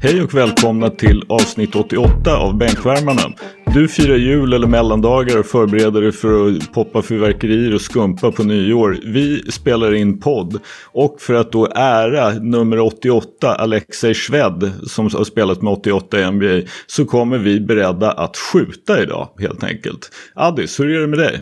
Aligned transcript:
Hej 0.00 0.22
och 0.22 0.34
välkomna 0.34 0.90
till 0.90 1.24
avsnitt 1.28 1.76
88 1.76 2.36
av 2.36 2.58
Bänkvärmarna. 2.58 3.34
Du 3.74 3.88
firar 3.88 4.16
jul 4.16 4.52
eller 4.52 4.66
mellandagar 4.66 5.38
och 5.38 5.46
förbereder 5.46 6.00
dig 6.00 6.12
för 6.12 6.48
att 6.48 6.72
poppa 6.72 7.02
fyrverkerier 7.02 7.74
och 7.74 7.80
skumpa 7.80 8.32
på 8.32 8.44
nyår. 8.44 8.98
Vi 9.04 9.52
spelar 9.52 9.94
in 9.94 10.20
podd 10.20 10.60
och 10.84 11.20
för 11.20 11.34
att 11.34 11.52
då 11.52 11.66
ära 11.74 12.30
nummer 12.30 12.80
88, 12.80 13.54
Alexej 13.54 14.14
Shved, 14.14 14.72
som 14.86 15.04
har 15.04 15.24
spelat 15.24 15.62
med 15.62 15.72
88 15.72 16.20
i 16.20 16.30
NBA, 16.30 16.70
så 16.86 17.04
kommer 17.04 17.38
vi 17.38 17.60
beredda 17.60 18.12
att 18.12 18.36
skjuta 18.36 19.02
idag 19.02 19.28
helt 19.38 19.64
enkelt. 19.64 20.10
Addis, 20.34 20.80
hur 20.80 20.96
är 20.96 21.00
det 21.00 21.06
med 21.06 21.18
dig? 21.18 21.34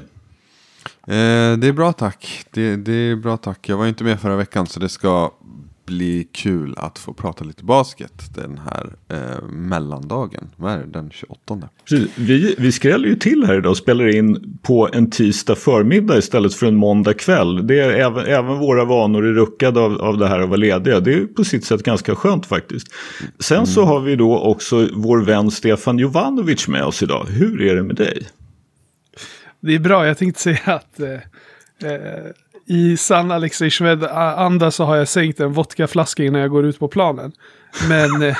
Eh, 1.06 1.58
det 1.58 1.68
är 1.68 1.72
bra 1.72 1.92
tack. 1.92 2.44
Det, 2.50 2.76
det, 2.76 2.92
är 2.92 3.16
bra 3.16 3.36
tack. 3.36 3.68
Jag 3.68 3.76
var 3.76 3.86
inte 3.86 4.04
med 4.04 4.20
förra 4.20 4.36
veckan 4.36 4.66
så 4.66 4.80
det 4.80 4.88
ska 4.88 5.30
bli 5.86 6.28
kul 6.32 6.74
att 6.76 6.98
få 6.98 7.12
prata 7.12 7.44
lite 7.44 7.64
basket 7.64 8.34
den 8.34 8.60
här 8.64 8.96
eh, 9.08 9.48
mellandagen. 9.48 10.48
Vad 10.56 10.72
är 10.72 10.78
det? 10.78 10.86
Den 10.86 11.10
28? 11.10 11.68
Vi, 12.16 12.54
vi 12.58 12.72
skräller 12.72 13.08
ju 13.08 13.16
till 13.16 13.44
här 13.46 13.58
idag 13.58 13.70
och 13.70 13.76
spelar 13.76 14.16
in 14.16 14.58
på 14.62 14.88
en 14.92 15.10
tisdag 15.10 15.54
förmiddag 15.54 16.18
istället 16.18 16.54
för 16.54 16.66
en 16.66 16.76
måndag 16.76 17.14
kväll. 17.14 17.66
Det 17.66 17.80
är 17.80 17.90
även, 17.90 18.26
även 18.26 18.58
våra 18.58 18.84
vanor 18.84 19.24
är 19.24 19.32
ruckade 19.32 19.80
av, 19.80 20.00
av 20.00 20.18
det 20.18 20.28
här 20.28 20.40
att 20.40 20.48
vara 20.48 20.56
lediga. 20.56 21.00
Det 21.00 21.14
är 21.14 21.26
på 21.26 21.44
sitt 21.44 21.64
sätt 21.64 21.82
ganska 21.82 22.14
skönt 22.14 22.46
faktiskt. 22.46 22.86
Sen 23.38 23.56
mm. 23.56 23.66
så 23.66 23.84
har 23.84 24.00
vi 24.00 24.16
då 24.16 24.38
också 24.38 24.88
vår 24.92 25.18
vän 25.18 25.50
Stefan 25.50 25.98
Jovanovic 25.98 26.68
med 26.68 26.84
oss 26.84 27.02
idag. 27.02 27.26
Hur 27.28 27.62
är 27.62 27.76
det 27.76 27.82
med 27.82 27.96
dig? 27.96 28.26
Det 29.60 29.74
är 29.74 29.78
bra, 29.78 30.06
jag 30.06 30.18
tänkte 30.18 30.40
säga 30.40 30.60
att 30.64 31.00
eh, 31.00 31.12
eh 31.90 32.30
i 32.66 32.96
sann 32.96 33.30
Alexej 33.30 33.70
Shved-anda 33.70 34.70
så 34.70 34.84
har 34.84 34.96
jag 34.96 35.08
sänkt 35.08 35.40
en 35.40 35.52
vodkaflaska 35.52 36.24
innan 36.24 36.40
jag 36.40 36.50
går 36.50 36.66
ut 36.66 36.78
på 36.78 36.88
planen. 36.88 37.32
Men 37.88 38.22
eh, 38.22 38.36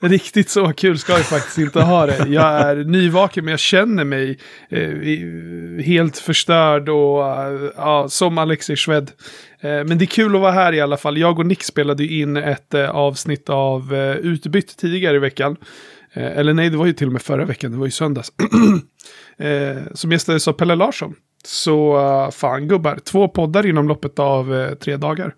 riktigt 0.00 0.50
så 0.50 0.72
kul 0.72 0.98
ska 0.98 1.12
jag 1.12 1.26
faktiskt 1.26 1.58
inte 1.58 1.80
ha 1.80 2.06
det. 2.06 2.26
Jag 2.28 2.44
är 2.44 2.76
nyvaken 2.76 3.44
men 3.44 3.52
jag 3.52 3.60
känner 3.60 4.04
mig 4.04 4.38
eh, 4.68 5.84
helt 5.84 6.18
förstörd 6.18 6.88
och 6.88 7.20
uh, 7.78 8.06
som 8.06 8.38
Alexej 8.38 8.76
Shved. 8.76 9.10
Eh, 9.62 9.84
men 9.84 9.98
det 9.98 10.04
är 10.04 10.06
kul 10.06 10.34
att 10.34 10.40
vara 10.40 10.52
här 10.52 10.72
i 10.72 10.80
alla 10.80 10.96
fall. 10.96 11.18
Jag 11.18 11.38
och 11.38 11.46
Nick 11.46 11.62
spelade 11.62 12.06
in 12.06 12.36
ett 12.36 12.74
eh, 12.74 12.90
avsnitt 12.90 13.50
av 13.50 13.94
eh, 13.94 14.16
Utbytt 14.16 14.76
tidigare 14.76 15.16
i 15.16 15.20
veckan. 15.20 15.56
eller 16.14 16.54
nej, 16.54 16.70
det 16.70 16.76
var 16.76 16.86
ju 16.86 16.92
till 16.92 17.06
och 17.06 17.12
med 17.12 17.22
förra 17.22 17.44
veckan, 17.44 17.72
det 17.72 17.78
var 17.78 17.86
ju 17.86 17.90
söndags. 17.90 18.32
som 19.94 20.12
gästades 20.12 20.48
av 20.48 20.52
Pelle 20.52 20.74
Larsson. 20.74 21.14
Så 21.44 21.98
eh, 21.98 22.30
fan 22.30 22.68
gubbar, 22.68 22.98
två 23.04 23.28
poddar 23.28 23.66
inom 23.66 23.88
loppet 23.88 24.18
av 24.18 24.54
eh, 24.54 24.74
tre 24.74 24.96
dagar. 24.96 25.34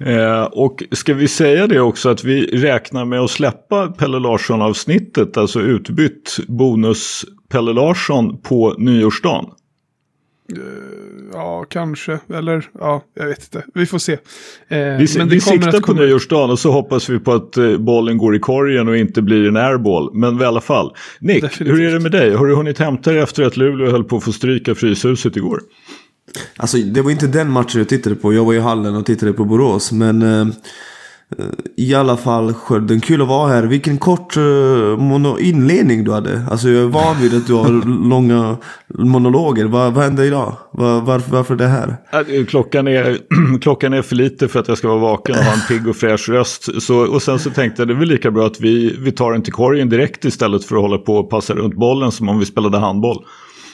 Eh, 0.00 0.42
och 0.42 0.82
ska 0.92 1.14
vi 1.14 1.28
säga 1.28 1.66
det 1.66 1.80
också 1.80 2.08
att 2.08 2.24
vi 2.24 2.46
räknar 2.46 3.04
med 3.04 3.20
att 3.20 3.30
släppa 3.30 3.86
Pelle 3.86 4.18
Larsson-avsnittet, 4.18 5.36
alltså 5.36 5.60
utbytt 5.60 6.36
bonus 6.48 7.24
Pelle 7.48 7.72
Larsson 7.72 8.40
på 8.40 8.74
nyårsdagen? 8.78 9.46
Uh, 10.52 10.62
ja, 11.32 11.64
kanske. 11.68 12.18
Eller 12.34 12.68
ja, 12.78 13.02
jag 13.14 13.26
vet 13.26 13.42
inte. 13.42 13.64
Vi 13.74 13.86
får 13.86 13.98
se. 13.98 14.12
Eh, 14.12 14.18
vi 14.68 15.06
men 15.18 15.28
vi 15.28 15.40
siktar 15.40 15.80
på 15.80 15.92
nyårsdagen 15.92 16.50
och 16.50 16.58
så 16.58 16.72
hoppas 16.72 17.08
vi 17.08 17.18
på 17.18 17.32
att 17.32 17.56
eh, 17.56 17.76
bollen 17.76 18.18
går 18.18 18.36
i 18.36 18.38
korgen 18.38 18.88
och 18.88 18.96
inte 18.96 19.22
blir 19.22 19.48
en 19.48 19.56
airball. 19.56 20.10
Men 20.14 20.40
i 20.40 20.44
alla 20.44 20.60
fall. 20.60 20.94
Nick, 21.20 21.42
Definitivt. 21.42 21.78
hur 21.78 21.88
är 21.88 21.92
det 21.92 22.00
med 22.00 22.12
dig? 22.12 22.34
Har 22.34 22.46
du 22.46 22.54
hunnit 22.54 22.78
hämta 22.78 23.12
dig 23.12 23.20
efter 23.20 23.42
att 23.42 23.56
Luleå 23.56 23.90
höll 23.90 24.04
på 24.04 24.16
att 24.16 24.24
få 24.24 24.32
stryka 24.32 24.74
Fryshuset 24.74 25.36
igår? 25.36 25.60
Alltså, 26.56 26.76
det 26.78 27.02
var 27.02 27.10
inte 27.10 27.26
den 27.26 27.50
matchen 27.50 27.78
jag 27.78 27.88
tittade 27.88 28.16
på. 28.16 28.34
Jag 28.34 28.44
var 28.44 28.54
i 28.54 28.58
hallen 28.60 28.96
och 28.96 29.06
tittade 29.06 29.32
på 29.32 29.44
Borås. 29.44 29.92
Men 29.92 30.22
eh, 30.22 30.46
i 31.76 31.94
alla 31.94 32.16
fall 32.16 32.54
Skölden, 32.54 33.00
kul 33.00 33.22
att 33.22 33.28
vara 33.28 33.48
här. 33.48 33.62
Vilken 33.62 33.98
kort 33.98 34.36
uh, 34.36 35.36
inledning 35.38 36.04
du 36.04 36.12
hade. 36.12 36.42
Alltså 36.50 36.68
jag 36.68 36.84
är 36.84 36.88
van 36.88 37.20
vid 37.20 37.34
att 37.34 37.46
du 37.46 37.52
har 37.52 38.08
långa 38.08 38.56
monologer. 38.88 39.64
Vad, 39.64 39.92
vad 39.92 40.04
hände 40.04 40.26
idag? 40.26 40.56
Var, 40.72 41.00
varför, 41.00 41.30
varför 41.30 41.56
det 41.56 41.66
här? 41.66 41.96
Klockan 42.44 42.88
är, 42.88 43.18
klockan 43.60 43.92
är 43.92 44.02
för 44.02 44.16
lite 44.16 44.48
för 44.48 44.60
att 44.60 44.68
jag 44.68 44.78
ska 44.78 44.88
vara 44.88 44.98
vaken 44.98 45.34
och 45.38 45.44
ha 45.44 45.52
en 45.52 45.60
pigg 45.68 45.88
och 45.88 45.96
fräsch 45.96 46.28
röst. 46.28 46.82
Så, 46.82 46.98
och 46.98 47.22
sen 47.22 47.38
så 47.38 47.50
tänkte 47.50 47.82
jag 47.82 47.88
det 47.88 47.94
är 47.94 47.98
väl 47.98 48.08
lika 48.08 48.30
bra 48.30 48.46
att 48.46 48.60
vi, 48.60 48.96
vi 48.98 49.12
tar 49.12 49.32
den 49.32 49.42
till 49.42 49.52
korgen 49.52 49.88
direkt 49.88 50.24
istället 50.24 50.64
för 50.64 50.76
att 50.76 50.82
hålla 50.82 50.98
på 50.98 51.16
och 51.16 51.30
passa 51.30 51.54
runt 51.54 51.74
bollen 51.74 52.12
som 52.12 52.28
om 52.28 52.38
vi 52.38 52.46
spelade 52.46 52.78
handboll. 52.78 53.24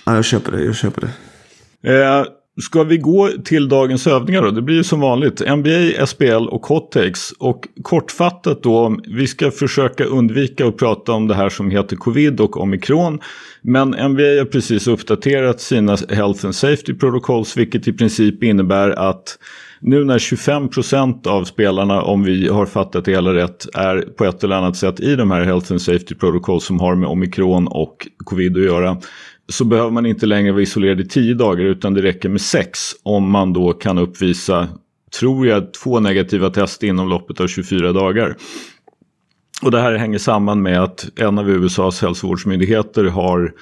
Ja, 0.06 0.14
jag 0.14 0.25
köper 0.25 0.53
det, 0.53 0.64
jag 0.64 0.75
köper 0.75 1.00
det. 1.00 2.03
Eh, 2.03 2.25
Ska 2.60 2.82
vi 2.82 2.98
gå 2.98 3.28
till 3.44 3.69
dagens 3.69 4.06
övningar 4.06 4.42
då? 4.42 4.50
Det 4.50 4.62
blir 4.62 4.76
ju 4.76 4.84
som 4.84 5.00
vanligt 5.00 5.42
NBA, 5.56 6.06
SBL 6.06 6.48
och 6.48 6.66
hot 6.66 6.92
takes. 6.92 7.32
Och 7.38 7.69
kortfattat 7.82 8.62
då, 8.62 8.97
vi 9.06 9.26
ska 9.26 9.50
försöka 9.50 10.04
undvika 10.04 10.66
att 10.66 10.76
prata 10.76 11.12
om 11.12 11.28
det 11.28 11.34
här 11.34 11.48
som 11.48 11.70
heter 11.70 11.97
covid 11.97 12.41
och 12.41 12.60
omikron. 12.60 13.20
Men 13.62 13.88
NBA 13.88 14.22
har 14.22 14.44
precis 14.44 14.87
uppdaterat 14.87 15.60
sina 15.60 15.97
Health 16.09 16.44
and 16.44 16.54
Safety 16.54 16.94
Protocols 16.94 17.56
vilket 17.56 17.88
i 17.88 17.93
princip 17.93 18.43
innebär 18.43 18.91
att 18.91 19.38
nu 19.81 20.04
när 20.04 20.19
25% 20.19 21.26
av 21.26 21.44
spelarna, 21.44 22.03
om 22.03 22.25
vi 22.25 22.48
har 22.48 22.66
fattat 22.66 23.04
det 23.04 23.10
hela 23.10 23.34
rätt, 23.34 23.66
är 23.75 24.00
på 24.00 24.25
ett 24.25 24.44
eller 24.44 24.56
annat 24.56 24.76
sätt 24.76 25.00
i 25.00 25.16
de 25.16 25.31
här 25.31 25.44
Health 25.44 25.72
and 25.72 25.82
Safety 25.82 26.14
Protocols 26.14 26.64
som 26.64 26.81
har 26.81 26.94
med 26.94 27.09
omikron 27.09 27.66
och 27.66 28.09
covid 28.25 28.56
att 28.56 28.64
göra 28.64 28.97
så 29.49 29.65
behöver 29.65 29.91
man 29.91 30.06
inte 30.06 30.27
längre 30.27 30.53
vara 30.53 30.62
isolerad 30.62 31.00
i 31.00 31.09
tio 31.09 31.34
dagar 31.34 31.65
utan 31.65 31.94
det 31.94 32.03
räcker 32.03 32.28
med 32.28 32.41
sex 32.41 32.81
om 33.03 33.31
man 33.31 33.53
då 33.53 33.72
kan 33.72 33.99
uppvisa, 33.99 34.69
tror 35.19 35.47
jag, 35.47 35.72
två 35.75 36.00
negativa 36.00 36.50
test 36.50 36.82
inom 36.82 37.09
loppet 37.09 37.41
av 37.41 37.47
24 37.47 37.93
dagar. 37.93 38.37
Och 39.62 39.71
det 39.71 39.81
här 39.81 39.94
hänger 39.94 40.19
samman 40.19 40.62
med 40.62 40.82
att 40.82 41.09
en 41.16 41.38
av 41.38 41.50
USAs 41.50 42.03
hälsovårdsmyndigheter 42.03 43.05
har 43.05 43.53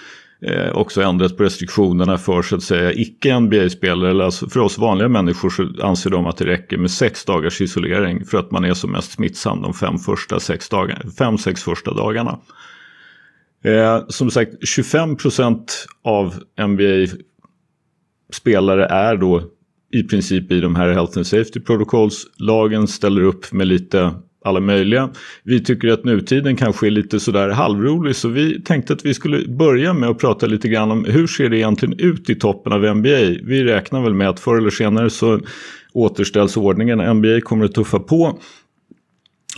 eh, 0.47 0.72
också 0.72 1.03
ändrat 1.03 1.37
på 1.37 1.43
restriktionerna 1.43 2.19
för 2.19 2.43
så 2.43 2.56
att 2.56 2.62
säga 2.62 2.93
icke 2.93 3.41
NBA-spelare, 3.41 4.10
eller 4.10 4.25
alltså 4.25 4.49
för 4.49 4.60
oss 4.60 4.78
vanliga 4.78 5.09
människor 5.09 5.50
så 5.50 5.69
anser 5.82 6.10
de 6.10 6.26
att 6.26 6.37
det 6.37 6.47
räcker 6.47 6.78
med 6.78 6.91
sex 6.91 7.25
dagars 7.25 7.60
isolering 7.60 8.25
för 8.25 8.38
att 8.38 8.50
man 8.50 8.64
är 8.64 8.75
som 8.75 8.93
mest 8.93 9.12
smittsam 9.12 9.62
de 9.62 9.75
fem, 9.75 9.99
första 9.99 10.41
sex 10.41 10.69
dagarna, 10.69 11.10
fem, 11.19 11.38
sex 11.38 11.62
första 11.62 11.94
dagarna. 11.94 12.38
Eh, 13.62 14.05
som 14.09 14.31
sagt, 14.31 14.62
25% 14.62 15.65
av 16.05 16.34
NBA-spelare 16.61 18.87
är 18.87 19.17
då 19.17 19.43
i 19.93 20.03
princip 20.03 20.53
i 20.53 20.61
de 20.61 20.77
här 20.77 20.93
Health 20.93 21.19
and 21.19 21.27
Safety 21.27 21.61
Protocols. 21.61 22.27
Lagen 22.37 22.89
ställer 22.89 23.23
upp 23.23 23.53
med 23.53 23.67
lite 23.67 24.15
alla 24.45 24.61
möjliga. 24.61 25.11
Vi 25.45 25.65
tycker 25.65 25.89
att 25.89 26.05
nutiden 26.05 26.56
kanske 26.56 26.87
är 26.87 26.91
lite 26.91 27.21
sådär 27.21 27.49
halvrolig 27.49 28.17
så 28.17 28.28
vi 28.28 28.62
tänkte 28.62 28.93
att 28.93 29.05
vi 29.05 29.15
skulle 29.15 29.49
börja 29.49 29.93
med 29.93 30.09
att 30.09 30.19
prata 30.19 30.47
lite 30.47 30.69
grann 30.69 30.91
om 30.91 31.05
hur 31.05 31.27
ser 31.27 31.49
det 31.49 31.59
egentligen 31.59 31.99
ut 31.99 32.31
i 32.31 32.34
toppen 32.34 32.73
av 32.73 32.97
NBA. 32.97 33.19
Vi 33.43 33.65
räknar 33.65 34.03
väl 34.03 34.15
med 34.15 34.29
att 34.29 34.41
förr 34.41 34.56
eller 34.56 34.71
senare 34.71 35.11
så 35.11 35.41
återställs 35.93 36.56
ordningen. 36.56 37.17
NBA 37.17 37.41
kommer 37.41 37.65
att 37.65 37.75
tuffa 37.75 37.99
på 37.99 38.39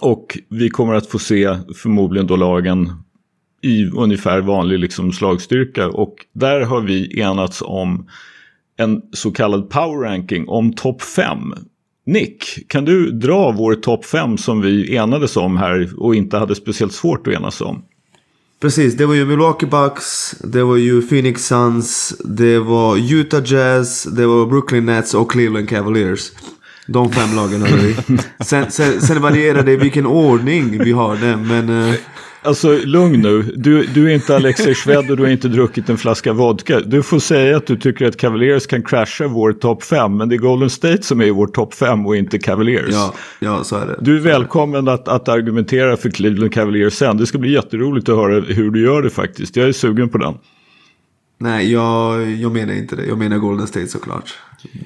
och 0.01 0.39
vi 0.49 0.71
kommer 0.71 0.95
att 0.95 1.07
få 1.07 1.19
se 1.19 1.57
förmodligen 1.77 2.27
då 2.27 2.37
lagen 2.37 2.91
i 3.65 3.91
ungefär 3.97 4.41
vanlig 4.41 4.79
liksom 4.79 5.13
slagstyrka. 5.13 5.89
Och 5.89 6.15
där 6.33 6.61
har 6.61 6.81
vi 6.81 7.21
enats 7.21 7.63
om 7.63 8.07
en 8.77 9.03
så 9.13 9.31
kallad 9.31 9.71
power 9.71 10.09
ranking 10.09 10.49
om 10.49 10.73
topp 10.73 11.03
5. 11.03 11.39
Nick, 12.07 12.69
kan 12.69 12.85
du 12.85 13.11
dra 13.11 13.53
vår 13.53 13.75
topp 13.75 14.05
5 14.05 14.39
som 14.39 14.61
vi 14.61 14.97
enades 14.97 15.37
om 15.37 15.57
här 15.57 15.91
och 15.97 16.15
inte 16.15 16.39
hade 16.39 16.55
speciellt 16.55 16.93
svårt 16.93 17.27
att 17.27 17.35
enas 17.35 17.61
om? 17.61 17.85
Precis, 18.61 18.97
det 18.97 19.07
var 19.07 19.15
ju 19.15 19.25
Milwaukee 19.25 19.67
Bucks, 19.67 20.35
det 20.41 20.63
var 20.63 20.77
ju 20.77 21.03
Phoenix 21.03 21.47
Suns, 21.47 22.17
det 22.25 22.59
var 22.59 23.13
Utah 23.13 23.43
Jazz, 23.45 24.05
det 24.05 24.27
var 24.27 24.47
Brooklyn 24.47 24.87
Nets 24.87 25.15
och 25.15 25.31
Cleveland 25.31 25.69
Cavaliers. 25.69 26.31
De 26.87 27.13
fem 27.13 27.37
lagen 27.37 27.63
hade 27.63 27.77
vi. 27.77 27.97
Sen, 28.45 28.71
sen, 28.71 29.01
sen 29.01 29.23
varierar 29.23 29.63
det 29.63 29.73
i 29.73 29.77
vilken 29.77 30.07
ordning 30.07 30.85
vi 30.85 30.93
har 30.93 31.17
det, 31.17 31.37
men... 31.37 31.95
Alltså 32.45 32.79
lugn 32.85 33.21
nu, 33.21 33.43
du, 33.43 33.87
du 33.87 34.11
är 34.11 34.15
inte 34.15 34.37
Alexej 34.37 34.75
Shved 34.75 35.11
och 35.11 35.17
du 35.17 35.23
har 35.23 35.31
inte 35.31 35.49
druckit 35.49 35.89
en 35.89 35.99
flaska 35.99 36.33
vodka. 36.33 36.81
Du 36.81 37.03
får 37.03 37.19
säga 37.19 37.57
att 37.57 37.67
du 37.67 37.77
tycker 37.77 38.07
att 38.07 38.17
Cavaliers 38.17 38.67
kan 38.67 38.83
crasha 38.83 39.29
vår 39.29 39.53
topp 39.53 39.83
5, 39.83 40.17
men 40.17 40.29
det 40.29 40.35
är 40.35 40.39
Golden 40.39 40.71
State 40.71 41.03
som 41.03 41.21
är 41.21 41.31
vår 41.31 41.47
topp 41.47 41.75
5 41.75 42.07
och 42.07 42.17
inte 42.17 42.39
Cavaliers. 42.39 42.91
Ja, 42.91 43.15
ja, 43.39 43.65
så 43.65 43.77
är 43.77 43.87
det. 43.87 43.97
Du 44.01 44.17
är 44.17 44.21
välkommen 44.21 44.89
att, 44.89 45.09
att 45.09 45.29
argumentera 45.29 45.97
för 45.97 46.11
Cleveland 46.11 46.53
Cavaliers 46.55 46.93
sen. 46.93 47.17
Det 47.17 47.27
ska 47.27 47.39
bli 47.39 47.53
jätteroligt 47.53 48.09
att 48.09 48.17
höra 48.17 48.41
hur 48.41 48.71
du 48.71 48.83
gör 48.83 49.03
det 49.03 49.11
faktiskt. 49.11 49.57
Jag 49.57 49.69
är 49.69 49.73
sugen 49.73 50.09
på 50.09 50.19
den. 50.19 50.35
Nej, 51.39 51.73
jag, 51.73 52.31
jag 52.31 52.53
menar 52.53 52.75
inte 52.75 52.97
det. 52.97 53.07
Jag 53.07 53.19
menar 53.19 53.39
Golden 53.39 53.67
State 53.67 53.87
såklart. 53.87 54.35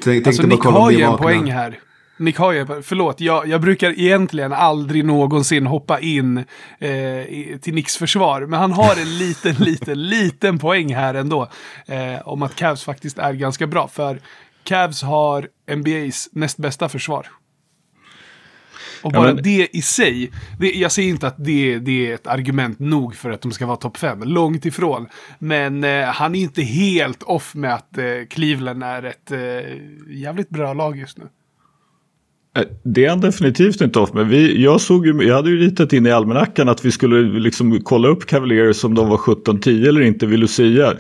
Tänk, 0.03 0.27
alltså, 0.27 0.43
Nick 0.43 0.61
har 0.61 0.91
ju 0.91 1.01
en 1.01 1.17
poäng 1.17 1.51
här. 1.51 1.79
Nick 2.19 2.37
Hoyer, 2.37 2.83
förlåt, 2.83 3.21
jag, 3.21 3.49
jag 3.49 3.61
brukar 3.61 3.99
egentligen 4.01 4.53
aldrig 4.53 5.05
någonsin 5.05 5.67
hoppa 5.67 6.01
in 6.01 6.39
eh, 6.79 7.25
till 7.61 7.75
Nicks 7.75 7.97
försvar. 7.97 8.41
Men 8.47 8.61
han 8.61 8.73
har 8.73 8.97
en 9.01 9.19
liten, 9.19 9.55
liten, 9.59 10.03
liten 10.09 10.59
poäng 10.59 10.95
här 10.95 11.15
ändå. 11.15 11.49
Eh, 11.87 12.29
om 12.29 12.43
att 12.43 12.55
Cavs 12.57 12.85
faktiskt 12.85 13.19
är 13.19 13.33
ganska 13.33 13.67
bra. 13.67 13.89
För 13.89 14.21
Cavs 14.65 15.03
har 15.03 15.49
NBAs 15.77 16.29
näst 16.33 16.57
bästa 16.59 16.89
försvar. 16.89 17.27
Och 19.03 19.13
Ja, 19.15 19.19
bara 19.21 19.35
men- 19.35 19.43
det 19.43 19.69
i 19.77 19.83
sig, 19.83 20.31
det, 20.61 20.73
jag 20.73 20.93
säger 20.93 21.09
inte 21.09 21.27
att 21.27 21.45
det, 21.45 21.79
det 21.79 22.11
är 22.11 22.15
ett 22.15 22.27
argument 22.27 22.79
nog 22.79 23.15
för 23.17 23.31
att 23.31 23.41
de 23.41 23.53
ska 23.53 23.67
vara 23.67 23.77
topp 23.77 23.97
5, 23.97 24.23
långt 24.23 24.67
ifrån. 24.67 25.07
Men 25.39 25.85
eh, 25.85 26.05
han 26.05 26.35
är 26.35 26.41
inte 26.41 26.63
helt 26.63 27.23
off 27.23 27.55
med 27.55 27.75
att 27.75 27.99
eh, 27.99 28.05
Cleveland 28.31 28.83
är 28.85 29.03
ett 29.03 29.31
eh, 29.31 29.77
jävligt 30.09 30.49
bra 30.49 30.73
lag 30.73 30.97
just 30.99 31.19
nu. 31.19 31.25
Eh, 32.57 32.63
Det 32.83 33.05
är 33.05 33.11
han 33.11 33.21
definitivt 33.21 33.81
inte 33.81 33.99
off 33.99 34.13
med. 34.13 34.27
Vi, 34.27 34.63
jag, 34.63 34.81
såg 34.81 35.07
ju, 35.07 35.23
jag 35.23 35.35
hade 35.37 35.51
ju 35.51 35.57
ritat 35.61 35.93
in 35.93 36.07
i 36.07 36.11
almanackan 36.11 36.69
att 36.69 36.85
vi 36.85 36.91
skulle 36.91 37.41
liksom 37.41 37.81
kolla 37.81 38.09
upp 38.09 38.27
Cavaliers 38.27 38.85
om 38.85 38.95
de 38.95 39.09
var 39.09 39.17
17-10 39.17 39.89
eller 39.89 40.01
inte 40.01 40.27
vid 40.27 40.39
Lucia. 40.39 40.95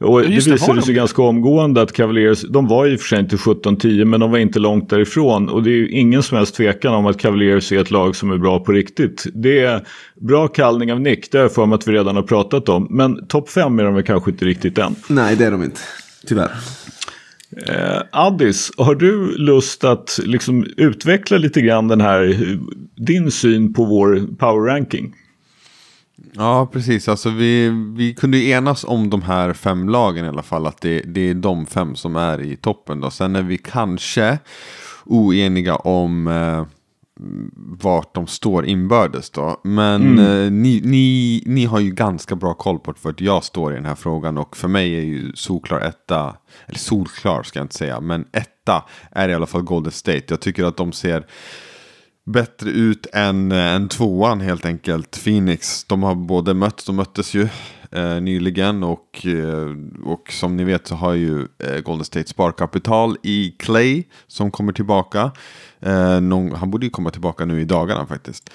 Och 0.00 0.20
det 0.20 0.26
det, 0.26 0.34
visade 0.34 0.56
de 0.56 0.82
sig 0.82 0.82
det? 0.86 0.92
ganska 0.92 1.22
omgående 1.22 1.82
att 1.82 1.92
Cavaliers, 1.92 2.42
de 2.42 2.68
var 2.68 2.86
i 2.86 2.96
och 2.96 3.00
för 3.00 3.08
sig 3.08 3.20
inte 3.20 3.36
17-10 3.36 4.04
men 4.04 4.20
de 4.20 4.30
var 4.30 4.38
inte 4.38 4.58
långt 4.58 4.90
därifrån. 4.90 5.48
Och 5.48 5.62
det 5.62 5.70
är 5.70 5.76
ju 5.76 5.88
ingen 5.90 6.22
som 6.22 6.36
helst 6.36 6.54
tvekan 6.54 6.94
om 6.94 7.06
att 7.06 7.18
Cavaliers 7.18 7.72
är 7.72 7.80
ett 7.80 7.90
lag 7.90 8.16
som 8.16 8.30
är 8.30 8.36
bra 8.38 8.60
på 8.60 8.72
riktigt. 8.72 9.26
Det 9.34 9.58
är 9.58 9.86
bra 10.20 10.48
kallning 10.48 10.92
av 10.92 11.00
Nick, 11.00 11.32
det 11.32 11.38
har 11.38 11.42
jag 11.42 11.52
för 11.52 11.66
mig 11.66 11.76
att 11.76 11.88
vi 11.88 11.92
redan 11.92 12.16
har 12.16 12.22
pratat 12.22 12.68
om. 12.68 12.86
Men 12.90 13.26
topp 13.26 13.50
5 13.50 13.78
är 13.78 13.84
de 13.84 13.94
väl 13.94 14.02
kanske 14.04 14.30
inte 14.30 14.44
riktigt 14.44 14.78
än. 14.78 14.94
Nej, 15.08 15.36
det 15.36 15.44
är 15.44 15.50
de 15.50 15.62
inte. 15.62 15.80
Tyvärr. 16.26 16.50
Eh, 17.50 18.02
Addis, 18.10 18.72
har 18.76 18.94
du 18.94 19.36
lust 19.36 19.84
att 19.84 20.20
liksom 20.24 20.66
utveckla 20.76 21.38
lite 21.38 21.60
grann 21.60 21.88
den 21.88 22.00
här, 22.00 22.58
din 22.94 23.30
syn 23.30 23.72
på 23.72 23.84
vår 23.84 24.36
power 24.38 24.66
ranking? 24.66 25.14
Ja, 26.32 26.68
precis. 26.72 27.08
Alltså, 27.08 27.30
vi, 27.30 27.68
vi 27.96 28.14
kunde 28.14 28.38
ju 28.38 28.50
enas 28.50 28.84
om 28.84 29.10
de 29.10 29.22
här 29.22 29.52
fem 29.52 29.88
lagen 29.88 30.24
i 30.24 30.28
alla 30.28 30.42
fall. 30.42 30.66
Att 30.66 30.80
det, 30.80 31.00
det 31.00 31.20
är 31.20 31.34
de 31.34 31.66
fem 31.66 31.96
som 31.96 32.16
är 32.16 32.42
i 32.42 32.56
toppen. 32.56 33.00
Då. 33.00 33.10
Sen 33.10 33.36
är 33.36 33.42
vi 33.42 33.58
kanske 33.58 34.38
oeniga 35.04 35.76
om 35.76 36.26
eh, 36.26 36.66
vart 37.56 38.14
de 38.14 38.26
står 38.26 38.66
inbördes. 38.66 39.30
Då. 39.30 39.60
Men 39.64 40.18
eh, 40.18 40.50
ni, 40.50 40.80
ni, 40.84 41.42
ni 41.46 41.64
har 41.64 41.80
ju 41.80 41.90
ganska 41.90 42.36
bra 42.36 42.54
koll 42.54 42.78
på 42.78 42.94
vart 43.02 43.20
jag 43.20 43.44
står 43.44 43.72
i 43.72 43.74
den 43.74 43.84
här 43.84 43.94
frågan. 43.94 44.38
Och 44.38 44.56
för 44.56 44.68
mig 44.68 44.94
är 44.94 45.02
ju 45.02 45.32
solklar 45.34 45.80
etta, 45.80 46.36
eller 46.66 46.78
solklar 46.78 47.42
ska 47.42 47.58
jag 47.58 47.64
inte 47.64 47.74
säga, 47.74 48.00
men 48.00 48.24
etta 48.32 48.84
är 49.10 49.28
i 49.28 49.34
alla 49.34 49.46
fall 49.46 49.62
Golden 49.62 49.92
State. 49.92 50.24
Jag 50.28 50.40
tycker 50.40 50.64
att 50.64 50.76
de 50.76 50.92
ser 50.92 51.26
bättre 52.26 52.70
ut 52.70 53.06
än, 53.12 53.52
eh, 53.52 53.74
än 53.74 53.88
tvåan 53.88 54.40
helt 54.40 54.66
enkelt. 54.66 55.24
Phoenix, 55.24 55.84
de 55.84 56.02
har 56.02 56.14
både 56.14 56.54
mötts, 56.54 56.84
de 56.84 56.96
möttes 56.96 57.34
ju 57.34 57.48
eh, 57.92 58.20
nyligen 58.20 58.82
och, 58.82 59.26
eh, 59.26 59.76
och 60.04 60.32
som 60.32 60.56
ni 60.56 60.64
vet 60.64 60.86
så 60.86 60.94
har 60.94 61.14
ju 61.14 61.40
eh, 61.40 61.80
Golden 61.84 62.04
State 62.04 62.28
sparkapital 62.28 63.16
i 63.22 63.54
Clay 63.58 64.04
som 64.26 64.50
kommer 64.50 64.72
tillbaka. 64.72 65.30
Eh, 65.80 66.20
någon, 66.20 66.52
han 66.52 66.70
borde 66.70 66.86
ju 66.86 66.90
komma 66.90 67.10
tillbaka 67.10 67.44
nu 67.44 67.60
i 67.60 67.64
dagarna 67.64 68.06
faktiskt. 68.06 68.50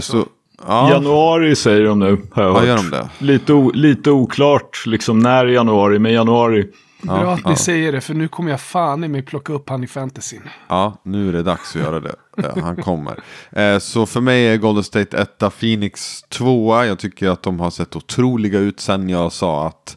Så? 0.00 0.26
ja, 0.66 0.90
Januari 0.90 1.56
säger 1.56 1.84
de 1.84 1.98
nu, 1.98 2.18
har 2.32 2.42
jag 2.42 2.66
Ja, 2.66 2.76
hört. 2.76 3.10
Lite, 3.18 3.70
lite 3.74 4.10
oklart 4.10 4.86
liksom 4.86 5.18
när 5.18 5.48
i 5.48 5.54
januari, 5.54 5.98
men 5.98 6.12
januari. 6.12 6.68
Bra 7.02 7.22
Ja, 7.22 7.32
att 7.32 7.44
ni 7.44 7.50
ja. 7.52 7.56
säger 7.56 7.92
det, 7.92 8.00
för 8.00 8.14
nu 8.14 8.28
kommer 8.28 8.50
jag 8.50 8.60
fan 8.60 9.04
i 9.04 9.08
mig 9.08 9.22
plocka 9.22 9.52
upp 9.52 9.68
han 9.68 9.84
i 9.84 9.86
fantasyn. 9.86 10.42
Ja, 10.68 11.00
nu 11.04 11.28
är 11.28 11.32
det 11.32 11.42
dags 11.42 11.76
att 11.76 11.82
göra 11.82 12.00
det. 12.00 12.14
Han 12.62 12.76
kommer. 12.76 13.14
Eh, 13.52 13.78
så 13.78 14.06
för 14.06 14.20
mig 14.20 14.46
är 14.46 14.56
Golden 14.56 14.84
State 14.84 15.18
etta, 15.18 15.50
Phoenix 15.50 16.22
tvåa. 16.22 16.86
Jag 16.86 16.98
tycker 16.98 17.28
att 17.28 17.42
de 17.42 17.60
har 17.60 17.70
sett 17.70 17.96
otroliga 17.96 18.58
ut 18.58 18.80
sen 18.80 19.08
jag 19.08 19.32
sa 19.32 19.66
att 19.66 19.96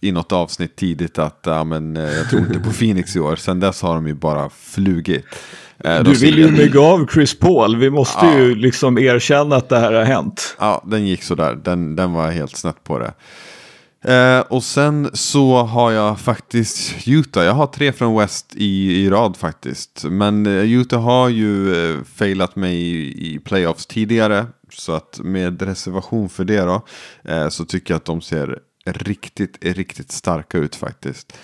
i 0.00 0.12
något 0.12 0.32
avsnitt 0.32 0.76
tidigt 0.76 1.18
att 1.18 1.40
ja, 1.46 1.64
men, 1.64 1.96
eh, 1.96 2.02
jag 2.02 2.30
tror 2.30 2.40
inte 2.42 2.58
på 2.60 2.70
Phoenix 2.72 3.16
i 3.16 3.20
år. 3.20 3.36
Sen 3.36 3.60
dess 3.60 3.82
har 3.82 3.94
de 3.94 4.06
ju 4.06 4.14
bara 4.14 4.50
flugit. 4.50 5.24
Eh, 5.84 6.02
Du 6.02 6.14
vill 6.14 6.38
ju 6.38 6.50
mygga 6.50 6.80
av 6.80 7.06
Chris 7.12 7.38
Paul, 7.38 7.76
vi 7.76 7.90
måste 7.90 8.26
Ja. 8.26 8.38
ju 8.38 8.54
liksom 8.54 8.98
erkänna 8.98 9.56
att 9.56 9.68
det 9.68 9.78
här 9.78 9.92
har 9.92 10.04
hänt. 10.04 10.56
Ja, 10.60 10.82
den 10.86 11.06
gick 11.06 11.22
sådär. 11.22 11.58
Den, 11.64 11.96
den 11.96 12.12
var 12.12 12.30
helt 12.30 12.56
snett 12.56 12.84
på 12.84 12.98
det. 12.98 13.12
Eh, 14.04 14.40
och 14.40 14.64
sen 14.64 15.10
så 15.12 15.62
har 15.62 15.92
jag 15.92 16.20
faktiskt 16.20 17.08
Utah. 17.08 17.44
Jag 17.44 17.52
har 17.52 17.66
tre 17.66 17.92
från 17.92 18.18
West 18.18 18.54
i, 18.56 19.04
i 19.04 19.10
rad 19.10 19.36
faktiskt. 19.36 20.04
Men 20.04 20.46
eh, 20.46 20.72
Utah 20.72 21.02
har 21.02 21.28
ju 21.28 21.74
eh, 21.74 22.04
failat 22.04 22.56
mig 22.56 22.74
i, 22.74 23.34
i 23.34 23.38
playoffs 23.38 23.86
tidigare. 23.86 24.46
Så 24.72 24.92
att 24.92 25.20
med 25.22 25.62
reservation 25.62 26.28
för 26.28 26.44
det 26.44 26.60
då. 26.60 26.82
Eh, 27.24 27.48
så 27.48 27.64
tycker 27.64 27.94
jag 27.94 27.96
att 27.96 28.04
de 28.04 28.20
ser 28.20 28.58
riktigt, 28.84 29.64
riktigt 29.64 30.12
starka 30.12 30.58
ut 30.58 30.76
faktiskt. 30.76 31.38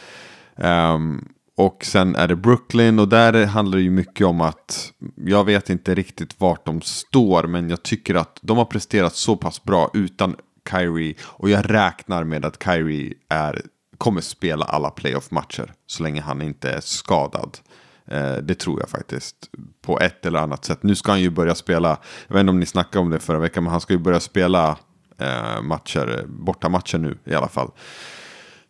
Ehm, 0.56 1.28
och 1.56 1.84
sen 1.84 2.16
är 2.16 2.28
det 2.28 2.36
Brooklyn 2.36 2.98
och 2.98 3.08
där 3.08 3.46
handlar 3.46 3.78
det 3.78 3.84
ju 3.84 3.90
mycket 3.90 4.26
om 4.26 4.40
att 4.40 4.92
jag 5.16 5.44
vet 5.44 5.70
inte 5.70 5.94
riktigt 5.94 6.40
vart 6.40 6.66
de 6.66 6.80
står 6.80 7.42
men 7.46 7.70
jag 7.70 7.82
tycker 7.82 8.14
att 8.14 8.38
de 8.42 8.58
har 8.58 8.64
presterat 8.64 9.14
så 9.14 9.36
pass 9.36 9.62
bra 9.62 9.90
utan 9.94 10.36
Kyrie 10.70 11.14
och 11.22 11.50
jag 11.50 11.70
räknar 11.70 12.24
med 12.24 12.44
att 12.44 12.62
Kyrie 12.64 13.14
är, 13.28 13.62
kommer 13.98 14.20
spela 14.20 14.64
alla 14.64 14.90
playoff-matcher 14.90 15.72
så 15.86 16.02
länge 16.02 16.20
han 16.20 16.42
inte 16.42 16.70
är 16.70 16.80
skadad. 16.80 17.58
Eh, 18.06 18.36
det 18.36 18.54
tror 18.54 18.80
jag 18.80 18.88
faktiskt. 18.88 19.36
På 19.82 20.00
ett 20.00 20.26
eller 20.26 20.38
annat 20.38 20.64
sätt. 20.64 20.82
Nu 20.82 20.94
ska 20.94 21.12
han 21.12 21.20
ju 21.20 21.30
börja 21.30 21.54
spela, 21.54 21.98
jag 22.26 22.34
vet 22.34 22.40
inte 22.40 22.50
om 22.50 22.60
ni 22.60 22.66
snackade 22.66 22.98
om 22.98 23.10
det 23.10 23.20
förra 23.20 23.38
veckan, 23.38 23.64
men 23.64 23.70
han 23.70 23.80
ska 23.80 23.92
ju 23.92 23.98
börja 23.98 24.20
spela 24.20 24.78
eh, 25.18 25.62
matcher, 25.62 26.24
bortamatcher 26.26 26.98
nu 26.98 27.18
i 27.24 27.34
alla 27.34 27.48
fall. 27.48 27.70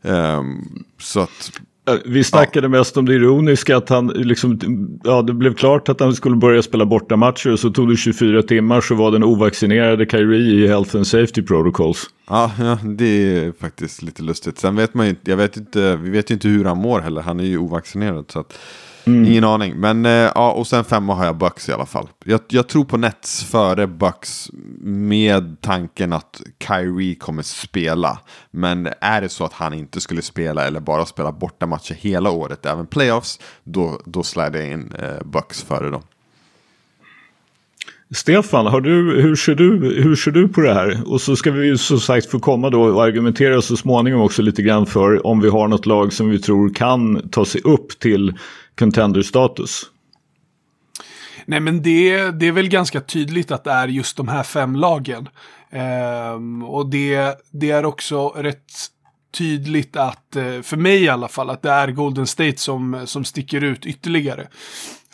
Ehm, 0.02 0.84
så 0.98 1.20
att 1.20 1.52
vi 2.04 2.24
snackade 2.24 2.68
mest 2.68 2.96
om 2.96 3.06
det 3.06 3.14
ironiska 3.14 3.76
att 3.76 3.88
han 3.88 4.06
liksom, 4.06 4.58
ja 5.04 5.22
det 5.22 5.32
blev 5.32 5.54
klart 5.54 5.88
att 5.88 6.00
han 6.00 6.14
skulle 6.14 6.36
börja 6.36 6.62
spela 6.62 6.86
bortamatcher 6.86 7.52
och 7.52 7.58
så 7.58 7.70
tog 7.70 7.90
det 7.90 7.96
24 7.96 8.42
timmar 8.42 8.80
så 8.80 8.94
var 8.94 9.10
den 9.10 9.24
ovaccinerade 9.24 10.06
Kyrie 10.06 10.64
i 10.64 10.66
Health 10.66 10.96
and 10.96 11.06
Safety 11.06 11.42
Protocols. 11.42 12.10
Ja, 12.28 12.52
ja, 12.58 12.78
det 12.84 13.04
är 13.04 13.52
faktiskt 13.60 14.02
lite 14.02 14.22
lustigt. 14.22 14.58
Sen 14.58 14.76
vet 14.76 14.94
man 14.94 15.06
ju 15.06 15.14
jag 15.24 15.36
vet 15.36 15.56
inte, 15.56 15.96
vi 15.96 16.10
vet 16.10 16.30
ju 16.30 16.34
inte 16.34 16.48
hur 16.48 16.64
han 16.64 16.78
mår 16.78 17.00
heller. 17.00 17.22
Han 17.22 17.40
är 17.40 17.44
ju 17.44 17.58
ovaccinerad 17.58 18.24
så 18.28 18.40
att 18.40 18.58
Mm. 19.06 19.24
ingen 19.24 19.44
aning. 19.44 19.74
Men 19.74 20.06
eh, 20.06 20.12
ja, 20.12 20.52
och 20.52 20.66
sen 20.66 20.84
femma 20.84 21.14
har 21.14 21.24
jag 21.24 21.36
Bucks 21.36 21.68
i 21.68 21.72
alla 21.72 21.86
fall. 21.86 22.08
Jag, 22.24 22.40
jag 22.48 22.68
tror 22.68 22.84
på 22.84 22.96
Nets 22.96 23.44
före 23.44 23.86
Bucks 23.86 24.50
med 24.80 25.56
tanken 25.60 26.12
att 26.12 26.42
Kyrie 26.68 27.14
kommer 27.14 27.42
spela. 27.42 28.18
Men 28.50 28.88
är 29.00 29.20
det 29.20 29.28
så 29.28 29.44
att 29.44 29.52
han 29.52 29.74
inte 29.74 30.00
skulle 30.00 30.22
spela 30.22 30.66
eller 30.66 30.80
bara 30.80 31.06
spela 31.06 31.32
bortamatcher 31.32 31.94
hela 31.94 32.30
året, 32.30 32.66
även 32.66 32.86
playoffs, 32.86 33.40
då, 33.64 34.00
då 34.04 34.22
släder 34.22 34.60
jag 34.60 34.70
in 34.70 34.92
eh, 34.98 35.24
Bucks 35.24 35.62
före 35.62 35.90
dem. 35.90 36.02
Stefan, 38.14 38.66
har 38.66 38.80
du, 38.80 39.22
hur, 39.22 39.36
ser 39.36 39.54
du, 39.54 39.94
hur 40.02 40.16
ser 40.16 40.30
du 40.30 40.48
på 40.48 40.60
det 40.60 40.74
här? 40.74 41.12
Och 41.12 41.20
så 41.20 41.36
ska 41.36 41.50
vi 41.50 41.66
ju 41.66 41.78
som 41.78 42.00
sagt 42.00 42.30
få 42.30 42.38
komma 42.38 42.70
då 42.70 42.82
och 42.82 43.04
argumentera 43.04 43.62
så 43.62 43.76
småningom 43.76 44.20
också 44.20 44.42
lite 44.42 44.62
grann 44.62 44.86
för 44.86 45.26
om 45.26 45.40
vi 45.40 45.48
har 45.48 45.68
något 45.68 45.86
lag 45.86 46.12
som 46.12 46.30
vi 46.30 46.38
tror 46.38 46.74
kan 46.74 47.28
ta 47.28 47.44
sig 47.44 47.60
upp 47.60 47.98
till 47.98 48.38
contender-status. 48.78 49.82
Nej, 51.46 51.60
men 51.60 51.82
det, 51.82 52.30
det 52.30 52.46
är 52.46 52.52
väl 52.52 52.68
ganska 52.68 53.00
tydligt 53.00 53.50
att 53.50 53.64
det 53.64 53.70
är 53.70 53.88
just 53.88 54.16
de 54.16 54.28
här 54.28 54.42
fem 54.42 54.76
lagen. 54.76 55.28
Ehm, 55.70 56.62
och 56.62 56.90
det, 56.90 57.38
det 57.50 57.70
är 57.70 57.84
också 57.84 58.28
rätt 58.28 58.72
tydligt 59.38 59.96
att, 59.96 60.36
eh, 60.36 60.60
för 60.62 60.76
mig 60.76 61.02
i 61.02 61.08
alla 61.08 61.28
fall, 61.28 61.50
att 61.50 61.62
det 61.62 61.70
är 61.70 61.90
Golden 61.90 62.26
State 62.26 62.56
som, 62.56 63.02
som 63.04 63.24
sticker 63.24 63.64
ut 63.64 63.86
ytterligare. 63.86 64.48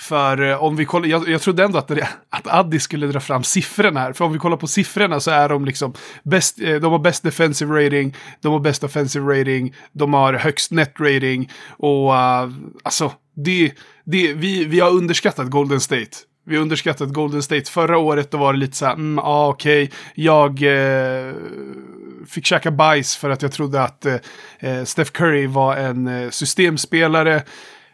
För 0.01 0.43
eh, 0.51 0.63
om 0.63 0.77
vi 0.77 0.85
kollar, 0.85 1.09
jag, 1.09 1.29
jag 1.29 1.41
trodde 1.41 1.65
ändå 1.65 1.79
att, 1.79 1.89
det, 1.89 2.09
att 2.31 2.47
Addi 2.47 2.81
skulle 2.81 3.07
dra 3.07 3.21
fram 3.21 3.45
siffrorna 3.45 4.01
här. 4.01 4.13
För 4.13 4.25
om 4.25 4.33
vi 4.33 4.39
kollar 4.39 4.57
på 4.57 4.67
siffrorna 4.67 5.21
så 5.21 5.31
är 5.31 5.49
de 5.49 5.65
liksom 5.65 5.95
bäst, 6.23 6.61
eh, 6.61 6.75
de 6.75 6.93
har 6.93 6.99
bäst 6.99 7.23
defensive 7.23 7.87
rating, 7.87 8.17
de 8.41 8.53
har 8.53 8.61
bäst 8.61 8.85
offensive 8.85 9.41
rating, 9.41 9.75
de 9.93 10.15
har 10.15 10.35
högst 10.35 10.71
net 10.71 10.95
rating 11.01 11.51
och 11.79 12.11
uh, 12.11 12.51
alltså 12.83 13.13
det, 13.37 13.73
det, 14.05 14.33
vi, 14.33 14.65
vi 14.65 14.81
har 14.81 14.91
underskattat 14.91 15.47
Golden 15.47 15.81
State. 15.81 16.11
Vi 16.47 16.57
har 16.57 16.63
underskattat 16.63 17.09
Golden 17.09 17.43
State. 17.43 17.71
Förra 17.71 17.99
året 17.99 18.31
då 18.31 18.39
var 18.39 18.53
det 18.53 18.59
lite 18.59 18.77
så 18.77 18.87
här, 18.87 18.93
mm, 18.93 19.19
ja 19.19 19.23
ah, 19.25 19.49
okej, 19.49 19.91
jag 20.15 20.63
eh, 20.63 21.35
fick 22.29 22.47
käka 22.47 22.71
bajs 22.71 23.17
för 23.17 23.31
att 23.31 23.43
jag 23.43 23.53
trodde 23.53 23.83
att 23.83 24.07
eh, 24.07 24.85
Steph 24.85 25.11
Curry 25.11 25.47
var 25.47 25.77
en 25.77 26.09
eh, 26.09 26.31
systemspelare. 26.31 27.43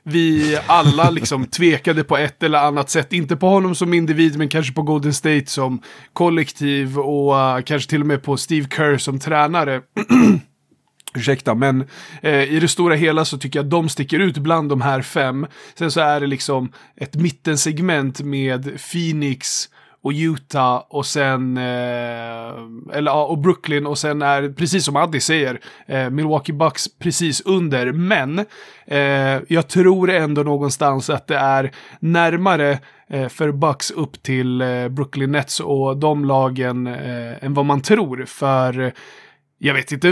Vi 0.08 0.58
alla 0.66 1.10
liksom 1.10 1.46
tvekade 1.50 2.04
på 2.04 2.16
ett 2.16 2.42
eller 2.42 2.58
annat 2.58 2.90
sätt. 2.90 3.12
Inte 3.12 3.36
på 3.36 3.48
honom 3.48 3.74
som 3.74 3.94
individ, 3.94 4.38
men 4.38 4.48
kanske 4.48 4.72
på 4.72 4.82
Golden 4.82 5.14
State 5.14 5.46
som 5.46 5.82
kollektiv 6.12 6.98
och 6.98 7.34
uh, 7.34 7.62
kanske 7.62 7.90
till 7.90 8.00
och 8.00 8.06
med 8.06 8.22
på 8.22 8.36
Steve 8.36 8.68
Kerr 8.76 8.98
som 8.98 9.18
tränare. 9.18 9.80
Ursäkta, 11.16 11.54
men 11.54 11.84
eh, 12.22 12.42
i 12.42 12.60
det 12.60 12.68
stora 12.68 12.94
hela 12.94 13.24
så 13.24 13.38
tycker 13.38 13.58
jag 13.58 13.64
att 13.64 13.70
de 13.70 13.88
sticker 13.88 14.18
ut 14.18 14.38
bland 14.38 14.68
de 14.68 14.80
här 14.80 15.02
fem. 15.02 15.46
Sen 15.74 15.90
så 15.90 16.00
är 16.00 16.20
det 16.20 16.26
liksom 16.26 16.72
ett 16.96 17.14
mittensegment 17.14 18.20
med 18.20 18.80
Phoenix 18.92 19.68
och 20.06 20.12
Utah 20.12 20.82
och 20.88 21.06
sen, 21.06 21.56
eh, 21.56 22.94
eller 22.96 23.06
ja, 23.06 23.24
och 23.24 23.38
Brooklyn 23.38 23.86
och 23.86 23.98
sen 23.98 24.22
är, 24.22 24.48
precis 24.48 24.84
som 24.84 24.96
Addi 24.96 25.20
säger, 25.20 25.60
eh, 25.86 26.10
Milwaukee 26.10 26.52
Bucks 26.52 26.98
precis 26.98 27.40
under. 27.40 27.92
Men 27.92 28.38
eh, 28.86 29.42
jag 29.48 29.68
tror 29.68 30.10
ändå 30.10 30.42
någonstans 30.42 31.10
att 31.10 31.26
det 31.26 31.36
är 31.36 31.72
närmare 32.00 32.78
eh, 33.10 33.28
för 33.28 33.52
Bucks 33.52 33.90
upp 33.90 34.22
till 34.22 34.60
eh, 34.60 34.88
Brooklyn 34.88 35.32
Nets 35.32 35.60
och 35.60 35.96
de 35.96 36.24
lagen 36.24 36.86
eh, 36.86 37.44
än 37.44 37.54
vad 37.54 37.66
man 37.66 37.82
tror. 37.82 38.24
För 38.26 38.92
jag 39.58 39.74
vet 39.74 39.92
inte 39.92 40.08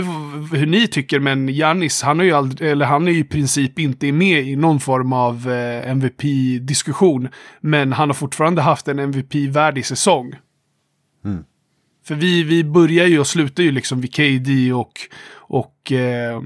hur 0.51 0.65
ni 0.65 0.87
tycker, 0.87 1.19
men 1.19 1.49
Janis, 1.49 2.01
han, 2.01 2.19
är 2.19 2.23
ju 2.23 2.31
aldrig, 2.31 2.71
eller 2.71 2.85
han 2.85 3.07
är 3.07 3.11
ju 3.11 3.19
i 3.19 3.23
princip 3.23 3.79
inte 3.79 4.11
med 4.11 4.47
i 4.47 4.55
någon 4.55 4.79
form 4.79 5.13
av 5.13 5.51
eh, 5.51 5.89
MVP-diskussion. 5.89 7.29
Men 7.61 7.93
han 7.93 8.09
har 8.09 8.13
fortfarande 8.13 8.61
haft 8.61 8.87
en 8.87 8.99
MVP-värdig 8.99 9.85
säsong. 9.85 10.35
Mm. 11.25 11.43
För 12.05 12.15
vi, 12.15 12.43
vi 12.43 12.63
börjar 12.63 13.05
ju 13.05 13.19
och 13.19 13.27
slutar 13.27 13.63
ju 13.63 13.71
liksom 13.71 14.01
vid 14.01 14.15
KD 14.15 14.73
och, 14.73 14.93
och 15.35 15.91
eh, 15.91 16.41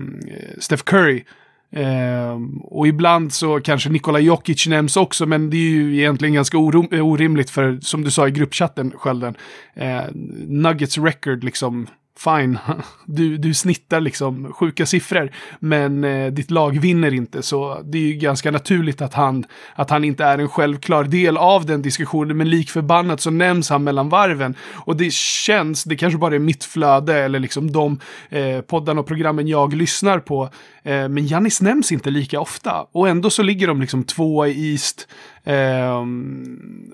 Steph 0.60 0.84
Curry. 0.84 1.24
Eh, 1.72 2.38
och 2.64 2.88
ibland 2.88 3.34
så 3.34 3.60
kanske 3.60 3.90
Nikola 3.90 4.20
Jokic 4.20 4.68
nämns 4.68 4.98
också, 4.98 5.26
men 5.26 5.50
det 5.50 5.58
är 5.58 5.70
ju 5.70 5.98
egentligen 5.98 6.34
ganska 6.34 6.58
orim 6.58 7.02
orimligt 7.02 7.50
för, 7.50 7.80
som 7.82 8.04
du 8.04 8.12
sa 8.12 8.28
i 8.28 8.32
gruppchatten, 8.32 8.92
Skölden, 8.92 9.36
eh, 9.74 10.04
Nuggets 10.48 10.98
record 10.98 11.44
liksom 11.44 11.88
fine, 12.24 12.60
du, 13.06 13.38
du 13.38 13.54
snittar 13.54 14.02
liksom 14.02 14.54
sjuka 14.54 14.86
siffror, 14.86 15.32
men 15.60 16.04
eh, 16.04 16.32
ditt 16.32 16.52
lag 16.52 16.80
vinner 16.80 17.14
inte. 17.14 17.42
Så 17.42 17.82
det 17.86 17.98
är 17.98 18.02
ju 18.02 18.14
ganska 18.14 18.52
naturligt 18.52 19.02
att 19.02 19.14
han, 19.14 19.46
att 19.76 19.90
han 19.90 20.04
inte 20.04 20.24
är 20.24 20.38
en 20.38 20.50
självklar 20.50 21.04
del 21.04 21.38
av 21.38 21.66
den 21.66 21.82
diskussionen, 21.82 22.38
men 22.38 22.50
lik 22.50 22.70
förbannat 22.70 23.22
så 23.22 23.32
nämns 23.32 23.70
han 23.70 23.84
mellan 23.84 24.10
varven. 24.10 24.56
Och 24.74 24.98
det 24.98 25.14
känns, 25.14 25.84
det 25.84 25.96
kanske 25.96 26.18
bara 26.20 26.36
är 26.36 26.40
mitt 26.40 26.64
flöde 26.64 27.18
eller 27.20 27.40
liksom 27.40 27.72
de 27.72 28.00
eh, 28.30 28.62
poddarna 28.62 29.02
och 29.02 29.08
programmen 29.08 29.48
jag 29.48 29.74
lyssnar 29.74 30.20
på. 30.20 30.50
Eh, 30.84 31.10
men 31.10 31.28
Jannis 31.28 31.62
nämns 31.62 31.92
inte 31.92 32.10
lika 32.10 32.40
ofta. 32.40 32.86
Och 32.92 33.10
ändå 33.10 33.30
så 33.30 33.44
ligger 33.44 33.68
de 33.68 33.82
liksom 33.82 34.04
tvåa 34.04 34.48
i 34.48 34.72
East. 34.72 35.08
Eh, 35.44 36.06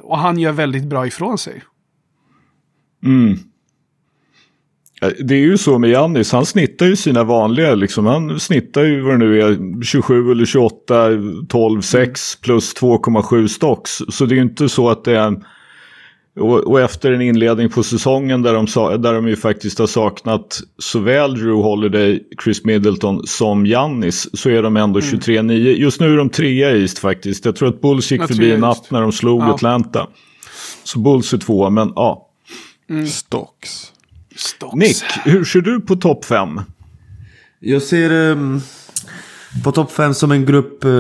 och 0.01 0.17
han 0.17 0.39
gör 0.39 0.51
väldigt 0.51 0.85
bra 0.85 1.07
ifrån 1.07 1.37
sig. 1.37 1.63
Mm. 3.03 3.39
Det 5.01 5.35
är 5.35 5.39
ju 5.39 5.57
så 5.57 5.79
med 5.79 5.89
Jannis, 5.89 6.31
han 6.31 6.45
snittar 6.45 6.85
ju 6.85 6.95
sina 6.95 7.23
vanliga, 7.23 7.75
liksom, 7.75 8.05
han 8.05 8.39
snittar 8.39 8.83
ju 8.83 9.01
vad 9.01 9.13
det 9.13 9.17
nu 9.17 9.41
är, 9.41 9.83
27 9.83 10.31
eller 10.31 10.45
28, 10.45 11.09
12, 11.49 11.81
6 11.81 12.35
plus 12.35 12.75
2,7 12.75 13.47
stocks. 13.47 14.01
Så 14.09 14.25
det 14.25 14.33
är 14.33 14.35
ju 14.35 14.41
inte 14.41 14.69
så 14.69 14.89
att 14.89 15.03
det 15.03 15.17
är... 15.17 15.35
Och, 16.39 16.59
och, 16.59 16.81
efter 16.81 17.11
en 17.11 17.21
inledning 17.21 17.69
på 17.69 17.83
säsongen 17.83 18.41
där 18.41 18.53
de, 18.53 18.65
där 19.01 19.13
de 19.13 19.27
ju 19.27 19.35
faktiskt 19.35 19.79
har 19.79 19.87
saknat 19.87 20.59
såväl 20.77 21.33
Drew 21.33 21.63
Holiday, 21.63 22.23
Chris 22.43 22.65
Middleton 22.65 23.27
som 23.27 23.65
Jannis 23.65 24.39
så 24.39 24.49
är 24.49 24.63
de 24.63 24.77
ändå 24.77 24.99
23-9. 24.99 25.39
Mm. 25.39 25.51
Just 25.81 25.99
nu 25.99 26.13
är 26.13 26.17
de 26.17 26.29
trea 26.29 26.71
i 26.71 26.81
East 26.81 26.99
faktiskt. 26.99 27.45
Jag 27.45 27.55
tror 27.55 27.69
att 27.69 27.81
Bulls 27.81 28.11
gick 28.11 28.27
förbi 28.27 28.51
i 28.51 28.57
natt 28.57 28.91
när 28.91 29.01
de 29.01 29.11
slog 29.11 29.41
ja. 29.41 29.53
Atlanta. 29.53 30.07
Så 30.83 30.99
Bulls 30.99 31.33
är 31.33 31.37
tvåa, 31.37 31.69
men 31.69 31.93
ja. 31.95 32.29
Mm. 32.89 33.07
Stocks. 33.07 33.91
Stocks. 34.35 34.75
Nick, 34.75 35.03
hur 35.23 35.45
ser 35.45 35.61
du 35.61 35.81
på 35.81 35.95
topp 35.95 36.25
5? 36.25 36.61
Jag 37.59 37.81
ser 37.81 38.11
um, 38.11 38.61
på 39.63 39.71
topp 39.71 39.91
5 39.91 40.13
som 40.13 40.31
en 40.31 40.45
grupp 40.45 40.85
uh, 40.85 40.91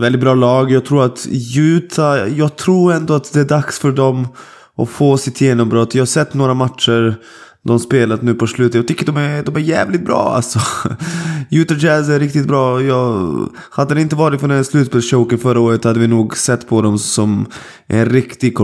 väldigt 0.00 0.20
bra 0.20 0.34
lag. 0.34 0.70
Jag 0.70 0.84
tror 0.84 1.04
att 1.04 1.26
Utah, 1.56 2.38
jag 2.38 2.56
tror 2.56 2.92
ändå 2.92 3.14
att 3.14 3.32
det 3.32 3.40
är 3.40 3.44
dags 3.44 3.78
för 3.78 3.92
dem 3.92 4.28
att 4.76 4.88
få 4.88 5.18
sitt 5.18 5.40
genombrott. 5.40 5.94
Jag 5.94 6.02
har 6.02 6.06
sett 6.06 6.34
några 6.34 6.54
matcher 6.54 7.16
de 7.62 7.78
spelat 7.78 8.22
nu 8.22 8.34
på 8.34 8.46
slutet. 8.46 8.74
Jag 8.74 8.88
tycker 8.88 9.06
de 9.06 9.16
är, 9.16 9.42
de 9.42 9.56
är 9.56 9.60
jävligt 9.60 10.04
bra 10.04 10.32
alltså. 10.34 10.60
Utah 11.50 11.84
Jazz 11.84 12.08
är 12.08 12.20
riktigt 12.20 12.46
bra. 12.46 12.82
Jag, 12.82 13.48
hade 13.70 13.94
det 13.94 14.00
inte 14.00 14.16
varit 14.16 14.40
för 14.40 14.48
den 14.48 14.56
här 14.56 14.64
slutspelschoken 14.64 15.38
förra 15.38 15.60
året 15.60 15.84
hade 15.84 16.00
vi 16.00 16.06
nog 16.06 16.36
sett 16.36 16.68
på 16.68 16.82
dem 16.82 16.98
som 16.98 17.46
en 17.86 18.06
riktig 18.06 18.54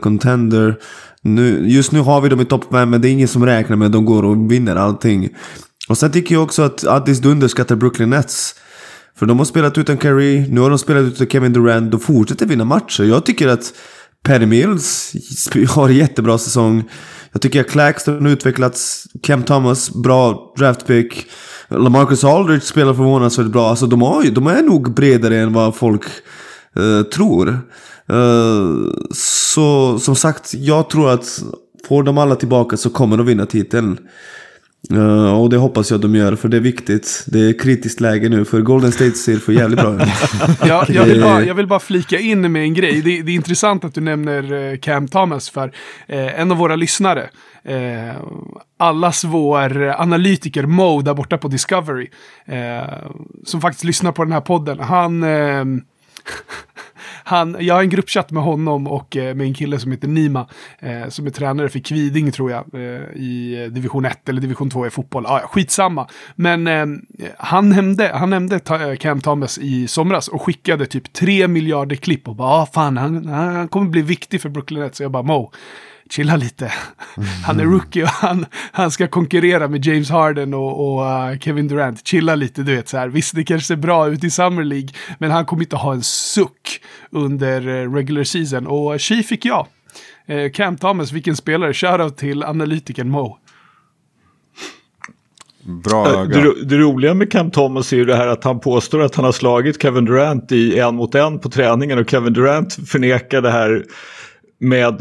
contender. 0.00 0.78
Nu, 1.22 1.68
just 1.68 1.92
nu 1.92 2.00
har 2.00 2.20
vi 2.20 2.28
dem 2.28 2.40
i 2.40 2.44
topp 2.44 2.64
5 2.70 2.90
men 2.90 3.00
det 3.00 3.08
är 3.08 3.12
ingen 3.12 3.28
som 3.28 3.46
räknar 3.46 3.76
med 3.76 3.86
att 3.86 3.92
de 3.92 4.04
går 4.04 4.22
och 4.22 4.52
vinner 4.52 4.76
allting. 4.76 5.28
Och 5.88 5.98
sen 5.98 6.12
tycker 6.12 6.34
jag 6.34 6.42
också 6.42 6.62
att 6.62 6.84
Addis 6.84 7.18
du 7.18 7.28
underskattar 7.28 7.76
Brooklyn 7.76 8.10
Nets. 8.10 8.54
För 9.18 9.26
de 9.26 9.38
har 9.38 9.44
spelat 9.44 9.78
utan 9.78 9.96
Curry, 9.96 10.48
nu 10.48 10.60
har 10.60 10.70
de 10.70 10.78
spelat 10.78 11.04
utan 11.04 11.26
Kevin 11.26 11.52
Durant, 11.52 11.90
de 11.90 12.00
fortsätter 12.00 12.46
vinna 12.46 12.64
matcher. 12.64 13.04
Jag 13.04 13.26
tycker 13.26 13.48
att 13.48 13.72
Perry 14.22 14.46
Mills 14.46 15.12
har 15.68 15.88
en 15.88 15.96
jättebra 15.96 16.38
säsong. 16.38 16.84
Jag 17.36 17.42
tycker 17.42 17.60
att 17.60 17.70
Claxton 17.70 18.24
har 18.24 18.32
utvecklats. 18.32 19.06
Cam 19.22 19.42
Thomas, 19.42 19.90
bra 19.90 20.52
draftpick. 20.58 21.26
LaMarcus 21.68 22.24
Aldridge 22.24 22.64
spelar 22.64 22.94
förvånansvärt 22.94 23.46
bra. 23.46 23.68
Alltså 23.68 23.86
de, 23.86 24.02
har, 24.02 24.24
de 24.24 24.46
är 24.46 24.62
nog 24.62 24.94
bredare 24.94 25.38
än 25.38 25.52
vad 25.52 25.76
folk 25.76 26.02
eh, 26.76 27.02
tror. 27.02 27.48
Eh, 28.08 28.66
så 29.14 29.98
som 29.98 30.16
sagt, 30.16 30.54
jag 30.54 30.90
tror 30.90 31.10
att 31.10 31.42
får 31.88 32.02
de 32.02 32.18
alla 32.18 32.36
tillbaka 32.36 32.76
så 32.76 32.90
kommer 32.90 33.16
de 33.16 33.26
vinna 33.26 33.46
titeln. 33.46 33.98
Uh, 34.92 35.40
och 35.40 35.50
det 35.50 35.56
hoppas 35.56 35.90
jag 35.90 36.00
de 36.00 36.14
gör, 36.14 36.36
för 36.36 36.48
det 36.48 36.56
är 36.56 36.60
viktigt. 36.60 37.24
Det 37.26 37.38
är 37.38 37.58
kritiskt 37.58 38.00
läge 38.00 38.28
nu, 38.28 38.44
för 38.44 38.60
Golden 38.60 38.92
State 38.92 39.10
ser 39.10 39.38
för 39.38 39.52
jävligt 39.52 39.80
bra 39.80 39.94
ut. 39.94 40.08
ja, 40.66 40.84
jag, 40.88 41.04
vill 41.04 41.20
bara, 41.20 41.44
jag 41.44 41.54
vill 41.54 41.66
bara 41.66 41.80
flika 41.80 42.18
in 42.18 42.52
med 42.52 42.62
en 42.62 42.74
grej. 42.74 43.02
Det, 43.02 43.22
det 43.22 43.32
är 43.32 43.34
intressant 43.34 43.84
att 43.84 43.94
du 43.94 44.00
nämner 44.00 44.52
uh, 44.52 44.78
Cam 44.78 45.08
Thomas, 45.08 45.50
för 45.50 45.66
uh, 45.68 46.40
en 46.40 46.50
av 46.50 46.56
våra 46.56 46.76
lyssnare, 46.76 47.30
allas 48.78 49.24
vår 49.24 49.94
analytiker 49.98 50.66
Mo 50.66 51.02
där 51.02 51.14
borta 51.14 51.38
på 51.38 51.48
Discovery, 51.48 52.06
som 53.44 53.60
faktiskt 53.60 53.84
lyssnar 53.84 54.12
på 54.12 54.24
den 54.24 54.32
här 54.32 54.40
podden, 54.40 54.80
han 54.80 55.24
han, 57.28 57.56
jag 57.60 57.74
har 57.74 57.82
en 57.82 57.88
gruppchatt 57.88 58.30
med 58.30 58.42
honom 58.42 58.86
och 58.86 59.16
eh, 59.16 59.34
med 59.34 59.46
en 59.46 59.54
kille 59.54 59.78
som 59.78 59.92
heter 59.92 60.08
Nima. 60.08 60.46
Eh, 60.78 61.08
som 61.08 61.26
är 61.26 61.30
tränare 61.30 61.68
för 61.68 61.78
Kviding 61.78 62.32
tror 62.32 62.50
jag. 62.50 62.74
Eh, 62.74 62.80
I 63.14 63.62
eh, 63.64 63.72
division 63.72 64.04
1 64.04 64.28
eller 64.28 64.40
division 64.40 64.70
2 64.70 64.86
i 64.86 64.90
fotboll. 64.90 65.26
Ah, 65.26 65.40
skitsamma. 65.40 66.08
Men 66.34 66.66
eh, 66.66 66.86
han 67.38 67.68
nämnde, 67.68 68.10
han 68.14 68.30
nämnde 68.30 68.58
ta, 68.58 68.90
eh, 68.90 68.96
Cam 68.96 69.20
Thomas 69.20 69.58
i 69.58 69.88
somras 69.88 70.28
och 70.28 70.42
skickade 70.42 70.86
typ 70.86 71.12
3 71.12 71.48
miljarder 71.48 71.96
klipp 71.96 72.28
och 72.28 72.36
bara 72.36 72.48
ah, 72.48 72.66
fan 72.66 72.96
han, 72.96 73.26
han 73.26 73.68
kommer 73.68 73.90
bli 73.90 74.02
viktig 74.02 74.40
för 74.40 74.48
Brooklyn 74.48 74.80
Nets. 74.80 74.96
Så 74.96 75.02
jag 75.02 75.10
bara 75.10 75.22
Mo 75.22 75.52
chilla 76.10 76.36
lite. 76.36 76.72
Han 77.44 77.60
är 77.60 77.64
rookie 77.64 78.02
och 78.02 78.08
han, 78.08 78.46
han 78.72 78.90
ska 78.90 79.08
konkurrera 79.08 79.68
med 79.68 79.86
James 79.86 80.10
Harden 80.10 80.54
och, 80.54 80.98
och 80.98 81.02
uh, 81.02 81.38
Kevin 81.38 81.68
Durant. 81.68 82.06
Chilla 82.06 82.34
lite, 82.34 82.62
du 82.62 82.76
vet 82.76 82.88
så 82.88 82.96
här. 82.96 83.08
Visst, 83.08 83.34
det 83.34 83.44
kanske 83.44 83.66
ser 83.66 83.76
bra 83.76 84.08
ut 84.08 84.24
i 84.24 84.30
Summer 84.30 84.64
League, 84.64 84.88
men 85.18 85.30
han 85.30 85.44
kommer 85.46 85.62
inte 85.62 85.76
ha 85.76 85.92
en 85.92 86.02
suck 86.02 86.80
under 87.10 87.68
uh, 87.68 87.94
regular 87.94 88.24
season. 88.24 88.66
Och 88.66 89.00
tji 89.00 89.22
fick 89.22 89.44
jag. 89.44 89.66
Uh, 90.30 90.50
Cam 90.50 90.76
Thomas, 90.76 91.12
vilken 91.12 91.36
spelare. 91.36 91.74
Shoutout 91.74 92.16
till 92.16 92.42
analytikern 92.42 93.10
Mo. 93.10 93.38
Bra 95.66 96.08
öga. 96.08 96.40
Det, 96.40 96.64
det, 96.64 96.76
roliga 96.76 97.14
med 97.14 97.32
Cam 97.32 97.50
Thomas 97.50 97.92
är 97.92 97.96
ju 97.96 98.04
det 98.04 98.16
här 98.16 98.26
att 98.26 98.44
han 98.44 98.60
påstår 98.60 99.02
att 99.02 99.14
han 99.14 99.24
har 99.24 99.32
slagit 99.32 99.82
Kevin 99.82 100.04
Durant 100.04 100.52
i 100.52 100.78
en 100.78 100.94
mot 100.94 101.14
en 101.14 101.38
på 101.38 101.48
träningen 101.48 101.98
och 101.98 102.10
Kevin 102.10 102.32
Durant 102.32 102.74
förnekar 102.88 103.42
det 103.42 103.50
här 103.50 103.84
med 104.58 104.98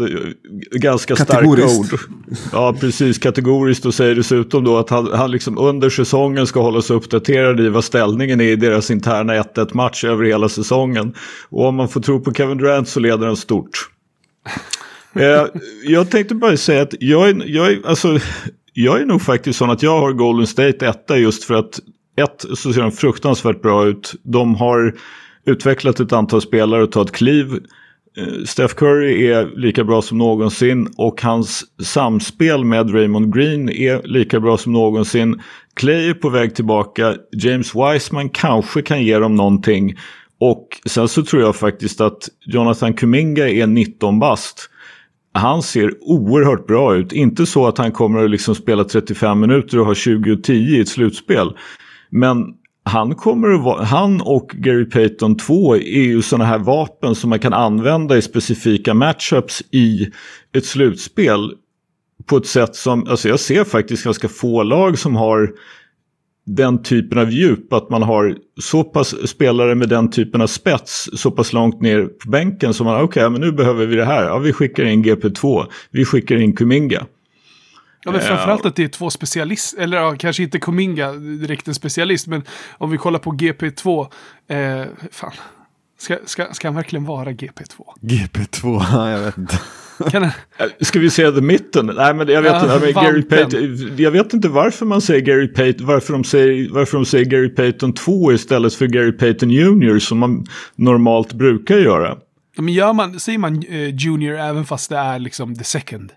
ganska 0.72 1.16
starka 1.16 1.48
ord. 1.48 2.00
Ja, 2.52 2.76
precis. 2.80 3.18
Kategoriskt 3.18 3.86
och 3.86 3.94
säger 3.94 4.16
dessutom 4.16 4.64
då 4.64 4.78
att 4.78 4.90
han, 4.90 5.14
han 5.14 5.32
liksom 5.32 5.58
under 5.58 5.90
säsongen 5.90 6.48
ska 6.48 6.62
hålla 6.62 6.82
sig 6.82 6.96
uppdaterad 6.96 7.60
i 7.60 7.70
vad 7.70 7.84
ställningen 7.84 8.42
är 8.42 8.46
i 8.46 8.56
deras 8.56 8.92
interna 8.92 9.34
1-1 9.34 9.70
match 9.74 10.04
över 10.04 10.26
hela 10.26 10.50
säsongen. 10.50 11.14
Och 11.50 11.66
om 11.66 11.76
man 11.76 11.90
får 11.90 12.02
tro 12.02 12.20
på 12.20 12.34
Kevin 12.34 12.58
Durant 12.58 12.88
så 12.88 13.00
leder 13.00 13.28
han 13.28 13.36
stort. 13.36 13.90
eh, 15.16 15.46
jag 15.84 16.10
tänkte 16.10 16.36
bara 16.36 16.58
säga 16.58 16.82
att 16.82 16.94
jag 17.00 17.30
är, 17.30 17.44
jag, 17.46 17.72
är, 17.72 17.88
alltså, 17.88 18.20
jag 18.74 19.02
är 19.02 19.06
nog 19.06 19.22
faktiskt 19.22 19.60
sån 19.60 19.70
att 19.70 19.84
jag 19.84 20.00
har 20.00 20.12
Golden 20.12 20.48
State 20.48 20.88
etta 20.88 21.18
just 21.18 21.44
för 21.44 21.54
att 21.54 21.80
ett 22.18 22.46
så 22.58 22.74
ser 22.74 22.82
de 22.82 22.92
fruktansvärt 22.92 23.62
bra 23.62 23.86
ut. 23.86 24.16
De 24.24 24.56
har 24.56 24.96
utvecklat 25.46 26.00
ett 26.00 26.14
antal 26.14 26.42
spelare 26.42 26.84
och 26.84 26.92
tagit 26.92 27.12
kliv. 27.12 27.60
Eh, 28.18 28.44
Steph 28.46 28.74
Curry 28.74 29.28
är 29.28 29.46
lika 29.56 29.84
bra 29.84 30.02
som 30.02 30.18
någonsin 30.18 30.88
och 30.98 31.22
hans 31.22 31.64
samspel 31.84 32.64
med 32.64 32.94
Raymond 32.94 33.36
Green 33.36 33.70
är 33.70 34.02
lika 34.04 34.40
bra 34.40 34.58
som 34.58 34.74
någonsin. 34.74 35.42
Clay 35.74 36.10
är 36.10 36.14
på 36.14 36.30
väg 36.30 36.56
tillbaka. 36.56 37.16
James 37.32 37.72
Wiseman 37.76 38.30
kanske 38.30 38.82
kan 38.82 39.04
ge 39.04 39.20
dem 39.20 39.36
någonting. 39.36 39.96
Och 40.40 40.68
sen 40.86 41.08
så 41.08 41.24
tror 41.24 41.42
jag 41.42 41.56
faktiskt 41.56 42.02
att 42.02 42.30
Jonathan 42.46 42.94
Kuminga 42.94 43.50
är 43.50 43.68
19 43.68 44.20
bast. 44.20 44.70
Han 45.34 45.64
ser 45.64 45.94
oerhört 46.02 46.68
bra 46.68 46.96
ut. 46.96 47.14
Inte 47.14 47.46
så 47.46 47.68
att 47.68 47.78
han 47.78 47.92
kommer 47.92 48.24
att 48.24 48.32
liksom 48.32 48.56
spela 48.56 48.84
35 48.84 49.40
minuter 49.40 49.80
och 49.80 49.86
ha 49.86 49.96
20 49.96 50.32
och 50.32 50.44
10 50.44 50.78
i 50.78 50.82
ett 50.82 50.90
slutspel. 50.90 51.58
Men 52.10 52.38
han, 52.86 53.16
kommer 53.16 53.50
att 53.50 53.62
vara, 53.62 53.84
han 53.84 54.22
och 54.22 54.52
Gary 54.54 54.90
Payton 54.90 55.38
2 55.38 55.76
är 55.76 56.04
ju 56.04 56.22
sådana 56.22 56.46
här 56.46 56.60
vapen 56.60 57.16
som 57.16 57.30
man 57.30 57.40
kan 57.40 57.54
använda 57.54 58.18
i 58.18 58.22
specifika 58.22 58.94
matchups 58.94 59.64
i 59.72 60.12
ett 60.58 60.66
slutspel. 60.66 61.52
På 62.26 62.38
ett 62.38 62.48
sätt 62.48 62.76
som, 62.76 63.08
alltså 63.08 63.30
jag 63.30 63.40
ser 63.40 63.64
faktiskt 63.64 64.04
ganska 64.04 64.28
få 64.28 64.64
lag 64.64 64.98
som 64.98 65.16
har 65.16 65.54
den 66.46 66.84
typen 66.84 67.18
av 67.18 67.32
djup, 67.32 67.74
att 67.74 67.90
man 67.90 68.04
har 68.04 68.38
så 68.62 68.84
pass 68.84 69.30
spelare 69.30 69.76
med 69.76 69.90
den 69.90 70.10
typen 70.10 70.42
av 70.42 70.48
spets 70.48 71.10
så 71.14 71.32
pass 71.32 71.54
långt 71.54 71.82
ner 71.82 72.06
på 72.06 72.30
bänken 72.30 72.74
som 72.74 72.86
man, 72.86 72.96
okej, 72.96 73.06
okay, 73.06 73.30
men 73.30 73.42
nu 73.42 73.52
behöver 73.52 73.86
vi 73.86 73.96
det 73.96 74.06
här, 74.06 74.26
ja 74.26 74.38
vi 74.38 74.54
skickar 74.54 74.84
in 74.84 75.04
GP2, 75.04 75.66
vi 75.92 76.06
skickar 76.06 76.36
in 76.36 76.56
Kuminga. 76.56 77.06
Ja, 78.06 78.12
men 78.12 78.22
framförallt 78.22 78.66
att 78.66 78.76
det 78.76 78.84
är 78.84 78.88
två 78.88 79.10
specialister, 79.10 79.82
eller 79.82 79.98
ja, 79.98 80.16
kanske 80.20 80.44
inte 80.44 80.60
Kuminga 80.60 81.12
direkt 81.12 81.68
en 81.68 81.76
specialist, 81.76 82.28
men 82.28 82.44
om 82.78 82.92
vi 82.92 82.98
kollar 82.98 83.20
på 83.20 83.32
GP2, 83.32 84.08
eh, 84.48 84.86
fan, 85.12 85.32
ska, 86.00 86.18
ska, 86.26 86.54
ska 86.54 86.68
han 86.68 86.76
verkligen 86.76 87.06
vara 87.06 87.32
GP2? 87.32 87.82
GP2, 88.02 89.10
jag 89.12 89.20
vet 89.20 89.38
inte. 89.38 89.60
Kan 90.12 90.24
jag... 90.24 90.32
Eh, 90.58 90.68
ska 90.82 91.00
vi 91.00 91.10
säga 91.10 91.32
the 91.32 91.42
mitten? 91.42 91.86
Nej 91.96 92.14
men 92.14 92.28
jag 92.28 92.42
vet 92.42 92.52
ja, 92.52 92.76
inte. 92.76 92.92
Gary 92.92 93.22
Payton, 93.24 93.96
jag 93.98 94.12
vet 94.12 94.34
inte 94.34 94.50
varför 94.50 94.86
man 94.86 95.02
säger 95.02 95.22
Gary 95.22 95.48
Payton. 95.48 95.88
Varför 95.88 96.14
de 96.14 96.24
säger, 96.24 96.70
varför 96.72 96.98
de 96.98 97.06
säger 97.06 97.26
Gary 97.26 97.50
Payton 97.50 97.94
2 97.94 98.32
istället 98.32 98.74
för 98.74 98.88
Gary 98.88 99.12
Payton 99.12 99.50
Junior 99.50 100.00
som 100.00 100.18
man 100.18 100.46
normalt 100.76 101.34
brukar 101.34 101.78
göra. 101.78 102.18
Men 102.58 102.74
gör 102.74 102.94
man, 102.94 103.20
säger 103.20 103.40
man 103.40 103.64
uh, 103.68 103.96
Junior 103.96 104.38
även 104.38 104.66
fast 104.66 104.90
det 104.90 104.98
är 104.98 105.20
liksom 105.20 105.56
the 105.56 105.64
second? 105.64 106.12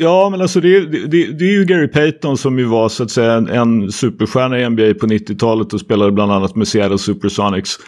Ja, 0.00 0.30
men 0.30 0.40
alltså 0.40 0.60
det, 0.60 0.80
det, 0.80 1.26
det, 1.26 1.44
är 1.44 1.52
ju 1.52 1.64
Gary 1.64 1.88
Payton 1.88 2.36
som 2.36 2.58
ju 2.58 2.64
var 2.64 2.88
så 2.88 3.02
att 3.02 3.10
säga 3.10 3.32
en, 3.32 3.48
en 3.48 3.92
superstjärna 3.92 4.60
i 4.60 4.68
NBA 4.68 4.94
på 5.00 5.06
90-talet 5.06 5.72
och 5.72 5.80
spelade 5.80 6.12
bland 6.12 6.32
annat 6.32 6.56
med 6.56 6.68
Seattle 6.68 6.98
Supersonics. 6.98 7.78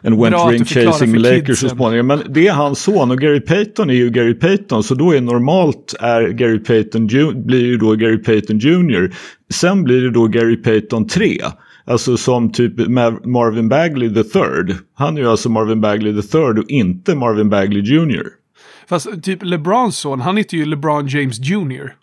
En 0.00 0.20
went 0.20 0.34
Bra 0.34 0.50
ring 0.50 0.64
chasing 0.64 1.16
Lakers 1.16 1.58
så 1.58 1.68
småningom. 1.68 2.06
Men 2.06 2.20
det 2.28 2.46
är 2.46 2.52
hans 2.52 2.82
son 2.82 3.10
och 3.10 3.18
Gary 3.18 3.40
Payton 3.40 3.90
är 3.90 3.94
ju 3.94 4.10
Gary 4.10 4.34
Payton. 4.34 4.82
Så 4.82 4.94
då 4.94 5.14
är 5.14 5.20
normalt 5.20 5.94
är 6.00 6.28
Gary 6.28 6.58
Payton 6.58 7.06
blir 7.46 7.66
ju 7.66 7.76
då 7.76 7.92
Gary 7.92 8.22
Payton 8.22 8.58
Jr. 8.58 9.14
Sen 9.52 9.82
blir 9.82 10.02
det 10.02 10.10
då 10.10 10.26
Gary 10.26 10.56
Payton 10.56 11.06
3. 11.06 11.38
Alltså 11.86 12.16
som 12.16 12.52
typ 12.52 12.88
Marvin 13.24 13.68
Bagley 13.68 14.14
the 14.14 14.24
third. 14.24 14.76
Han 14.94 15.16
är 15.16 15.20
ju 15.20 15.28
alltså 15.28 15.48
Marvin 15.48 15.80
Bagley 15.80 16.22
the 16.22 16.28
third 16.28 16.58
och 16.58 16.64
inte 16.68 17.14
Marvin 17.14 17.50
Bagley 17.50 17.82
Jr. 17.82 18.43
Fast 18.86 19.22
typ 19.22 19.42
LeBrons 19.42 19.98
son, 19.98 20.20
han 20.20 20.36
heter 20.36 20.56
ju 20.56 20.64
LeBron 20.64 21.06
James 21.06 21.38
Jr. 21.38 21.94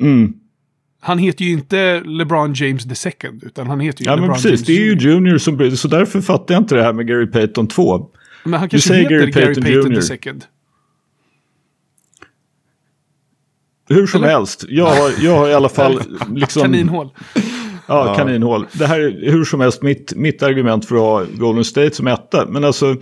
Mm. 0.00 0.34
Han 1.00 1.18
heter 1.18 1.44
ju 1.44 1.50
inte 1.50 2.00
LeBron 2.00 2.52
James 2.54 2.84
the 2.84 2.94
second, 2.94 3.44
utan 3.44 3.66
han 3.66 3.80
heter 3.80 4.04
ju 4.04 4.10
ja, 4.10 4.14
LeBron 4.14 4.28
men 4.28 4.34
precis, 4.34 4.50
James 4.50 4.62
det 4.66 4.72
är 4.72 4.80
ju 4.80 5.10
Junior 5.10 5.38
som 5.38 5.56
blir 5.56 5.70
så 5.70 5.88
därför 5.88 6.20
fattar 6.20 6.54
jag 6.54 6.62
inte 6.62 6.74
det 6.74 6.82
här 6.82 6.92
med 6.92 7.06
Gary 7.06 7.26
Payton 7.26 7.66
2. 7.66 8.10
Men 8.44 8.60
han 8.60 8.68
kanske 8.68 8.94
heter 8.94 9.10
Gary 9.10 9.32
Payton, 9.32 9.62
Gary 9.62 9.74
Payton 9.74 9.94
the 9.94 10.02
second. 10.02 10.44
Hur 13.88 14.06
som 14.06 14.24
Eller? 14.24 14.32
helst, 14.32 14.64
jag 14.68 14.86
har, 14.86 15.10
jag 15.20 15.36
har 15.36 15.48
i 15.48 15.54
alla 15.54 15.68
fall 15.68 16.00
liksom... 16.34 16.62
Kaninhål. 16.62 17.10
Ja, 17.86 18.14
kaninhål. 18.14 18.66
Det 18.72 18.86
här 18.86 19.00
är 19.00 19.30
hur 19.30 19.44
som 19.44 19.60
helst 19.60 19.82
mitt, 19.82 20.12
mitt 20.16 20.42
argument 20.42 20.86
för 20.86 20.94
att 20.96 21.00
ha 21.00 21.36
Golden 21.38 21.64
State 21.64 21.94
som 21.94 22.06
etta. 22.06 22.46
Men 22.46 22.64
alltså, 22.64 22.96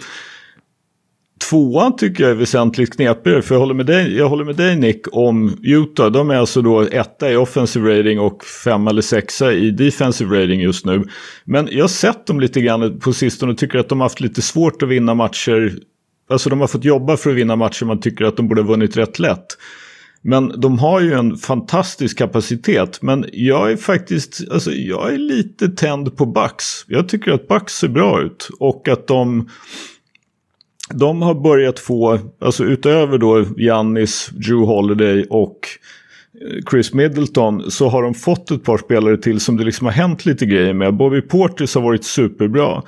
Tvåan 1.50 1.96
tycker 1.96 2.24
jag 2.24 2.30
är 2.30 2.34
väsentligt 2.34 2.96
knepigare 2.96 3.42
för 3.42 3.54
jag 3.54 3.60
håller 3.60 3.74
med 3.74 3.86
dig, 3.86 4.16
jag 4.16 4.28
håller 4.28 4.44
med 4.44 4.56
dig 4.56 4.76
Nick 4.76 5.06
om 5.12 5.58
Utah. 5.62 6.10
De 6.10 6.30
är 6.30 6.34
alltså 6.34 6.62
då 6.62 6.80
etta 6.80 7.32
i 7.32 7.36
offensive 7.36 7.98
rating 7.98 8.20
och 8.20 8.44
femma 8.44 8.90
eller 8.90 9.02
sexa 9.02 9.52
i 9.52 9.70
defensive 9.70 10.42
rating 10.42 10.60
just 10.60 10.86
nu. 10.86 11.04
Men 11.44 11.68
jag 11.70 11.82
har 11.82 11.88
sett 11.88 12.26
dem 12.26 12.40
lite 12.40 12.60
grann 12.60 13.00
på 13.00 13.12
sistone 13.12 13.52
och 13.52 13.58
tycker 13.58 13.78
att 13.78 13.88
de 13.88 14.00
har 14.00 14.04
haft 14.04 14.20
lite 14.20 14.42
svårt 14.42 14.82
att 14.82 14.88
vinna 14.88 15.14
matcher. 15.14 15.72
Alltså 16.30 16.50
de 16.50 16.60
har 16.60 16.66
fått 16.66 16.84
jobba 16.84 17.16
för 17.16 17.30
att 17.30 17.36
vinna 17.36 17.56
matcher 17.56 17.84
man 17.84 18.00
tycker 18.00 18.24
att 18.24 18.36
de 18.36 18.48
borde 18.48 18.62
ha 18.62 18.68
vunnit 18.68 18.96
rätt 18.96 19.18
lätt. 19.18 19.46
Men 20.24 20.60
de 20.60 20.78
har 20.78 21.00
ju 21.00 21.12
en 21.12 21.36
fantastisk 21.36 22.18
kapacitet. 22.18 23.02
Men 23.02 23.24
jag 23.32 23.72
är 23.72 23.76
faktiskt, 23.76 24.40
alltså 24.50 24.70
jag 24.70 25.12
är 25.12 25.18
lite 25.18 25.68
tänd 25.68 26.16
på 26.16 26.26
Bucks. 26.26 26.84
Jag 26.86 27.08
tycker 27.08 27.32
att 27.32 27.48
Bucks 27.48 27.72
ser 27.72 27.88
bra 27.88 28.22
ut 28.22 28.48
och 28.58 28.88
att 28.88 29.06
de 29.06 29.48
de 30.94 31.22
har 31.22 31.34
börjat 31.34 31.78
få, 31.78 32.18
alltså 32.40 32.64
utöver 32.64 33.18
då 33.18 33.44
Jannis, 33.56 34.30
Drew 34.32 34.66
Holiday 34.66 35.26
och 35.30 35.58
eh, 36.40 36.64
Chris 36.70 36.94
Middleton 36.94 37.70
så 37.70 37.88
har 37.88 38.02
de 38.02 38.14
fått 38.14 38.50
ett 38.50 38.64
par 38.64 38.78
spelare 38.78 39.16
till 39.16 39.40
som 39.40 39.56
det 39.56 39.64
liksom 39.64 39.86
har 39.86 39.94
hänt 39.94 40.26
lite 40.26 40.46
grejer 40.46 40.74
med. 40.74 40.94
Bobby 40.94 41.20
Portis 41.20 41.74
har 41.74 41.82
varit 41.82 42.04
superbra. 42.04 42.82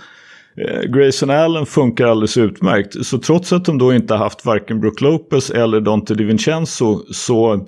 Eh, 0.56 0.82
Grayson 0.82 1.30
Allen 1.30 1.66
funkar 1.66 2.06
alldeles 2.06 2.36
utmärkt. 2.36 3.06
Så 3.06 3.18
trots 3.18 3.52
att 3.52 3.64
de 3.64 3.78
då 3.78 3.94
inte 3.94 4.14
har 4.14 4.18
haft 4.18 4.44
varken 4.44 4.80
Brook 4.80 5.00
Lopez 5.00 5.50
eller 5.50 5.80
Dante 5.80 6.14
DiVincenzo 6.14 7.02
så 7.12 7.66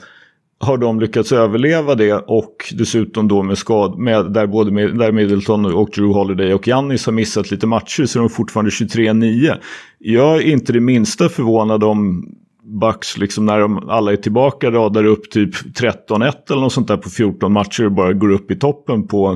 har 0.58 0.78
de 0.78 1.00
lyckats 1.00 1.32
överleva 1.32 1.94
det 1.94 2.12
och 2.12 2.72
dessutom 2.72 3.28
då 3.28 3.42
med 3.42 3.58
skad, 3.58 3.98
med, 3.98 4.32
där 4.32 4.46
både 4.46 4.70
med, 4.70 4.98
där 4.98 5.12
Middleton 5.12 5.66
och 5.66 5.90
Drew 5.90 6.12
Holiday 6.12 6.54
och 6.54 6.68
Jannis 6.68 7.06
har 7.06 7.12
missat 7.12 7.50
lite 7.50 7.66
matcher 7.66 8.06
så 8.06 8.18
är 8.18 8.20
de 8.20 8.30
fortfarande 8.30 8.70
23-9. 8.70 9.56
Jag 9.98 10.36
är 10.36 10.40
inte 10.40 10.72
det 10.72 10.80
minsta 10.80 11.28
förvånad 11.28 11.84
om 11.84 12.28
Bucks, 12.62 13.18
liksom 13.18 13.46
när 13.46 13.60
de 13.60 13.88
alla 13.88 14.12
är 14.12 14.16
tillbaka, 14.16 14.70
radar 14.70 15.04
upp 15.04 15.30
typ 15.30 15.54
13-1 15.54 16.32
eller 16.50 16.60
något 16.60 16.72
sånt 16.72 16.88
där 16.88 16.96
på 16.96 17.10
14 17.10 17.52
matcher 17.52 17.84
och 17.84 17.92
bara 17.92 18.12
går 18.12 18.30
upp 18.30 18.50
i 18.50 18.56
toppen 18.56 19.06
på, 19.06 19.32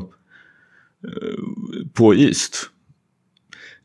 eh, 1.04 1.92
på 1.94 2.14
East. 2.14 2.69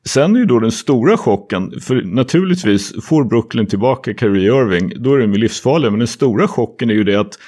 Sen 0.09 0.35
är 0.35 0.39
ju 0.39 0.45
då 0.45 0.59
den 0.59 0.71
stora 0.71 1.17
chocken, 1.17 1.81
för 1.81 2.01
naturligtvis 2.01 3.05
får 3.05 3.23
Brooklyn 3.23 3.67
tillbaka 3.67 4.13
Kyrie 4.13 4.61
Irving, 4.61 4.93
då 4.95 5.13
är 5.13 5.19
de 5.19 5.33
ju 5.33 5.37
livsfarliga. 5.37 5.91
Men 5.91 5.99
den 5.99 6.07
stora 6.07 6.47
chocken 6.47 6.89
är 6.89 6.93
ju 6.93 7.03
det 7.03 7.15
att 7.15 7.39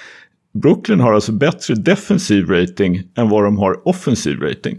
Brooklyn 0.54 1.00
har 1.00 1.14
alltså 1.14 1.32
bättre 1.32 1.76
defensiv 1.76 2.50
rating 2.50 3.02
än 3.18 3.30
vad 3.30 3.44
de 3.44 3.58
har 3.58 3.88
offensiv 3.88 4.40
rating. 4.40 4.78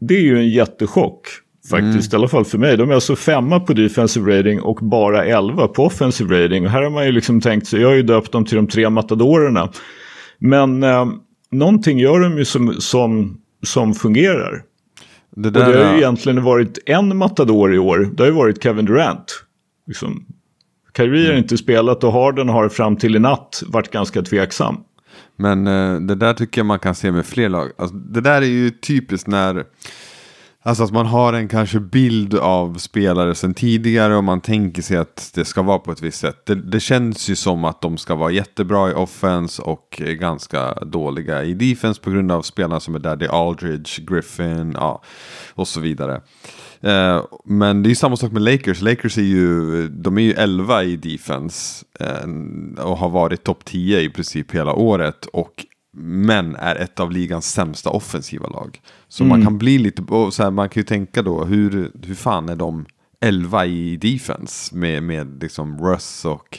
Det 0.00 0.16
är 0.16 0.20
ju 0.20 0.38
en 0.38 0.48
jättechock 0.48 1.26
faktiskt, 1.70 2.12
mm. 2.12 2.18
i 2.18 2.20
alla 2.20 2.28
fall 2.28 2.44
för 2.44 2.58
mig. 2.58 2.76
De 2.76 2.90
är 2.90 2.94
alltså 2.94 3.16
femma 3.16 3.60
på 3.60 3.72
defensive 3.72 4.38
rating 4.38 4.60
och 4.60 4.78
bara 4.82 5.24
elva 5.24 5.68
på 5.68 5.84
offensive 5.84 6.44
rating. 6.44 6.64
Och 6.64 6.70
här 6.70 6.82
har 6.82 6.90
man 6.90 7.06
ju 7.06 7.12
liksom 7.12 7.40
tänkt 7.40 7.66
sig, 7.66 7.80
jag 7.80 7.88
har 7.88 7.94
ju 7.94 8.02
döpt 8.02 8.32
dem 8.32 8.44
till 8.44 8.56
de 8.56 8.66
tre 8.66 8.90
matadorerna. 8.90 9.72
Men 10.38 10.82
eh, 10.82 11.06
någonting 11.50 11.98
gör 11.98 12.20
de 12.20 12.38
ju 12.38 12.44
som, 12.44 12.74
som, 12.78 13.40
som 13.62 13.94
fungerar. 13.94 14.62
Det 15.36 15.50
där, 15.50 15.66
och 15.66 15.72
det 15.72 15.84
har 15.84 15.92
ju 15.92 15.98
egentligen 15.98 16.42
varit 16.42 16.78
en 16.86 17.16
matador 17.16 17.74
i 17.74 17.78
år. 17.78 18.10
Det 18.14 18.22
har 18.22 18.28
ju 18.28 18.36
varit 18.36 18.62
Kevin 18.62 18.84
Durant. 18.84 19.44
Liksom. 19.86 20.26
Kyrie 20.96 21.24
har 21.24 21.30
mm. 21.30 21.42
inte 21.42 21.58
spelat 21.58 22.04
och 22.04 22.12
Harden 22.12 22.48
har 22.48 22.68
fram 22.68 22.96
till 22.96 23.16
i 23.16 23.18
natt 23.18 23.62
varit 23.66 23.90
ganska 23.90 24.22
tveksam. 24.22 24.76
Men 25.36 25.66
eh, 25.66 26.00
det 26.00 26.14
där 26.14 26.34
tycker 26.34 26.58
jag 26.58 26.66
man 26.66 26.78
kan 26.78 26.94
se 26.94 27.12
med 27.12 27.26
fler 27.26 27.48
lag. 27.48 27.70
Alltså, 27.78 27.96
det 27.96 28.20
där 28.20 28.42
är 28.42 28.46
ju 28.46 28.70
typiskt 28.70 29.28
när 29.28 29.64
Alltså 30.64 30.84
att 30.84 30.92
man 30.92 31.06
har 31.06 31.32
en 31.32 31.48
kanske 31.48 31.80
bild 31.80 32.34
av 32.34 32.78
spelare 32.78 33.34
sedan 33.34 33.54
tidigare 33.54 34.16
och 34.16 34.24
man 34.24 34.40
tänker 34.40 34.82
sig 34.82 34.96
att 34.96 35.30
det 35.34 35.44
ska 35.44 35.62
vara 35.62 35.78
på 35.78 35.92
ett 35.92 36.02
visst 36.02 36.18
sätt. 36.18 36.46
Det, 36.46 36.54
det, 36.54 36.80
känns 36.80 37.28
ju 37.28 37.36
som 37.36 37.64
att 37.64 37.80
de 37.80 37.96
ska 37.96 38.14
vara 38.14 38.30
jättebra 38.30 38.90
i 38.90 38.94
offense 38.94 39.62
och 39.62 40.02
ganska 40.20 40.74
dåliga 40.74 41.44
i 41.44 41.54
defense 41.54 42.00
på 42.00 42.10
grund 42.10 42.32
av 42.32 42.42
spelarna 42.42 42.80
som 42.80 42.94
är 42.94 42.98
där. 42.98 43.16
Det 43.16 43.26
är 43.26 43.48
Aldridge, 43.48 44.02
Griffin 44.02 44.72
ja, 44.74 45.02
och 45.54 45.68
så 45.68 45.80
vidare. 45.80 46.20
Eh, 46.80 47.24
men 47.44 47.82
det 47.82 47.86
är 47.86 47.90
ju 47.90 47.94
samma 47.94 48.16
sak 48.16 48.32
med 48.32 48.42
Lakers. 48.42 48.82
Lakers 48.82 49.18
är 49.18 49.22
ju, 49.22 49.88
de 49.88 50.18
är 50.18 50.22
ju 50.22 50.32
11 50.32 50.82
i 50.82 50.96
defense 50.96 51.84
eh, 52.00 52.84
och 52.84 52.98
har 52.98 53.08
varit 53.08 53.44
topp 53.44 53.64
10 53.64 54.00
i 54.00 54.10
princip 54.10 54.54
hela 54.54 54.72
året. 54.72 55.26
Och 55.26 55.66
men 55.96 56.56
är 56.56 56.76
ett 56.76 57.00
av 57.00 57.12
ligans 57.12 57.52
sämsta 57.52 57.90
offensiva 57.90 58.48
lag. 58.48 58.80
Så 59.08 59.24
mm. 59.24 59.28
man 59.28 59.46
kan 59.46 59.58
bli 59.58 59.78
lite, 59.78 60.02
så 60.30 60.42
här, 60.42 60.50
man 60.50 60.68
kan 60.68 60.80
ju 60.80 60.84
tänka 60.84 61.22
då, 61.22 61.44
hur, 61.44 61.90
hur 62.06 62.14
fan 62.14 62.48
är 62.48 62.56
de 62.56 62.86
11 63.20 63.66
i 63.66 63.96
defense 63.96 64.76
med, 64.76 65.02
med 65.02 65.42
liksom 65.42 65.86
Russ 65.86 66.24
och 66.24 66.58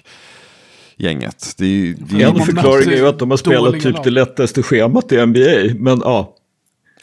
gänget? 0.96 1.54
Det 1.58 1.66
är, 1.66 1.96
det 2.00 2.24
är 2.24 2.28
en 2.28 2.46
förklaring 2.46 2.90
är 2.90 2.98
ju 2.98 3.08
att 3.08 3.20
de 3.20 3.30
har 3.30 3.38
spelat 3.38 3.74
typ 3.74 3.94
lag. 3.94 4.04
det 4.04 4.10
lättaste 4.10 4.64
schemat 4.64 5.12
i 5.12 5.26
NBA, 5.26 5.76
men 5.80 6.00
ja. 6.00 6.36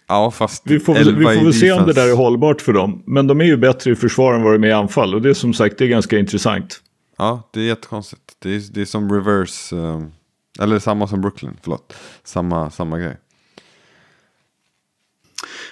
Ja, 0.08 0.30
fast 0.30 0.62
vi 0.66 0.80
får, 0.80 0.94
vi 0.94 1.24
får 1.24 1.44
väl 1.44 1.54
se 1.54 1.72
om 1.72 1.86
det 1.86 1.92
där 1.92 2.08
är 2.08 2.16
hållbart 2.16 2.60
för 2.60 2.72
dem. 2.72 3.02
Men 3.06 3.26
de 3.26 3.40
är 3.40 3.44
ju 3.44 3.56
bättre 3.56 3.90
i 3.90 3.94
försvar 3.94 4.34
än 4.34 4.42
vad 4.42 4.52
de 4.52 4.64
är 4.64 4.68
i 4.68 4.72
anfall. 4.72 5.14
Och 5.14 5.22
det 5.22 5.30
är 5.30 5.34
som 5.34 5.54
sagt 5.54 5.78
det 5.78 5.84
är 5.84 5.88
ganska 5.88 6.18
intressant. 6.18 6.80
Ja, 7.18 7.50
det 7.52 7.60
är 7.60 7.64
jättekonstigt. 7.64 8.22
Det 8.38 8.54
är, 8.54 8.62
det 8.72 8.80
är 8.80 8.84
som 8.84 9.12
reverse. 9.12 9.76
Um 9.76 10.12
eller 10.60 10.78
samma 10.78 11.06
som 11.06 11.20
Brooklyn, 11.20 11.56
förlåt. 11.62 11.94
Samma, 12.24 12.70
samma 12.70 12.98
grej. 12.98 13.16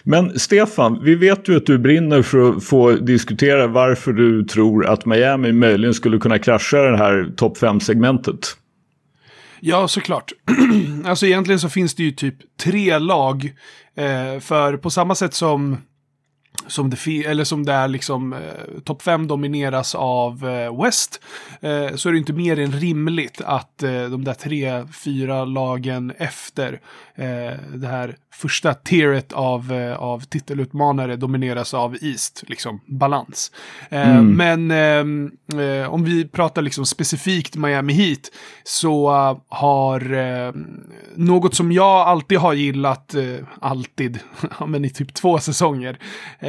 Men 0.03 0.39
Stefan, 0.39 1.01
vi 1.05 1.15
vet 1.15 1.49
ju 1.49 1.57
att 1.57 1.67
du 1.67 1.79
brinner 1.79 2.23
för 2.23 2.51
att 2.51 2.65
få 2.65 2.93
diskutera 2.93 3.67
varför 3.67 4.13
du 4.13 4.45
tror 4.45 4.87
att 4.87 5.07
Miami 5.07 5.53
möjligen 5.53 5.95
skulle 5.95 6.19
kunna 6.19 6.39
krascha 6.39 6.77
det 6.77 6.97
här 6.97 7.33
topp 7.37 7.59
5-segmentet. 7.59 8.57
Ja, 9.61 9.89
såklart. 9.89 10.33
alltså 11.05 11.27
egentligen 11.27 11.61
så 11.61 11.69
finns 11.69 11.95
det 11.95 12.03
ju 12.03 12.11
typ 12.11 12.37
tre 12.65 12.99
lag. 12.99 13.55
Eh, 13.97 14.41
för 14.41 14.77
på 14.77 14.91
samma 14.91 15.15
sätt 15.15 15.35
som 15.35 15.77
som 16.69 16.91
det, 16.91 17.25
eller 17.25 17.45
som 17.45 17.65
det 17.65 17.73
är 17.73 17.89
liksom 17.89 18.33
eh, 18.33 18.39
topp 18.85 19.03
5 19.03 19.27
domineras 19.27 19.95
av 19.95 20.49
eh, 20.49 20.83
West 20.83 21.21
eh, 21.61 21.95
så 21.95 22.09
är 22.09 22.13
det 22.13 22.19
inte 22.19 22.33
mer 22.33 22.59
än 22.59 22.73
rimligt 22.73 23.41
att 23.45 23.83
eh, 23.83 24.05
de 24.05 24.25
där 24.25 24.35
tre, 24.35 24.87
fyra 25.05 25.45
lagen 25.45 26.13
efter 26.19 26.81
eh, 27.15 27.59
det 27.75 27.89
här 27.89 28.17
första 28.39 28.75
tieret 28.75 29.33
av, 29.33 29.73
eh, 29.73 29.97
av 29.97 30.21
titelutmanare 30.21 31.17
domineras 31.17 31.75
av 31.75 31.97
East, 32.01 32.45
liksom 32.47 32.81
balans. 32.87 33.53
Eh, 33.89 34.23
Men 34.23 34.71
ehm, 34.71 35.31
eh, 35.55 35.95
om 35.95 36.05
vi 36.05 36.29
pratar 36.29 36.63
liksom 36.63 36.87
specifikt 36.87 37.57
Miami 37.57 37.93
Heat 37.93 38.31
så 38.65 39.09
har 39.49 39.99
något 41.19 41.55
som 41.55 41.73
jag 41.73 42.09
alltid 42.09 42.39
har 42.39 42.53
gillat, 42.53 43.15
alltid, 43.61 44.19
men 44.67 44.85
i 44.85 44.91
typ 44.91 45.15
två 45.15 45.39
säsonger. 45.39 45.99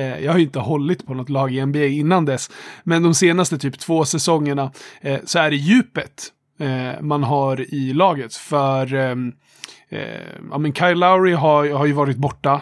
Eh, 0.09 0.25
jag 0.25 0.31
har 0.31 0.39
ju 0.39 0.45
inte 0.45 0.59
hållit 0.59 1.05
på 1.05 1.13
något 1.13 1.29
lag 1.29 1.53
i 1.53 1.65
NBA 1.65 1.85
innan 1.85 2.25
dess, 2.25 2.51
men 2.83 3.03
de 3.03 3.13
senaste 3.13 3.57
typ 3.57 3.79
två 3.79 4.05
säsongerna 4.05 4.71
eh, 5.01 5.19
så 5.25 5.39
är 5.39 5.49
det 5.49 5.55
djupet 5.55 6.27
eh, 6.59 7.01
man 7.01 7.23
har 7.23 7.73
i 7.73 7.93
laget. 7.93 8.35
För 8.35 8.93
ehm, 8.93 9.33
eh, 9.89 10.01
ja, 10.51 10.57
men 10.57 10.73
Kyle 10.73 10.99
Lowry 10.99 11.33
har, 11.33 11.69
har 11.69 11.85
ju 11.85 11.93
varit 11.93 12.17
borta. 12.17 12.61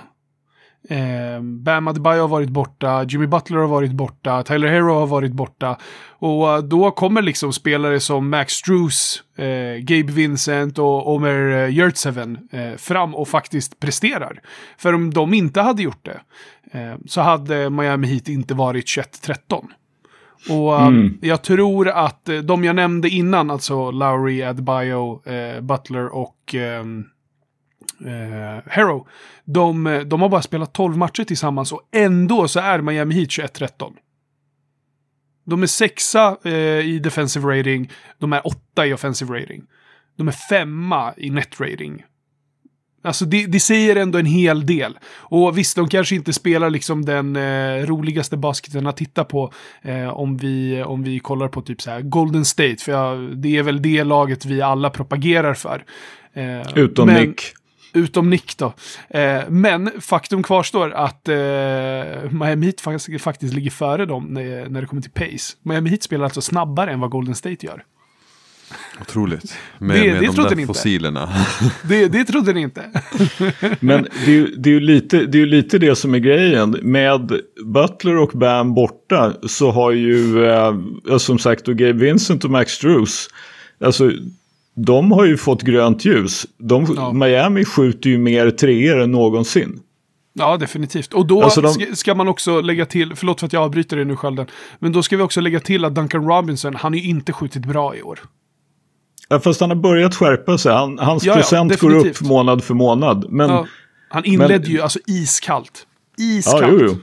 Eh, 0.90 1.42
Bam 1.42 1.88
Adebayo 1.88 2.22
har 2.22 2.28
varit 2.28 2.50
borta, 2.50 3.04
Jimmy 3.04 3.28
Butler 3.28 3.58
har 3.58 3.68
varit 3.68 3.92
borta, 3.92 4.44
Tyler 4.44 4.68
Hero 4.68 4.94
har 4.94 5.08
varit 5.08 5.32
borta. 5.32 5.78
Och 6.20 6.54
eh, 6.54 6.60
då 6.60 6.92
kommer 6.92 7.22
liksom 7.22 7.54
spelare 7.54 8.00
som 8.00 8.30
Max 8.30 8.54
Strus, 8.54 9.24
eh, 9.38 9.78
Gabe 9.80 10.12
Vincent 10.12 10.80
och 10.80 11.16
Omer 11.16 11.64
eh, 11.64 11.78
Yurtseven 11.78 12.38
eh, 12.52 12.76
fram 12.78 13.16
och 13.16 13.28
faktiskt 13.28 13.80
presterar. 13.80 14.42
För 14.78 14.94
om 14.94 15.14
de 15.14 15.34
inte 15.34 15.62
hade 15.62 15.84
gjort 15.84 16.06
det 16.06 16.22
eh, 16.80 16.96
så 17.06 17.22
hade 17.22 17.70
Miami 17.70 18.08
Heat 18.08 18.28
inte 18.28 18.54
varit 18.54 18.86
21-13. 18.86 19.66
Och 20.50 20.82
eh, 20.82 20.92
jag 21.22 21.42
tror 21.42 21.90
att 21.90 22.30
de 22.44 22.64
jag 22.64 22.76
nämnde 22.76 23.10
innan, 23.10 23.52
alltså 23.52 23.92
Lowry, 23.92 24.44
Adebayo, 24.44 25.22
Butler 25.62 26.16
och 26.16 26.56
ehm, 26.56 27.06
eh, 28.06 28.72
Hero. 28.72 29.08
De, 29.46 29.88
eh, 29.88 30.00
de 30.02 30.22
har 30.22 30.30
bara 30.30 30.42
spelat 30.42 30.74
12 30.74 30.98
matcher 30.98 31.24
tillsammans 31.24 31.72
och 31.72 31.82
ändå 31.96 32.48
så 32.48 32.60
är 32.60 32.82
Miami 32.82 33.16
Heat 33.16 33.30
21-13. 33.30 33.94
De 35.46 35.64
är 35.64 35.68
sexa 35.68 36.38
eh, 36.44 36.52
i 36.80 37.00
defensive 37.04 37.60
rating, 37.60 37.92
de 38.20 38.34
är 38.34 38.48
åtta 38.48 38.88
i 38.88 38.94
offensive 38.94 39.40
rating. 39.42 39.64
De 40.18 40.28
är 40.28 40.32
femma 40.32 41.14
i 41.18 41.30
net 41.30 41.60
rating. 41.62 42.04
Alltså 43.04 43.26
det, 43.26 43.46
det 43.46 43.60
säger 43.60 43.96
ändå 43.96 44.18
en 44.20 44.26
hel 44.26 44.66
del. 44.66 45.00
Och 45.16 45.58
visst, 45.58 45.76
de 45.76 45.90
kanske 45.90 46.16
inte 46.16 46.34
spelar 46.34 46.70
liksom 46.70 47.06
den 47.06 47.36
eh, 47.36 47.86
roligaste 47.86 48.38
basketen 48.38 48.88
att 48.88 48.98
titta 48.98 49.24
på 49.24 49.54
eh, 49.82 50.08
om, 50.10 50.38
vi, 50.38 50.84
om 50.84 51.04
vi 51.04 51.20
kollar 51.20 51.48
på 51.48 51.62
typ 51.62 51.82
så 51.82 51.92
här 51.92 52.02
Golden 52.02 52.46
State. 52.46 52.76
För 52.80 52.92
jag, 52.92 53.38
det 53.38 53.58
är 53.58 53.64
väl 53.64 53.82
det 53.82 54.04
laget 54.04 54.46
vi 54.46 54.62
alla 54.62 54.90
propagerar 54.90 55.54
för. 55.54 55.86
Eh, 56.34 56.78
Utom 56.78 57.08
men- 57.08 57.28
Nick. 57.28 57.42
Utom 57.94 58.30
Nick 58.30 58.58
då. 58.58 58.74
Eh, 59.10 59.42
men 59.50 59.92
faktum 60.02 60.44
kvarstår 60.44 60.92
att 60.92 61.28
eh, 61.30 61.36
Miami 62.32 62.66
Heat 62.66 62.82
faktiskt, 62.82 63.22
faktiskt 63.24 63.54
ligger 63.54 63.72
före 63.72 64.06
dem 64.06 64.24
när, 64.30 64.70
när 64.70 64.82
det 64.82 64.88
kommer 64.88 65.02
till 65.02 65.12
pace. 65.12 65.56
Miami 65.64 65.90
Heat 65.90 66.04
spelar 66.04 66.24
alltså 66.24 66.42
snabbare 66.42 66.92
än 66.92 67.00
vad 67.00 67.10
Golden 67.10 67.36
State 67.36 67.66
gör. 67.66 67.84
Otroligt. 69.02 69.54
Med, 69.78 69.96
Det- 69.98 70.14
med 70.14 70.22
det 70.22 70.28
de 70.28 70.34
trodde 70.34 70.50
där 70.50 70.56
ni 70.56 70.62
inte. 70.62 70.74
fossilerna. 70.74 71.30
Det, 71.84 72.08
det 72.08 72.24
trodde 72.26 72.54
ni 72.54 72.62
inte. 72.62 72.84
Men 73.80 74.04
det 74.26 74.32
är, 74.32 74.36
ju, 74.36 74.46
det, 74.56 74.70
är 74.70 74.74
ju 74.74 74.80
lite, 74.80 75.18
det 75.26 75.38
är 75.38 75.40
ju 75.40 75.46
lite 75.46 75.78
det 75.78 75.96
som 75.96 76.14
är 76.16 76.20
grejen. 76.20 76.70
Med 76.82 77.40
Butler 77.66 78.18
och 78.18 78.32
Bam 78.34 78.74
borta 78.74 79.34
så 79.48 79.72
har 79.72 79.92
ju 79.92 80.46
eh, 80.46 80.74
som 81.18 81.40
sagt 81.40 81.66
då 81.66 81.74
Gabe 81.74 81.94
Vincent 82.06 82.44
och 82.46 82.52
Max 82.52 82.80
Drews. 82.80 83.28
Alltså 83.86 84.12
de 84.78 85.12
har 85.12 85.26
ju 85.26 85.38
fått 85.38 85.62
grönt 85.62 86.06
ljus. 86.06 86.46
De, 86.58 86.94
Ja. 86.96 87.14
Miami 87.14 87.66
skjuter 87.66 88.10
ju 88.10 88.18
mer 88.18 88.52
treor 88.52 89.00
än 89.00 89.12
någonsin. 89.12 89.80
Ja, 90.34 90.58
definitivt. 90.58 91.14
Och 91.14 91.28
då 91.28 91.44
Alltså, 91.44 91.62
de- 91.62 91.96
ska, 91.96 92.16
man 92.16 92.28
också 92.28 92.62
lägga 92.62 92.86
till, 92.86 93.16
förlåt 93.16 93.40
för 93.40 93.48
att 93.48 93.54
jag 93.54 93.64
avbryter 93.64 93.96
dig 93.96 94.06
nu 94.06 94.16
Skölden, 94.16 94.46
men 94.80 94.92
då 94.92 95.04
ska 95.04 95.18
vi 95.18 95.24
också 95.24 95.42
lägga 95.42 95.60
till 95.60 95.86
att 95.86 95.96
Duncan 95.96 96.26
Robinson, 96.28 96.76
han 96.76 96.94
har 96.94 96.98
ju 97.00 97.10
inte 97.10 97.34
skjutit 97.34 97.66
bra 97.66 97.96
i 97.96 98.02
år. 98.02 98.20
Ja, 99.30 99.40
fast 99.40 99.62
han 99.62 99.70
har 99.70 99.78
börjat 99.78 100.16
skärpa 100.16 100.58
sig. 100.58 100.74
Han, 100.74 101.00
hans 101.00 101.24
Ja, 101.24 101.32
ja, 101.32 101.36
procent 101.36 101.80
går 101.80 101.96
upp 101.96 102.22
månad 102.22 102.64
för 102.64 102.74
månad. 102.74 103.26
Men, 103.30 103.50
Ja, 103.50 103.66
han 104.10 104.26
inledde 104.26 104.60
men- 104.60 104.72
ju 104.72 104.82
alltså 104.82 105.00
iskallt. 105.08 105.88
ja, 106.18 106.24
Iskallt. 106.26 106.66
jo, 106.72 106.80
jo. 106.82 106.96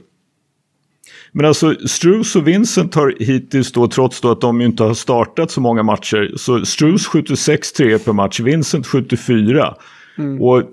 Men 1.37 1.45
alltså 1.45 1.75
Struz 1.87 2.35
och 2.35 2.47
Vincent 2.47 2.95
har 2.95 3.15
hittills 3.19 3.71
då, 3.71 3.87
trots 3.87 4.21
då 4.21 4.31
att 4.31 4.41
de 4.41 4.61
inte 4.61 4.83
har 4.83 4.93
startat 4.93 5.51
så 5.51 5.61
många 5.61 5.83
matcher, 5.83 6.33
så 6.37 6.65
Struz 6.65 7.07
skjuter 7.07 7.35
6 7.35 7.71
3 7.73 7.99
per 7.99 8.13
match, 8.13 8.39
Vincent 8.39 8.87
skjuter 8.87 9.17
4. 9.17 9.75
Och 10.39 10.63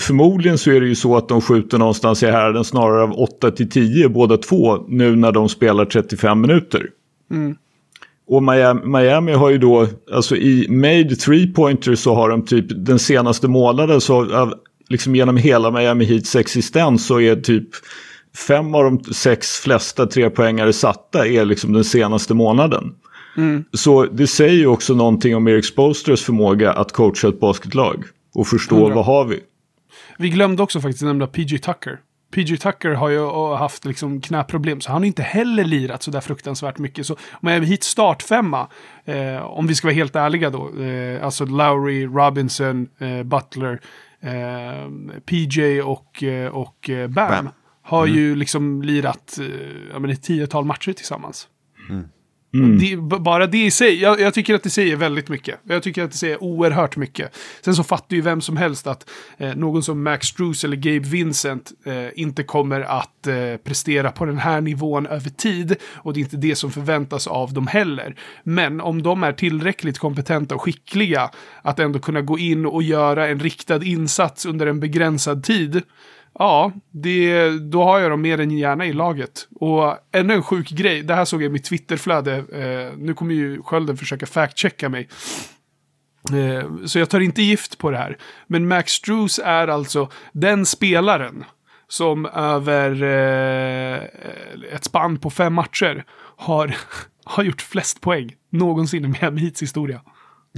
förmodligen 0.00 0.58
så 0.58 0.70
är 0.70 0.80
det 0.80 0.86
ju 0.86 0.94
så 0.94 1.16
att 1.16 1.28
de 1.28 1.40
skjuter 1.40 1.78
någonstans 1.78 2.22
i 2.22 2.26
härden 2.26 2.64
snarare 2.64 3.02
av 3.02 3.12
8 3.12 3.50
till 3.50 3.70
10 3.70 4.08
båda 4.08 4.36
två 4.36 4.84
nu 4.88 5.16
när 5.16 5.32
de 5.32 5.48
spelar 5.48 5.84
35 5.84 6.40
minuter. 6.40 6.90
Och 8.28 8.42
Miami, 8.42 8.80
Miami 8.84 9.32
har 9.32 9.50
ju 9.50 9.58
då, 9.58 9.86
alltså 10.12 10.36
i 10.36 10.66
made 10.68 11.16
three 11.16 11.46
pointers 11.46 11.98
så 11.98 12.14
har 12.14 12.28
de 12.28 12.44
typ 12.44 12.66
den 12.68 12.98
senaste 12.98 13.48
månaden 13.48 14.00
så 14.00 14.34
av, 14.36 14.54
liksom 14.88 15.16
genom 15.16 15.36
hela 15.36 15.70
Miami 15.70 16.04
Heats 16.04 16.36
existens 16.36 17.06
så 17.06 17.20
är 17.20 17.36
typ 17.36 17.68
fem 18.46 18.74
av 18.74 18.84
de 18.84 19.04
sex 19.14 19.60
flesta 19.60 20.06
trepoängare 20.06 20.72
satta 20.72 21.26
är 21.26 21.44
liksom 21.44 21.72
den 21.72 21.84
senaste 21.84 22.34
månaden. 22.34 22.94
Så 23.72 24.04
det 24.04 24.26
säger 24.26 24.54
ju 24.54 24.66
också 24.66 24.94
någonting 24.94 25.36
om 25.36 25.48
Erik 25.48 25.64
Spolsters 25.64 26.24
förmåga 26.24 26.72
att 26.72 26.92
coacha 26.92 27.28
ett 27.28 27.40
basketlag 27.40 28.04
och 28.34 28.46
förstå 28.46 28.76
Hundra. 28.76 28.94
vad 28.94 29.04
har 29.04 29.24
vi. 29.24 29.40
Vi 30.18 30.28
glömde 30.28 30.62
också 30.62 30.80
faktiskt 30.80 31.04
nämna 31.04 31.26
PG 31.26 31.62
Tucker. 31.62 31.98
PG 32.34 32.60
Tucker 32.60 32.90
har 32.90 33.08
ju 33.08 33.18
uh, 33.18 33.54
haft 33.54 33.84
liksom 33.84 34.20
knäproblem, 34.20 34.80
så 34.80 34.92
han 34.92 35.02
har 35.02 35.06
inte 35.06 35.22
heller 35.22 35.64
lirat 35.64 36.02
så 36.02 36.10
där 36.10 36.20
fruktansvärt 36.20 36.78
mycket. 36.78 37.06
Så 37.06 37.16
Miami 37.40 37.66
Heat 37.66 37.82
startfemma, 37.82 38.68
eh, 39.04 39.42
om 39.42 39.66
vi 39.66 39.74
ska 39.74 39.86
vara 39.86 39.94
helt 39.94 40.16
ärliga 40.16 40.50
då, 40.50 40.82
eh, 40.82 41.24
alltså 41.24 41.44
Lowry, 41.44 42.06
Robinson, 42.06 42.88
eh, 42.98 43.22
Butler, 43.22 43.80
eh, 44.20 44.90
PJ 45.26 45.82
och, 45.82 46.22
eh, 46.22 46.48
och 46.48 46.90
eh, 46.90 47.08
Bam, 47.08 47.30
Bam. 47.30 47.48
Har 47.88 48.06
Mm. 48.06 48.18
ju 48.18 48.36
liksom 48.36 48.82
lirat 48.82 49.38
eh, 49.40 49.46
ja, 49.92 49.98
men 49.98 50.10
ett 50.10 50.22
tiotal 50.22 50.64
matcher 50.64 50.92
tillsammans. 50.92 51.48
Mm. 51.90 52.04
Och 52.72 52.80
Det, 52.80 52.96
bara 53.20 53.46
det 53.46 53.64
i 53.64 53.70
sig, 53.70 54.00
jag, 54.00 54.20
jag 54.20 54.34
tycker 54.34 54.54
att 54.54 54.62
det 54.62 54.70
säger 54.70 54.96
väldigt 54.96 55.28
mycket. 55.28 55.60
Jag 55.64 55.82
tycker 55.82 56.04
att 56.04 56.10
det 56.10 56.16
säger 56.16 56.42
oerhört 56.42 56.96
mycket. 56.96 57.36
Sen 57.64 57.74
så 57.74 57.84
fattar 57.84 58.16
ju 58.16 58.22
vem 58.22 58.40
som 58.40 58.56
helst 58.56 58.86
att 58.86 59.10
eh, 59.38 59.54
någon 59.56 59.82
som 59.82 60.02
Max 60.02 60.26
Strus 60.26 60.64
eller 60.64 60.76
Gabe 60.76 61.08
Vincent 61.08 61.72
eh, 61.84 62.06
inte 62.14 62.42
kommer 62.42 62.80
att 62.80 63.26
eh, 63.26 63.56
prestera 63.64 64.10
på 64.10 64.24
den 64.24 64.38
här 64.38 64.60
nivån 64.60 65.06
över 65.06 65.30
tid. 65.30 65.76
Och 65.94 66.12
det 66.12 66.20
är 66.20 66.22
inte 66.22 66.36
det 66.36 66.56
som 66.56 66.70
förväntas 66.70 67.26
av 67.26 67.52
dem 67.52 67.66
heller. 67.66 68.14
Men 68.42 68.80
om 68.80 69.02
de 69.02 69.22
är 69.22 69.32
tillräckligt 69.32 69.98
kompetenta 69.98 70.54
och 70.54 70.62
skickliga 70.62 71.30
att 71.62 71.78
ändå 71.78 71.98
kunna 71.98 72.20
gå 72.20 72.38
in 72.38 72.66
och 72.66 72.82
göra 72.82 73.28
en 73.28 73.40
riktad 73.40 73.84
insats 73.84 74.46
under 74.46 74.66
en 74.66 74.80
begränsad 74.80 75.44
tid. 75.44 75.82
Ja, 76.38 76.72
det, 76.90 77.50
då 77.50 77.84
har 77.84 77.98
jag 77.98 78.10
dem 78.10 78.20
mer 78.20 78.40
än 78.40 78.50
gärna 78.50 78.86
i 78.86 78.92
laget. 78.92 79.48
Och 79.60 79.96
ännu 80.12 80.34
en 80.34 80.42
sjuk 80.42 80.70
grej, 80.70 81.02
det 81.02 81.14
här 81.14 81.24
såg 81.24 81.42
jag 81.42 81.48
i 81.48 81.52
mitt 81.52 81.64
Twitterflöde. 81.64 82.36
Eh, 82.36 82.98
nu 82.98 83.14
kommer 83.14 83.34
ju 83.34 83.62
Skölden 83.62 83.96
försöka 83.96 84.26
fact-checka 84.26 84.88
mig. 84.88 85.08
Eh, 86.32 86.86
så 86.86 86.98
jag 86.98 87.10
tar 87.10 87.20
inte 87.20 87.42
gift 87.42 87.78
på 87.78 87.90
det 87.90 87.98
här. 87.98 88.18
Men 88.46 88.68
Max 88.68 88.92
Struess 88.92 89.40
är 89.44 89.68
alltså 89.68 90.10
den 90.32 90.66
spelaren 90.66 91.44
som 91.88 92.26
över 92.26 93.02
eh, 93.02 94.02
ett 94.74 94.84
spann 94.84 95.18
på 95.18 95.30
fem 95.30 95.54
matcher 95.54 96.04
har, 96.36 96.76
har 97.24 97.44
gjort 97.44 97.62
flest 97.62 98.00
poäng 98.00 98.34
någonsin 98.50 99.04
i 99.04 99.08
Miami 99.08 99.40
Heats 99.40 99.62
historia. 99.62 100.00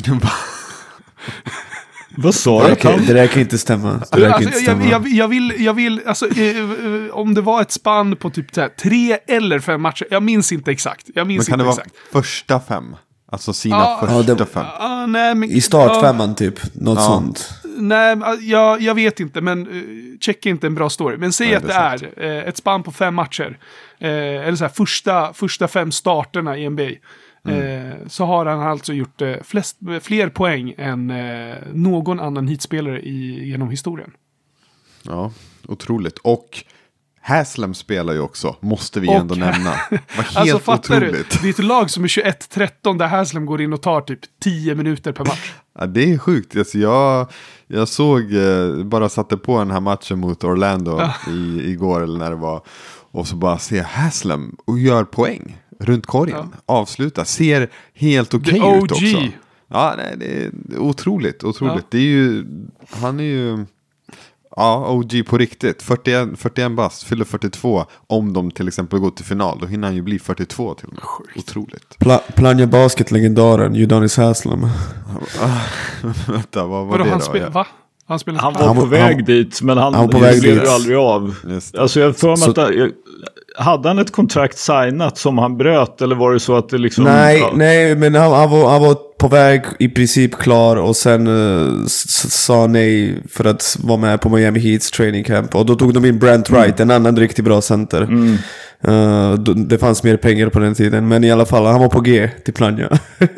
Vad 2.16 2.34
sa 2.34 2.62
Det 2.62 2.68
du? 2.68 2.76
kan, 2.76 3.06
det 3.06 3.12
där 3.12 3.26
kan 3.26 3.40
inte 3.42 3.58
stämma. 3.58 4.02
Det 4.12 4.20
kan 4.20 4.24
Alltså, 4.32 4.42
inte 4.42 4.54
jag, 4.56 4.62
stämma. 4.62 4.84
jag, 4.84 5.08
jag 5.08 5.28
vill, 5.28 5.54
jag 5.58 5.74
vill 5.74 6.00
alltså, 6.06 6.26
eh, 6.38 6.58
eh, 6.58 7.10
om 7.12 7.34
det 7.34 7.40
var 7.40 7.62
ett 7.62 7.72
spann 7.72 8.16
på 8.16 8.30
typ 8.30 8.56
här, 8.56 8.68
tre 8.68 9.18
eller 9.28 9.58
fem 9.58 9.82
matcher, 9.82 10.06
jag 10.10 10.22
minns 10.22 10.52
inte 10.52 10.70
exakt. 10.70 11.06
Jag 11.06 11.16
Men 11.16 11.28
minns 11.28 11.48
kan 11.48 11.58
det 11.58 11.62
inte 11.62 11.76
vara 11.76 11.84
exakt. 11.86 12.12
första 12.12 12.60
fem? 12.60 12.96
Alltså 13.32 13.52
sina 13.52 13.76
Ja. 13.76 13.98
första 14.00 14.14
Ja, 14.32 14.34
det- 14.34 14.46
fem? 14.46 14.64
Ah, 14.78 15.06
nej, 15.06 15.34
men, 15.34 15.50
I 15.50 15.60
startfemman 15.60 16.34
typ. 16.34 16.74
Något 16.74 17.02
sånt. 17.04 17.50
Nej, 17.76 18.16
ah, 18.22 18.34
jag, 18.34 18.80
jag 18.82 18.94
vet 18.94 19.20
inte, 19.20 19.40
men 19.40 19.68
uh, 19.68 19.82
checka 20.20 20.48
inte 20.48 20.66
en 20.66 20.74
bra 20.74 20.90
story. 20.90 21.16
Men 21.16 21.32
säg 21.32 21.46
Nej, 21.46 21.56
att 21.56 21.62
det 21.62 21.68
det 21.68 21.74
är 21.74 22.24
är 22.30 22.42
eh, 22.42 22.48
ett 22.48 22.56
spann 22.56 22.82
på 22.82 22.92
fem 22.92 23.14
matcher. 23.14 23.58
Eh, 23.98 24.08
eller 24.10 24.56
så 24.56 24.64
här, 24.64 24.72
första, 24.74 25.32
första 25.32 25.68
fem 25.68 25.92
starterna 25.92 26.56
i 26.58 26.70
NBA. 26.70 26.88
Eh, 27.48 28.06
så 28.08 28.24
har 28.24 28.46
han 28.46 28.60
alltså 28.60 28.92
gjort 28.92 29.22
eh, 29.22 29.34
flest, 29.44 29.76
fler 30.02 30.28
poäng 30.28 30.74
än 30.78 31.10
eh, 31.10 31.54
någon 31.72 32.20
annan 32.20 32.48
hitspelare 32.48 33.00
i, 33.02 33.48
genom 33.48 33.70
historien. 33.70 34.10
Ja, 35.02 35.32
otroligt. 35.68 36.18
Och 36.18 36.64
Haslem 37.22 37.74
spelar 37.74 38.12
ju 38.12 38.20
också, 38.20 38.56
måste 38.60 39.00
vi 39.00 39.08
Och- 39.08 39.12
ändå 39.14 39.34
nämna. 39.34 39.70
Var 39.90 40.22
helt 40.22 40.36
Alltså 40.36 40.58
fattar 40.58 40.96
otroligt. 40.96 41.30
du? 41.30 41.38
Det 41.42 41.48
är 41.48 41.50
ett 41.50 41.64
lag 41.68 41.90
som 41.90 42.04
är 42.04 42.08
21-13 42.08 42.98
där 42.98 43.06
Haslem 43.06 43.46
går 43.46 43.60
in 43.62 43.72
och 43.72 43.82
tar 43.82 44.00
typ 44.00 44.20
10 44.42 44.74
minuter 44.74 45.12
per 45.12 45.24
match. 45.24 45.52
Ja, 45.78 45.86
det 45.86 46.12
är 46.12 46.18
sjukt. 46.18 46.56
Alltså, 46.56 46.78
jag, 46.78 47.26
jag 47.66 47.88
såg, 47.88 48.34
eh, 48.34 48.84
bara 48.84 49.08
satte 49.08 49.36
på 49.36 49.58
den 49.58 49.70
här 49.70 49.80
matchen 49.80 50.18
mot 50.18 50.44
Orlando 50.44 51.02
i, 51.30 51.70
igår 51.70 52.02
eller 52.02 52.18
när 52.18 52.30
det 52.30 52.36
var. 52.36 52.62
Och 53.12 53.26
så 53.28 53.36
bara 53.36 53.58
ser 53.58 53.82
Haslem 53.82 54.56
och 54.64 54.78
gör 54.78 55.04
poäng 55.04 55.59
runt 55.80 56.06
korgen. 56.06 56.54
Avslutar, 56.66 57.24
ser 57.24 57.70
helt 57.94 58.34
okej 58.34 58.60
The 58.60 58.76
ut 58.76 58.92
också. 58.92 59.04
Ja, 59.72 59.94
nej, 59.96 60.14
det 60.16 60.26
är 60.44 60.78
otroligt, 60.78 61.44
otroligt. 61.44 61.74
Ja. 61.76 61.82
Det 61.90 61.98
är 61.98 62.02
ju, 62.02 62.44
han 62.90 63.20
är 63.20 63.24
ju, 63.24 63.64
ja, 64.56 64.86
OG 64.88 65.26
på 65.26 65.38
riktigt. 65.38 65.82
41, 65.82 66.28
41 66.36 66.72
bast, 66.72 67.02
fyller 67.02 67.24
42. 67.24 67.84
Om 68.06 68.32
de 68.32 68.50
till 68.50 68.68
exempel 68.68 68.98
går 68.98 69.10
till 69.10 69.24
final, 69.24 69.58
då 69.60 69.66
hinner 69.66 69.88
han 69.88 69.94
ju 69.96 70.02
bli 70.02 70.18
42 70.18 70.74
till 70.74 70.86
och 70.88 70.92
med. 70.94 71.02
Otroligt. 71.36 71.98
Pla 71.98 72.18
Plannja 72.18 72.66
Basket-legendaren 72.66 73.76
Udonis 73.76 74.16
Haslem. 74.16 74.60
Vänta, 76.28 76.66
vad 76.66 76.68
var 76.68 76.84
Vadå, 76.86 77.04
det 77.04 77.10
han 77.10 77.18
då? 77.18 77.24
spel, 77.24 77.42
Ja. 77.42 77.50
va? 77.50 77.66
Han 78.10 78.18
spelar 78.18 78.40
Han 78.40 78.52
var 78.52 78.66
Han 78.66 78.76
på 78.76 78.84
väg 78.84 79.14
han- 79.16 79.24
dit, 79.24 79.62
men 79.62 79.78
han, 79.78 79.94
han 79.94 80.08
på 80.08 80.18
väg 80.18 80.40
blev 80.40 80.54
dit. 80.54 80.64
ju 80.64 80.68
aldrig 80.68 80.96
av. 80.96 81.34
Just. 81.50 81.76
Alltså 81.78 82.00
jag 82.00 82.06
har 82.06 82.12
för 82.12 82.28
mig 82.28 82.36
Så- 82.38 82.50
att 82.50 82.56
jag- 82.74 82.90
hade 83.58 83.88
han 83.88 83.98
ett 83.98 84.12
kontrakt 84.12 84.58
signat 84.58 85.18
som 85.18 85.38
han 85.38 85.56
bröt 85.56 86.02
eller 86.02 86.16
var 86.16 86.32
det 86.32 86.40
så 86.40 86.56
att 86.56 86.68
det 86.68 86.78
liksom... 86.78 87.04
nej, 87.04 87.38
ja, 87.38 87.50
nej, 87.54 87.94
men 87.96 88.14
han, 88.14 88.32
han, 88.32 88.50
var, 88.50 88.70
han 88.70 88.82
var 88.82 88.96
på 89.18 89.28
väg, 89.28 89.62
i 89.78 89.88
princip 89.88 90.34
klar 90.38 90.76
och 90.76 90.96
sen 90.96 91.26
s- 91.86 92.44
sa 92.44 92.66
nej 92.66 93.22
för 93.30 93.44
att 93.44 93.76
vara 93.82 93.98
med 93.98 94.20
på 94.20 94.28
Miami 94.28 94.60
Heats 94.60 94.90
training 94.90 95.24
camp. 95.24 95.54
Och 95.54 95.66
då 95.66 95.74
tog 95.74 95.94
de 95.94 96.04
in 96.04 96.18
Brent 96.18 96.50
Wright, 96.50 96.80
en 96.80 96.90
annan 96.90 97.16
riktigt 97.16 97.44
bra 97.44 97.60
center. 97.60 98.02
Eh, 98.84 99.32
då- 99.34 99.52
det 99.52 99.78
fanns 99.78 100.02
mer 100.02 100.16
pengar 100.16 100.48
på 100.48 100.58
den 100.58 100.74
tiden, 100.74 101.08
men 101.08 101.24
i 101.24 101.30
alla 101.30 101.46
fall, 101.46 101.66
han 101.66 101.80
var 101.80 101.88
på 101.88 102.00
G 102.00 102.30
till 102.44 102.54
Plannja. 102.54 102.88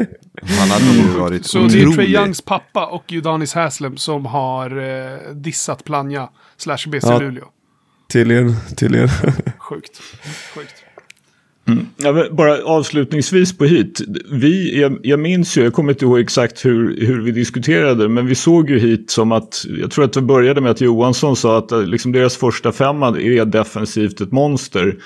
Han 0.47 0.71
hade 0.71 0.85
ju 0.85 1.19
varit 1.19 1.47
Så 1.47 1.59
det 1.59 1.65
är 1.65 1.69
Trey 1.69 1.87
otrolig. 1.87 2.11
Youngs 2.15 2.41
pappa 2.41 2.87
och 2.87 3.05
Udonis 3.13 3.55
Haslem 3.55 3.97
som 3.97 4.27
har 4.27 4.71
eh, 4.79 5.35
dissat 5.35 5.85
Plannja 5.85 6.29
slash 6.57 6.79
BC 6.89 7.07
Ja. 7.09 7.19
Luleå. 7.19 7.45
tydligen, 8.13 8.55
tydligen. 8.77 9.09
Sjukt. 9.59 10.03
Sjukt. 10.55 10.75
Ja, 11.97 12.13
men 12.13 12.37
bara 12.37 12.65
avslutningsvis 12.65 13.59
på 13.59 13.65
hit. 13.65 14.01
Vi, 14.33 14.81
jag, 14.81 14.99
jag 15.03 15.21
minns 15.21 15.57
ju, 15.59 15.63
jag 15.63 15.73
kommer 15.73 15.93
inte 15.93 16.05
ihåg 16.05 16.21
exakt 16.21 16.65
hur, 16.65 17.07
hur 17.07 17.21
vi 17.21 17.31
diskuterade, 17.33 18.09
men 18.09 18.27
vi 18.27 18.35
såg 18.35 18.71
ju 18.71 18.79
hit 18.79 19.11
som 19.11 19.33
att, 19.33 19.65
jag 19.81 19.91
tror 19.91 20.05
att 20.05 20.13
det 20.13 20.23
började 20.23 20.61
med 20.61 20.71
att 20.71 20.81
Johansson 20.81 21.37
sa 21.37 21.59
att 21.59 21.73
eh, 21.73 21.83
liksom 21.83 22.13
deras 22.13 22.37
första 22.37 22.73
femma 22.73 23.09
är 23.09 23.45
defensivt 23.45 24.21
ett 24.21 24.33
monster. 24.33 24.97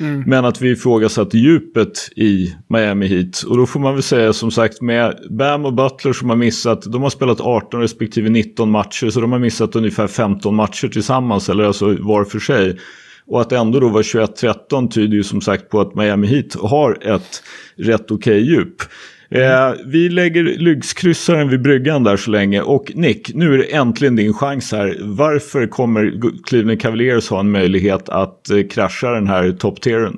Mm. 0.00 0.24
Men 0.26 0.44
att 0.44 0.60
vi 0.60 0.70
ifrågasatte 0.70 1.38
djupet 1.38 2.08
i 2.16 2.54
Miami 2.68 3.06
Heat. 3.06 3.42
Och 3.42 3.56
då 3.56 3.66
får 3.66 3.80
man 3.80 3.94
väl 3.94 4.02
säga 4.02 4.32
som 4.32 4.50
sagt 4.50 4.80
med 4.80 5.18
Bam 5.30 5.64
och 5.64 5.74
Butler 5.74 6.12
som 6.12 6.28
har 6.28 6.36
missat, 6.36 6.82
de 6.82 7.02
har 7.02 7.10
spelat 7.10 7.40
18 7.40 7.80
respektive 7.80 8.28
19 8.28 8.70
matcher, 8.70 9.10
så 9.10 9.20
de 9.20 9.32
har 9.32 9.38
missat 9.38 9.76
ungefär 9.76 10.06
15 10.06 10.54
matcher 10.54 10.88
tillsammans, 10.88 11.48
eller 11.48 11.64
alltså 11.64 11.96
var 12.00 12.24
för 12.24 12.38
sig. 12.38 12.78
Och 13.26 13.40
att 13.40 13.52
ändå 13.52 13.80
då 13.80 13.88
vara 13.88 14.02
21-13 14.02 14.90
tyder 14.90 15.16
ju 15.16 15.24
som 15.24 15.40
sagt 15.40 15.68
på 15.68 15.80
att 15.80 15.94
Miami 15.94 16.26
Heat 16.26 16.54
har 16.54 16.98
ett 17.02 17.42
rätt 17.76 18.10
okej 18.10 18.40
djup. 18.40 18.82
Eh, 19.30 19.72
vi 19.86 20.08
lägger 20.08 20.42
lyxkryssaren 20.44 21.48
vid 21.48 21.62
bryggan 21.62 22.04
där 22.04 22.16
så 22.16 22.30
länge. 22.30 22.60
Och 22.60 22.92
Nick, 22.94 23.30
nu 23.34 23.54
är 23.54 23.58
det 23.58 23.64
äntligen 23.74 24.16
din 24.16 24.34
chans 24.34 24.72
här. 24.72 24.96
Varför 25.00 25.66
kommer 25.66 26.12
Cleveland 26.46 26.80
Cavaliers 26.80 27.28
ha 27.30 27.40
en 27.40 27.50
möjlighet 27.50 28.08
att 28.08 28.50
eh, 28.50 28.62
krascha 28.70 29.10
den 29.10 29.26
här 29.26 29.52
top-tieren? 29.52 30.16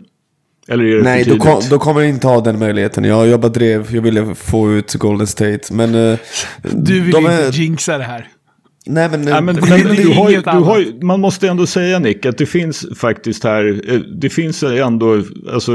Eller 0.69 0.85
är 0.85 0.97
det 0.97 1.03
Nej, 1.03 1.25
då, 1.25 1.37
kom, 1.37 1.61
då 1.71 1.79
kommer 1.79 2.01
jag 2.01 2.11
inte 2.11 2.27
ha 2.27 2.41
den 2.41 2.59
möjligheten. 2.59 3.05
Jag, 3.05 3.27
jag 3.27 3.41
bara 3.41 3.49
drev, 3.49 3.95
jag 3.95 4.03
ville 4.03 4.35
få 4.35 4.73
ut 4.73 4.95
Golden 4.95 5.27
State. 5.27 5.61
Men... 5.75 5.95
eh, 5.95 6.19
Du 6.63 7.01
vill 7.01 7.17
inte 7.17 7.33
är- 7.33 7.53
jinxa 7.53 7.99
det 7.99 8.05
här. 8.05 8.27
Nej 8.91 9.09
men... 9.11 9.21
Nej, 9.23 9.43
men, 9.43 9.55
Det 9.55 9.61
men 9.69 9.97
du 9.97 10.09
har, 10.15 10.31
ju- 10.31 10.41
du 10.41 10.51
har, 10.51 10.79
ju- 10.79 11.01
man 11.03 11.21
måste 11.21 11.49
ändå 11.49 11.67
säga 11.67 11.99
Nick 11.99 12.27
att 12.27 12.39
det 12.39 12.47
finns 12.47 12.87
faktiskt 12.97 13.45
här, 13.45 13.81
eh, 13.95 14.01
det 14.01 14.31
finns 14.31 14.63
ändå, 14.63 15.23
alltså 15.53 15.73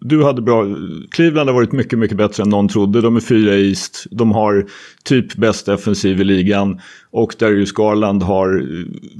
du 0.00 0.24
hade 0.24 0.42
bra, 0.42 0.66
Cleveland 1.10 1.48
har 1.48 1.54
varit 1.54 1.72
mycket, 1.72 1.98
mycket 1.98 2.16
bättre 2.16 2.42
än 2.42 2.48
någon 2.48 2.68
trodde. 2.68 3.00
De 3.00 3.16
är 3.16 3.20
fyra 3.20 3.54
i 3.54 3.68
East, 3.68 4.06
de 4.10 4.32
har 4.32 4.66
typ 5.04 5.34
bäst 5.36 5.66
defensiv 5.66 6.20
i 6.20 6.24
ligan 6.24 6.80
och 7.10 7.34
Darius 7.38 7.72
Garland 7.72 8.22
har 8.22 8.66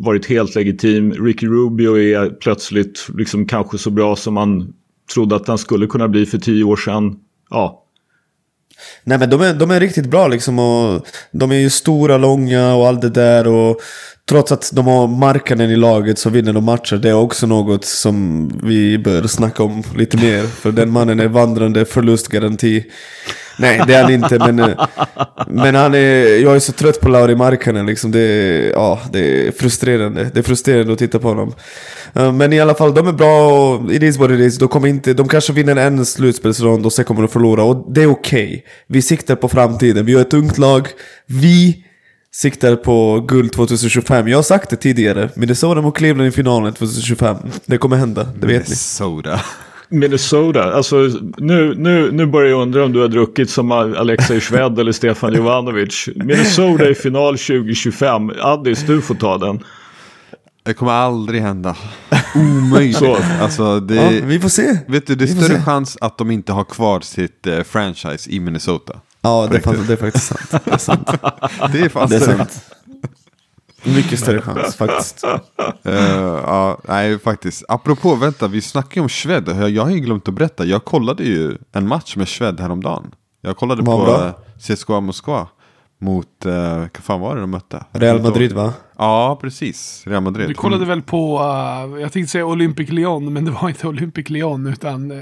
varit 0.05 0.27
helt 0.27 0.55
legitim. 0.55 1.13
Ricky 1.13 1.47
Rubio 1.47 1.99
är 1.99 2.31
plötsligt 2.31 3.09
liksom 3.19 3.47
kanske 3.47 3.79
så 3.79 3.91
bra 3.91 4.17
som 4.17 4.35
man 4.35 4.73
trodde 5.15 5.37
att 5.37 5.49
han 5.49 5.59
skulle 5.59 5.87
kunna 5.87 6.09
bli 6.09 6.27
för 6.27 6.39
tio 6.39 6.65
år 6.65 6.77
sedan. 6.77 7.17
Ja, 7.51 7.82
Nej 9.05 9.19
men 9.19 9.31
de 9.31 9.41
är, 9.43 9.55
de 9.55 9.71
är 9.71 9.81
riktigt 9.81 10.07
bra 10.07 10.29
liksom 10.29 10.59
och 10.59 11.07
de 11.31 11.53
är 11.53 11.57
ju 11.57 11.71
stora, 11.71 12.17
långa 12.19 12.75
och 12.75 12.89
allt 12.89 13.01
det 13.03 13.11
där 13.11 13.47
och 13.49 13.81
trots 14.29 14.53
att 14.53 14.71
de 14.73 14.87
har 14.87 15.07
marknaden 15.09 15.71
i 15.71 15.77
laget 15.77 16.19
så 16.19 16.31
vinner 16.31 16.53
de 16.53 16.65
matcher. 16.65 16.97
Det 16.97 17.09
är 17.09 17.15
också 17.15 17.47
något 17.47 17.85
som 17.85 18.49
vi 18.65 18.99
bör 18.99 19.27
snacka 19.27 19.63
om 19.63 19.83
lite 19.97 20.17
mer. 20.17 20.43
För 20.47 20.73
den 20.73 20.91
mannen 20.91 21.21
är 21.21 21.29
vandrande 21.29 21.85
förlustgaranti. 21.85 22.85
Nej, 23.59 23.83
det 23.87 23.95
är 23.95 24.03
han 24.03 24.13
inte 24.13 24.39
men, 24.39 24.75
men 25.49 25.75
han 25.75 25.95
är, 25.95 26.43
jag 26.43 26.57
är 26.57 26.61
så 26.61 26.73
trött 26.73 27.01
på 27.01 27.09
Lauri 27.09 27.35
Markkanen 27.35 27.87
liksom. 27.87 28.11
Det, 28.13 28.21
är- 28.21 28.71
ja, 28.71 29.01
det 29.13 29.47
är 29.49 29.53
frustrerande. 29.53 30.31
Det 30.35 30.39
är 30.39 30.43
frustrerande 30.43 30.93
att 30.93 30.99
titta 30.99 31.19
på 31.19 31.29
honom. 31.29 31.55
Eh, 32.15 32.33
Men 32.33 32.53
i 32.53 32.61
alla 32.61 32.75
fall, 32.75 32.95
de 32.95 33.07
är 33.09 33.13
bra 33.13 33.53
och 33.53 33.93
it 33.93 34.03
is 34.03 34.17
what 34.19 34.31
it 34.31 34.41
is. 34.41 34.59
De, 34.59 34.69
kommer 34.69 34.89
inte, 34.89 35.15
de 35.15 35.29
kanske 35.29 35.53
vinner 35.53 35.77
en 35.77 36.07
slutspelsrond 36.07 36.87
och 36.87 36.93
sen 36.93 37.05
kommer 37.05 37.23
de 37.23 37.29
förlora. 37.29 37.63
Och 37.65 37.93
det 37.93 38.03
är 38.03 38.11
okej. 38.11 38.65
Vi 38.87 39.03
siktar 39.03 39.37
på 39.37 39.49
framtiden. 39.49 40.07
Vi 40.07 40.15
har 40.15 40.21
ett 40.21 40.35
ungt 40.35 40.59
lag. 40.59 40.89
Vi 41.27 41.85
siktar 42.35 42.77
på 42.77 43.25
guld 43.29 43.53
2025. 43.53 44.29
Jag 44.29 44.39
har 44.39 44.43
sagt 44.43 44.71
det 44.71 44.77
tidigare. 44.77 45.31
Minnesota 45.35 45.81
mot 45.83 45.97
Cleveland 45.97 46.29
i 46.29 46.31
finalen 46.33 46.73
2025. 46.73 47.37
Det 47.67 47.79
kommer 47.79 47.97
hända, 47.97 48.27
det 48.41 48.47
vet 48.47 48.69
ni. 48.69 48.75
Soda. 48.75 49.41
Minnesota, 49.89 50.73
alltså 50.73 50.97
nu, 51.39 51.75
nu, 51.79 52.13
nu 52.13 52.27
börjar 52.27 52.51
jag 52.51 52.63
undra 52.63 52.85
om 52.85 52.93
du 52.93 53.01
har 53.01 53.09
druckit 53.09 53.51
som 53.51 53.73
Alexej 53.73 54.41
Shved 54.41 54.79
eller 54.79 54.93
Stefan 54.93 55.35
Jovanovic. 55.35 56.09
Minnesota 56.17 56.91
i 56.91 56.95
final 56.95 57.39
2025. 57.39 58.31
Addis, 58.41 58.87
du 58.87 59.01
får 59.01 59.15
ta 59.15 59.39
den. 59.39 59.61
Det 60.65 60.75
kommer 60.75 60.93
aldrig 60.93 61.43
hända. 61.43 61.77
Omöjligt. 62.35 62.97
Så. 62.97 63.17
Alltså, 63.41 63.81
det, 63.81 63.95
Ja, 63.95 64.21
vi 64.25 64.41
får 64.41 64.49
se. 64.49 64.79
vet 64.89 65.07
du, 65.07 65.15
det 65.15 65.25
är 65.25 65.27
större 65.27 65.59
se. 65.59 65.63
chans 65.63 65.99
att 66.01 66.19
de 66.19 66.31
inte 66.31 66.53
har 66.53 66.65
kvar 66.65 67.01
sitt 67.01 67.47
eh, 67.47 67.63
franchise 67.63 68.31
i 68.31 68.41
Minnesota. 68.41 69.01
Ja, 69.21 69.49
det 69.51 69.61
fan, 69.61 69.85
det 69.87 69.93
är 69.93 69.97
faktiskt 69.97 70.27
sant. 70.27 70.65
Det 70.65 70.71
är 70.73 70.79
sant. 70.79 71.09
Det 71.73 71.81
är 71.81 71.89
fan 71.89 72.09
Det 72.09 72.17
är 72.17 72.21
sant. 72.21 72.65
Mycket 73.85 74.19
större 74.21 74.41
chans 74.43 74.77
faktiskt. 74.77 75.25
Eh, 75.85 75.95
ja, 76.47 76.79
nej, 76.89 77.19
faktiskt. 77.19 77.65
Apropå, 77.69 78.15
vänta, 78.15 78.49
vi 78.49 78.61
snackar 78.61 78.97
ju 78.97 79.03
om 79.03 79.09
Shved. 79.09 79.49
Jag, 79.49 79.83
har 79.83 79.91
ju 79.91 80.01
glömt 80.01 80.29
att 80.29 80.35
berätta. 80.35 80.65
Jag 80.65 80.85
kollade 80.85 81.23
ju 81.25 81.57
en 81.73 81.89
match 81.89 82.17
med 82.17 82.29
Shved 82.29 82.61
häromdagen. 82.61 83.11
Jag 83.41 83.57
kollade 83.57 83.83
Vad 83.83 83.99
på 83.99 84.05
bra. 84.05 84.33
CSKA 84.77 85.01
Moskva. 85.01 85.47
Mot, 86.01 86.47
eh, 86.47 86.79
vad 86.79 86.91
fan 87.03 87.21
var 87.21 87.35
det 87.35 87.41
de 87.41 87.51
mötte? 87.51 87.85
Real 87.93 88.23
Madrid 88.23 88.53
va? 88.53 88.73
Ja, 89.03 89.39
precis. 89.41 90.03
Real 90.07 90.23
Madrid. 90.23 90.49
Du 90.49 90.55
kollade 90.55 90.85
väl 90.85 91.03
på, 91.03 91.39
uh, 91.39 92.01
jag 92.01 92.13
tänkte 92.13 92.33
säga 92.33 92.47
Olympic 92.47 92.91
Lyon, 92.91 93.33
men 93.33 93.45
det 93.45 93.51
var 93.51 93.69
inte 93.69 93.89
Olympic 93.89 94.31
Lyon 94.31 94.67
utan 94.67 95.11
uh, 95.11 95.19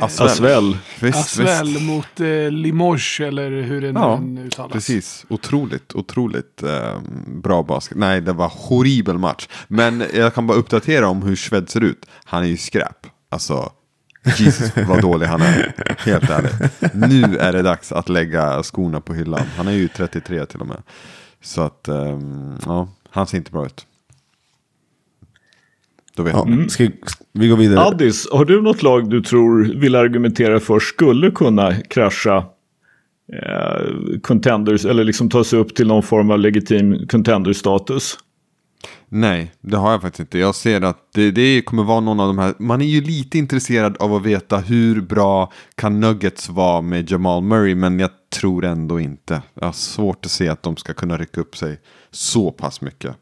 Asvel. 0.00 0.26
Asvel. 0.26 0.76
Visst, 1.00 1.18
Asvel 1.18 1.66
visst. 1.66 1.82
mot 1.82 2.20
uh, 2.20 2.50
Limoges 2.50 3.20
eller 3.20 3.50
hur 3.50 3.80
det 3.80 3.88
Ja, 3.88 4.20
nu 4.20 4.46
uttalas. 4.46 4.72
Precis, 4.72 5.26
otroligt, 5.28 5.94
otroligt 5.94 6.62
eh, 6.62 7.00
bra 7.26 7.62
basket. 7.62 7.98
Nej, 7.98 8.20
det 8.20 8.32
var 8.32 8.52
horribel 8.54 9.18
match. 9.18 9.48
Men 9.68 10.04
jag 10.14 10.34
kan 10.34 10.46
bara 10.46 10.58
uppdatera 10.58 11.08
om 11.08 11.22
hur 11.22 11.36
Shved 11.36 11.68
ser 11.68 11.80
ut. 11.80 12.06
Han 12.24 12.42
är 12.42 12.48
ju 12.48 12.56
skräp. 12.56 13.06
Alltså, 13.30 13.72
Jesus 14.36 14.72
vad 14.88 15.02
dålig 15.02 15.26
han 15.26 15.42
är. 15.42 15.74
Helt 15.98 16.30
ärligt. 16.30 16.94
Nu 16.94 17.38
är 17.38 17.52
det 17.52 17.62
dags 17.62 17.92
att 17.92 18.08
lägga 18.08 18.62
skorna 18.62 19.00
på 19.00 19.14
hyllan. 19.14 19.46
Han 19.56 19.68
är 19.68 19.72
ju 19.72 19.88
33 19.88 20.46
till 20.46 20.60
och 20.60 20.66
med. 20.66 20.82
Så 21.42 21.62
att, 21.62 21.88
ehm, 21.88 22.58
ja, 22.66 22.88
han 23.10 23.26
ser 23.26 23.38
inte 23.38 23.50
bra 23.50 23.66
ut. 23.66 23.86
Då 26.16 26.22
vet 26.22 26.34
Ja, 26.34 26.44
man. 26.44 26.68
ska 26.68 26.84
vi, 26.84 26.92
vi 27.32 27.48
går 27.48 27.56
vidare. 27.56 27.80
Addis, 27.80 28.28
har 28.32 28.44
du 28.44 28.62
något 28.62 28.82
lag 28.82 29.10
du 29.10 29.20
tror 29.22 29.64
vill 29.76 29.94
argumentera 29.94 30.60
för 30.60 30.80
skulle 30.80 31.30
kunna 31.30 31.74
krascha 31.74 32.36
eh, 33.32 34.20
contenders 34.22 34.84
eller 34.84 35.04
liksom 35.04 35.30
ta 35.30 35.44
sig 35.44 35.58
upp 35.58 35.74
till 35.74 35.86
någon 35.86 36.02
form 36.02 36.30
av 36.30 36.38
legitim 36.38 37.06
contender-status? 37.08 38.18
Nej, 39.08 39.52
det 39.60 39.76
har 39.76 39.90
jag 39.90 40.02
faktiskt 40.02 40.20
inte. 40.20 40.38
Jag 40.38 40.54
ser 40.54 40.80
att 40.80 41.12
det, 41.14 41.30
det 41.30 41.62
kommer 41.62 41.82
vara 41.82 42.00
någon 42.00 42.20
av 42.20 42.26
de 42.26 42.38
här. 42.38 42.54
Man 42.58 42.80
är 42.80 42.86
ju 42.86 43.00
lite 43.00 43.38
intresserad 43.38 43.96
av 43.96 44.14
att 44.14 44.22
veta 44.22 44.58
hur 44.58 45.00
bra 45.00 45.52
kan 45.74 46.00
Nuggets 46.00 46.48
vara 46.48 46.80
med 46.80 47.10
Jamal 47.10 47.42
Murray. 47.42 47.74
Men 47.74 48.00
jag 48.00 48.10
tror 48.30 48.64
ändå 48.64 49.00
inte. 49.00 49.42
Jag 49.54 49.66
har 49.66 49.72
svårt 49.72 50.24
att 50.24 50.30
se 50.30 50.48
att 50.48 50.62
de 50.62 50.76
ska 50.76 50.94
kunna 50.94 51.16
rycka 51.16 51.40
upp 51.40 51.56
sig 51.56 51.80
så 52.10 52.50
pass 52.50 52.80
mycket. 52.80 53.16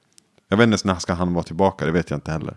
Jag 0.48 0.56
vet 0.56 0.64
inte 0.64 0.72
ens 0.72 0.84
när 0.84 0.94
ska 0.94 1.12
han 1.12 1.34
vara 1.34 1.44
tillbaka, 1.44 1.86
det 1.86 1.92
vet 1.92 2.10
jag 2.10 2.16
inte 2.16 2.32
heller. 2.32 2.56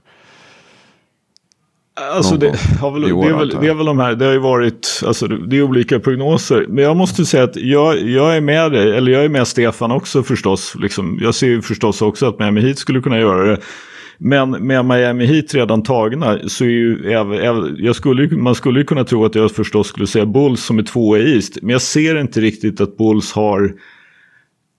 Alltså 2.14 2.38
det, 2.38 2.56
väl, 2.82 3.14
år, 3.14 3.24
det, 3.24 3.30
är 3.30 3.38
väl, 3.38 3.50
det 3.50 3.68
är 3.68 3.74
väl 3.74 3.86
de 3.86 4.00
här, 4.00 4.16
det 4.16 4.26
har 4.26 4.32
ju 4.32 4.40
varit, 4.40 5.02
alltså 5.06 5.28
det 5.28 5.58
är 5.58 5.62
olika 5.62 6.00
prognoser. 6.00 6.66
Men 6.70 6.84
jag 6.84 6.98
måste 6.98 7.26
säga 7.26 7.44
att 7.44 7.56
jag, 7.56 8.02
jag 8.02 8.38
är 8.38 8.42
med 8.42 8.72
dig, 8.72 8.98
eller 8.98 9.12
jag 9.12 9.26
är 9.26 9.30
med 9.30 9.48
Stefan 9.48 9.92
också 9.92 10.24
förstås. 10.24 10.76
Liksom, 10.80 11.20
jag 11.22 11.36
ser 11.36 11.48
ju 11.48 11.62
förstås 11.62 12.02
också 12.02 12.28
att 12.28 12.40
Miami 12.40 12.62
Heat 12.62 12.78
skulle 12.78 13.02
kunna 13.02 13.20
göra 13.20 13.44
det. 13.44 13.58
Men 14.18 14.52
med 14.52 14.86
Miami 14.86 15.26
Heat 15.26 15.54
redan 15.54 15.84
tagna 15.84 16.40
så 16.48 16.64
är 16.64 16.70
ju, 16.70 17.12
jag 17.78 17.96
skulle, 17.96 18.38
man 18.38 18.56
skulle 18.56 18.80
ju 18.80 18.86
kunna 18.86 19.04
tro 19.04 19.26
att 19.26 19.36
jag 19.36 19.52
förstås 19.52 19.88
skulle 19.88 20.08
säga 20.08 20.26
Bulls 20.26 20.64
som 20.64 20.80
är 20.80 20.84
två 20.84 21.18
i 21.18 21.36
East. 21.36 21.58
Men 21.62 21.70
jag 21.70 21.82
ser 21.82 22.20
inte 22.20 22.42
riktigt 22.42 22.82
att 22.82 22.98
Bulls 22.98 23.32
har 23.32 23.74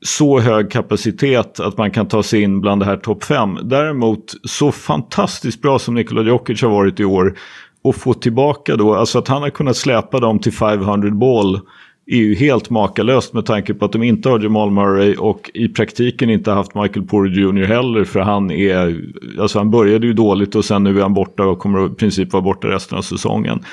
så 0.02 0.40
hög 0.40 0.70
kapacitet 0.70 1.60
att 1.60 1.78
man 1.78 1.90
kan 1.90 2.08
ta 2.08 2.22
sig 2.22 2.42
in 2.42 2.60
bland 2.60 2.82
det 2.82 2.86
här 2.86 2.96
topp 2.96 3.24
5. 3.24 3.58
Däremot 3.62 4.34
så 4.44 4.72
fantastiskt 4.72 5.62
bra 5.62 5.78
som 5.78 5.94
Nikola 5.94 6.22
Jokic 6.22 6.62
har 6.62 6.70
varit 6.70 7.00
i 7.00 7.04
år 7.04 7.34
och 7.82 7.96
få 7.96 8.14
tillbaka 8.14 8.76
då, 8.76 8.94
alltså 8.94 9.18
att 9.18 9.28
han 9.28 9.42
har 9.42 9.50
kunnat 9.50 9.76
släpa 9.76 10.20
dem 10.20 10.38
till 10.38 10.52
500 10.52 11.10
ball 11.10 11.60
är 12.06 12.16
ju 12.16 12.34
helt 12.34 12.70
makalöst 12.70 13.32
med 13.32 13.46
tanke 13.46 13.74
på 13.74 13.84
att 13.84 13.92
de 13.92 14.02
inte 14.02 14.28
har 14.28 14.40
Jamal 14.40 14.70
Murray 14.70 15.14
och 15.14 15.50
i 15.54 15.68
praktiken 15.68 16.30
inte 16.30 16.50
haft 16.50 16.74
Michael 16.74 17.06
Porter 17.06 17.40
Jr 17.40 17.64
heller 17.64 18.04
för 18.04 18.20
han 18.20 18.50
är, 18.50 19.00
alltså 19.40 19.58
han 19.58 19.70
började 19.70 20.06
ju 20.06 20.12
dåligt 20.12 20.54
och 20.54 20.64
sen 20.64 20.84
nu 20.84 20.98
är 20.98 21.02
han 21.02 21.14
borta 21.14 21.44
och 21.44 21.58
kommer 21.58 21.86
i 21.86 21.94
princip 21.94 22.32
vara 22.32 22.42
borta 22.42 22.68
resten 22.68 22.98
av 22.98 23.02
säsongen. 23.02 23.64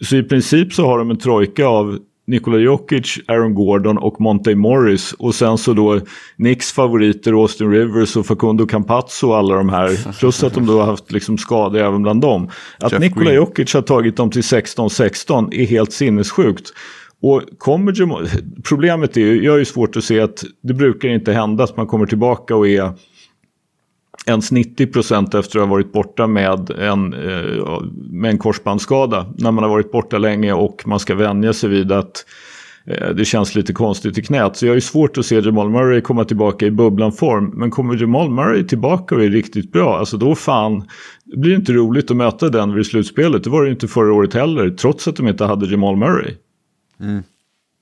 Så 0.00 0.16
i 0.16 0.22
princip 0.22 0.72
så 0.72 0.86
har 0.86 0.98
de 0.98 1.10
en 1.10 1.18
trojka 1.18 1.66
av 1.66 1.98
Nikola 2.26 2.58
Jokic, 2.58 3.18
Aaron 3.28 3.54
Gordon 3.54 3.98
och 3.98 4.20
Monte 4.20 4.54
Morris. 4.54 5.12
Och 5.12 5.34
sen 5.34 5.58
så 5.58 5.72
då 5.72 6.00
Knicks 6.36 6.72
favoriter 6.72 7.32
Austin 7.32 7.70
Rivers 7.70 8.16
och 8.16 8.26
Facundo 8.26 8.66
Campazzo 8.66 9.28
och 9.28 9.36
alla 9.36 9.54
de 9.54 9.68
här. 9.68 10.12
Plus 10.18 10.44
att 10.44 10.54
de 10.54 10.66
då 10.66 10.78
har 10.78 10.86
haft 10.86 11.12
liksom 11.12 11.38
skador 11.38 11.80
även 11.80 12.02
bland 12.02 12.20
dem. 12.20 12.50
Att 12.78 12.92
Jeff 12.92 13.00
Nikola 13.00 13.24
Green. 13.24 13.36
Jokic 13.36 13.74
har 13.74 13.82
tagit 13.82 14.16
dem 14.16 14.30
till 14.30 14.42
16-16 14.42 15.54
är 15.54 15.66
helt 15.66 15.92
sinnessjukt. 15.92 16.72
Och 17.22 17.42
kommer 17.58 18.00
Jamal, 18.00 18.28
problemet 18.68 19.16
är 19.16 19.20
ju, 19.20 19.44
jag 19.44 19.52
har 19.52 19.58
ju 19.58 19.64
svårt 19.64 19.96
att 19.96 20.04
se 20.04 20.20
att 20.20 20.44
det 20.62 20.74
brukar 20.74 21.08
inte 21.08 21.32
hända 21.32 21.64
att 21.64 21.76
man 21.76 21.86
kommer 21.86 22.06
tillbaka 22.06 22.56
och 22.56 22.68
är 22.68 22.92
ens 24.26 24.52
90 24.52 24.86
procent 24.86 25.34
efter 25.34 25.58
att 25.58 25.66
ha 25.66 25.70
varit 25.70 25.92
borta 25.92 26.26
med 26.26 26.70
en, 26.70 27.12
eh, 27.12 27.82
med 28.10 28.30
en 28.30 28.38
korsbandsskada. 28.38 29.26
När 29.38 29.50
man 29.50 29.64
har 29.64 29.70
varit 29.70 29.92
borta 29.92 30.18
länge 30.18 30.52
och 30.52 30.82
man 30.86 31.00
ska 31.00 31.14
vänja 31.14 31.52
sig 31.52 31.70
vid 31.70 31.92
att 31.92 32.26
eh, 32.86 33.08
det 33.08 33.24
känns 33.24 33.54
lite 33.54 33.72
konstigt 33.72 34.18
i 34.18 34.22
knät. 34.22 34.56
Så 34.56 34.66
jag 34.66 34.70
har 34.70 34.74
ju 34.74 34.80
svårt 34.80 35.18
att 35.18 35.26
se 35.26 35.40
Jamal 35.40 35.70
Murray 35.70 36.00
komma 36.00 36.24
tillbaka 36.24 36.66
i 36.66 36.70
bubblan-form. 36.70 37.52
Men 37.54 37.70
kommer 37.70 37.96
Jamal 37.96 38.30
Murray 38.30 38.66
tillbaka 38.66 39.14
och 39.14 39.24
är 39.24 39.30
riktigt 39.30 39.72
bra, 39.72 39.98
alltså 39.98 40.16
då 40.16 40.34
fan, 40.34 40.84
det 41.24 41.36
blir 41.36 41.54
inte 41.54 41.72
roligt 41.72 42.10
att 42.10 42.16
möta 42.16 42.48
den 42.48 42.74
vid 42.74 42.86
slutspelet. 42.86 43.44
Det 43.44 43.50
var 43.50 43.62
det 43.62 43.66
ju 43.66 43.72
inte 43.72 43.88
förra 43.88 44.12
året 44.12 44.34
heller, 44.34 44.70
trots 44.70 45.08
att 45.08 45.16
de 45.16 45.28
inte 45.28 45.44
hade 45.44 45.66
Jamal 45.66 45.96
Murray. 45.96 46.34
Mm. 47.00 47.22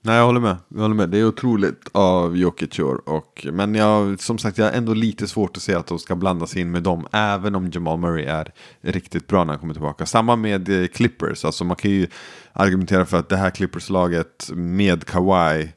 Nej, 0.02 0.16
jag 0.16 0.26
håller 0.26 0.40
med. 0.40 0.56
Jag 0.68 0.80
håller 0.80 0.94
med. 0.94 1.08
Det 1.08 1.18
är 1.18 1.24
otroligt 1.24 1.88
av 1.92 2.36
Jokic. 2.36 2.78
Och, 3.06 3.46
men 3.52 3.74
jag, 3.74 4.20
som 4.20 4.38
sagt, 4.38 4.58
jag 4.58 4.64
har 4.64 4.72
ändå 4.72 4.94
lite 4.94 5.28
svårt 5.28 5.56
att 5.56 5.62
se 5.62 5.74
att 5.74 5.86
de 5.86 5.98
ska 5.98 6.16
blanda 6.16 6.46
sig 6.46 6.60
in 6.60 6.70
med 6.70 6.82
dem. 6.82 7.06
Även 7.12 7.54
om 7.54 7.70
Jamal 7.72 7.98
Murray 7.98 8.24
är 8.24 8.52
riktigt 8.80 9.26
bra 9.26 9.44
när 9.44 9.52
han 9.52 9.60
kommer 9.60 9.74
tillbaka. 9.74 10.06
Samma 10.06 10.36
med 10.36 10.68
eh, 10.68 10.86
Clippers. 10.86 11.44
Alltså 11.44 11.64
man 11.64 11.76
kan 11.76 11.90
ju 11.90 12.06
argumentera 12.52 13.06
för 13.06 13.18
att 13.18 13.28
det 13.28 13.36
här 13.36 13.50
Clippers-laget 13.50 14.50
med 14.54 15.04
Kawhi. 15.04 15.68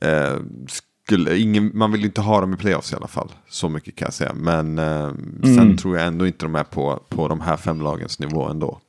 Eh, 0.00 0.36
skulle, 0.68 1.38
ingen, 1.38 1.70
man 1.74 1.92
vill 1.92 2.04
inte 2.04 2.20
ha 2.20 2.40
dem 2.40 2.54
i 2.54 2.56
playoffs 2.56 2.92
i 2.92 2.96
alla 2.96 3.08
fall. 3.08 3.32
Så 3.48 3.68
mycket 3.68 3.96
kan 3.96 4.06
jag 4.06 4.14
säga. 4.14 4.32
Men 4.34 4.78
eh, 4.78 5.10
sen 5.42 5.76
tror 5.76 5.96
jag 5.96 6.06
ändå 6.06 6.26
inte 6.26 6.44
de 6.44 6.54
är 6.54 6.64
på, 6.64 7.02
på 7.08 7.28
de 7.28 7.40
här 7.40 7.56
fem 7.56 7.80
lagens 7.80 8.18
nivå 8.18 8.48
ändå. 8.48 8.80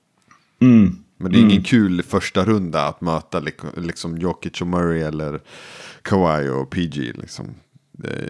Mm. 0.61 1.04
Men 1.17 1.31
det 1.31 1.37
är 1.37 1.41
ingen 1.41 1.63
kul 1.63 2.03
första 2.03 2.45
runda 2.45 2.85
att 2.87 3.01
möta 3.01 3.39
lik- 3.39 3.77
liksom 3.77 4.17
Jokic 4.17 4.61
och 4.61 4.67
Murray 4.67 5.01
eller 5.01 5.39
Kawhi 6.01 6.49
och 6.49 6.69
PG 6.69 6.97
liksom. 7.15 7.45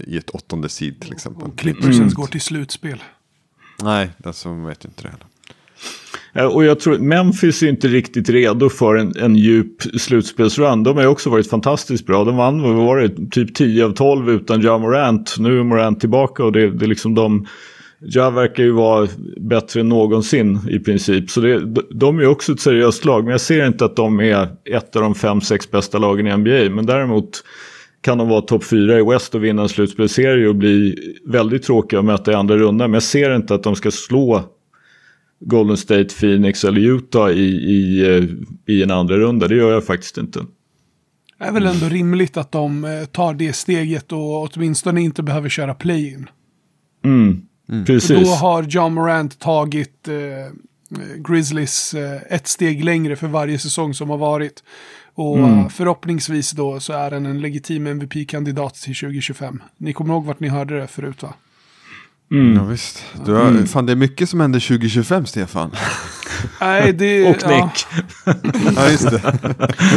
I 0.08 0.18
ett 0.18 0.30
åttonde 0.30 0.70
seed 0.70 1.02
till 1.02 1.12
exempel. 1.14 1.44
Och 1.44 1.58
Clippers 1.58 1.96
ens 2.00 2.14
går 2.14 2.28
till 2.28 2.42
slutspel. 2.42 3.04
Nej, 3.84 4.10
alltså 4.24 4.54
vet 4.54 4.86
ju 4.86 4.90
inte 4.90 5.04
det 5.04 5.10
heller. 5.10 5.26
Eh, 6.34 6.46
Och 6.56 6.64
jag 6.66 6.80
tror 6.80 6.98
Memphis 6.98 7.64
är 7.64 7.68
inte 7.68 7.88
riktigt 7.88 8.30
redo 8.30 8.70
för 8.70 8.96
en, 8.96 9.14
en 9.18 9.36
djup 9.36 9.82
slutspelsrun. 10.00 10.84
De 10.84 10.96
har 10.96 11.04
ju 11.04 11.10
också 11.10 11.30
varit 11.30 11.50
fantastiskt 11.50 12.06
bra. 12.06 12.24
De 12.24 12.36
vann, 12.36 12.62
vad 12.62 12.76
var 12.76 12.98
det, 12.98 13.30
typ 13.32 13.56
10 13.56 13.86
av 13.86 13.92
12 13.94 14.30
utan 14.30 14.62
Ja 14.62 14.78
Morant. 14.78 15.36
Nu 15.40 15.60
är 15.60 15.64
Morant 15.64 16.00
tillbaka 16.00 16.44
och 16.44 16.52
det, 16.52 16.70
det 16.72 16.86
är 16.86 16.90
liksom 16.90 17.16
de... 17.16 17.48
Ja 18.08 18.30
verkar 18.30 18.64
ju 18.64 18.72
vara 18.72 19.08
bättre 19.38 19.80
än 19.80 19.90
någonsin 19.90 20.60
i 20.70 20.80
princip. 20.80 21.30
Så 21.30 21.42
det, 21.42 21.60
de- 21.60 21.82
de 21.92 22.18
är 22.18 22.22
ju 22.22 22.28
också 22.28 22.52
ett 22.54 22.60
seriöst 22.60 23.06
lag. 23.06 23.24
Men 23.24 23.32
jag 23.32 23.42
ser 23.42 23.68
inte 23.68 23.86
att 23.86 23.96
de 23.96 24.20
är 24.20 24.48
ett 24.72 24.96
av 24.96 25.02
de 25.02 25.16
fem, 25.16 25.42
sex 25.42 25.72
bästa 25.72 25.98
lagen 25.98 26.28
i 26.28 26.38
NBA. 26.38 26.76
Men 26.76 26.86
däremot 26.86 27.44
kan 28.02 28.18
de 28.18 28.30
vara 28.30 28.42
topp 28.42 28.64
fyra 28.64 29.00
i 29.00 29.04
West 29.04 29.36
och 29.36 29.44
vinna 29.44 29.62
en 29.62 29.70
slutspelserie 29.70 30.48
och 30.48 30.56
bli 30.56 30.96
väldigt 31.26 31.64
tråkiga 31.64 32.00
att 32.00 32.06
möta 32.06 32.32
i 32.32 32.36
andra 32.36 32.58
rundan. 32.58 32.92
Men 32.92 32.94
jag 32.94 33.04
ser 33.04 33.36
inte 33.36 33.56
att 33.56 33.64
de 33.64 33.76
ska 33.76 33.92
slå 33.92 34.44
Golden 35.40 35.78
State, 35.78 36.16
Phoenix 36.20 36.64
eller 36.64 36.82
Utah 36.82 37.30
i, 37.32 37.46
i, 37.56 38.06
eh, 38.18 38.24
i 38.76 38.84
en 38.84 38.92
andra 38.92 39.18
runda. 39.18 39.48
Det 39.48 39.56
gör 39.56 39.72
jag 39.72 39.84
faktiskt 39.86 40.18
inte. 40.18 40.40
Det 41.40 41.46
är 41.46 41.52
väl 41.52 41.66
ändå 41.66 41.86
rimligt 41.90 42.38
att 42.38 42.52
de 42.52 42.86
eh, 42.86 43.06
tar 43.06 43.34
det 43.34 43.54
steget 43.54 44.12
och 44.12 44.44
åtminstone 44.56 45.02
inte 45.02 45.24
behöver 45.24 45.50
köra 45.50 45.74
play-in. 45.74 46.28
Mm. 47.06 47.42
För 47.68 47.86
Precis. 47.86 48.30
då 48.30 48.36
har 48.36 48.64
John 48.64 48.94
Morant 48.94 49.40
tagit 49.40 50.08
eh, 50.08 50.16
Grizzlies 51.18 51.94
eh, 51.94 52.22
ett 52.30 52.48
steg 52.48 52.84
längre 52.84 53.16
för 53.16 53.28
varje 53.28 53.60
säsong 53.60 53.94
som 53.94 54.10
har 54.10 54.18
varit. 54.18 54.64
Och 55.14 55.40
eh, 55.40 55.68
förhoppningsvis 55.70 56.52
då 56.52 56.80
så 56.80 56.94
är 56.94 57.12
han 57.12 57.26
en 57.26 57.42
legitim 57.42 57.88
MVP-kandidat 57.88 58.76
till 58.76 58.96
2025. 58.96 59.64
Ni 59.78 59.94
kommer 59.94 60.14
ihåg 60.14 60.26
vart 60.26 60.40
ni 60.40 60.48
hörde 60.48 60.80
det 60.80 60.88
förut 60.88 61.24
va? 61.24 61.34
Ja, 62.56 62.64
visst. 62.64 63.04
Du 63.26 63.34
har, 63.34 63.66
Fan 63.66 63.86
det 63.86 63.92
är 63.92 63.96
mycket 63.96 64.30
som 64.30 64.40
händer 64.40 64.60
2025 64.60 65.26
Stefan. 65.26 65.72
Nej, 66.62 66.94
det 66.94 67.30
Och 67.30 67.36
ja, 67.42 67.50
Nick. 67.66 67.86
ja 68.76 68.90
just 68.90 69.12
det. 69.12 69.22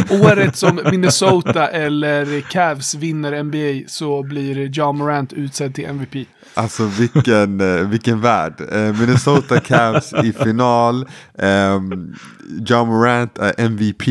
året 0.09 0.55
som 0.55 0.79
Minnesota 0.91 1.67
eller 1.67 2.41
Cavs 2.41 2.95
vinner 2.95 3.43
NBA 3.43 3.87
så 3.87 4.23
blir 4.23 4.65
John 4.67 4.97
Morant 4.97 5.33
utsedd 5.33 5.75
till 5.75 5.85
MVP. 5.85 6.25
Alltså 6.53 6.83
vilken, 6.85 7.61
eh, 7.61 7.87
vilken 7.87 8.21
värld. 8.21 8.53
Eh, 8.71 8.99
Minnesota 8.99 9.59
Cavs 9.59 10.13
i 10.23 10.33
final. 10.33 11.05
Um, 11.37 12.15
John 12.65 12.87
Morant 12.87 13.37
är 13.37 13.53
MVP. 13.57 14.05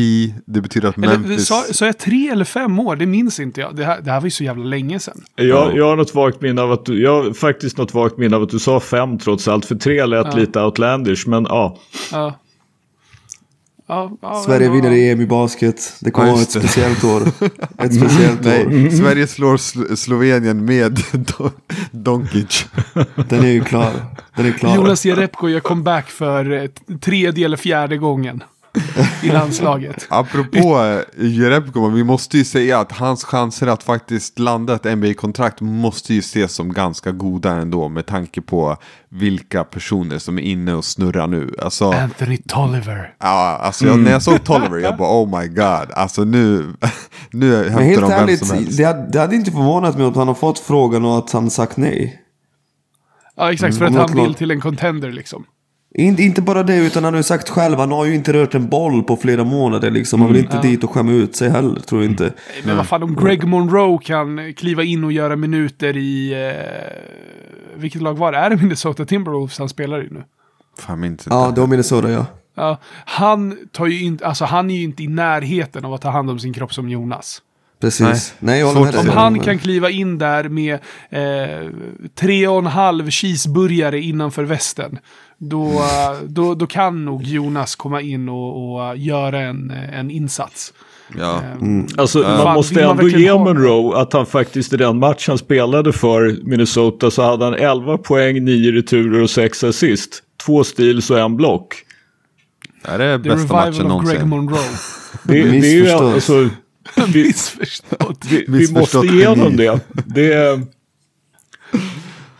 Det 0.45 0.61
betyder 0.61 0.89
att 0.89 0.97
Memphis... 0.97 1.47
sa, 1.47 1.63
sa 1.71 1.85
jag 1.85 1.97
tre 1.97 2.29
eller 2.29 2.45
fem 2.45 2.79
år? 2.79 2.95
Det 2.95 3.05
minns 3.05 3.39
inte 3.39 3.61
jag. 3.61 3.75
Det 3.75 3.85
här, 3.85 4.01
det 4.01 4.11
här 4.11 4.19
var 4.19 4.25
ju 4.27 4.31
så 4.31 4.43
jävla 4.43 4.63
länge 4.63 4.99
sedan. 4.99 5.21
Jag, 5.35 5.77
jag 5.77 5.85
har 5.89 5.95
något 5.95 6.15
vagt 6.15 6.41
minne 6.41 6.61
av 6.61 6.71
att 6.71 6.85
du, 6.85 7.01
jag 7.01 7.23
har 7.23 7.33
faktiskt 7.33 7.77
något 7.77 7.93
vagt 7.93 8.17
minne 8.17 8.35
av 8.35 8.43
att 8.43 8.49
du 8.49 8.59
sa 8.59 8.79
fem 8.79 9.17
trots 9.17 9.47
allt. 9.47 9.65
För 9.65 9.75
tre 9.75 10.05
lät 10.05 10.27
Ja. 10.29 10.35
lite 10.35 10.61
outlandish, 10.61 11.27
men 11.27 11.43
ja. 11.49 11.77
Ja. 12.11 12.28
Ja, 13.89 14.11
ja, 14.21 14.43
Sverige 14.45 14.65
ja. 14.67 14.71
vinner 14.73 14.91
EM 14.91 15.21
i 15.21 15.25
basket. 15.25 15.93
Det 16.01 16.11
kommer 16.11 16.27
Ja, 16.27 16.33
vara 16.33 16.41
ett 16.43 16.51
speciellt 16.51 17.03
år. 17.03 17.21
Ett 17.77 17.95
speciellt 17.95 18.45
år. 18.45 18.69
Nej, 18.69 18.91
Sverige 18.91 19.27
slår 19.27 19.57
Slo- 19.57 19.95
Slovenien 19.95 20.65
med 20.65 20.99
Don- 21.11 21.51
Donkic. 21.91 22.65
Den 23.29 23.43
är 23.43 23.51
ju 23.51 23.63
klar. 23.63 23.91
Den 24.35 24.45
är 24.45 24.51
klar. 24.51 24.75
Jonas 24.75 25.05
Jerebko 25.05 25.49
gör 25.49 25.59
comeback 25.59 26.07
för 26.09 26.51
eh, 26.51 26.69
tredje 26.99 27.45
eller 27.45 27.57
fjärde 27.57 27.97
gången 27.97 28.43
i 29.23 29.27
landslaget. 29.27 30.07
Apropå 30.09 30.57
eh, 31.17 31.25
Jerebko, 31.27 31.89
vi 31.89 32.03
måste 32.03 32.37
ju 32.37 32.43
säga 32.43 32.79
att 32.79 32.91
hans 32.91 33.23
chanser 33.23 33.67
att 33.67 33.83
faktiskt 33.83 34.39
landa 34.39 34.75
ett 34.75 34.97
NBA-kontrakt 34.97 35.61
måste 35.61 36.13
ju 36.13 36.19
ses 36.19 36.53
som 36.53 36.73
ganska 36.73 37.11
goda 37.11 37.51
ändå 37.51 37.89
med 37.89 38.05
tanke 38.05 38.41
på 38.41 38.77
vilka 39.09 39.63
personer 39.63 40.17
som 40.17 40.37
är 40.39 40.41
inne 40.43 40.73
och 40.73 40.85
snurrar 40.85 41.27
nu. 41.27 41.55
Alltså, 41.61 41.91
Anthony 41.91 42.37
Tolliver. 42.37 43.13
ja, 43.19 43.59
alltså 43.61 43.85
jag, 43.87 43.99
när 43.99 44.11
jag 44.11 44.23
såg 44.23 44.43
Tolliver, 44.43 44.77
jag 44.77 44.97
bara 44.97 45.23
oh 45.23 45.39
my 45.41 45.47
god, 45.47 45.91
alltså 45.93 46.23
nu, 46.23 46.73
nu 47.31 47.55
hämtar 47.69 47.81
helt 47.81 48.01
de 48.01 48.09
vem 48.09 48.23
ärligt, 48.23 48.47
som 48.47 48.57
helst. 48.57 48.77
det 48.77 48.83
hade, 48.83 49.09
det 49.11 49.19
hade 49.19 49.35
inte 49.35 49.51
förvånat 49.51 49.97
mig 49.97 50.05
om 50.07 50.15
han 50.15 50.27
har 50.27 50.35
fått 50.35 50.59
frågan 50.59 51.05
och 51.05 51.17
att 51.17 51.31
han 51.31 51.49
sagt 51.49 51.77
nej. 51.77 52.21
Ja, 53.35 53.51
exakt. 53.53 53.77
För 53.77 53.85
Mm. 53.87 54.01
att 54.01 54.09
han 54.09 54.23
vill 54.23 54.33
till 54.33 54.51
en 54.51 54.61
contender 54.61 55.11
liksom. 55.11 55.45
Inte, 55.95 56.23
inte 56.23 56.41
bara 56.41 56.63
det, 56.63 56.75
utan 56.75 57.03
han 57.03 57.13
har 57.13 57.19
ju 57.19 57.23
sagt 57.23 57.49
själv, 57.49 57.77
han 57.77 57.91
har 57.91 58.05
ju 58.05 58.15
inte 58.15 58.33
rört 58.33 58.55
en 58.55 58.69
boll 58.69 59.03
på 59.03 59.15
flera 59.15 59.43
månader 59.43 59.91
liksom. 59.91 60.21
Han 60.21 60.33
vill 60.33 60.43
inte 60.43 60.61
dit 60.61 60.83
och 60.83 60.91
skämma 60.91 61.11
ut 61.11 61.35
sig 61.35 61.49
heller, 61.49 61.79
tror 61.79 62.01
jag 62.01 62.11
inte. 62.11 62.33
Men 62.63 62.77
vad 62.77 62.87
fan, 62.87 63.03
om 63.03 63.15
Greg 63.15 63.43
Monroe 63.43 63.99
kan 64.03 64.53
kliva 64.53 64.83
in 64.83 65.03
och 65.03 65.11
göra 65.11 65.35
minuter 65.35 65.97
i... 65.97 66.33
Eh, 66.33 67.79
vilket 67.79 68.01
lag 68.01 68.17
var 68.17 68.31
det? 68.31 68.37
Är 68.37 68.49
det 68.49 68.55
Minnesota 68.55 69.05
Timberwolves 69.05 69.59
han 69.59 69.69
spelar 69.69 70.05
i 70.05 70.07
nu? 70.11 70.23
Fan 70.79 70.99
minns 70.99 71.11
inte. 71.27 71.35
Ja, 71.35 71.51
det 71.55 71.61
var 71.61 71.67
Minnesota 71.67 72.11
ja. 72.11 72.25
Ja, 72.55 72.77
han 73.05 73.57
tar 73.71 73.87
ju 73.87 74.03
inte, 74.03 74.27
alltså 74.27 74.45
han 74.45 74.69
är 74.69 74.75
ju 74.75 74.83
inte 74.83 75.03
i 75.03 75.07
närheten 75.07 75.85
av 75.85 75.93
att 75.93 76.01
ta 76.01 76.09
hand 76.09 76.29
om 76.29 76.39
sin 76.39 76.53
kropp 76.53 76.73
som 76.73 76.89
Jonas. 76.89 77.41
Precis. 77.81 78.33
Nej, 78.39 78.59
jag 78.59 78.73
håller 78.73 78.91
Svårt. 78.91 79.01
Om 79.01 79.09
han 79.09 79.39
kan 79.39 79.59
kliva 79.59 79.89
in 79.89 80.17
där 80.17 80.49
med 80.49 80.73
eh, 81.09 81.71
tre 82.15 82.47
och 82.47 82.59
en 82.59 82.65
halv 82.65 83.09
cheeseburgare 83.09 83.99
innanför 83.99 84.43
västen. 84.43 84.99
Då, 85.39 85.65
eh, 85.65 86.21
då, 86.27 86.55
då 86.55 86.67
kan 86.67 87.05
nog 87.05 87.23
Jonas 87.23 87.75
komma 87.75 88.01
in 88.01 88.29
och, 88.29 88.75
och 88.75 88.97
göra 88.97 89.39
en, 89.39 89.71
en 89.71 90.11
insats. 90.11 90.73
Ja. 91.17 91.41
Mm. 91.41 91.87
Alltså 91.97 92.19
man 92.19 92.37
Fan, 92.37 92.53
måste 92.53 92.73
man 92.73 92.99
ändå 92.99 93.17
ge 93.17 93.31
det? 93.31 93.39
Monroe 93.39 93.97
att 94.01 94.13
han 94.13 94.25
faktiskt 94.25 94.73
i 94.73 94.77
den 94.77 94.99
match 94.99 95.27
han 95.27 95.37
spelade 95.37 95.93
för 95.93 96.39
Minnesota 96.43 97.11
så 97.11 97.21
hade 97.21 97.45
han 97.45 97.53
11 97.53 97.97
poäng, 97.97 98.45
9 98.45 98.71
returer 98.71 99.21
och 99.23 99.29
6 99.29 99.63
assist. 99.63 100.23
Två 100.45 100.63
steals 100.63 101.09
och 101.09 101.19
en 101.19 101.35
block. 101.37 101.75
Är 102.83 102.97
det 102.99 103.23
The 103.23 103.29
bästa 103.29 103.53
matchen 103.53 103.69
of 103.69 103.75
Greg 103.75 103.87
någonsin? 103.87 104.29
Monroe. 104.29 104.59
Det, 105.23 105.43
det 105.43 105.67
är 105.67 105.73
ju 105.73 105.89
alltså, 105.89 106.33
vi, 107.07 107.23
Missförstått. 107.23 108.25
vi, 108.29 108.45
vi 108.47 108.73
måste 108.73 108.97
igenom 108.97 109.39
geni. 109.39 109.55
det. 109.57 109.79
det 110.05 110.61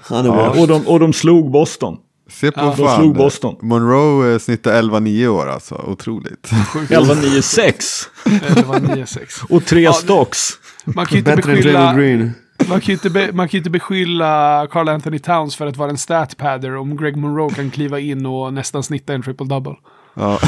Han 0.02 0.26
är 0.26 0.32
bra. 0.32 0.50
och, 0.50 0.68
de, 0.68 0.88
och 0.88 1.00
de 1.00 1.14
slog 1.14 1.52
Boston. 1.52 1.98
Se 2.40 2.52
på 2.52 2.60
Ja. 2.60 2.66
De 2.66 2.78
fan. 2.88 3.00
slog 3.02 3.16
Boston. 3.16 3.56
Monroe 3.62 4.34
eh, 4.34 4.40
snittar 4.40 4.82
11-9 4.82 5.28
år 5.28 5.50
alltså. 5.50 5.76
Otroligt. 5.88 6.52
11-9-6 6.74 8.08
Det 8.56 8.68
var 8.68 8.80
9-6. 8.80 9.46
och 9.50 9.66
tre 9.66 9.82
Ja, 9.82 9.94
stocks. 9.94 10.50
Man 10.86 11.06
kan 11.06 11.14
ju 11.14 11.20
inte 11.20 11.36
Bättre 11.36 11.54
beskylla... 11.56 11.94
Green. 11.94 12.32
Man 12.70 12.82
kan 12.82 12.88
ju 12.88 12.94
inte, 12.94 13.10
be, 13.10 13.30
man 13.34 13.50
kan 13.50 13.58
inte 13.58 13.70
beskylla 13.70 14.68
Carl 14.72 14.90
Anthony 14.90 15.20
Towns 15.20 15.56
för 15.56 15.68
att 15.68 15.78
vara 15.78 15.90
en 15.90 15.98
statpadder 15.98 16.76
om 16.76 16.98
Greg 16.98 17.16
Monroe 17.16 17.50
kan 17.54 17.72
kliva 17.72 18.00
in 18.00 18.26
och 18.26 18.54
nästan 18.54 18.84
snitta 18.84 19.14
en 19.14 19.24
triple-double. 19.24 19.76
Ja. 20.14 20.40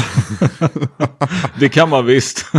Det 1.58 1.68
kan 1.68 1.88
man 1.88 2.06
visst. 2.06 2.46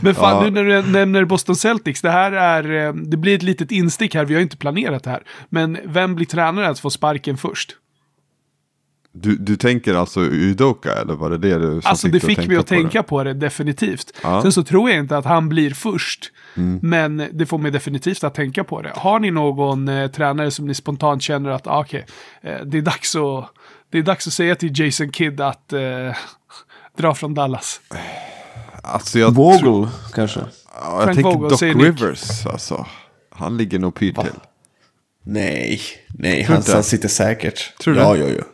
Men 0.00 0.14
fan, 0.14 0.36
Ja. 0.36 0.40
nu 0.42 0.50
när 0.50 0.64
du 0.64 0.82
nämner 0.82 1.24
Boston 1.24 1.56
Celtics, 1.56 2.02
det 2.02 2.10
här 2.10 2.32
är, 2.32 2.86
eh, 2.86 2.92
det 2.94 3.16
blir 3.16 3.34
ett 3.34 3.42
litet 3.42 3.70
instick 3.72 4.14
här, 4.14 4.24
vi 4.24 4.34
har 4.34 4.38
ju 4.38 4.44
inte 4.44 4.56
planerat 4.56 5.04
det 5.04 5.10
här. 5.10 5.22
Men 5.48 5.78
vem 5.84 6.14
blir 6.14 6.26
tränare 6.26 6.68
att 6.68 6.78
få 6.78 6.90
sparken 6.90 7.36
först? 7.36 7.76
Du, 9.12 9.36
du 9.36 9.56
tänker 9.56 9.94
alltså 9.94 10.20
Udoka 10.20 10.92
eller 10.92 11.14
var 11.14 11.30
det 11.30 11.38
det 11.38 11.58
du 11.58 11.80
Alltså 11.84 12.08
det 12.08 12.20
fick 12.20 12.46
mig 12.48 12.56
att 12.56 12.66
tänka 12.66 13.02
på 13.02 13.24
det, 13.24 13.34
definitivt. 13.34 14.12
Ja. 14.22 14.42
Sen 14.42 14.52
så 14.52 14.62
tror 14.62 14.90
jag 14.90 14.98
inte 14.98 15.16
att 15.18 15.24
han 15.24 15.48
blir 15.48 15.70
först. 15.70 16.32
Mm. 16.56 16.78
Men 16.82 17.28
det 17.32 17.46
får 17.46 17.58
mig 17.58 17.70
definitivt 17.70 18.24
att 18.24 18.34
tänka 18.34 18.64
på 18.64 18.82
det. 18.82 18.92
Har 18.96 19.20
ni 19.20 19.30
någon 19.30 19.88
eh, 19.88 20.10
tränare 20.10 20.50
som 20.50 20.66
ni 20.66 20.74
spontant 20.74 21.22
känner 21.22 21.50
att, 21.50 21.66
ah, 21.66 21.80
okej, 21.80 22.06
eh, 22.42 22.60
det, 22.64 22.78
är 22.78 22.82
dags 22.82 23.16
att, 23.16 23.50
det 23.90 23.98
är 23.98 24.02
dags 24.02 24.26
att 24.26 24.32
säga 24.32 24.54
till 24.54 24.80
Jason 24.80 25.12
Kidd 25.12 25.40
att 25.40 25.72
eh, 25.72 25.80
dra 26.96 27.14
från 27.14 27.34
Dallas. 27.34 27.80
Alltså 28.82 29.18
jag, 29.18 29.34
Vogel, 29.34 29.88
kanske? 30.14 30.40
ja, 30.80 31.04
jag 31.06 31.14
tänker 31.14 31.22
Vogel, 31.22 31.50
Doc 31.50 31.62
Nick. 31.62 31.76
Rivers 31.76 32.46
alltså. 32.46 32.86
Han 33.30 33.56
ligger 33.56 33.78
nog 33.78 33.94
pyrt 33.94 34.20
till. 34.20 34.30
Nej, 35.24 35.80
nej, 36.08 36.44
Tror 36.44 36.56
han, 36.56 36.64
han 36.72 36.82
sitter 36.82 37.08
säkert. 37.08 37.78
Tror 37.78 37.94
du 37.94 38.00
ja, 38.00 38.16
ja, 38.16 38.26
ja. 38.28 38.44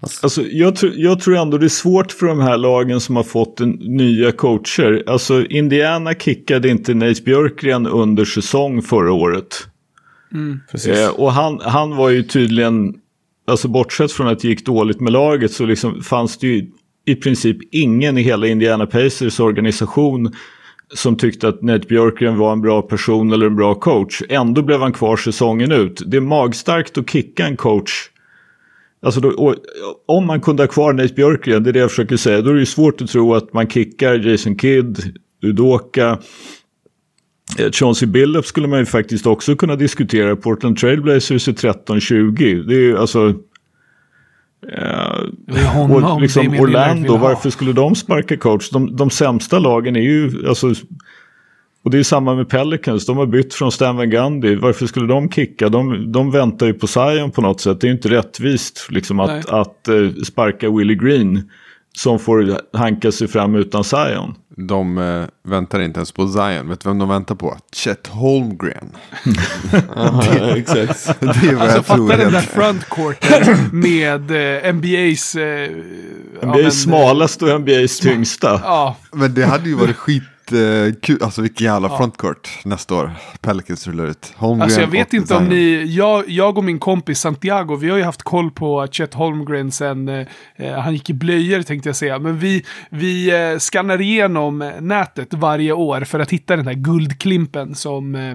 Alltså, 0.00 0.42
jag, 0.42 0.76
tror, 0.76 0.92
jag 0.96 1.20
tror 1.20 1.36
ändå 1.36 1.58
det 1.58 1.66
är 1.66 1.68
svårt 1.68 2.12
för 2.12 2.26
de 2.26 2.40
här 2.40 2.56
lagen 2.56 3.00
som 3.00 3.16
har 3.16 3.22
fått 3.22 3.60
en, 3.60 3.70
nya 3.70 4.32
coacher. 4.32 5.04
Alltså 5.06 5.46
Indiana 5.46 6.14
kickade 6.14 6.68
inte 6.68 6.94
Nate 6.94 7.22
Björkgren 7.22 7.86
under 7.86 8.24
säsong 8.24 8.82
förra 8.82 9.12
året. 9.12 9.66
Precis. 10.70 10.98
Eh, 10.98 11.10
och 11.10 11.32
han, 11.32 11.60
han 11.60 11.96
var 11.96 12.10
ju 12.10 12.22
tydligen, 12.22 12.94
alltså 13.46 13.68
bortsett 13.68 14.12
från 14.12 14.28
att 14.28 14.38
det 14.38 14.48
gick 14.48 14.66
dåligt 14.66 15.00
med 15.00 15.12
laget 15.12 15.52
så 15.52 15.66
liksom 15.66 16.02
fanns 16.02 16.38
det 16.38 16.46
ju 16.46 16.70
i 17.06 17.14
princip 17.14 17.56
ingen 17.70 18.18
i 18.18 18.22
hela 18.22 18.46
Indiana 18.46 18.86
Pacers 18.86 19.40
organisation 19.40 20.32
som 20.94 21.16
tyckte 21.16 21.48
att 21.48 21.62
Nate 21.62 21.86
Björkgren 21.88 22.38
var 22.38 22.52
en 22.52 22.60
bra 22.60 22.82
person 22.82 23.32
eller 23.32 23.46
en 23.46 23.56
bra 23.56 23.74
coach. 23.74 24.22
Ändå 24.28 24.62
blev 24.62 24.80
han 24.80 24.92
kvar 24.92 25.16
säsongen 25.16 25.72
ut. 25.72 26.02
Det 26.06 26.16
är 26.16 26.20
magstarkt 26.20 26.98
att 26.98 27.10
kicka 27.10 27.46
en 27.46 27.56
coach. 27.56 27.90
Alltså 29.02 29.20
då, 29.20 29.54
om 30.06 30.26
man 30.26 30.40
kunde 30.40 30.62
ha 30.62 30.68
kvar 30.68 30.92
Nate 30.92 31.14
Björkgren, 31.14 31.62
det 31.62 31.70
är 31.70 31.72
det 31.72 31.78
jag 31.78 31.90
försöker 31.90 32.16
säga, 32.16 32.40
då 32.40 32.50
är 32.50 32.54
det 32.54 32.60
ju 32.60 32.66
svårt 32.66 33.00
att 33.00 33.08
tro 33.08 33.34
att 33.34 33.52
man 33.52 33.68
kickar 33.68 34.14
Jason 34.14 34.58
Kidd, 34.58 35.18
Udoka, 35.42 36.18
Chauncey 37.72 38.08
Billups 38.08 38.48
skulle 38.48 38.68
man 38.68 38.78
ju 38.78 38.86
faktiskt 38.86 39.26
också 39.26 39.56
kunna 39.56 39.76
diskutera. 39.76 40.36
Portland 40.36 40.78
Trailblazers 40.78 41.48
är 41.48 41.52
13-20. 41.52 42.62
Det 42.68 42.74
är 42.74 42.80
ju 42.80 42.98
alltså... 42.98 43.34
eh, 44.72 45.72
honom, 45.74 46.04
och 46.04 46.20
liksom 46.20 46.60
Orlando, 46.60 47.16
varför 47.16 47.50
skulle 47.50 47.72
de 47.72 47.94
sparka 47.94 48.36
coach? 48.36 48.70
De, 48.70 48.96
de 48.96 49.10
sämsta 49.10 49.58
lagen 49.58 49.96
är 49.96 50.00
ju... 50.00 50.48
Alltså, 50.48 50.74
och 51.84 51.90
det 51.90 51.98
är 51.98 52.02
samma 52.02 52.34
med 52.34 52.48
Pelicans. 52.48 53.06
De 53.06 53.16
har 53.16 53.26
bytt 53.26 53.54
från 53.54 53.72
Stan 53.72 53.96
Van 53.96 54.10
Gundy. 54.10 54.56
Varför 54.56 54.86
skulle 54.86 55.06
de 55.06 55.30
kicka? 55.30 55.68
De, 55.68 56.12
de 56.12 56.30
väntar 56.30 56.66
ju 56.66 56.74
på 56.74 56.86
Zion 56.86 57.30
på 57.30 57.42
något 57.42 57.60
sätt. 57.60 57.80
Det 57.80 57.84
är 57.84 57.88
ju 57.88 57.94
inte 57.94 58.08
rättvist 58.08 58.86
liksom, 58.90 59.16
Nej. 59.16 59.26
att, 59.38 59.50
att 59.50 59.88
eh, 59.88 60.22
sparka 60.24 60.70
Willie 60.70 60.94
Green 60.94 61.50
som 61.96 62.18
får 62.18 62.60
hanka 62.76 63.12
sig 63.12 63.28
fram 63.28 63.54
utan 63.54 63.84
Zion. 63.84 64.34
De 64.56 64.98
eh, 64.98 65.50
väntar 65.50 65.80
inte 65.80 65.98
ens 65.98 66.12
på 66.12 66.28
Zion. 66.28 66.68
Vet 66.68 66.80
du 66.80 66.88
vem 66.88 66.98
de 66.98 67.08
väntar 67.08 67.34
på? 67.34 67.56
Chet 67.74 68.06
Holmgren. 68.06 68.90
Ja, 69.94 70.56
exakt. 70.56 71.06
Det 71.20 71.26
är 71.26 71.54
vad 71.54 71.62
Alltså 71.62 71.76
jag 71.76 71.86
tror. 71.86 72.08
fatta 72.08 72.16
den 72.22 72.32
där 72.32 72.40
frontcourten 72.40 73.68
med 73.72 74.30
eh, 74.30 74.72
NBAs... 74.74 75.34
Eh, 75.34 75.70
ja, 76.40 76.46
NBA 76.46 76.56
men, 76.58 76.72
smalaste 76.72 77.44
och 77.44 77.60
NBAs 77.60 77.98
tyngsta. 77.98 78.60
Ja, 78.64 78.96
Men 79.12 79.34
det 79.34 79.44
hade 79.46 79.68
ju 79.68 79.74
varit 79.74 79.96
skit 79.96 80.22
eh, 80.52 80.94
kul. 81.02 81.18
Alltså 81.22 81.42
vilken 81.42 81.64
jävla 81.64 81.96
frontcourt 81.96 82.48
nästa 82.64 82.94
år. 82.94 83.10
Pelicans 83.40 83.86
rullar 83.86 84.06
ut. 84.06 84.34
Holmgren 84.36 84.62
Alltså 84.62 84.80
jag 84.80 84.88
vet 84.88 85.08
och 85.08 85.14
inte 85.14 85.34
om 85.34 85.40
Zion. 85.40 85.48
ni, 85.48 85.84
jag, 85.84 86.28
jag 86.28 86.58
och 86.58 86.64
min 86.64 86.78
kompis 86.78 87.20
Santiago, 87.20 87.76
vi 87.76 87.90
har 87.90 87.96
ju 87.96 88.02
haft 88.02 88.22
koll 88.22 88.50
på 88.50 88.86
Chet 88.90 89.14
Holmgren 89.14 89.72
sen 89.72 90.08
eh, 90.08 90.26
eh, 90.56 90.72
han 90.72 90.92
gick 90.92 91.10
i 91.10 91.14
blöjor 91.14 91.62
tänkte 91.62 91.88
jag 91.88 91.96
säga. 91.96 92.18
Men 92.18 92.38
vi, 92.38 92.64
vi 92.90 93.30
eh, 93.52 93.58
skannar 93.58 94.00
igenom 94.00 94.62
eh, 94.62 94.80
nätet 94.80 95.34
varje 95.34 95.72
år 95.72 96.00
för 96.00 96.20
att 96.20 96.30
hitta 96.30 96.56
den 96.56 96.66
här 96.66 96.74
guldklimpen 96.74 97.74
som 97.74 98.14
eh, 98.14 98.34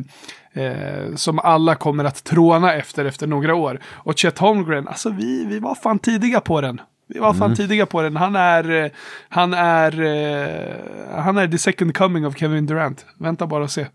Eh, 0.53 1.15
som 1.15 1.39
alla 1.39 1.75
kommer 1.75 2.03
att 2.03 2.23
tråna 2.23 2.73
efter 2.73 3.05
efter 3.05 3.27
några 3.27 3.55
år. 3.55 3.79
Och 3.85 4.17
Chet 4.17 4.39
Holmgren, 4.39 4.87
alltså 4.87 5.09
vi, 5.09 5.45
vi 5.45 5.59
var 5.59 5.75
fan 5.75 5.99
tidiga 5.99 6.39
på 6.39 6.61
den. 6.61 6.81
Vi 7.13 7.19
var 7.19 7.33
fan 7.33 7.55
tidiga 7.55 7.85
på 7.85 8.01
den. 8.01 8.15
Han 8.15 8.35
är, 8.35 8.83
eh, 8.83 8.91
han 9.29 9.53
är, 9.53 10.01
eh, 10.01 11.21
han 11.23 11.37
är 11.37 11.47
the 11.47 11.57
second 11.57 11.97
coming 11.97 12.25
of 12.27 12.37
Kevin 12.37 12.65
Durant. 12.65 13.05
Vänta 13.17 13.47
bara 13.47 13.63
och 13.63 13.71
se. 13.71 13.87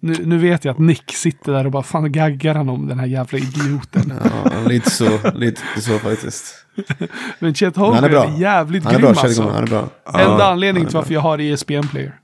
Nu, 0.00 0.14
nu 0.24 0.38
vet 0.38 0.64
jag 0.64 0.72
att 0.72 0.78
Nick 0.78 1.12
sitter 1.12 1.52
där 1.52 1.64
och 1.64 1.72
bara 1.72 1.82
fan 1.82 2.12
gaggar 2.12 2.54
han 2.54 2.68
om 2.68 2.86
den 2.88 2.98
här 2.98 3.06
jävla 3.06 3.38
idioten. 3.38 4.12
Ja, 4.24 4.68
lite 4.68 4.90
så, 4.90 5.18
lite 5.34 5.60
så 5.80 5.98
faktiskt. 5.98 6.66
Men 7.38 7.54
Chet 7.54 7.76
är 7.76 7.80
Holmgren 7.80 8.10
bra. 8.10 8.24
är 8.24 8.40
jävligt 8.40 8.84
Han 8.84 8.94
är 8.94 8.98
grym 8.98 9.12
bra, 9.12 9.22
alltså. 9.22 9.42
Han 9.42 9.62
är 9.62 9.66
bra. 9.66 9.88
Enda 10.18 10.44
anledningen 10.44 10.88
till 10.88 10.96
varför 10.96 11.14
jag 11.14 11.20
har 11.20 11.38
ESPN 11.38 11.88
Player. 11.90 12.08
Ja, 12.08 12.23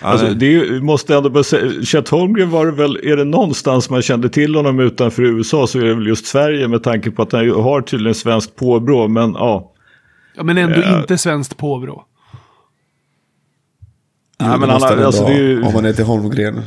Alltså, 0.00 0.26
nej. 0.26 0.34
det 0.34 0.54
är, 0.56 0.80
måste 0.80 1.16
ändå 1.16 1.30
bara 1.30 1.44
säga, 1.44 1.82
Chet 1.82 2.08
Holmgren 2.08 2.50
var 2.50 2.66
det 2.66 2.72
väl, 2.72 2.96
är 3.02 3.16
det 3.16 3.24
någonstans 3.24 3.90
man 3.90 4.02
kände 4.02 4.28
till 4.28 4.54
honom 4.54 4.80
utanför 4.80 5.22
USA 5.22 5.66
så 5.66 5.78
är 5.78 5.84
det 5.84 5.94
väl 5.94 6.06
just 6.06 6.26
Sverige 6.26 6.68
med 6.68 6.82
tanke 6.82 7.10
på 7.10 7.22
att 7.22 7.32
han 7.32 7.50
har 7.50 7.80
tydligen 7.82 8.14
svenskt 8.14 8.56
påbrå. 8.56 9.08
Men 9.08 9.32
ja, 9.32 9.72
Ja, 10.36 10.42
men 10.42 10.58
ändå 10.58 10.80
Ja. 10.84 10.98
inte 11.00 11.18
svenskt 11.18 11.56
påbrå. 11.56 12.04
Ja, 14.38 14.50
Jo, 14.54 14.60
men 14.60 14.70
han 14.70 14.82
har- 14.82 14.96
alltså, 15.04 15.22
vara, 15.22 15.32
det 15.32 15.38
är 15.38 15.42
ju- 15.42 15.62
Om 15.62 15.72
man 15.72 15.84
heter 15.84 16.04
Holmgren. 16.04 16.62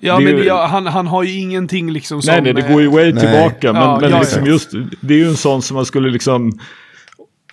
Ja, 0.00 0.18
Det 0.18 0.24
men 0.24 0.36
ju- 0.36 0.44
ja, 0.44 0.66
han, 0.66 0.86
han 0.86 1.06
har 1.06 1.22
ju 1.22 1.38
ingenting 1.40 1.92
liksom 1.92 2.22
som... 2.22 2.32
nej, 2.32 2.42
nej, 2.42 2.52
det 2.54 2.60
eh, 2.62 2.72
går 2.72 2.82
ju 2.82 2.88
way 2.88 3.12
nej. 3.12 3.20
tillbaka. 3.22 3.72
Men, 3.72 3.82
Ja, 3.82 3.98
men 4.00 4.10
ja, 4.10 4.18
liksom 4.18 4.44
ja. 4.44 4.50
just, 4.52 4.70
det 5.00 5.14
är 5.14 5.18
ju 5.18 5.28
en 5.28 5.36
sån 5.36 5.62
som 5.62 5.74
man 5.74 5.84
skulle 5.86 6.10
liksom, 6.10 6.58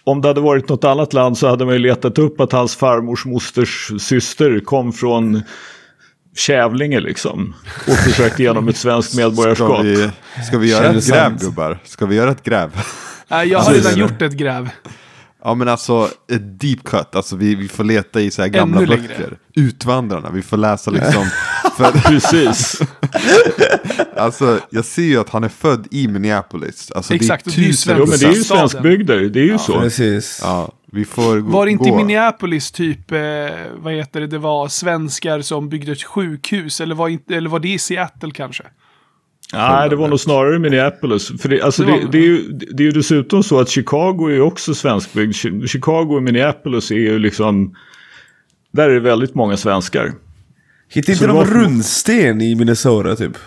om 0.07 0.21
det 0.21 0.27
hade 0.27 0.41
varit 0.41 0.69
något 0.69 0.83
annat 0.83 1.13
land 1.13 1.37
så 1.37 1.47
hade 1.47 1.65
man 1.65 1.73
ju 1.73 1.79
letat 1.79 2.17
upp 2.17 2.41
att 2.41 2.51
hans 2.51 2.75
farmors 2.75 3.25
mosters 3.25 3.91
syster 3.99 4.59
kom 4.59 4.93
från 4.93 5.41
Kävlinge 6.35 6.99
liksom. 6.99 7.55
Och 7.87 7.93
försökt 7.93 8.39
igenom 8.39 8.67
ett 8.67 8.77
svenskt 8.77 9.13
Ska 9.13 9.21
medborgarskap. 9.21 9.85
vi, 9.85 10.09
ska 10.47 10.57
vi 10.57 10.69
göra 10.71 10.83
Kändes 10.83 11.05
ett 11.07 11.13
gräv 11.13 11.23
sant. 11.23 11.41
gubbar? 11.41 11.79
Ska 11.83 12.05
vi 12.05 12.15
göra 12.15 12.31
ett 12.31 12.43
gräv? 12.43 12.69
Nej, 13.27 13.47
jag 13.47 13.59
har 13.59 13.73
redan 13.73 13.97
gjort 13.97 14.21
ett 14.21 14.33
gräv. 14.33 14.69
Ja 15.47 15.55
men 15.55 15.67
alltså 15.67 16.09
ett 16.31 16.59
deep 16.59 16.83
cut, 16.83 17.15
alltså 17.15 17.35
vi, 17.35 17.55
vi 17.55 17.67
får 17.67 17.83
leta 17.83 18.21
i 18.21 18.31
så 18.31 18.41
här 18.41 18.49
gamla 18.49 18.77
Ännu 18.77 18.87
böcker. 18.87 19.01
längre. 19.07 19.35
Utvandrarna, 19.55 20.29
vi 20.29 20.41
får 20.41 20.57
läsa 20.57 20.91
liksom. 20.91 21.25
för, 21.77 21.91
Precis. 21.91 22.81
alltså 24.17 24.59
jag 24.69 24.85
ser 24.85 25.01
ju 25.03 25.19
att 25.19 25.29
han 25.29 25.43
är 25.43 25.49
född 25.49 25.87
i 25.91 26.07
Minneapolis. 26.07 26.91
Alltså 26.91 27.13
Exakt, 27.13 27.45
det 27.45 27.51
är 27.51 27.65
tusen 27.67 27.95
Jo 27.99 28.05
men 28.09 28.19
det 28.19 28.25
är 28.25 28.33
ju 28.35 28.43
svenskbygder, 28.43 29.19
det 29.19 29.39
är 29.39 29.43
ju 29.43 29.57
så. 29.57 29.79
Precis. 29.79 30.39
Ja, 30.43 30.71
vi 30.91 31.05
får 31.05 31.37
gå- 31.39 31.51
Var 31.51 31.65
det 31.65 31.71
inte 31.71 31.87
i 31.87 31.91
gå. 31.91 31.97
Minneapolis 31.97 32.71
typ, 32.71 33.11
eh, 33.11 33.19
vad 33.77 33.93
heter 33.93 34.19
det, 34.21 34.27
det 34.27 34.37
var 34.39 34.67
svenskar 34.67 35.41
som 35.41 35.69
byggde 35.69 35.91
ett 35.91 36.03
sjukhus? 36.03 36.81
Eller 36.81 36.95
var, 36.95 37.09
inte, 37.09 37.35
eller 37.35 37.49
var 37.49 37.59
det 37.59 37.73
i 37.73 37.79
Seattle 37.79 38.31
kanske? 38.31 38.63
Nej, 39.53 39.89
det 39.89 39.95
var 39.95 40.07
nog 40.07 40.19
snarare 40.19 40.59
Minneapolis. 40.59 41.41
För 41.41 41.49
det, 41.49 41.61
alltså 41.61 41.83
Det 41.83 41.91
det, 41.91 42.07
det. 42.11 42.17
är 42.17 42.21
ju, 42.21 42.51
det 42.51 42.83
är 42.83 42.85
ju 42.85 42.91
dessutom 42.91 43.43
så 43.43 43.59
att 43.59 43.69
Chicago 43.69 44.27
är 44.29 44.33
ju 44.33 44.41
också 44.41 44.73
svenskbyggd. 44.75 45.31
Chi- 45.33 45.67
Chicago 45.67 46.15
och 46.15 46.23
Minneapolis 46.23 46.91
är 46.91 46.95
ju 46.95 47.19
liksom... 47.19 47.75
Där 48.71 48.89
är 48.89 48.93
det 48.93 48.99
väldigt 48.99 49.35
många 49.35 49.57
svenskar. 49.57 50.13
Hittade 50.89 51.17
Så 51.17 51.23
inte 51.23 51.27
de 51.27 51.37
var- 51.37 51.45
runsten 51.63 52.41
i 52.41 52.55
Minnesota 52.55 53.15
typ? 53.15 53.37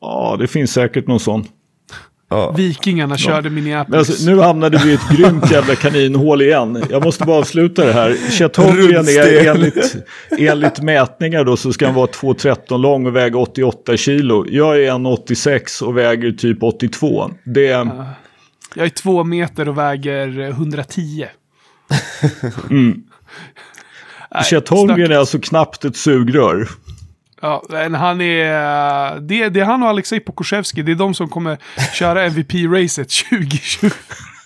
Ja, 0.00 0.36
det 0.40 0.46
finns 0.46 0.72
säkert 0.72 1.06
någon 1.06 1.20
sån. 1.20 1.44
Ja. 2.28 2.50
Vikingarna 2.52 3.16
körde 3.16 3.42
Men 3.50 3.54
Minneapolis. 3.54 4.10
alltså, 4.10 4.30
nu 4.30 4.40
hamnade 4.40 4.78
vi 4.84 4.90
i 4.90 4.94
ett 4.94 5.08
grymt 5.16 5.50
jävla 5.50 5.74
kaninhål 5.74 6.42
igen. 6.42 6.82
Jag 6.90 7.04
måste 7.04 7.24
bara 7.24 7.36
avsluta 7.38 7.84
det 7.84 7.92
här. 7.92 8.30
Chet 8.30 8.56
Holmgren 8.56 9.08
är 9.08 9.46
enligt, 9.48 9.96
enligt 10.38 10.80
mätningar 10.82 11.44
då 11.44 11.56
så 11.56 11.72
ska 11.72 11.86
han 11.86 11.94
vara 11.94 12.06
2,13 12.06 12.78
lång 12.78 13.06
och 13.06 13.16
väga 13.16 13.38
88 13.38 13.96
kilo. 13.96 14.46
Jag 14.48 14.76
är 14.84 14.90
1,86 14.90 15.82
och 15.82 15.96
väger 15.96 16.32
typ 16.32 16.62
82. 16.62 17.30
Det, 17.44 17.62
Jag 18.74 18.86
är 18.86 18.88
två 18.88 19.24
meter 19.24 19.68
och 19.68 19.78
väger 19.78 20.40
eh, 20.40 20.48
110. 20.48 21.26
Nej, 24.34 24.44
Chet 24.44 24.68
Holmgren 24.68 25.06
stack- 25.06 25.14
är 25.14 25.18
alltså 25.18 25.38
knappt 25.38 25.84
ett 25.84 25.96
sugrör. 25.96 26.68
Ja, 27.42 27.62
men 27.68 27.94
han 27.94 28.20
är... 28.20 29.20
Det, 29.20 29.48
det 29.48 29.60
är 29.60 29.64
han 29.64 29.82
och 29.82 29.88
Alexej 29.88 30.20
Pokusevski. 30.20 30.82
Det 30.82 30.92
är 30.92 30.96
de 30.96 31.14
som 31.14 31.28
kommer 31.28 31.58
köra 31.94 32.24
MVP-racet 32.26 33.08
2020. 33.30 33.90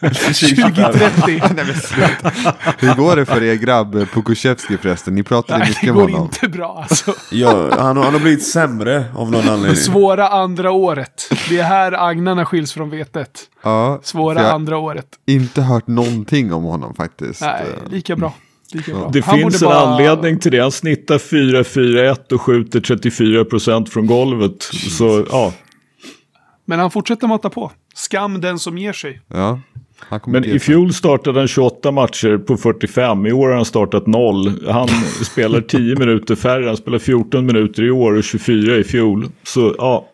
2030. 0.01 1.11
Nej, 1.27 1.65
men 1.67 1.75
sluta. 1.75 2.33
Hur 2.79 2.95
går 2.95 3.17
det 3.17 3.27
för 3.27 3.43
er 3.43 3.55
grabb 3.55 3.95
eh, 3.95 4.05
Pokusevski 4.07 4.77
förresten? 4.77 5.15
Ni 5.15 5.23
pratade 5.23 5.59
Nej, 5.59 5.69
mycket 5.69 5.83
det 5.85 5.91
om 5.91 5.97
går 5.97 6.09
honom. 6.09 6.23
inte 6.23 6.49
bra 6.49 6.85
alltså. 6.89 7.15
Ja, 7.31 7.69
han, 7.79 7.97
han 7.97 8.13
har 8.13 8.21
blivit 8.21 8.47
sämre 8.47 9.05
av 9.17 9.31
någon 9.31 9.49
anledning. 9.49 9.77
Svåra 9.77 10.29
andra 10.29 10.71
året. 10.71 11.29
Det 11.49 11.59
är 11.59 11.65
här 11.65 12.09
agnarna 12.09 12.47
skiljs 12.47 12.73
från 12.73 12.91
vetet. 12.91 13.41
Ja, 13.63 14.01
Svåra 14.03 14.53
andra 14.53 14.79
året. 14.79 15.07
inte 15.27 15.63
hört 15.63 15.87
någonting 15.87 16.53
om 16.53 16.63
honom 16.65 16.95
faktiskt. 16.95 17.41
Nej, 17.41 17.63
Eh, 17.85 17.91
lika 17.91 18.17
bra. 18.17 18.33
Det 19.13 19.25
Han 19.25 19.39
finns 19.39 19.63
en 19.63 19.69
bara- 19.69 19.79
anledning 19.79 20.39
till 20.39 20.53
det. 20.53 20.59
Han 20.59 20.73
snittar 20.73 21.19
4-4-1 21.19 22.33
och 22.33 22.41
skjuter 22.41 22.81
34% 22.81 23.89
från 23.89 24.07
golvet. 24.07 24.63
Så 24.63 25.25
ja. 25.31 25.53
Men 26.65 26.79
han 26.79 26.91
fortsätter 26.91 27.27
mata 27.27 27.51
på. 27.51 27.73
Skam 27.95 28.41
den 28.41 28.59
som 28.59 28.79
ger 28.79 28.93
sig. 28.93 29.21
Ja, 29.29 29.61
Men 30.27 30.45
i 30.45 30.59
fjol 30.59 30.93
startade 30.93 31.39
han 31.41 31.49
28 31.49 31.91
matcher 31.91 32.39
på 32.39 32.57
45. 32.57 33.27
I 33.27 33.33
år 33.33 33.49
har 33.49 33.57
han 33.57 33.65
startat 33.65 34.07
0. 34.07 34.67
Han 34.69 34.89
spelar 35.25 35.61
10 35.61 35.97
minuter 35.97 36.35
färre. 36.35 36.67
Han 36.67 36.77
spelar 36.77 36.99
14 36.99 37.47
minuter 37.47 37.83
i 37.83 37.91
år 37.91 38.13
och 38.17 38.25
24 38.25 38.77
i 38.77 38.85
fjol. 38.85 39.27
Så 39.43 39.75
ja. 39.79 40.07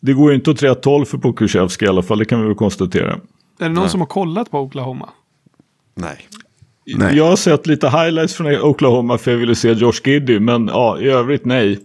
Det 0.00 0.12
går 0.12 0.30
ju 0.30 0.34
inte 0.36 0.50
åt 0.50 0.62
rätt 0.62 0.84
håll 0.84 1.06
för 1.06 1.18
Pokusevski 1.18 1.84
i 1.84 1.88
alla 1.88 2.02
fall. 2.02 2.18
Det 2.18 2.24
kan 2.24 2.40
vi 2.40 2.46
väl 2.46 2.56
konstatera. 2.56 3.12
Är 3.58 3.68
det 3.68 3.68
någon 3.68 3.88
som 3.90 4.00
har 4.00 4.06
kollat 4.06 4.50
på 4.50 4.60
Oklahoma? 4.60 5.08
Nej. 5.94 6.18
Nej. 6.96 7.16
Jag 7.16 7.24
har 7.24 7.36
sett 7.36 7.66
lite 7.66 7.88
highlights 7.88 8.34
från 8.34 8.60
Oklahoma 8.60 9.18
för 9.18 9.30
jag 9.30 9.38
ville 9.38 9.54
se 9.54 9.72
Josh 9.72 10.00
Giddy. 10.04 10.40
Men 10.40 10.66
ja, 10.66 10.98
i 11.00 11.08
övrigt 11.08 11.44
nej. 11.44 11.80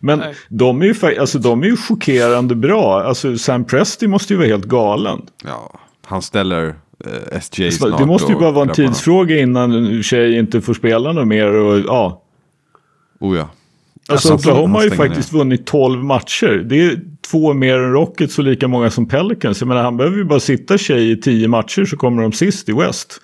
Men 0.00 0.18
Nej. 0.18 0.34
de 0.48 0.82
är, 0.82 0.86
ju, 0.86 1.18
alltså, 1.18 1.38
de 1.38 1.62
är 1.62 1.66
ju 1.66 1.76
chockerande 1.76 2.54
bra. 2.54 3.02
Alltså 3.02 3.38
Sam 3.38 3.64
Presti 3.64 4.06
måste 4.06 4.32
ju 4.32 4.38
vara 4.38 4.48
helt 4.48 4.64
galen. 4.64 5.22
Ja, 5.44 5.80
han 6.06 6.22
ställer 6.22 6.68
eh, 7.04 7.36
SJ 7.36 7.70
snart. 7.70 7.98
det 7.98 8.06
måste 8.06 8.32
ju 8.32 8.38
bara 8.38 8.50
vara 8.50 8.68
en 8.68 8.74
tidsfråga 8.74 9.38
innan 9.40 9.72
en 9.72 10.02
tjej 10.02 10.38
inte 10.38 10.60
får 10.60 10.74
spela 10.74 11.12
något 11.12 11.28
mer. 11.28 11.54
Och, 11.54 11.78
ja. 11.78 12.22
Oh 13.20 13.36
ja. 13.36 13.50
Alltså 14.08 14.32
Alltså, 14.32 14.50
Oklahoma 14.50 14.78
har 14.78 14.84
ju 14.84 14.90
faktiskt 14.90 15.32
vunnit 15.32 15.66
12 15.66 16.04
matcher. 16.04 16.64
Det 16.68 16.80
är 16.80 17.00
två 17.30 17.54
mer 17.54 17.78
än 17.78 17.92
Rockets 17.92 18.38
och 18.38 18.44
lika 18.44 18.68
många 18.68 18.90
som 18.90 19.06
Pelicans. 19.06 19.60
Jag 19.60 19.68
menar 19.68 19.82
han 19.82 19.96
behöver 19.96 20.16
ju 20.16 20.24
bara 20.24 20.40
sitta 20.40 20.78
tjej 20.78 21.10
i 21.10 21.16
10 21.16 21.48
matcher 21.48 21.84
så 21.84 21.96
kommer 21.96 22.22
de 22.22 22.32
sist 22.32 22.68
i 22.68 22.72
West. 22.72 23.20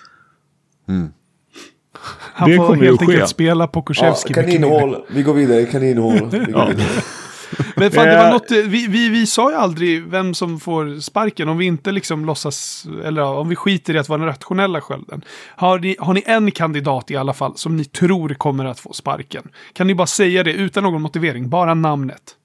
Han 2.19 2.49
Det 2.49 2.57
får 2.57 2.75
helt 2.75 3.01
enkelt 3.01 3.29
spela 3.29 3.63
Ja, 3.63 3.67
Pokusevski 3.67 4.33
mindre. 4.35 4.43
kaninhål. 4.51 4.97
Vi 5.09 5.23
går 5.23 5.33
vidare. 5.33 5.65
Kaninhål. 5.65 6.29
Vi 6.31 6.37
går 6.39 6.49
Ja. 6.49 6.65
vidare. 6.65 6.87
Men 7.75 7.91
fan, 7.91 8.05
det 8.05 8.11
Eh. 8.17 8.23
var 8.23 8.31
något, 8.31 8.51
eh, 8.51 8.57
vi, 8.57 8.87
vi, 8.87 9.09
vi 9.09 9.25
sa 9.27 9.51
ju 9.51 9.57
aldrig 9.57 10.03
vem 10.07 10.33
som 10.33 10.59
får 10.59 10.99
sparken 10.99 11.49
om 11.49 11.57
vi 11.57 11.65
inte 11.65 11.91
liksom 11.91 12.25
låtsas, 12.25 12.85
eller 13.05 13.21
ja, 13.21 13.39
om 13.39 13.49
vi 13.49 13.55
skiter 13.55 13.95
i 13.95 13.97
att 13.97 14.09
vara 14.09 14.17
den 14.19 14.27
rationella 14.27 14.81
skölden. 14.81 15.21
Har 15.55 15.79
ni, 15.79 15.95
har 15.99 16.13
ni 16.13 16.23
en 16.25 16.51
kandidat 16.51 17.11
i 17.11 17.15
alla 17.15 17.33
fall 17.33 17.57
som 17.57 17.77
ni 17.77 17.85
tror 17.85 18.29
kommer 18.33 18.65
att 18.65 18.79
få 18.79 18.93
sparken? 18.93 19.43
Kan 19.73 19.87
ni 19.87 19.95
bara 19.95 20.07
säga 20.07 20.43
det 20.43 20.53
utan 20.53 20.83
någon 20.83 21.01
motivering, 21.01 21.49
bara 21.49 21.73
namnet? 21.73 22.35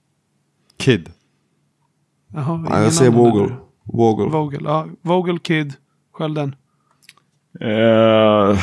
Kid. 0.78 1.10
Jaha, 2.34 2.66
Ja, 2.70 2.82
jag 2.82 2.92
säger 2.92 3.10
Vogel. 3.10 3.52
Vogel. 3.84 4.28
Vogel, 4.28 4.62
ja. 4.64 4.86
Vogel, 5.02 5.38
Kid, 5.38 5.72
skölden. 6.12 6.54
Eh, 7.60 8.58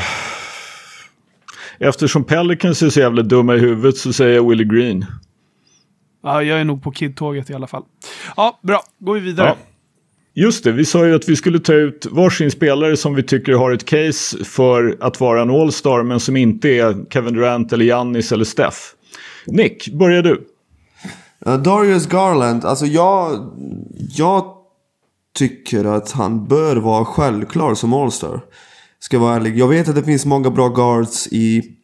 eftersom 1.80 2.24
Pelicans 2.24 2.84
är 2.84 2.90
så 2.90 3.00
jävla 3.00 3.22
dumma 3.22 3.56
i 3.56 3.60
huvudet 3.60 3.98
så 3.98 4.14
säger 4.14 4.36
jag 4.36 4.50
Willie 4.50 4.66
Green. 4.66 5.06
Ja, 6.24 6.44
jag 6.44 6.60
är 6.60 6.64
nog 6.64 6.84
på 6.84 6.92
Kid-tåget 6.92 7.50
i 7.50 7.54
alla 7.54 7.68
fall. 7.68 7.84
Ja, 8.38 8.60
bra. 8.62 8.82
Går 9.00 9.14
vi 9.14 9.20
vidare. 9.20 9.48
Ja. 9.48 9.56
Just 10.34 10.64
det, 10.64 10.72
vi 10.72 10.86
sa 10.86 11.06
ju 11.06 11.16
att 11.16 11.30
vi 11.30 11.36
skulle 11.36 11.60
ta 11.60 11.74
ut 11.74 12.08
varsin 12.12 12.52
spelare 12.52 12.98
som 12.98 13.16
vi 13.16 13.24
tycker 13.24 13.54
har 13.54 13.72
ett 13.72 13.86
case 13.86 14.44
för 14.46 14.98
att 15.00 15.20
vara 15.20 15.42
en 15.42 15.50
All-Star 15.50 16.04
men 16.04 16.20
som 16.20 16.38
inte 16.38 16.70
är 16.70 17.06
Kevin 17.10 17.34
Durant 17.34 17.74
eller 17.74 17.86
Giannis 17.86 18.32
eller 18.32 18.46
Steph. 18.46 18.78
Nick, 19.46 19.88
börjar 19.88 20.24
du. 20.24 20.48
Ja, 21.46 21.58
Darius 21.58 22.08
Garland, 22.08 22.66
alltså 22.66 22.86
jag... 22.86 23.52
Jag 24.16 24.44
tycker 25.36 25.86
att 25.86 26.12
han 26.12 26.48
bör 26.48 26.76
vara 26.76 27.06
självklar 27.06 27.76
som 27.76 27.94
All-Star. 27.94 28.42
Ska 29.00 29.16
jag 29.16 29.22
vara 29.22 29.36
ärlig. 29.36 29.58
Jag 29.58 29.68
vet 29.68 29.90
att 29.90 29.96
det 29.96 30.04
finns 30.04 30.26
många 30.26 30.50
bra 30.50 30.70
guards 30.70 31.28
i... 31.28 31.76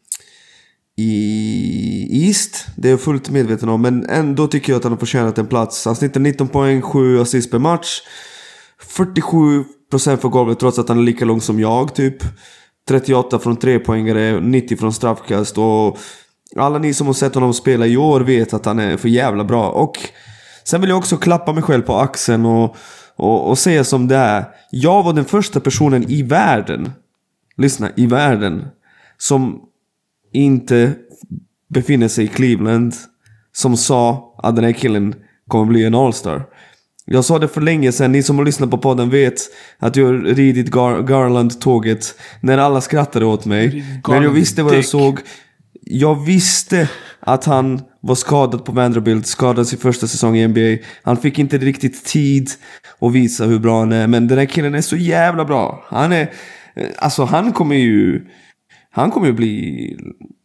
I 0.97 2.28
East. 2.28 2.66
Det 2.76 2.88
är 2.88 2.91
jag 2.91 3.01
fullt 3.01 3.30
medveten 3.30 3.70
om. 3.70 3.82
Men 3.82 4.05
ändå 4.05 4.47
tycker 4.47 4.74
jag 4.74 4.78
att 4.78 4.84
han 4.84 4.91
har 4.91 4.99
förtjänat 4.99 5.38
en 5.38 5.47
plats. 5.47 5.86
Han 5.86 5.95
snittar 5.95 6.20
19 6.20 6.47
poäng, 6.47 6.82
7 6.82 7.22
assist 7.22 7.51
per 7.51 7.59
match. 7.59 8.01
47% 8.97 10.18
för 10.18 10.30
golvet 10.30 10.59
trots 10.59 10.80
att 10.80 10.89
han 10.89 10.99
är 10.99 11.03
lika 11.03 11.26
lång 11.26 11.41
som 11.41 11.59
jag 11.59 11.95
typ. 11.95 12.18
38 12.88 13.39
från 13.39 13.57
trepoängare, 13.57 14.39
90 14.39 14.78
från 14.78 14.93
straffkast 14.93 15.57
och 15.57 15.97
alla 16.55 16.78
ni 16.78 16.93
som 16.93 17.07
har 17.07 17.13
sett 17.13 17.36
honom 17.36 17.53
spela 17.53 17.88
i 17.88 17.97
år 17.97 18.22
vet 18.22 18.53
att 18.53 18.66
han 18.66 18.80
är 18.80 18.97
för 18.97 19.09
jävla 19.09 19.43
bra. 19.43 19.70
Och 19.70 19.99
sen 20.63 20.82
vill 20.82 20.89
jag 20.89 20.97
också 20.97 21.18
klappa 21.18 21.53
mig 21.53 21.63
själv 21.63 21.82
på 21.82 21.95
axeln 21.95 22.45
och, 22.45 22.76
och, 23.16 23.49
och 23.49 23.57
säga 23.57 23.84
som 23.84 24.07
det 24.07 24.16
är. 24.16 24.45
Jag 24.72 25.03
var 25.03 25.13
den 25.13 25.26
första 25.26 25.59
personen 25.59 26.11
i 26.11 26.22
världen, 26.22 26.91
lyssna, 27.58 27.91
i 27.95 28.06
världen, 28.06 28.68
som 29.18 29.62
inte 30.34 30.93
befinner 31.70 32.08
sig 32.08 32.26
i 32.26 32.28
Cleveland, 32.28 32.93
som 33.51 33.78
sa 33.78 34.36
att 34.43 34.56
den 34.56 34.66
här 34.66 34.72
killen 34.72 35.16
kommer 35.47 35.66
bli 35.66 35.86
en 35.86 35.95
All-Star. 35.95 36.43
Jag 37.06 37.26
sa 37.26 37.39
det 37.39 37.47
för 37.47 37.62
länge 37.62 37.91
sedan, 37.91 38.12
ni 38.12 38.24
som 38.24 38.38
har 38.38 38.45
lyssnat 38.45 38.72
på 38.72 38.78
podden 38.78 39.10
vet 39.10 39.41
att 39.80 39.95
jag 39.95 40.38
ridit 40.39 40.72
Gar 40.72 41.01
Garland-tåget 41.01 42.16
när 42.41 42.58
alla 42.58 42.82
skrattade 42.82 43.26
åt 43.26 43.45
mig. 43.45 43.86
Men 44.08 44.24
jag 44.24 44.30
visste 44.30 44.64
vad 44.64 44.76
jag 44.76 44.86
såg. 44.86 45.20
Jag 45.82 46.26
visste 46.26 46.89
att 47.20 47.45
han 47.45 47.82
var 48.01 48.16
skadad 48.16 48.66
på 48.66 48.72
Vanderbilt, 48.72 49.28
skadad 49.28 49.68
sin 49.68 49.80
första 49.80 50.08
säsong 50.08 50.38
i 50.38 50.47
NBA. 50.47 50.88
Han 51.03 51.18
fick 51.18 51.39
inte 51.39 51.58
riktigt 51.58 52.06
tid 52.06 52.49
att 52.99 53.12
visa 53.12 53.45
hur 53.45 53.60
bra 53.60 53.80
han 53.80 53.91
är, 53.91 54.08
men 54.08 54.28
den 54.28 54.38
här 54.38 54.45
killen 54.45 54.76
är 54.76 54.82
så 54.82 54.95
jävla 54.95 55.45
bra. 55.45 55.86
Han 55.88 56.12
är... 56.12 56.32
Alltså 56.97 57.23
han 57.23 57.53
kommer 57.53 57.76
ju... 57.76 58.26
Han 58.91 59.11
kommer 59.11 59.28
ju 59.28 59.34
bli... 59.34 59.97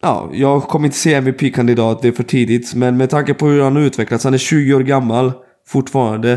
Ja, 0.03 0.31
jag 0.33 0.63
kommer 0.63 0.87
inte 0.87 0.99
se 0.99 1.15
MVP-kandidat, 1.15 2.03
det 2.03 2.09
är 2.09 2.13
för 2.13 2.23
tidigt. 2.23 2.75
Men 2.75 2.97
med 2.97 3.11
tanke 3.11 3.35
på 3.35 3.47
hur 3.47 3.63
han 3.63 3.77
har 3.77 3.83
utvecklats, 3.83 4.25
han 4.25 4.35
är 4.35 4.39
20 4.39 4.75
år 4.75 4.81
gammal 4.81 5.33
fortfarande. 5.69 6.33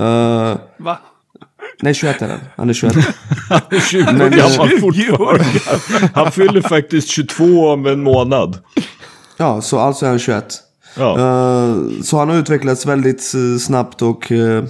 Uh, 0.00 0.56
Va? 0.78 0.98
nej, 1.82 1.94
21 1.94 2.22
är 2.22 2.28
han. 2.28 2.38
Han 2.56 2.68
är 2.70 2.72
21. 2.74 2.94
20 3.90 4.02
år 4.02 4.12
Men- 4.12 4.30
gammal 4.30 4.68
20 4.68 4.78
fortfarande. 4.80 5.44
Han 6.14 6.32
fyller 6.32 6.60
faktiskt 6.60 7.08
22 7.08 7.44
om 7.68 7.86
en 7.86 8.02
månad. 8.02 8.58
ja, 9.36 9.60
så 9.60 9.78
alltså 9.78 10.06
är 10.06 10.10
han 10.10 10.18
21. 10.18 10.44
Ja. 10.96 11.18
Eh, 11.18 11.76
så 12.02 12.18
han 12.18 12.28
har 12.28 12.36
utvecklats 12.36 12.86
väldigt 12.86 13.32
eh, 13.34 13.58
snabbt 13.58 14.02
och 14.02 14.32
eh, 14.32 14.64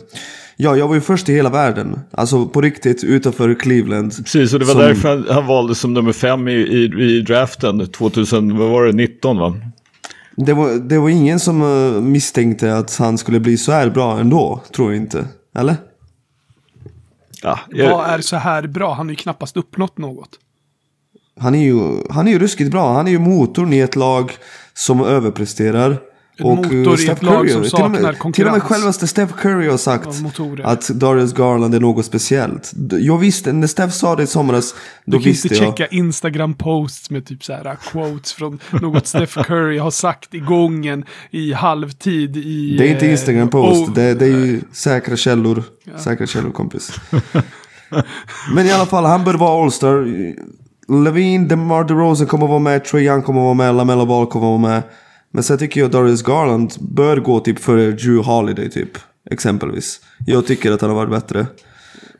Ja, 0.56 0.76
jag 0.76 0.88
var 0.88 0.94
ju 0.94 1.00
först 1.00 1.28
i 1.28 1.32
hela 1.34 1.50
världen. 1.50 2.00
Alltså 2.10 2.46
på 2.46 2.60
riktigt 2.60 3.04
utanför 3.04 3.54
Cleveland. 3.54 4.16
Precis, 4.16 4.52
och 4.54 4.58
det 4.60 4.64
var 4.66 4.72
Som- 4.72 4.82
därför 4.82 5.08
han, 5.08 5.26
han 5.30 5.46
valdes 5.46 5.78
som 5.78 5.94
nummer 5.94 6.12
fem 6.12 6.48
i, 6.48 6.52
i, 6.52 6.84
i 7.16 7.20
draften 7.20 7.86
2000, 7.86 8.58
vad 8.58 8.70
var 8.70 8.84
det, 8.84 8.92
19 8.92 9.38
va? 9.38 9.56
Det 10.36 10.52
var, 10.52 10.74
det 10.74 10.98
var 10.98 11.08
ingen 11.08 11.40
som 11.40 11.62
eh, 11.62 12.00
misstänkte 12.00 12.76
att 12.76 12.96
han 12.96 13.18
skulle 13.18 13.40
bli 13.40 13.56
så 13.56 13.72
här 13.72 13.90
bra 13.90 14.18
ändå, 14.20 14.60
tror 14.76 14.92
jag 14.92 15.02
inte. 15.02 15.24
Eller? 15.58 15.76
Ja, 17.42 17.58
jag, 17.70 17.90
Vad 17.90 18.06
är 18.06 18.18
så 18.20 18.36
här 18.36 18.66
bra? 18.66 18.94
Han 18.94 19.06
har 19.06 19.10
ju 19.10 19.16
knappast 19.16 19.56
uppnått 19.56 19.98
något. 19.98 20.28
Han 21.40 21.54
är 21.54 21.64
ju, 21.64 21.78
han 22.10 22.28
är 22.28 22.32
ju 22.32 22.38
ruskigt 22.38 22.70
bra. 22.70 22.92
Han 22.92 23.06
är 23.06 23.10
ju 23.10 23.18
motorn 23.18 23.72
i 23.72 23.78
ett 23.78 23.96
lag 23.96 24.32
som 24.74 25.00
överpresterar. 25.04 25.98
En 26.36 26.46
motor 26.46 26.88
eh, 26.88 26.94
i 26.94 26.96
Steph 26.96 27.10
ett 27.12 27.22
lag 27.22 27.46
Curry- 27.46 27.52
som 27.52 27.62
till 27.62 27.64
och 27.64 27.66
saknar 27.70 27.88
med, 27.88 28.00
Till 28.00 28.06
och 28.06 28.12
med 28.12 28.18
konkurrens. 28.18 28.62
självaste 28.62 29.06
Steph 29.06 29.32
Curry 29.32 29.68
har 29.68 29.76
sagt 29.76 30.08
Ja, 30.12 30.22
motorer. 30.22 30.64
att 30.64 30.88
Darius 30.88 31.32
Garland 31.32 31.74
är 31.74 31.80
något 31.80 32.06
speciellt. 32.06 32.72
Jag 33.00 33.18
visste, 33.18 33.52
när 33.52 33.66
Steph 33.66 33.92
sa 33.92 34.16
det 34.16 34.22
i 34.22 34.26
somras, 34.26 34.72
då 34.72 34.78
Du 35.04 35.12
kan 35.12 35.24
visste 35.24 35.48
inte 35.48 35.64
jag. 35.64 35.76
checka 35.76 35.86
Instagram-posts 35.94 37.10
med 37.10 37.26
typ 37.26 37.44
så 37.44 37.52
här 37.52 37.76
quotes 37.90 38.32
från 38.32 38.58
något 38.82 39.06
Steph 39.06 39.42
Curry 39.42 39.78
har 39.78 39.90
sagt 39.90 40.34
i 40.34 40.38
gången 40.40 41.04
i 41.30 41.52
halvtid 41.52 42.36
i... 42.36 42.76
Det 42.78 42.88
är 42.88 42.90
inte 42.92 43.06
eh, 43.06 43.12
Instagram-post, 43.12 43.88
oh, 43.88 43.94
det, 43.94 44.14
det 44.14 44.24
är 44.26 44.28
ju 44.46 44.60
säkra 44.72 45.16
källor. 45.16 45.62
Säkra 45.98 46.26
källor 46.26 46.50
kompis. 46.50 46.92
Men 48.54 48.66
i 48.66 48.72
alla 48.72 48.86
fall, 48.86 49.04
han 49.04 49.24
bör 49.24 49.34
vara 49.34 49.64
All-Star. 49.64 50.04
Levine, 51.04 51.48
DeMar 51.48 51.84
DeRozan 51.84 52.26
kommer 52.26 52.46
vara 52.46 52.58
med, 52.58 52.84
Trae 52.84 53.02
Young 53.02 53.22
kommer 53.22 53.40
vara 53.40 53.54
med, 53.54 53.74
LaMelo 53.74 54.06
Ball 54.06 54.26
kommer 54.26 54.46
vara 54.46 54.58
med. 54.58 54.82
Men 55.34 55.42
sen 55.42 55.58
tycker 55.58 55.80
jag 55.80 55.90
Darius 55.90 56.22
Garland 56.22 56.72
bör 56.80 57.16
gå 57.16 57.40
typ 57.40 57.58
för 57.58 57.92
Drew 57.92 58.24
Holiday 58.24 58.70
typ. 58.70 58.98
Exempelvis. 59.30 60.00
Jag 60.26 60.46
tycker 60.46 60.72
att 60.72 60.80
han 60.80 60.90
har 60.90 60.96
varit 60.96 61.10
bättre. 61.10 61.46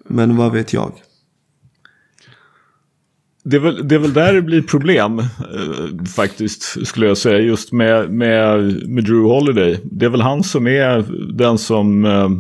Men 0.09 0.37
vad 0.37 0.53
vet 0.53 0.73
jag? 0.73 0.93
det, 3.45 3.57
är 3.57 3.61
väl, 3.61 3.89
det 3.89 3.95
är 3.95 3.99
väl 3.99 4.13
där 4.13 4.33
det 4.33 4.43
blir 4.43 4.63
problem 4.63 5.19
eh, 5.19 6.05
faktiskt, 6.17 6.87
skulle 6.87 7.07
jag 7.07 7.19
säga, 7.19 7.39
just 7.39 7.73
med, 7.73 8.11
med, 8.11 8.65
med 8.89 9.05
Drew 9.05 9.23
Holiday. 9.29 9.81
Det 9.85 10.07
är 10.07 10.11
väl 10.11 10.21
han 10.21 10.43
som 10.43 10.67
är 10.67 11.05
den 11.33 11.59
som... 11.59 12.05
Eh, 12.05 12.31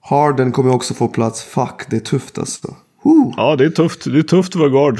Harden 0.00 0.52
kommer 0.52 0.74
också 0.74 0.94
få 0.94 1.08
plats. 1.08 1.42
Fuck, 1.42 1.86
det 1.90 1.96
är 1.96 2.00
tufft 2.00 2.38
alltså. 2.38 2.76
Woo. 3.02 3.34
ja, 3.36 3.56
det 3.56 3.64
är 3.64 3.70
tufft. 3.70 4.04
Det 4.04 4.18
är 4.18 4.22
tufft 4.22 4.54
att 4.54 4.60
vara 4.60 4.68
guard. 4.68 4.98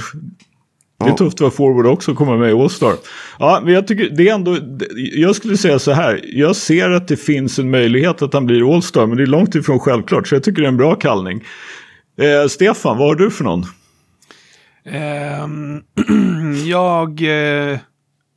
Det 1.05 1.11
är 1.11 1.17
tufft 1.17 1.35
att 1.35 1.41
vara 1.41 1.51
forward 1.51 1.87
också 1.87 2.11
och 2.11 2.17
komma 2.17 2.37
med 2.37 2.51
i 2.51 2.53
All-Star. 2.53 2.95
Ja, 3.39 3.61
men 3.65 3.75
jag 3.75 3.87
tycker 3.87 4.11
det 4.17 4.29
är 4.29 4.35
ändå... 4.35 4.59
Jag 4.97 5.37
skulle 5.37 5.57
säga 5.57 5.79
så 5.79 5.93
här. 5.93 6.21
Jag 6.23 6.57
ser 6.57 6.91
att 6.91 7.09
det 7.09 7.17
finns 7.17 7.59
en 7.59 7.71
möjlighet 7.71 8.23
att 8.23 8.35
han 8.35 8.47
blir 8.47 8.75
All-Star, 8.75 9.07
men 9.07 9.17
det 9.17 9.23
är 9.23 9.27
långt 9.27 9.55
ifrån 9.55 9.81
självklart. 9.81 10.29
Så 10.29 10.35
jag 10.35 10.43
tycker 10.43 10.63
det 10.63 10.67
är 10.67 10.73
en 10.73 10.77
bra 10.77 10.95
kallning. 10.95 11.45
Eh, 12.19 12.49
Stefan, 12.49 12.99
vad 12.99 13.09
har 13.09 13.15
du 13.15 13.31
för 13.31 13.45
någon? 13.45 13.65
Ehm, 14.85 15.83
jag 16.67 17.23
eh, 17.23 17.79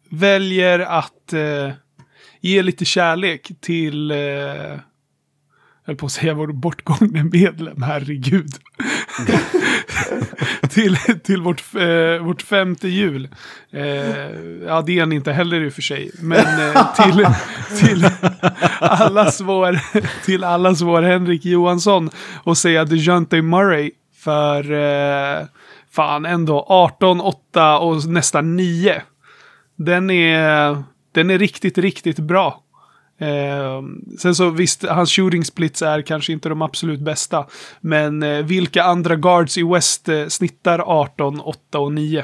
väljer 0.09 0.79
att 0.79 1.33
eh, 1.33 1.71
ge 2.41 2.61
lite 2.61 2.85
kärlek 2.85 3.51
till, 3.61 4.11
eh, 4.11 4.17
jag 4.17 4.79
höll 5.85 5.95
på 5.95 6.05
att 6.05 6.11
säga 6.11 6.33
vår 6.33 6.47
bortgångne 6.47 7.23
medlem, 7.23 7.81
herregud. 7.81 8.51
till, 10.69 10.97
till 11.23 11.41
vårt, 11.41 11.63
eh, 11.75 12.25
vårt 12.25 12.41
femte 12.41 12.87
jul. 12.87 13.29
Eh, 13.71 13.85
ja, 14.65 14.81
det 14.85 14.97
är 14.97 14.99
han 14.99 15.11
inte 15.11 15.31
heller 15.31 15.61
i 15.61 15.69
och 15.69 15.73
för 15.73 15.81
sig. 15.81 16.11
Men 16.19 16.69
eh, 16.69 16.93
till, 16.95 17.27
till, 17.79 18.09
allas 18.79 19.41
vår, 19.41 19.79
till 20.25 20.43
allas 20.43 20.81
vår 20.81 21.01
Henrik 21.01 21.45
Johansson 21.45 22.09
och 22.43 22.57
säga 22.57 22.85
DeJounte 22.85 23.41
Murray 23.41 23.91
för 24.23 24.71
eh, 24.71 25.45
fan 25.91 26.25
ändå 26.25 26.65
18, 26.69 27.21
8 27.21 27.79
och 27.79 28.05
nästan 28.05 28.55
9. 28.55 29.01
Den 29.75 30.09
är, 30.09 30.83
den 31.11 31.29
är 31.29 31.37
riktigt, 31.39 31.77
riktigt 31.77 32.19
bra. 32.19 32.64
Eh, 33.19 33.81
sen 34.19 34.35
så 34.35 34.49
visst, 34.49 34.83
hans 34.83 35.11
shooting 35.11 35.45
splits 35.45 35.81
är 35.81 36.01
kanske 36.01 36.33
inte 36.33 36.49
de 36.49 36.61
absolut 36.61 36.99
bästa. 36.99 37.45
Men 37.81 38.23
eh, 38.23 38.45
vilka 38.45 38.83
andra 38.83 39.15
guards 39.15 39.57
i 39.57 39.63
West 39.63 40.09
eh, 40.09 40.27
snittar 40.27 40.79
18, 40.79 41.39
8 41.39 41.79
och 41.79 41.93
9? 41.93 42.23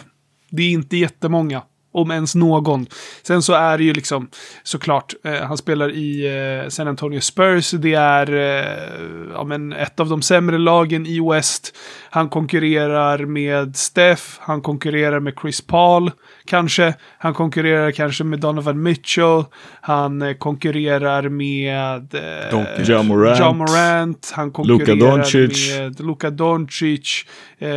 Det 0.50 0.64
är 0.64 0.70
inte 0.70 0.98
jättemånga. 0.98 1.62
Om 1.94 2.12
ens 2.12 2.36
någon. 2.36 2.88
Sen 3.24 3.42
så 3.42 3.54
är 3.54 3.78
det 3.78 3.84
ju 3.84 3.94
liksom 3.94 4.30
såklart, 4.64 5.14
eh, 5.24 5.34
han 5.34 5.58
spelar 5.58 5.92
i 5.92 6.28
eh, 6.64 6.70
San 6.70 6.88
Antonio 6.88 7.20
Spurs. 7.20 7.72
Det 7.72 7.94
är 7.94 8.34
eh, 8.34 9.32
ja, 9.34 9.44
men 9.44 9.74
ett 9.74 10.00
av 10.00 10.10
de 10.10 10.22
sämre 10.22 10.58
lagen 10.58 11.06
i 11.06 11.20
West. 11.20 11.76
Han 12.14 12.30
konkurrerar 12.30 13.26
med 13.26 13.76
Steph, 13.76 14.24
han 14.39 14.62
konkurrerar 14.62 15.20
med 15.20 15.34
Chris 15.41 15.62
Paul 15.62 16.12
kanske. 16.45 16.93
Han 17.18 17.34
konkurrerar 17.34 17.91
kanske 17.91 18.24
med 18.24 18.39
Donovan 18.39 18.84
Mitchell. 18.84 19.43
Han 19.82 20.22
eh, 20.22 20.34
konkurrerar 20.34 21.30
med 21.30 22.14
eh. 22.14 22.82
Ja 22.88 23.03
Morant. 23.03 23.39
Ja 23.39 23.53
Morant. 23.53 24.32
Han 24.36 24.47
Luka 24.47 24.62
konkurrerar 24.64 25.18
Doncic. 25.18 25.78
med 25.78 25.99
Luka 26.05 26.30
Doncic. 26.30 27.26
Eh, 27.59 27.70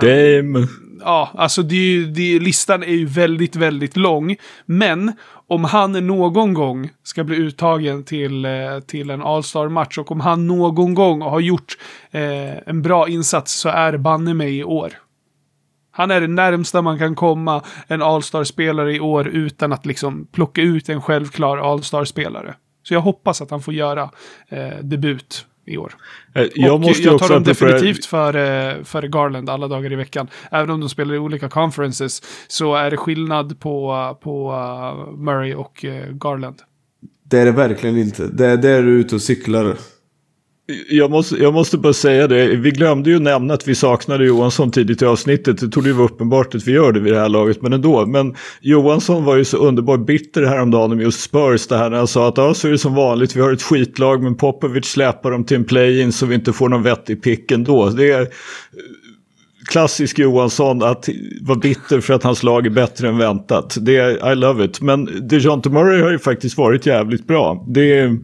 Dame. 0.00 0.66
Ja, 1.00 1.30
alltså 1.34 1.62
det, 1.62 1.76
är 1.76 2.06
det, 2.06 2.38
listan 2.38 2.82
är 2.82 2.94
ju 2.94 3.06
väldigt, 3.06 3.56
väldigt 3.56 3.96
lång. 3.96 4.36
Men 4.66 5.12
om 5.48 5.64
han 5.64 5.92
någon 5.92 6.54
gång 6.54 6.90
ska 7.02 7.24
bli 7.24 7.36
uttagen 7.36 8.04
till, 8.04 8.44
eh, 8.44 8.80
till 8.86 9.10
en 9.10 9.22
All-Star-match 9.22 9.98
och 9.98 10.12
om 10.12 10.20
han 10.20 10.46
någon 10.46 10.94
gång 10.94 11.22
har 11.22 11.40
gjort 11.40 11.78
eh, 12.10 12.68
en 12.68 12.82
bra 12.82 13.08
insats 13.08 13.52
så 13.52 13.68
är 13.68 13.92
det 13.92 13.98
banne 13.98 14.34
mig 14.34 14.58
i 14.58 14.64
år. 14.64 14.92
Han 15.90 16.10
är 16.10 16.20
det 16.20 16.26
närmsta 16.26 16.82
man 16.82 16.98
kan 16.98 17.14
komma 17.14 17.62
en 17.86 18.02
All-Star-spelare 18.02 18.94
i 18.94 19.00
år 19.00 19.28
utan 19.28 19.72
att 19.72 19.86
liksom 19.86 20.26
plocka 20.32 20.62
ut 20.62 20.88
en 20.88 21.02
självklar 21.02 21.58
All-Star-spelare. 21.72 22.54
Så 22.82 22.94
jag 22.94 23.00
hoppas 23.00 23.42
att 23.42 23.50
han 23.50 23.60
får 23.60 23.74
göra 23.74 24.10
eh, 24.48 24.78
debut 24.82 25.46
i 25.68 25.78
år. 25.78 25.94
Eh, 26.34 26.46
Jag 26.54 26.74
och 26.74 26.80
måste 26.80 27.02
jag 27.02 27.18
tar 27.18 27.28
dem 27.28 27.42
definitivt 27.42 28.04
före 28.04 28.76
för 28.84 29.02
Garland 29.02 29.50
alla 29.50 29.68
dagar 29.68 29.92
i 29.92 29.96
veckan. 29.96 30.28
Även 30.50 30.70
om 30.70 30.80
de 30.80 30.88
spelar 30.88 31.14
i 31.14 31.18
olika 31.18 31.48
conferences 31.48 32.22
så 32.48 32.74
är 32.74 32.90
det 32.90 32.96
skillnad 32.96 33.60
på, 33.60 34.18
på 34.22 34.52
uh, 34.52 35.16
Murray 35.16 35.54
och 35.54 35.84
uh, 35.84 36.12
Garland. 36.12 36.56
Det 37.24 37.38
är 37.38 37.44
det 37.44 37.52
verkligen 37.52 37.96
inte. 37.96 38.26
Det 38.26 38.46
är 38.46 38.56
där 38.56 38.82
du 38.82 38.94
är 38.94 39.00
ute 39.00 39.14
och 39.14 39.22
cyklar. 39.22 39.76
Jag 40.88 41.10
måste, 41.10 41.36
jag 41.36 41.54
måste 41.54 41.78
bara 41.78 41.92
säga 41.92 42.26
det, 42.26 42.46
vi 42.46 42.70
glömde 42.70 43.10
ju 43.10 43.18
nämna 43.18 43.54
att 43.54 43.68
vi 43.68 43.74
saknade 43.74 44.26
Johansson 44.26 44.70
tidigt 44.70 45.02
i 45.02 45.04
avsnittet. 45.04 45.60
Det 45.60 45.68
trodde 45.68 45.88
ju 45.88 45.94
vara 45.94 46.06
uppenbart 46.06 46.54
att 46.54 46.68
vi 46.68 46.72
gör 46.72 46.92
det 46.92 47.00
vid 47.00 47.12
det 47.12 47.18
här 47.18 47.28
laget, 47.28 47.62
men 47.62 47.72
ändå. 47.72 48.06
Men 48.06 48.34
Johansson 48.60 49.24
var 49.24 49.36
ju 49.36 49.44
så 49.44 49.56
underbart 49.56 50.06
bitter 50.06 50.42
häromdagen 50.42 50.92
om 50.92 51.00
just 51.00 51.20
Spurs, 51.20 51.66
det 51.66 51.76
här 51.76 51.90
när 51.90 51.96
han 51.96 52.06
sa 52.06 52.28
att 52.28 52.36
ja, 52.36 52.54
så 52.54 52.68
är 52.68 52.72
det 52.72 52.78
som 52.78 52.94
vanligt, 52.94 53.36
vi 53.36 53.40
har 53.40 53.52
ett 53.52 53.62
skitlag, 53.62 54.22
men 54.22 54.34
Popovic 54.34 54.84
släpar 54.84 55.30
dem 55.30 55.44
till 55.44 55.56
en 55.56 55.64
play-in 55.64 56.12
så 56.12 56.26
vi 56.26 56.34
inte 56.34 56.52
får 56.52 56.68
någon 56.68 56.82
vettig 56.82 57.22
pick 57.22 57.50
ändå. 57.50 57.90
Det 57.90 58.10
är 58.10 58.20
eh, 58.20 58.26
klassisk 59.68 60.18
Johansson 60.18 60.82
att 60.82 61.08
vara 61.42 61.58
bitter 61.58 62.00
för 62.00 62.14
att 62.14 62.22
hans 62.22 62.42
lag 62.42 62.66
är 62.66 62.70
bättre 62.70 63.08
än 63.08 63.18
väntat. 63.18 63.76
Det 63.80 63.96
är, 63.96 64.32
I 64.32 64.34
love 64.34 64.64
it. 64.64 64.80
Men 64.80 65.28
DeJounte 65.28 65.70
Murray 65.70 66.02
har 66.02 66.10
ju 66.10 66.18
faktiskt 66.18 66.58
varit 66.58 66.86
jävligt 66.86 67.26
bra. 67.26 67.64
Det 67.68 67.98
är 67.98 68.18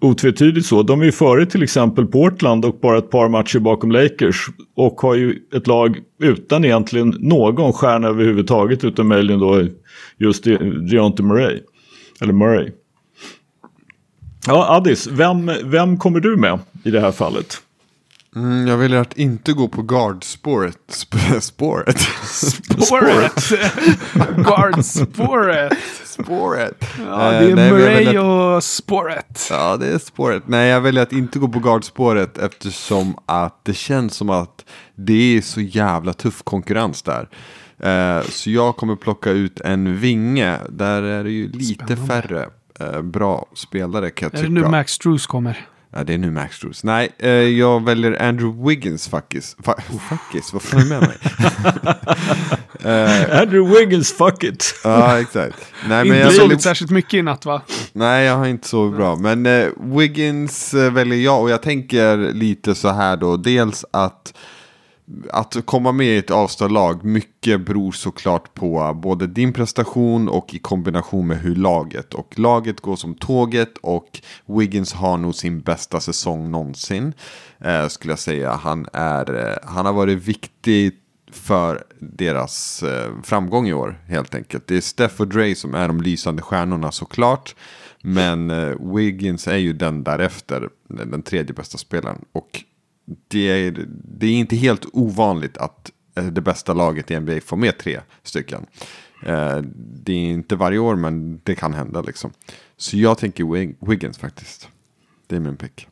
otvetydigt 0.00 0.66
så. 0.66 0.82
De 0.82 1.00
är 1.00 1.04
ju 1.04 1.12
före 1.12 1.46
till 1.46 1.62
exempel 1.62 2.06
Portland 2.06 2.64
och 2.64 2.78
bara 2.82 2.98
ett 2.98 3.10
par 3.10 3.28
matcher 3.28 3.58
bakom 3.58 3.90
Lakers. 3.90 4.46
Och 4.76 5.00
har 5.00 5.14
ju 5.14 5.38
ett 5.54 5.66
lag 5.66 5.98
utan 6.22 6.64
egentligen 6.64 7.14
någon 7.18 7.72
stjärna 7.72 8.08
överhuvudtaget 8.08 8.84
utom 8.84 9.08
möjligen 9.08 9.40
då 9.40 9.64
just 10.18 10.44
Deontay 10.90 11.26
Murray. 11.26 11.60
Eller 12.20 12.32
Murray. 12.32 12.70
Ja, 14.46 14.76
Addis, 14.76 15.06
vem, 15.06 15.50
vem 15.64 15.98
kommer 15.98 16.20
du 16.20 16.36
med 16.36 16.58
i 16.84 16.90
det 16.90 17.00
här 17.00 17.12
fallet? 17.12 17.62
Mm, 18.36 18.66
jag 18.66 18.76
väljer 18.76 19.00
att 19.00 19.16
inte 19.18 19.52
gå 19.52 19.68
på 19.68 19.82
guard-spåret. 19.82 20.78
Sp- 20.88 21.40
spåret? 21.40 22.00
Spåret! 22.86 23.50
Guard-spåret! 24.36 25.72
spåret. 26.04 26.84
Ja, 27.06 27.32
Eh, 27.32 27.40
det 27.40 27.50
är 27.62 27.70
Murray 27.70 28.18
och 28.18 28.64
spåret. 28.64 29.46
Ja, 29.50 29.76
det 29.76 29.86
är 29.86 29.98
spåret. 29.98 30.42
Nej, 30.46 30.68
jag 30.68 30.80
väljer 30.80 31.02
att 31.02 31.12
inte 31.12 31.38
gå 31.38 31.48
på 31.48 31.58
guardspåret 31.58 32.38
eftersom 32.38 33.16
att 33.26 33.60
det 33.64 33.74
känns 33.74 34.14
som 34.14 34.30
att 34.30 34.64
det 34.94 35.36
är 35.36 35.40
så 35.40 35.60
jävla 35.60 36.12
tuff 36.12 36.42
konkurrens 36.42 37.02
där. 37.02 37.28
Eh, 37.82 38.22
så 38.22 38.50
jag 38.50 38.76
kommer 38.76 38.96
plocka 38.96 39.30
ut 39.30 39.60
en 39.60 39.96
vinge. 39.98 40.58
Där 40.70 41.02
är 41.02 41.24
det 41.24 41.30
ju 41.30 41.48
lite 41.52 41.84
Spännande. 41.84 42.06
färre 42.06 42.48
eh, 42.80 43.02
bra 43.02 43.46
spelare 43.54 44.10
kan 44.10 44.30
jag 44.32 44.38
Är 44.38 44.42
det 44.42 44.48
tycka. 44.54 44.64
nu 44.64 44.70
Max 44.70 44.92
Struess 44.92 45.26
kommer? 45.26 45.66
Ja, 45.96 46.04
det 46.04 46.14
är 46.14 46.18
nu 46.18 46.30
Max 46.30 46.56
Struz. 46.56 46.84
Nej, 46.84 47.08
eh, 47.18 47.30
jag 47.30 47.84
väljer 47.84 48.22
Andrew 48.22 48.68
Wiggins 48.68 49.08
fuckis. 49.08 49.56
Fa 49.64 49.72
oh, 49.72 50.00
fuckis, 50.08 50.52
vad 50.52 50.62
fan 50.62 50.80
är 50.80 50.84
med 50.84 51.00
mig? 51.00 51.18
uh, 52.84 53.40
Andrew 53.40 53.78
Wiggins, 53.78 54.12
fuck 54.12 54.44
it. 54.44 54.74
Ja, 54.84 55.20
exakt. 55.20 55.56
Nej, 55.88 56.04
men 56.04 56.06
inte 56.06 56.18
jag 56.18 56.34
sovit 56.34 56.62
särskilt 56.62 56.90
mycket 56.90 57.14
i 57.14 57.22
natt 57.22 57.44
va? 57.44 57.62
Nej, 57.92 58.24
jag 58.24 58.36
har 58.36 58.46
inte 58.46 58.68
så 58.68 58.90
bra. 58.90 59.16
Men 59.16 59.46
uh, 59.46 59.68
Wiggins 59.80 60.74
uh, 60.74 60.90
väljer 60.90 61.18
jag 61.18 61.42
och 61.42 61.50
jag 61.50 61.62
tänker 61.62 62.16
lite 62.16 62.74
så 62.74 62.88
här 62.88 63.16
då. 63.16 63.36
Dels 63.36 63.84
att 63.90 64.34
att 65.30 65.66
komma 65.66 65.92
med 65.92 66.06
i 66.06 66.16
ett 66.16 66.30
avstånd 66.30 67.04
mycket 67.04 67.60
beror 67.60 67.92
såklart 67.92 68.54
på 68.54 69.00
både 69.02 69.26
din 69.26 69.52
prestation 69.52 70.28
och 70.28 70.54
i 70.54 70.58
kombination 70.58 71.26
med 71.26 71.38
hur 71.38 71.54
laget. 71.54 72.14
Och 72.14 72.38
laget 72.38 72.80
går 72.80 72.96
som 72.96 73.14
tåget 73.14 73.78
och 73.78 74.20
Wiggins 74.46 74.92
har 74.92 75.16
nog 75.16 75.34
sin 75.34 75.60
bästa 75.60 76.00
säsong 76.00 76.50
någonsin. 76.50 77.12
Eh, 77.58 77.88
skulle 77.88 78.12
jag 78.12 78.18
säga. 78.18 78.52
Han, 78.52 78.86
är, 78.92 79.48
eh, 79.48 79.56
han 79.64 79.86
har 79.86 79.92
varit 79.92 80.18
viktig 80.18 80.92
för 81.32 81.84
deras 82.00 82.82
eh, 82.82 83.10
framgång 83.22 83.68
i 83.68 83.72
år 83.72 84.00
helt 84.08 84.34
enkelt. 84.34 84.66
Det 84.66 84.76
är 84.76 84.80
Steph 84.80 85.20
och 85.20 85.28
Dre 85.28 85.54
som 85.54 85.74
är 85.74 85.88
de 85.88 86.00
lysande 86.00 86.42
stjärnorna 86.42 86.92
såklart. 86.92 87.54
Men 88.02 88.50
eh, 88.50 88.94
Wiggins 88.94 89.48
är 89.48 89.56
ju 89.56 89.72
den 89.72 90.04
därefter, 90.04 90.68
den 90.88 91.22
tredje 91.22 91.54
bästa 91.54 91.78
spelaren. 91.78 92.24
Och 92.32 92.64
det 93.28 93.48
är, 93.48 93.86
det 94.18 94.26
är 94.26 94.32
inte 94.32 94.56
helt 94.56 94.86
ovanligt 94.92 95.56
att 95.56 95.92
eh, 96.16 96.26
det 96.26 96.40
bästa 96.40 96.74
laget 96.74 97.10
i 97.10 97.20
NBA 97.20 97.40
får 97.40 97.56
med 97.56 97.78
tre 97.78 98.00
stycken. 98.22 98.66
Eh, 99.22 99.58
det 99.76 100.12
är 100.12 100.30
inte 100.30 100.56
varje 100.56 100.78
år 100.78 100.96
men 100.96 101.40
det 101.44 101.54
kan 101.54 101.74
hända 101.74 102.02
liksom. 102.02 102.30
Så 102.76 102.96
jag 102.96 103.18
tänker 103.18 103.86
Wiggins 103.90 104.18
faktiskt. 104.18 104.68
Det 105.26 105.36
är 105.36 105.40
min 105.40 105.56
pick. 105.56 105.88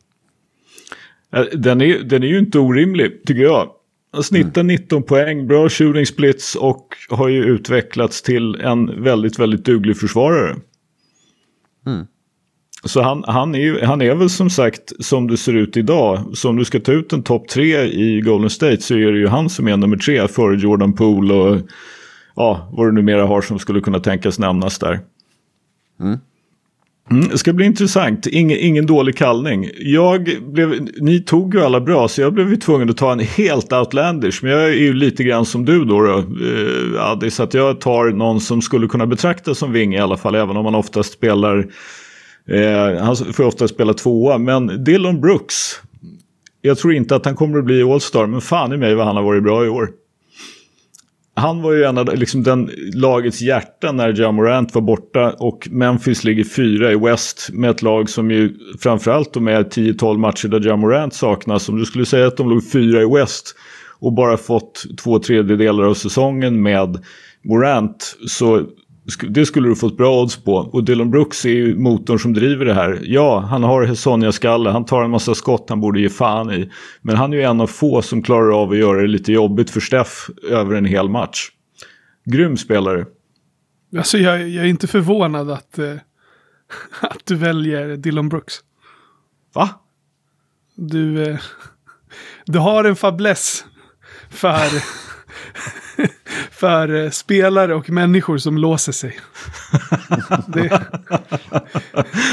Den 1.52 1.80
är, 1.80 2.02
den 2.02 2.22
är 2.22 2.26
ju 2.26 2.38
inte 2.38 2.58
orimlig 2.58 3.24
tycker 3.26 3.42
jag. 3.42 3.70
Han 4.12 4.22
snittar 4.22 4.60
mm. 4.60 4.66
19 4.66 5.02
poäng, 5.02 5.46
bra 5.46 5.68
shooting 5.68 6.06
splits 6.06 6.54
och 6.54 6.94
har 7.10 7.28
ju 7.28 7.44
utvecklats 7.44 8.22
till 8.22 8.54
en 8.54 9.02
väldigt, 9.02 9.38
väldigt 9.38 9.64
duglig 9.64 9.96
försvarare. 9.96 10.56
Mm. 11.86 12.06
Så 12.84 13.02
han, 13.02 13.24
han, 13.26 13.54
är, 13.54 13.82
han 13.82 14.02
är 14.02 14.14
väl 14.14 14.30
som 14.30 14.50
sagt 14.50 14.92
som 15.04 15.28
det 15.28 15.36
ser 15.36 15.52
ut 15.52 15.76
idag. 15.76 16.36
Så 16.36 16.48
om 16.48 16.56
du 16.56 16.64
ska 16.64 16.80
ta 16.80 16.92
ut 16.92 17.12
en 17.12 17.22
topp 17.22 17.48
tre 17.48 17.82
i 17.82 18.20
Golden 18.20 18.50
State 18.50 18.80
så 18.80 18.94
är 18.94 19.12
det 19.12 19.18
ju 19.18 19.28
han 19.28 19.50
som 19.50 19.68
är 19.68 19.76
nummer 19.76 19.96
tre 19.96 20.28
före 20.28 20.56
Jordan 20.56 20.92
Poole 20.92 21.34
och 21.34 21.60
ja, 22.36 22.68
vad 22.72 22.86
du 22.86 22.92
numera 22.92 23.26
har 23.26 23.40
som 23.40 23.58
skulle 23.58 23.80
kunna 23.80 24.00
tänkas 24.00 24.38
nämnas 24.38 24.78
där. 24.78 25.00
Mm. 26.00 26.18
Mm, 27.10 27.28
det 27.28 27.38
ska 27.38 27.52
bli 27.52 27.66
intressant. 27.66 28.26
Ingen, 28.26 28.58
ingen 28.58 28.86
dålig 28.86 29.16
kallning. 29.16 29.70
Jag 29.78 30.28
blev, 30.52 30.88
ni 31.00 31.20
tog 31.20 31.54
ju 31.54 31.60
alla 31.60 31.80
bra 31.80 32.08
så 32.08 32.20
jag 32.20 32.32
blev 32.32 32.50
ju 32.50 32.56
tvungen 32.56 32.90
att 32.90 32.96
ta 32.96 33.12
en 33.12 33.18
helt 33.20 33.72
outlandish. 33.72 34.42
Men 34.42 34.52
jag 34.52 34.64
är 34.64 34.74
ju 34.74 34.92
lite 34.94 35.24
grann 35.24 35.44
som 35.44 35.64
du 35.64 35.84
då. 35.84 36.00
då 36.00 36.18
eh, 36.18 37.10
Adi, 37.10 37.30
så 37.30 37.42
att 37.42 37.54
jag 37.54 37.80
tar 37.80 38.10
någon 38.10 38.40
som 38.40 38.62
skulle 38.62 38.86
kunna 38.86 39.06
betraktas 39.06 39.58
som 39.58 39.72
ving 39.72 39.94
i 39.94 39.98
alla 39.98 40.16
fall. 40.16 40.34
Även 40.34 40.56
om 40.56 40.64
man 40.64 40.74
oftast 40.74 41.12
spelar 41.12 41.66
Eh, 42.48 43.02
han 43.02 43.16
får 43.16 43.44
ofta 43.44 43.68
spela 43.68 43.94
tvåa, 43.94 44.38
men 44.38 44.84
Dylan 44.84 45.20
Brooks. 45.20 45.80
Jag 46.60 46.78
tror 46.78 46.94
inte 46.94 47.16
att 47.16 47.24
han 47.24 47.34
kommer 47.34 47.58
att 47.58 47.64
bli 47.64 47.82
All-star, 47.82 48.26
men 48.26 48.40
fan 48.40 48.72
i 48.72 48.76
mig 48.76 48.94
vad 48.94 49.06
han 49.06 49.16
har 49.16 49.22
varit 49.22 49.42
bra 49.42 49.64
i 49.64 49.68
år. 49.68 49.90
Han 51.36 51.62
var 51.62 51.72
ju 51.72 51.84
en 51.84 51.98
av 51.98 52.16
liksom 52.16 52.42
den 52.42 52.70
lagets 52.94 53.40
hjärta 53.40 53.92
när 53.92 54.20
Ja 54.20 54.32
Morant 54.32 54.74
var 54.74 54.82
borta 54.82 55.32
och 55.38 55.68
Memphis 55.70 56.24
ligger 56.24 56.44
fyra 56.44 56.92
i 56.92 56.96
West 56.96 57.48
med 57.52 57.70
ett 57.70 57.82
lag 57.82 58.10
som 58.10 58.30
ju 58.30 58.54
framförallt 58.80 59.36
med 59.36 59.66
10-12 59.66 60.18
matcher 60.18 60.48
där 60.48 60.60
Ja 60.64 60.76
Morant 60.76 61.14
saknas. 61.14 61.68
Om 61.68 61.78
du 61.78 61.84
skulle 61.84 62.06
säga 62.06 62.26
att 62.26 62.36
de 62.36 62.50
låg 62.50 62.70
fyra 62.70 63.02
i 63.02 63.06
West 63.06 63.54
och 63.98 64.12
bara 64.12 64.36
fått 64.36 64.84
två 64.98 65.18
tredjedelar 65.18 65.84
av 65.84 65.94
säsongen 65.94 66.62
med 66.62 67.04
Morant 67.42 68.16
så 68.26 68.62
det 69.28 69.46
skulle 69.46 69.68
du 69.68 69.76
fått 69.76 69.96
bra 69.96 70.22
odds 70.22 70.36
på. 70.36 70.54
Och 70.54 70.84
Dylan 70.84 71.10
Brooks 71.10 71.44
är 71.44 71.50
ju 71.50 71.76
motorn 71.76 72.18
som 72.18 72.32
driver 72.32 72.64
det 72.64 72.74
här. 72.74 73.00
Ja, 73.02 73.38
han 73.38 73.62
har 73.62 73.94
Sonja-skalle, 73.94 74.70
han 74.70 74.84
tar 74.84 75.04
en 75.04 75.10
massa 75.10 75.34
skott 75.34 75.66
han 75.68 75.80
borde 75.80 76.00
ge 76.00 76.08
fan 76.08 76.52
i. 76.52 76.70
Men 77.02 77.16
han 77.16 77.32
är 77.32 77.36
ju 77.36 77.42
en 77.42 77.60
av 77.60 77.66
få 77.66 78.02
som 78.02 78.22
klarar 78.22 78.62
av 78.62 78.70
att 78.70 78.78
göra 78.78 79.00
det 79.00 79.06
lite 79.06 79.32
jobbigt 79.32 79.70
för 79.70 79.80
Steff 79.80 80.30
över 80.50 80.74
en 80.74 80.84
hel 80.84 81.08
match. 81.08 81.48
Grym 82.24 82.56
spelare. 82.56 83.06
Alltså 83.96 84.18
jag, 84.18 84.48
jag 84.48 84.64
är 84.64 84.68
inte 84.68 84.86
förvånad 84.86 85.50
att, 85.50 85.78
äh, 85.78 85.94
att 87.00 87.26
du 87.26 87.34
väljer 87.34 87.96
Dylan 87.96 88.28
Brooks. 88.28 88.54
Va? 89.54 89.68
Du, 90.76 91.22
äh, 91.22 91.38
du 92.46 92.58
har 92.58 92.84
en 92.84 92.96
fäbless 92.96 93.64
för 94.30 94.68
för 96.50 97.04
eh, 97.04 97.10
spelare 97.10 97.74
och 97.74 97.90
människor 97.90 98.38
som 98.38 98.58
låser 98.58 98.92
sig. 98.92 99.18
det... 100.46 100.82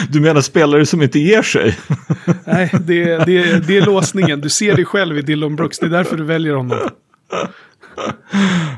Du 0.09 0.19
menar 0.19 0.41
spelare 0.41 0.85
som 0.85 1.01
inte 1.01 1.19
ger 1.19 1.41
sig? 1.41 1.77
Nej, 2.45 2.71
det, 2.85 3.17
det, 3.17 3.67
det 3.67 3.77
är 3.77 3.85
låsningen. 3.85 4.41
Du 4.41 4.49
ser 4.49 4.75
dig 4.75 4.85
själv 4.85 5.17
i 5.17 5.21
Dylan 5.21 5.55
Brooks. 5.55 5.79
Det 5.79 5.85
är 5.85 5.89
därför 5.89 6.17
du 6.17 6.23
väljer 6.23 6.53
honom. 6.53 6.89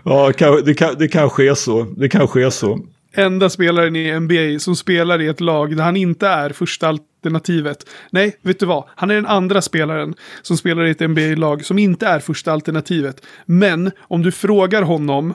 Ja, 0.04 0.32
det, 0.66 0.74
kan, 0.74 0.96
det 0.98 1.08
kanske 1.08 1.50
är 1.50 1.54
så. 1.54 1.84
Det 1.98 2.10
kanske 2.10 2.46
är 2.46 2.50
så. 2.50 2.80
Enda 3.16 3.50
spelaren 3.50 3.96
i 3.96 4.20
NBA 4.20 4.60
som 4.60 4.76
spelar 4.76 5.22
i 5.22 5.28
ett 5.28 5.42
lag 5.42 5.78
där 5.78 5.84
han 5.84 5.98
inte 5.98 6.28
är 6.28 6.50
första 6.50 6.98
alternativet. 7.24 7.90
Nej, 8.12 8.38
vet 8.42 8.60
du 8.60 8.66
vad? 8.66 8.84
Han 8.96 9.12
är 9.12 9.16
den 9.16 9.26
andra 9.26 9.62
spelaren 9.62 10.16
som 10.42 10.58
spelar 10.58 10.86
i 10.86 10.92
ett 10.92 11.00
NBA-lag 11.00 11.66
som 11.66 11.80
inte 11.80 12.08
är 12.08 12.20
första 12.20 12.52
alternativet. 12.52 13.26
Men 13.46 13.92
om 14.00 14.22
du 14.24 14.32
frågar 14.32 14.82
honom 14.82 15.34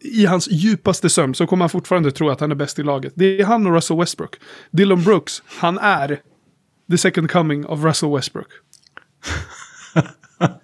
i 0.00 0.26
hans 0.26 0.48
djupaste 0.50 1.08
sömn 1.08 1.34
så 1.34 1.46
kommer 1.46 1.62
han 1.62 1.70
fortfarande 1.70 2.10
tro 2.10 2.30
att 2.30 2.40
han 2.40 2.50
är 2.50 2.54
bäst 2.54 2.78
i 2.78 2.82
laget. 2.82 3.12
Det 3.16 3.40
är 3.40 3.44
han 3.44 3.66
och 3.66 3.74
Russell 3.74 3.98
Westbrook. 3.98 4.36
Dylan 4.70 5.02
Brooks, 5.02 5.42
han 5.46 5.78
är 5.78 6.20
the 6.90 6.98
second 6.98 7.30
coming 7.30 7.66
of 7.66 7.84
Russell 7.84 8.14
Westbrook. 8.14 8.48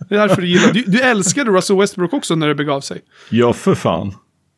Det 0.09 0.15
är 0.15 0.19
därför 0.29 0.43
du 0.43 0.49
gillar. 0.49 0.73
Du, 0.73 0.83
du 0.83 1.01
älskade 1.01 1.51
Russell 1.51 1.77
Westbrook 1.77 2.13
också 2.13 2.35
när 2.35 2.49
det 2.49 2.55
begav 2.55 2.81
sig. 2.81 3.01
Ja, 3.31 3.53
för 3.53 3.75
fan. 3.75 4.15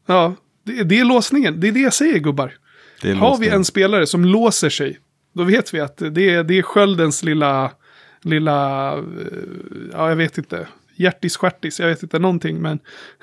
Ja, 0.07 0.35
det, 0.67 0.83
det 0.83 0.99
är 0.99 1.05
låsningen. 1.05 1.61
Det 1.61 1.69
är 1.69 1.73
det 1.73 1.81
jag 1.81 1.95
säger, 1.95 2.19
gubbar. 2.19 2.53
Har 3.03 3.39
vi 3.39 3.49
en 3.49 3.65
spelare 3.65 4.07
som 4.07 4.25
låser 4.25 4.71
sig, 4.71 4.99
då 5.37 5.45
vet 5.45 5.75
vi 5.75 5.81
att 5.81 6.03
det 6.11 6.31
är, 6.31 6.45
det 6.45 6.59
är 6.59 6.63
sköldens 6.63 7.23
lilla, 7.23 7.71
lilla, 8.23 8.93
eh, 8.93 9.03
ja 9.93 10.09
jag 10.09 10.17
vet 10.17 10.39
inte, 10.39 10.67
hjärtis 10.97 11.37
stjärtis, 11.37 11.81
jag 11.81 11.89
vet 11.89 12.03
inte 12.03 12.19
någonting, 12.19 12.63
men 12.63 12.79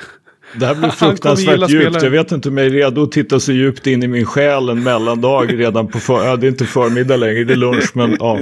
det 0.55 0.65
här 0.65 0.75
blir 0.75 0.89
fruktansvärt 0.89 1.69
djupt. 1.69 2.03
Jag 2.03 2.09
vet 2.09 2.31
inte 2.31 2.49
om 2.49 2.57
jag 2.57 2.65
är 2.65 2.69
redo 2.69 3.03
att 3.03 3.11
titta 3.11 3.39
så 3.39 3.51
djupt 3.51 3.87
in 3.87 4.03
i 4.03 4.07
min 4.07 4.25
själ 4.25 4.69
en 4.69 4.83
mellandag 4.83 5.59
redan 5.59 5.87
på 5.87 5.99
för... 5.99 6.25
Ja, 6.25 6.35
det 6.35 6.47
är 6.47 6.49
inte 6.49 6.65
förmiddag 6.65 7.17
längre, 7.17 7.43
det 7.43 7.53
är 7.53 7.57
lunch, 7.57 7.91
men 7.95 8.17
ja. 8.19 8.39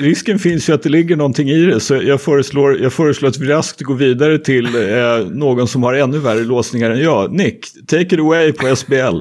Risken 0.00 0.38
finns 0.38 0.68
ju 0.68 0.72
att 0.72 0.82
det 0.82 0.88
ligger 0.88 1.16
någonting 1.16 1.50
i 1.50 1.66
det, 1.66 1.80
så 1.80 1.94
jag 1.94 2.20
föreslår, 2.20 2.80
jag 2.80 2.92
föreslår 2.92 3.28
att 3.28 3.38
vi 3.38 3.46
raskt 3.46 3.80
går 3.80 3.94
vidare 3.94 4.38
till 4.38 4.66
eh, 4.66 5.26
någon 5.30 5.68
som 5.68 5.82
har 5.82 5.94
ännu 5.94 6.18
värre 6.18 6.44
låsningar 6.44 6.90
än 6.90 7.00
jag. 7.00 7.32
Nick, 7.32 7.86
take 7.86 8.14
it 8.14 8.20
away 8.20 8.52
på 8.52 8.76
SBL. 8.76 9.20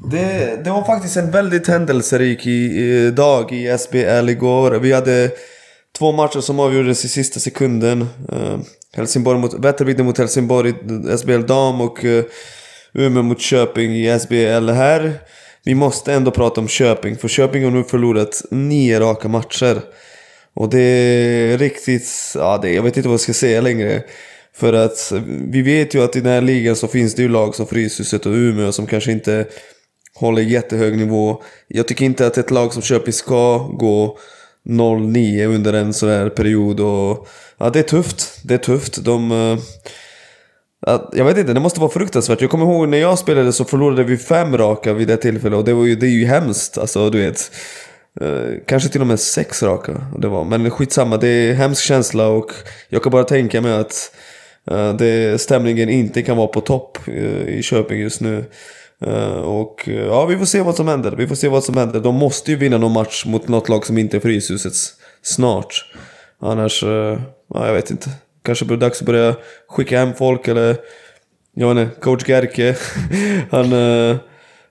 Det, 0.00 0.60
det 0.64 0.70
var 0.70 0.84
faktiskt 0.84 1.16
en 1.16 1.30
väldigt 1.30 1.68
händelserik 1.68 2.46
i, 2.46 2.50
i 2.50 3.10
dag 3.10 3.52
i 3.52 3.78
SBL 3.78 4.28
igår. 4.28 4.70
Vi 4.70 4.92
hade 4.92 5.30
två 5.98 6.12
matcher 6.12 6.40
som 6.40 6.60
avgjordes 6.60 7.04
i 7.04 7.08
sista 7.08 7.40
sekunden. 7.40 8.02
Uh, 8.32 8.58
Helsingborg 8.96 9.38
mot, 9.38 9.54
Vätterbygden 9.54 10.06
mot 10.06 10.18
Helsingborg 10.18 10.70
i 10.70 11.18
SBL 11.18 11.42
dam 11.46 11.80
och 11.80 12.04
uh, 12.04 12.24
Umeå 12.94 13.22
mot 13.22 13.40
Köping 13.40 13.96
i 13.96 14.18
SBL 14.20 14.70
här. 14.70 15.12
Vi 15.64 15.74
måste 15.74 16.12
ändå 16.12 16.30
prata 16.30 16.60
om 16.60 16.68
Köping, 16.68 17.16
för 17.16 17.28
Köping 17.28 17.64
har 17.64 17.70
nu 17.70 17.84
förlorat 17.84 18.42
nio 18.50 19.00
raka 19.00 19.28
matcher. 19.28 19.80
Och 20.54 20.68
det 20.68 20.80
är 20.80 21.58
riktigt, 21.58 22.08
ja 22.34 22.58
det, 22.62 22.72
jag 22.72 22.82
vet 22.82 22.96
inte 22.96 23.08
vad 23.08 23.14
jag 23.14 23.20
ska 23.20 23.32
säga 23.32 23.60
längre. 23.60 24.02
För 24.54 24.72
att 24.72 25.12
vi 25.50 25.62
vet 25.62 25.94
ju 25.94 26.04
att 26.04 26.16
i 26.16 26.20
den 26.20 26.32
här 26.32 26.40
ligan 26.40 26.76
så 26.76 26.88
finns 26.88 27.14
det 27.14 27.22
ju 27.22 27.28
lag 27.28 27.54
som 27.54 27.66
Fryshuset 27.66 28.26
och 28.26 28.32
Umeå 28.32 28.72
som 28.72 28.86
kanske 28.86 29.12
inte 29.12 29.46
håller 30.18 30.42
jättehög 30.42 30.96
nivå. 30.96 31.42
Jag 31.68 31.88
tycker 31.88 32.04
inte 32.04 32.26
att 32.26 32.38
ett 32.38 32.50
lag 32.50 32.72
som 32.72 32.82
Köping 32.82 33.12
ska 33.12 33.58
gå 33.58 34.18
0-9 34.68 35.44
under 35.46 35.72
en 35.72 35.92
sån 35.92 36.08
här 36.08 36.28
period 36.28 36.80
och 36.80 37.28
ja, 37.58 37.70
det 37.70 37.78
är 37.78 37.82
tufft. 37.82 38.40
Det 38.44 38.54
är 38.54 38.58
tufft. 38.58 39.04
De... 39.04 39.32
Eh, 39.32 39.58
ja, 40.86 41.10
jag 41.12 41.24
vet 41.24 41.38
inte, 41.38 41.52
det 41.52 41.60
måste 41.60 41.80
vara 41.80 41.90
fruktansvärt. 41.90 42.40
Jag 42.40 42.50
kommer 42.50 42.64
ihåg 42.64 42.88
när 42.88 42.98
jag 42.98 43.18
spelade 43.18 43.52
så 43.52 43.64
förlorade 43.64 44.04
vi 44.04 44.16
fem 44.16 44.58
raka 44.58 44.92
vid 44.92 45.08
det 45.08 45.16
tillfället 45.16 45.58
och 45.58 45.64
det, 45.64 45.74
var 45.74 45.84
ju, 45.84 45.96
det 45.96 46.06
är 46.06 46.10
ju 46.10 46.26
hemskt. 46.26 46.78
Alltså 46.78 47.10
du 47.10 47.18
vet. 47.18 47.50
Eh, 48.20 48.58
kanske 48.66 48.88
till 48.88 49.00
och 49.00 49.06
med 49.06 49.20
sex 49.20 49.62
raka. 49.62 50.06
Det 50.18 50.28
var. 50.28 50.44
Men 50.44 50.70
skitsamma, 50.70 51.16
det 51.16 51.28
är 51.28 51.50
en 51.50 51.56
hemsk 51.56 51.82
känsla 51.82 52.28
och 52.28 52.52
jag 52.88 53.02
kan 53.02 53.12
bara 53.12 53.24
tänka 53.24 53.60
mig 53.60 53.72
att 53.72 54.14
eh, 54.70 54.94
det, 54.94 55.40
stämningen 55.40 55.88
inte 55.88 56.22
kan 56.22 56.36
vara 56.36 56.46
på 56.46 56.60
topp 56.60 57.08
i 57.46 57.62
Köping 57.62 58.00
just 58.00 58.20
nu. 58.20 58.44
Eh, 59.06 59.40
och 59.40 59.88
eh, 59.88 60.06
ja, 60.06 60.26
vi 60.26 60.38
får 60.38 60.44
se 60.44 60.60
vad 60.60 60.74
som 60.74 60.88
händer. 60.88 61.12
Vi 61.12 61.26
får 61.26 61.34
se 61.34 61.48
vad 61.48 61.64
som 61.64 61.76
händer. 61.76 62.00
De 62.00 62.14
måste 62.14 62.50
ju 62.50 62.56
vinna 62.56 62.78
någon 62.78 62.92
match 62.92 63.26
mot 63.26 63.48
något 63.48 63.68
lag 63.68 63.86
som 63.86 63.98
inte 63.98 64.16
är 64.16 64.20
Fryshuset 64.20 64.72
snart. 65.22 65.92
Annars, 66.40 66.82
eh, 66.82 67.20
ja 67.54 67.66
jag 67.66 67.74
vet 67.74 67.90
inte. 67.90 68.10
Kanske 68.42 68.64
blir 68.64 68.76
det 68.76 68.86
dags 68.86 69.00
att 69.00 69.06
börja 69.06 69.34
skicka 69.68 69.98
hem 69.98 70.14
folk 70.14 70.48
eller... 70.48 70.76
Jag 71.54 71.74
vet 71.74 71.88
inte, 71.88 72.00
coach 72.00 72.28
Gerke. 72.28 72.76
han 73.50 73.72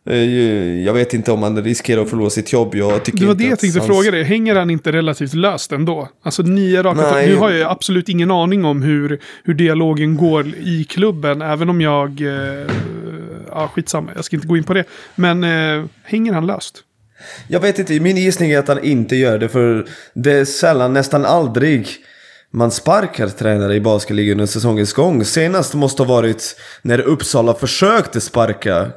eh, 0.10 0.86
jag 0.86 0.94
vet 0.94 1.14
inte 1.14 1.32
om 1.32 1.44
han 1.44 1.64
riskerar 1.64 2.02
att 2.02 2.10
förlora 2.10 2.30
sitt 2.30 2.54
jobb. 2.54 2.76
Jag 2.76 3.04
tycker 3.04 3.20
Det 3.20 3.26
var 3.26 3.32
inte 3.32 3.44
det 3.44 3.50
jag 3.50 3.60
tänkte 3.60 3.80
hans- 3.80 3.88
fråga 3.88 4.12
dig. 4.12 4.24
Hänger 4.24 4.56
han 4.56 4.70
inte 4.70 4.92
relativt 4.92 5.34
löst 5.34 5.72
ändå? 5.72 6.10
Alltså 6.24 6.42
nio 6.44 6.84
raka 6.84 7.02
Nej. 7.02 7.12
torsk. 7.12 7.28
Nu 7.28 7.36
har 7.36 7.52
jag 7.52 7.72
absolut 7.72 8.10
ingen 8.10 8.32
aning 8.32 8.66
om 8.66 8.82
hur, 8.82 9.20
hur 9.44 9.54
dialogen 9.54 10.18
går 10.18 10.48
i 10.48 10.84
klubben. 10.90 11.42
Även 11.42 11.70
om 11.70 11.82
jag... 11.82 12.22
Eh, 12.22 12.68
ja, 13.50 13.72
skitsamma. 13.76 14.12
Jag 14.16 14.26
ska 14.26 14.36
inte 14.36 14.48
gå 14.48 14.58
in 14.58 14.64
på 14.64 14.74
det. 14.74 14.84
Men 15.16 15.44
eh, 15.44 15.86
hänger 16.04 16.34
han 16.34 16.48
löst? 16.48 16.84
Jag 17.48 17.60
vet 17.60 17.80
inte, 17.80 18.00
min 18.00 18.18
gissning 18.18 18.52
är 18.52 18.60
att 18.60 18.68
han 18.68 18.84
inte 18.84 19.16
gör 19.16 19.38
det 19.40 19.50
för 19.50 19.86
det 20.14 20.32
är 20.32 20.46
sällan, 20.46 20.94
nästan 20.94 21.26
aldrig 21.26 21.88
man 22.52 22.72
sparkar 22.72 23.28
tränare 23.28 23.76
i 23.76 23.82
basketligan 23.82 24.32
under 24.32 24.46
säsongens 24.46 24.94
gång. 24.94 25.26
Senast 25.26 25.74
måste 25.74 26.04
ha 26.04 26.16
varit 26.16 26.56
när 26.82 27.00
Uppsala 27.00 27.54
försökte 27.54 28.22
sparka 28.22 28.88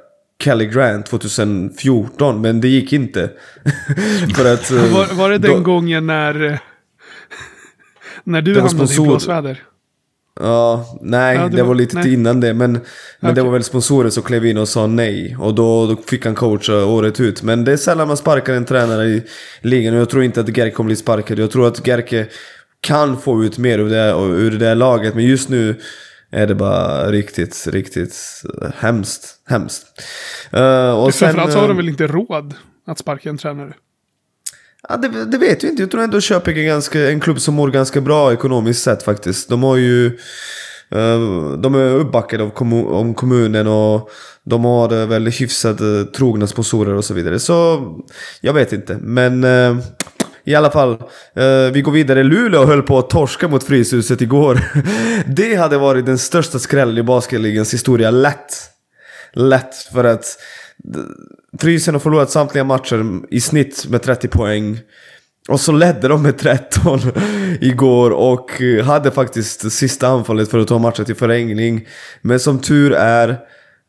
Kelly 0.43 0.67
Grant 0.67 1.07
2014 1.07 2.41
men 2.41 2.61
det 2.61 2.69
gick 2.69 2.93
inte. 2.93 3.31
för 4.37 4.53
att... 4.55 4.71
eh, 4.71 4.93
Var, 4.95 5.15
var 5.15 5.31
det 5.31 5.39
den 5.39 5.51
då- 5.51 5.61
gången 5.61 6.07
när... 6.07 6.45
eh, 6.45 6.59
när 8.25 8.43
du 8.43 8.55
Det 8.55 8.61
hamnade 8.61 8.85
i 8.85 8.87
sponsor- 8.89 9.07
blåsväder? 9.07 9.63
Ja, 10.41 10.99
nej, 11.03 11.37
Ja, 11.37 11.43
det, 11.43 11.57
det 11.57 11.63
var, 11.63 11.69
var- 11.69 11.75
lite 11.75 11.97
nej. 11.97 12.13
innan 12.15 12.41
det. 12.41 12.55
Men, 12.55 12.73
men 12.73 12.81
det 13.21 13.31
Okej. 13.31 13.45
var 13.45 13.51
väl 13.53 13.65
sponsorer 13.65 14.11
som 14.11 14.23
klev 14.23 14.47
in 14.47 14.59
och 14.59 14.69
sa 14.69 14.87
nej. 14.87 15.37
Och 15.41 15.55
då, 15.55 15.87
då 15.87 15.97
fick 15.97 16.25
han 16.25 16.35
coacha 16.35 16.85
året 16.85 17.21
ut. 17.21 17.43
Men 17.43 17.65
det 17.65 17.73
är 17.73 17.77
sällan 17.77 18.09
man 18.09 18.17
sparkar 18.17 18.55
en 18.55 18.65
tränare 18.65 19.05
i 19.07 19.23
ligan. 19.61 19.95
Och 19.95 20.01
jag 20.01 20.11
tror 20.11 20.23
inte 20.25 20.41
att 20.41 20.57
Gerke 20.57 20.71
kommer 20.75 20.87
bli 20.89 20.97
sparkad. 20.97 21.39
Jag 21.39 21.51
tror 21.51 21.67
att 21.67 21.87
Gerke 21.87 22.27
kan 22.81 23.21
få 23.21 23.45
ut 23.45 23.59
mer 23.59 23.79
ur 23.79 23.91
det, 23.91 24.11
ur 24.43 24.51
det 24.59 24.75
laget. 24.75 25.15
Men 25.15 25.25
just 25.25 25.49
nu 25.49 25.81
är 26.33 26.47
det 26.47 26.55
bara 26.55 27.11
riktigt, 27.11 27.67
riktigt 27.67 28.43
eh, 28.63 28.71
hemskt. 28.79 29.37
Hemskt. 29.47 29.87
Uh, 30.57 30.91
och 30.91 31.15
sen, 31.15 31.29
Framförallt 31.29 31.53
så 31.53 31.59
har 31.59 31.65
eh, 31.65 31.69
de 31.69 31.77
väl 31.77 31.89
inte 31.89 32.07
råd 32.07 32.55
att 32.87 32.99
sparka 32.99 33.29
en 33.29 33.39
tränare? 33.39 33.73
Ja, 34.89 34.97
det, 34.97 35.25
det 35.25 35.39
vet 35.39 35.65
vi 35.65 35.69
inte. 35.69 35.83
Jag 35.83 35.91
tror 35.91 36.03
ändå 36.03 36.21
Köping 36.21 36.59
är 36.59 36.65
ganska, 36.65 37.11
en 37.11 37.21
klubb 37.21 37.41
som 37.41 37.55
mår 37.55 37.69
ganska 37.71 38.01
bra 38.01 38.33
ekonomiskt 38.33 38.83
sett 38.83 39.03
faktiskt. 39.03 39.49
De 39.49 39.63
har 39.63 39.77
ju... 39.77 40.07
eh, 40.91 41.53
de 41.59 41.75
är 41.75 41.95
uppbackade 41.95 42.43
av 42.43 42.53
kommu- 42.55 42.93
om 42.93 43.15
kommunen 43.15 43.67
och 43.67 44.11
de 44.45 44.65
har 44.65 45.01
eh, 45.01 45.07
väl 45.07 45.27
hyfsat 45.27 45.81
eh, 45.81 46.03
trogna 46.17 46.47
sponsorer 46.47 46.95
och 46.95 47.05
så 47.05 47.15
vidare. 47.15 47.39
Så 47.39 47.87
jag 48.41 48.53
vet 48.53 48.73
inte. 48.73 48.99
Men 49.01 49.45
eh, 49.45 49.77
i 50.51 50.55
alla 50.55 50.71
fall, 50.71 50.93
eh, 51.37 51.73
vi 51.73 51.83
går 51.83 51.93
vidare. 51.93 52.23
Luleå 52.23 52.65
höll 52.65 52.83
på 52.83 52.99
att 52.99 53.11
torska 53.11 53.49
mot 53.49 53.65
Fryshuset 53.65 54.21
igår. 54.21 54.61
det 55.27 55.55
hade 55.55 55.79
varit 55.79 56.07
den 56.07 56.19
största 56.19 56.59
skrällen 56.59 56.99
i 56.99 57.03
basketligans 57.03 57.75
historia, 57.75 58.11
lätt. 58.11 58.71
Lätt 59.33 59.75
för 59.75 60.05
att 60.05 60.25
eh, 60.95 61.01
Frysen 61.61 61.95
har 61.95 62.01
förlorat 62.01 62.31
samtliga 62.31 62.65
matcher 62.65 63.21
i 63.31 63.41
snitt 63.41 63.87
med 63.89 64.03
30 64.03 64.29
poäng. 64.29 64.79
Och 65.49 65.61
så 65.61 65.73
ledde 65.73 66.09
de 66.09 66.23
med 66.23 66.39
13 66.39 67.01
igår 67.61 68.11
och 68.11 68.63
eh, 68.63 68.85
hade 68.85 69.11
faktiskt 69.11 69.73
sista 69.73 70.09
anfallet 70.09 70.51
för 70.51 70.59
att 70.59 70.69
ta 70.69 70.79
matchen 70.79 71.05
till 71.05 71.17
förlängning. 71.17 71.87
Men 72.23 72.41
som 72.41 72.59
tur 72.59 72.93
är 72.93 73.39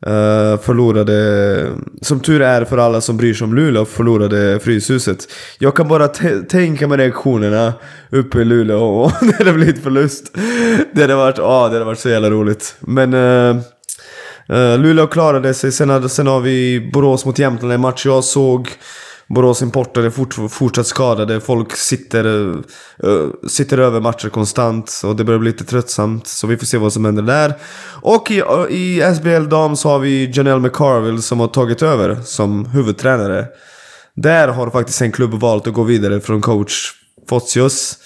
Uh, 0.06 0.58
förlorade, 0.58 1.68
som 2.00 2.20
tur 2.20 2.42
är 2.42 2.64
för 2.64 2.78
alla 2.78 3.00
som 3.00 3.16
bryr 3.16 3.34
sig 3.34 3.44
om 3.44 3.54
Luleå, 3.54 3.84
förlorade 3.84 4.60
Fryshuset. 4.60 5.18
Jag 5.58 5.76
kan 5.76 5.88
bara 5.88 6.08
tänka 6.48 6.88
mig 6.88 6.98
reaktionerna 6.98 7.72
uppe 8.10 8.38
i 8.38 8.44
Luleå 8.44 8.78
och 9.02 9.12
när 9.22 9.44
det 9.44 9.52
blivit 9.52 9.82
förlust. 9.82 10.36
Det 10.92 11.00
hade 11.00 11.14
varit, 11.14 11.38
ja, 11.38 11.68
det 11.68 11.74
hade 11.74 11.84
varit 11.84 11.98
så 11.98 12.08
jävla 12.08 12.30
roligt. 12.30 12.76
Men 12.80 13.14
uh, 13.14 13.56
Uh, 14.50 14.78
Luleå 14.78 15.06
klarade 15.06 15.54
sig, 15.54 15.72
sen, 15.72 15.90
hade, 15.90 16.08
sen 16.08 16.26
har 16.26 16.40
vi 16.40 16.90
Borås 16.92 17.24
mot 17.24 17.38
Jämtland, 17.38 17.72
en 17.72 17.80
match 17.80 18.06
jag 18.06 18.24
såg. 18.24 18.68
Borås 19.28 19.62
importare 19.62 20.10
fort, 20.10 20.34
fortsatt 20.50 20.86
skadade, 20.86 21.40
folk 21.40 21.76
sitter, 21.76 22.24
uh, 22.24 23.30
sitter 23.48 23.78
över 23.78 24.00
matcher 24.00 24.28
konstant 24.28 25.02
och 25.04 25.16
det 25.16 25.24
börjar 25.24 25.38
bli 25.38 25.50
lite 25.50 25.64
tröttsamt. 25.64 26.26
Så 26.26 26.46
vi 26.46 26.56
får 26.56 26.66
se 26.66 26.78
vad 26.78 26.92
som 26.92 27.04
händer 27.04 27.22
där. 27.22 27.54
Och 28.02 28.30
i, 28.30 28.42
uh, 28.42 28.66
i 28.70 29.14
SBL 29.16 29.48
Dam 29.48 29.76
så 29.76 29.88
har 29.88 29.98
vi 29.98 30.30
Janelle 30.34 30.60
McCarville 30.60 31.22
som 31.22 31.40
har 31.40 31.48
tagit 31.48 31.82
över 31.82 32.20
som 32.24 32.66
huvudtränare. 32.66 33.46
Där 34.14 34.48
har 34.48 34.70
faktiskt 34.70 35.02
en 35.02 35.12
klubb 35.12 35.34
valt 35.34 35.66
att 35.66 35.74
gå 35.74 35.82
vidare 35.82 36.20
från 36.20 36.40
coach 36.40 36.92
Fotsius. 37.28 37.98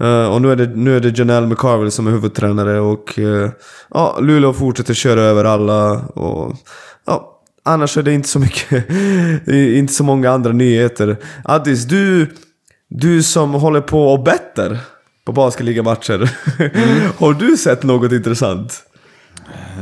Uh, 0.00 0.26
och 0.26 0.42
nu 0.42 0.52
är, 0.52 0.56
det, 0.56 0.66
nu 0.66 0.96
är 0.96 1.00
det 1.00 1.18
Janelle 1.18 1.46
McCarville 1.46 1.90
som 1.90 2.06
är 2.06 2.10
huvudtränare 2.10 2.80
och 2.80 3.18
uh, 3.18 3.50
ja, 3.90 4.18
Luleå 4.20 4.52
fortsätter 4.52 4.94
köra 4.94 5.20
över 5.20 5.44
alla 5.44 5.92
och 6.00 6.56
ja, 7.06 7.33
annars 7.64 7.96
är 7.96 8.02
det 8.02 8.12
inte 8.12 8.28
så 8.28 8.38
mycket, 8.38 8.90
inte 9.48 9.92
så 9.92 10.04
många 10.04 10.30
andra 10.30 10.52
nyheter. 10.52 11.16
Addis, 11.44 11.84
du, 11.84 12.34
du 12.88 13.22
som 13.22 13.54
håller 13.54 13.80
på 13.80 14.12
och 14.12 14.22
bettar 14.22 14.78
på 15.24 15.32
basketligamatcher, 15.32 16.30
har 17.18 17.34
du 17.34 17.56
sett 17.56 17.82
något 17.82 18.12
intressant? 18.12 18.84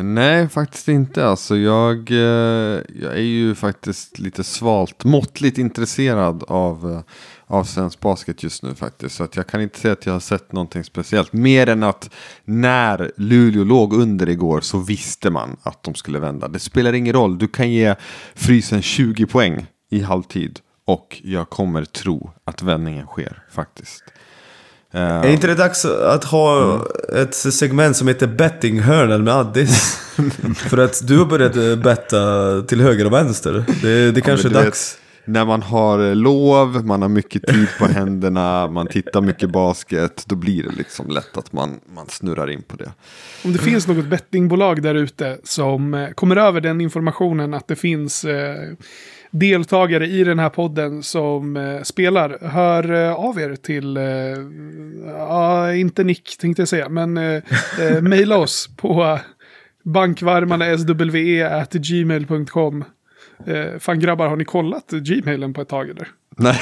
Nej, 0.03 0.49
faktiskt 0.49 0.89
inte. 0.89 1.27
Alltså, 1.27 1.57
jag, 1.57 2.11
eh, 2.11 2.81
jag 3.01 3.13
är 3.13 3.23
ju 3.23 3.55
faktiskt 3.55 4.19
lite 4.19 4.45
svalt, 4.45 5.05
måttligt 5.05 5.59
intresserad 5.59 6.45
av, 6.49 6.93
eh, 6.93 7.01
av 7.53 7.65
svensk 7.65 8.01
basket 8.01 8.43
just 8.43 8.63
nu 8.63 8.75
faktiskt. 8.75 9.17
Så 9.17 9.25
att 9.25 9.37
jag 9.37 9.47
kan 9.47 9.61
inte 9.61 9.79
säga 9.81 9.93
att 9.93 10.07
jag 10.07 10.13
har 10.13 10.21
sett 10.21 10.53
någonting 10.53 10.85
speciellt. 10.85 11.33
Mer 11.33 11.69
än 11.69 11.83
att 11.83 12.11
när 12.45 13.11
Luleå 13.17 13.65
låg 13.65 13.93
under 13.93 14.29
igår 14.29 14.61
så 14.61 14.79
visste 14.79 15.31
man 15.31 15.57
att 15.63 15.83
de 15.83 15.95
skulle 15.95 16.19
vända. 16.19 16.49
Det 16.49 16.59
spelar 16.59 16.93
ingen 16.93 17.13
roll, 17.13 17.39
du 17.39 17.49
kan 17.49 17.71
ge 17.71 17.95
Frysen 18.35 18.83
20 18.83 19.27
poäng 19.27 19.67
i 19.91 20.01
halvtid. 20.01 20.61
Och 20.87 21.21
jag 21.25 21.51
kommer 21.51 21.85
tro 21.85 22.31
att 22.45 22.63
vändningen 22.63 23.07
sker 23.07 23.43
faktiskt. 23.51 24.05
Eh, 24.93 25.01
Är 25.03 25.29
inte 25.29 25.47
det 25.47 25.55
dags 25.55 25.85
att 25.85 26.25
ha 26.25 26.81
ett 27.17 27.35
segment 27.35 27.97
som 27.97 28.09
heter 28.09 28.27
Bettinghörnan 28.27 29.25
med 29.25 29.35
Addis? 29.35 29.99
För 30.57 30.79
att 30.79 31.07
du 31.07 31.19
har 31.19 31.27
börjat 31.27 31.57
eh, 31.57 31.77
betta 31.77 32.63
till 32.63 32.81
höger 32.81 33.07
och 33.07 33.13
vänster. 33.13 33.65
Det, 33.83 34.11
det 34.11 34.21
kanske 34.21 34.49
men 34.49 34.57
är 34.57 34.65
dags. 34.65 34.99
När 35.25 35.45
man 35.45 35.63
har 35.63 36.09
eh, 36.09 36.17
lov, 36.17 36.87
man 36.87 37.03
har 37.03 37.09
mycket 37.09 37.47
tid 37.47 37.69
på 37.79 37.87
händerna, 37.95 38.67
man 38.67 38.87
tittar 38.87 39.21
mycket 39.21 39.51
basket, 39.51 40.25
då 40.27 40.37
blir 40.37 40.63
det 40.63 40.73
liksom 40.77 41.09
lätt 41.09 41.37
att 41.37 41.53
man, 41.53 41.81
man 41.95 42.07
snurrar 42.09 42.51
in 42.51 42.63
på 42.63 42.77
det. 42.77 42.93
Om 43.45 43.53
det 43.53 43.59
finns 43.59 43.89
något 43.89 44.07
bettingbolag 44.07 44.83
där 44.83 44.95
ute 44.95 45.39
som 45.45 45.95
eh, 45.95 46.11
kommer 46.11 46.37
över 46.37 46.61
den 46.61 46.81
informationen 46.81 47.55
att 47.55 47.69
det 47.69 47.77
finns 47.77 48.25
eh, 48.25 48.75
deltagare 49.33 50.07
i 50.07 50.25
den 50.25 50.39
här 50.39 50.49
podden 50.49 51.03
som 51.03 51.57
eh, 51.57 51.83
spelar, 51.83 52.39
hör 52.41 52.93
eh, 52.93 53.15
av 53.15 53.41
er 53.41 53.57
till, 53.57 53.97
eh, 53.97 54.05
ja, 55.07 55.75
inte 55.75 56.05
Nick 56.05 56.39
tänkte 56.39 56.63
jag 56.63 56.69
säga, 56.69 56.89
men 56.89 57.17
eh, 57.17 57.43
mejla 58.01 58.37
oss 58.37 58.69
på 58.77 59.19
bankvarmarna.swe.gmail.com. 59.85 62.85
Eh, 63.47 63.79
fan 63.81 64.01
grabbar, 64.01 64.29
har 64.29 64.37
ni 64.37 64.45
kollat 64.45 64.91
gmailen 64.91 65.55
på 65.55 65.61
ett 65.63 65.69
tag 65.69 65.91
eller? 65.91 66.09
Nej, 66.37 66.59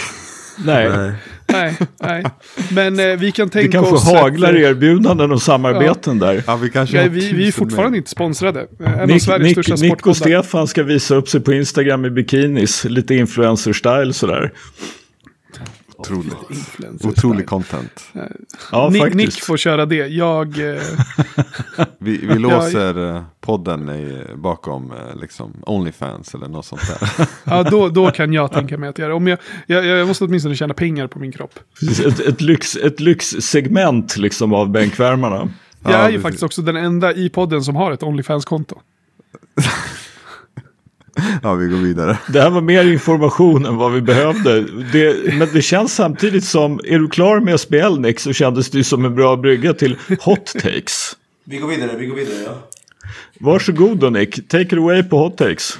Nej, 0.65 0.89
Nej. 0.97 1.13
Nej, 1.53 1.77
nej. 2.01 2.25
Men 2.73 3.01
eh, 3.01 3.17
vi 3.19 3.33
kan 3.33 3.47
det 3.49 3.53
tänka 3.53 3.73
kanske 3.73 3.95
oss... 3.95 4.09
att, 4.09 4.21
haglar 4.21 4.55
eh, 4.55 4.61
erbjudanden 4.63 5.33
och 5.33 5.43
samarbeten 5.43 6.19
där. 6.19 6.43
ja, 6.47 6.57
vi 6.57 6.71
kanske 6.71 6.97
Ja, 6.97 7.03
har 7.03 7.09
vi, 7.09 7.33
vi 7.33 7.49
är 7.49 7.53
fortfarande 7.53 7.91
mejl. 7.91 7.99
inte 7.99 8.11
sponsrade. 8.11 8.61
Eh, 8.61 8.93
En 8.93 9.01
av 9.01 9.07
Nick, 9.09 9.23
Sveriges 9.23 9.57
Nick, 9.57 9.67
största 9.67 9.87
Nick 9.87 10.07
och. 10.07 10.17
Stefan 10.17 10.67
ska 10.67 10.83
visa 10.83 11.15
upp 11.15 11.29
sig 11.29 11.41
på 11.41 11.53
Instagram 11.53 12.05
i 12.05 12.11
bikinis. 12.11 12.85
Lite 12.85 13.15
influencer-style 13.15 14.13
sådär. 14.13 14.53
Otroligt. 16.01 17.05
Otrolig 17.05 17.47
content. 17.47 18.13
Ja, 18.73 18.89
Nick. 18.89 19.15
Nick 19.15 19.43
får 19.43 19.57
köra 19.57 19.87
det. 19.87 20.07
Jag... 20.07 20.75
Eh, 20.75 20.83
Vi, 21.99 22.17
vi 22.17 22.35
låser 22.39 23.15
eh, 23.17 23.23
podden 23.41 23.89
i, 23.89 24.25
bakom 24.37 24.93
eh, 24.93 25.21
liksom 25.21 25.53
Onlyfans 25.67 26.35
eller 26.35 26.49
något 26.49 26.67
sånt 26.67 26.83
där. 26.89 27.29
ja, 27.45 27.63
då, 27.63 27.89
då 27.89 28.11
kan 28.15 28.33
jag 28.33 28.53
tänka 28.53 28.79
mig 28.79 28.89
att 28.89 28.99
göra 28.99 29.09
det. 29.09 29.15
Om 29.15 29.27
jag, 29.27 29.39
jag, 29.67 29.85
jag 29.85 30.09
måste 30.09 30.25
åtminstone 30.25 30.57
tjäna 30.57 30.75
pengar 30.75 31.07
på 31.07 31.19
min 31.19 31.33
kropp. 31.33 31.59
Ett, 32.07 32.21
ett, 32.21 32.41
lyx, 32.41 32.77
ett 32.77 33.01
lyxsegment 33.01 34.17
liksom 34.17 34.53
av 34.55 34.71
bänkvärmarna. 34.71 35.37
Jag 35.83 35.93
Ja, 35.93 35.97
är 35.97 36.03
ju 36.03 36.09
precis. 36.09 36.23
faktiskt 36.23 36.43
också 36.43 36.63
den 36.63 36.77
enda 36.77 37.13
i 37.15 37.29
podden 37.31 37.63
som 37.65 37.77
har 37.77 37.93
ett 37.93 38.03
Onlyfans-konto. 38.03 38.81
ja, 41.43 41.55
vi 41.55 41.67
går 41.67 41.77
vidare. 41.77 42.19
Det 42.29 42.41
här 42.41 42.51
var 42.51 42.61
mer 42.61 42.85
information 42.85 43.67
än 43.67 43.77
vad 43.77 43.93
vi 43.93 44.01
behövde. 44.01 44.61
Det, 44.93 45.35
men 45.35 45.49
det 45.53 45.63
känns 45.63 45.95
samtidigt 45.95 46.45
som, 46.45 46.81
är 46.85 46.99
du 46.99 47.09
klar 47.09 47.41
med 47.41 47.61
SBL 47.61 48.01
Nick 48.01 48.21
så 48.21 48.33
kändes 48.33 48.71
det 48.71 48.85
som 48.85 49.05
en 49.05 49.15
bra 49.15 49.37
brygga 49.37 49.75
till 49.75 49.97
hot 50.21 50.47
takes. 50.47 51.17
Vi 51.45 51.57
går 51.57 51.69
vidare, 51.69 51.97
vi 51.99 52.07
går 52.07 52.17
vidare 52.17 52.37
ja. 52.47 52.69
Varsågod 53.41 53.99
då 53.99 54.11
Nick, 54.11 54.49
take 54.49 54.63
it 54.63 54.73
away 54.73 55.03
på 55.03 55.19
hot 55.19 55.37
takes. 55.39 55.79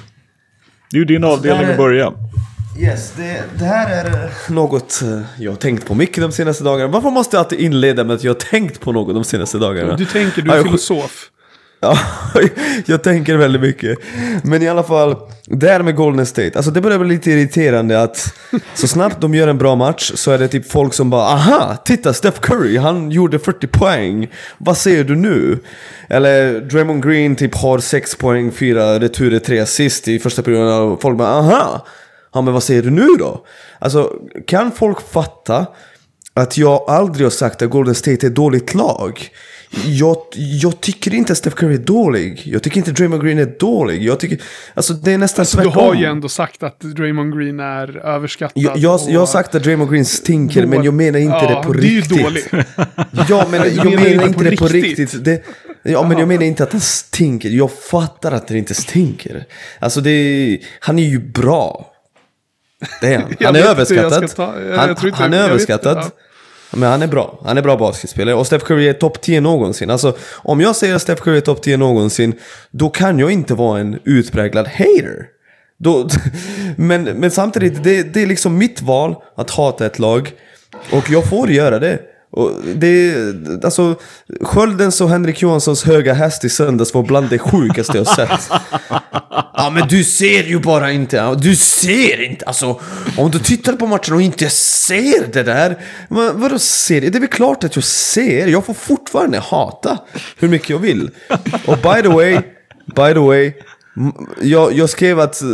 Det 0.91 0.97
är 0.97 0.99
ju 0.99 1.05
din 1.05 1.23
avdelning 1.23 1.71
att 1.71 1.77
börja. 1.77 2.13
Yes, 2.79 3.13
det, 3.17 3.43
det 3.59 3.65
här 3.65 4.05
är 4.05 4.23
eh, 4.23 4.29
något 4.49 5.01
eh, 5.01 5.21
jag 5.39 5.51
har 5.51 5.57
tänkt 5.57 5.87
på 5.87 5.95
mycket 5.95 6.23
de 6.23 6.31
senaste 6.31 6.63
dagarna. 6.63 6.91
Varför 6.91 7.09
måste 7.09 7.35
jag 7.35 7.43
alltid 7.43 7.59
inleda 7.59 8.03
med 8.03 8.15
att 8.15 8.23
jag 8.23 8.29
har 8.29 8.39
tänkt 8.39 8.79
på 8.79 8.91
något 8.91 9.15
de 9.15 9.23
senaste 9.23 9.57
dagarna? 9.57 9.95
Du 9.95 10.05
tänker, 10.05 10.41
du 10.41 10.51
är 10.51 10.63
filosof. 10.63 11.29
Ja, 11.83 11.97
jag 12.85 13.03
tänker 13.03 13.37
väldigt 13.37 13.61
mycket. 13.61 13.99
Men 14.43 14.61
i 14.61 14.69
alla 14.69 14.83
fall, 14.83 15.15
det 15.45 15.67
här 15.67 15.83
med 15.83 15.95
Golden 15.95 16.25
State. 16.25 16.51
Alltså 16.55 16.71
det 16.71 16.81
börjar 16.81 16.99
bli 16.99 17.09
lite 17.09 17.31
irriterande 17.31 18.01
att 18.01 18.33
så 18.73 18.87
snabbt 18.87 19.21
de 19.21 19.35
gör 19.35 19.47
en 19.47 19.57
bra 19.57 19.75
match 19.75 20.11
så 20.15 20.31
är 20.31 20.37
det 20.37 20.47
typ 20.47 20.71
folk 20.71 20.93
som 20.93 21.09
bara 21.09 21.23
Aha! 21.23 21.77
Titta 21.85 22.13
Steph 22.13 22.39
Curry, 22.39 22.77
han 22.77 23.11
gjorde 23.11 23.39
40 23.39 23.67
poäng. 23.67 24.31
Vad 24.57 24.77
säger 24.77 25.03
du 25.03 25.15
nu? 25.15 25.59
Eller 26.09 26.59
Draymond 26.59 27.03
Green 27.03 27.35
typ 27.35 27.55
har 27.55 27.79
6 27.79 28.15
poäng, 28.15 28.51
4 28.51 28.99
returer, 28.99 29.39
3 29.39 29.59
assist 29.59 30.07
i 30.07 30.19
första 30.19 30.41
perioden. 30.41 30.73
Och 30.73 31.01
folk 31.01 31.17
bara 31.17 31.29
Aha! 31.29 31.85
Ja 32.33 32.41
men 32.41 32.53
vad 32.53 32.63
säger 32.63 32.81
du 32.81 32.89
nu 32.89 33.07
då? 33.19 33.45
Alltså 33.79 34.13
kan 34.47 34.71
folk 34.71 35.01
fatta 35.11 35.65
att 36.33 36.57
jag 36.57 36.89
aldrig 36.89 37.25
har 37.25 37.31
sagt 37.31 37.61
att 37.61 37.69
Golden 37.69 37.95
State 37.95 38.25
är 38.25 38.29
ett 38.29 38.35
dåligt 38.35 38.73
lag? 38.73 39.31
Jag, 39.85 40.17
jag 40.35 40.81
tycker 40.81 41.13
inte 41.13 41.31
att 41.31 41.37
Steph 41.37 41.55
Curry 41.55 41.73
är 41.73 41.77
dålig. 41.77 42.41
Jag 42.45 42.63
tycker 42.63 42.77
inte 42.77 42.91
Draymond 42.91 43.23
Green 43.23 43.39
är 43.39 43.45
dålig. 43.59 44.03
Jag 44.03 44.19
tycker, 44.19 44.41
alltså 44.73 44.93
det 44.93 45.11
är 45.11 45.17
nästan 45.17 45.45
Så 45.45 45.57
du 45.57 45.63
tvärtom. 45.63 45.83
har 45.83 45.95
ju 45.95 46.05
ändå 46.05 46.29
sagt 46.29 46.63
att 46.63 46.79
Draymond 46.79 47.37
Green 47.37 47.59
är 47.59 47.97
överskattad. 48.05 48.63
jag, 48.63 48.77
jag, 48.77 48.99
jag 49.07 49.19
har 49.19 49.27
sagt 49.27 49.55
att 49.55 49.63
Draymond 49.63 49.91
Green 49.91 50.05
stinker, 50.05 50.65
men 50.65 50.83
jag 50.83 50.93
menar 50.93 51.19
inte 51.19 51.37
ja, 51.41 51.47
det 51.61 51.67
på 51.67 51.73
det 51.73 51.87
är 51.87 51.91
ju 51.91 52.01
riktigt. 52.01 52.23
dåligt. 52.23 52.47
Ja, 53.29 53.47
men 53.51 53.61
jag 53.75 53.85
menar 53.85 54.03
menar 54.09 54.27
inte 54.27 54.43
det 54.43 54.57
på 54.57 54.67
riktigt. 54.67 54.99
riktigt. 54.99 55.23
Det, 55.25 55.43
ja, 55.83 56.07
men 56.07 56.17
jag 56.17 56.27
menar 56.27 56.43
inte 56.43 56.63
att 56.63 56.71
han 56.71 56.81
stinker. 56.81 57.49
Jag 57.49 57.71
fattar 57.71 58.31
att 58.31 58.47
det 58.47 58.57
inte 58.57 58.73
stinker. 58.73 59.45
Alltså, 59.79 60.01
det, 60.01 60.59
han 60.79 60.99
är 60.99 61.03
ju 61.03 61.19
bra. 61.19 61.87
Det 63.01 63.13
är 63.13 63.19
han. 63.19 63.33
Han 63.45 63.55
är 63.55 63.59
överskattad. 63.59 64.31
Han, 64.77 65.11
han 65.13 65.33
är 65.33 65.37
överskattad. 65.43 66.11
Men 66.71 66.91
han 66.91 67.01
är 67.01 67.07
bra. 67.07 67.39
Han 67.45 67.57
är 67.57 67.61
bra 67.61 67.77
basketspelare. 67.77 68.35
Och 68.35 68.47
Steph 68.47 68.65
Curry 68.65 68.87
är 68.87 68.93
topp 68.93 69.21
10 69.21 69.41
någonsin. 69.41 69.89
Alltså, 69.89 70.17
om 70.33 70.61
jag 70.61 70.75
säger 70.75 70.95
att 70.95 71.01
Steph 71.01 71.21
Curry 71.21 71.37
är 71.37 71.41
topp 71.41 71.61
10 71.61 71.77
någonsin, 71.77 72.33
då 72.71 72.89
kan 72.89 73.19
jag 73.19 73.31
inte 73.31 73.53
vara 73.53 73.79
en 73.79 73.99
utpräglad 74.03 74.67
hater. 74.67 75.25
Då, 75.77 76.09
men, 76.75 77.03
men 77.03 77.31
samtidigt, 77.31 77.83
det, 77.83 78.03
det 78.03 78.21
är 78.21 78.27
liksom 78.27 78.57
mitt 78.57 78.81
val 78.81 79.15
att 79.35 79.49
hata 79.49 79.85
ett 79.85 79.99
lag. 79.99 80.31
Och 80.91 81.09
jag 81.09 81.29
får 81.29 81.49
göra 81.51 81.79
det. 81.79 81.99
Och 82.31 82.51
det 82.75 83.15
alltså, 83.63 83.95
Sköldens 84.41 85.01
och 85.01 85.09
Henrik 85.09 85.41
Johanssons 85.41 85.83
höga 85.83 86.13
häst 86.13 86.43
i 86.43 86.49
söndags 86.49 86.93
var 86.93 87.03
bland 87.03 87.29
det 87.29 87.39
sjukaste 87.39 87.97
jag 87.97 88.07
sett. 88.07 88.49
Ja 89.53 89.69
men 89.69 89.87
du 89.87 90.03
ser 90.03 90.43
ju 90.43 90.59
bara 90.59 90.91
inte, 90.91 91.35
du 91.35 91.55
ser 91.55 92.21
inte, 92.21 92.45
alltså 92.45 92.79
om 93.17 93.31
du 93.31 93.39
tittar 93.39 93.73
på 93.73 93.87
matchen 93.87 94.13
och 94.13 94.21
inte 94.21 94.49
ser 94.49 95.33
det 95.33 95.43
där. 95.43 95.77
Men 96.09 96.39
vadå 96.41 96.59
ser? 96.59 97.01
Det 97.01 97.15
är 97.15 97.19
väl 97.19 97.29
klart 97.29 97.63
att 97.63 97.75
jag 97.75 97.83
ser, 97.83 98.47
jag 98.47 98.65
får 98.65 98.73
fortfarande 98.73 99.39
hata 99.39 99.99
hur 100.37 100.47
mycket 100.47 100.69
jag 100.69 100.79
vill. 100.79 101.09
Och 101.65 101.77
by 101.77 102.01
the 102.01 102.07
way, 102.07 102.39
by 102.85 103.13
the 103.13 103.19
way, 103.19 103.53
jag, 104.41 104.73
jag 104.73 104.89
skrev 104.89 105.19
att 105.19 105.41
eh, 105.41 105.47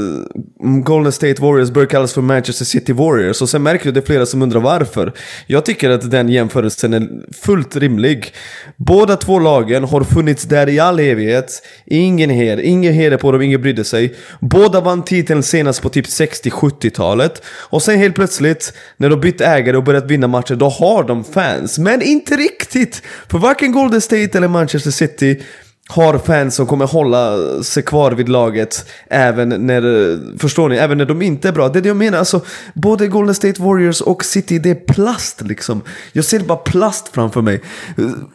Golden 0.83 1.11
State 1.11 1.41
Warriors 1.41 1.69
bör 1.69 1.85
kallas 1.85 2.13
för 2.13 2.21
Manchester 2.21 2.65
City 2.65 2.93
Warriors 2.93 3.41
och 3.41 3.49
sen 3.49 3.63
märker 3.63 3.85
jag 3.85 3.93
det 3.93 3.99
är 3.99 4.05
flera 4.05 4.25
som 4.25 4.41
undrar 4.41 4.59
varför. 4.59 5.13
Jag 5.47 5.65
tycker 5.65 5.89
att 5.89 6.11
den 6.11 6.29
jämförelsen 6.29 6.93
är 6.93 7.09
fullt 7.43 7.75
rimlig. 7.75 8.33
Båda 8.75 9.15
två 9.15 9.39
lagen 9.39 9.83
har 9.83 10.03
funnits 10.03 10.43
där 10.43 10.69
i 10.69 10.79
all 10.79 10.99
evighet. 10.99 11.61
Ingen 11.85 12.29
heder, 12.29 12.63
ingen 12.63 12.93
heder 12.93 13.17
på 13.17 13.31
dem, 13.31 13.41
ingen 13.41 13.61
brydde 13.61 13.83
sig. 13.83 14.15
Båda 14.39 14.81
vann 14.81 15.03
titeln 15.03 15.43
senast 15.43 15.81
på 15.81 15.89
typ 15.89 16.05
60-70-talet. 16.05 17.41
Och 17.47 17.81
sen 17.83 17.99
helt 17.99 18.15
plötsligt, 18.15 18.73
när 18.97 19.09
de 19.09 19.19
bytt 19.19 19.41
ägare 19.41 19.77
och 19.77 19.83
börjat 19.83 20.11
vinna 20.11 20.27
matcher, 20.27 20.55
då 20.55 20.69
har 20.69 21.03
de 21.03 21.23
fans. 21.23 21.79
Men 21.79 22.01
inte 22.01 22.35
riktigt! 22.35 23.01
För 23.27 23.38
varken 23.38 23.71
Golden 23.71 24.01
State 24.01 24.38
eller 24.38 24.47
Manchester 24.47 24.91
City 24.91 25.41
har 25.88 26.17
fans 26.17 26.55
som 26.55 26.67
kommer 26.67 26.85
hålla 26.85 27.38
sig 27.63 27.83
kvar 27.83 28.11
vid 28.11 28.29
laget 28.29 28.89
även 29.09 29.49
när, 29.49 30.38
förstår 30.38 30.69
ni, 30.69 30.75
även 30.75 30.97
när 30.97 31.05
de 31.05 31.21
inte 31.21 31.47
är 31.47 31.51
bra. 31.51 31.69
Det 31.69 31.79
är 31.79 31.83
det 31.83 31.89
jag 31.89 31.97
menar, 31.97 32.17
alltså 32.17 32.41
både 32.73 33.07
Golden 33.07 33.35
State 33.35 33.61
Warriors 33.61 34.01
och 34.01 34.25
City, 34.25 34.59
det 34.59 34.69
är 34.69 34.93
plast 34.93 35.41
liksom. 35.41 35.81
Jag 36.11 36.25
ser 36.25 36.39
bara 36.39 36.57
plast 36.57 37.07
framför 37.07 37.41
mig. 37.41 37.61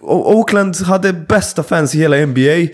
Och 0.00 0.36
Oakland 0.36 0.76
hade 0.76 1.12
bästa 1.12 1.62
fans 1.62 1.94
i 1.94 1.98
hela 1.98 2.26
NBA. 2.26 2.68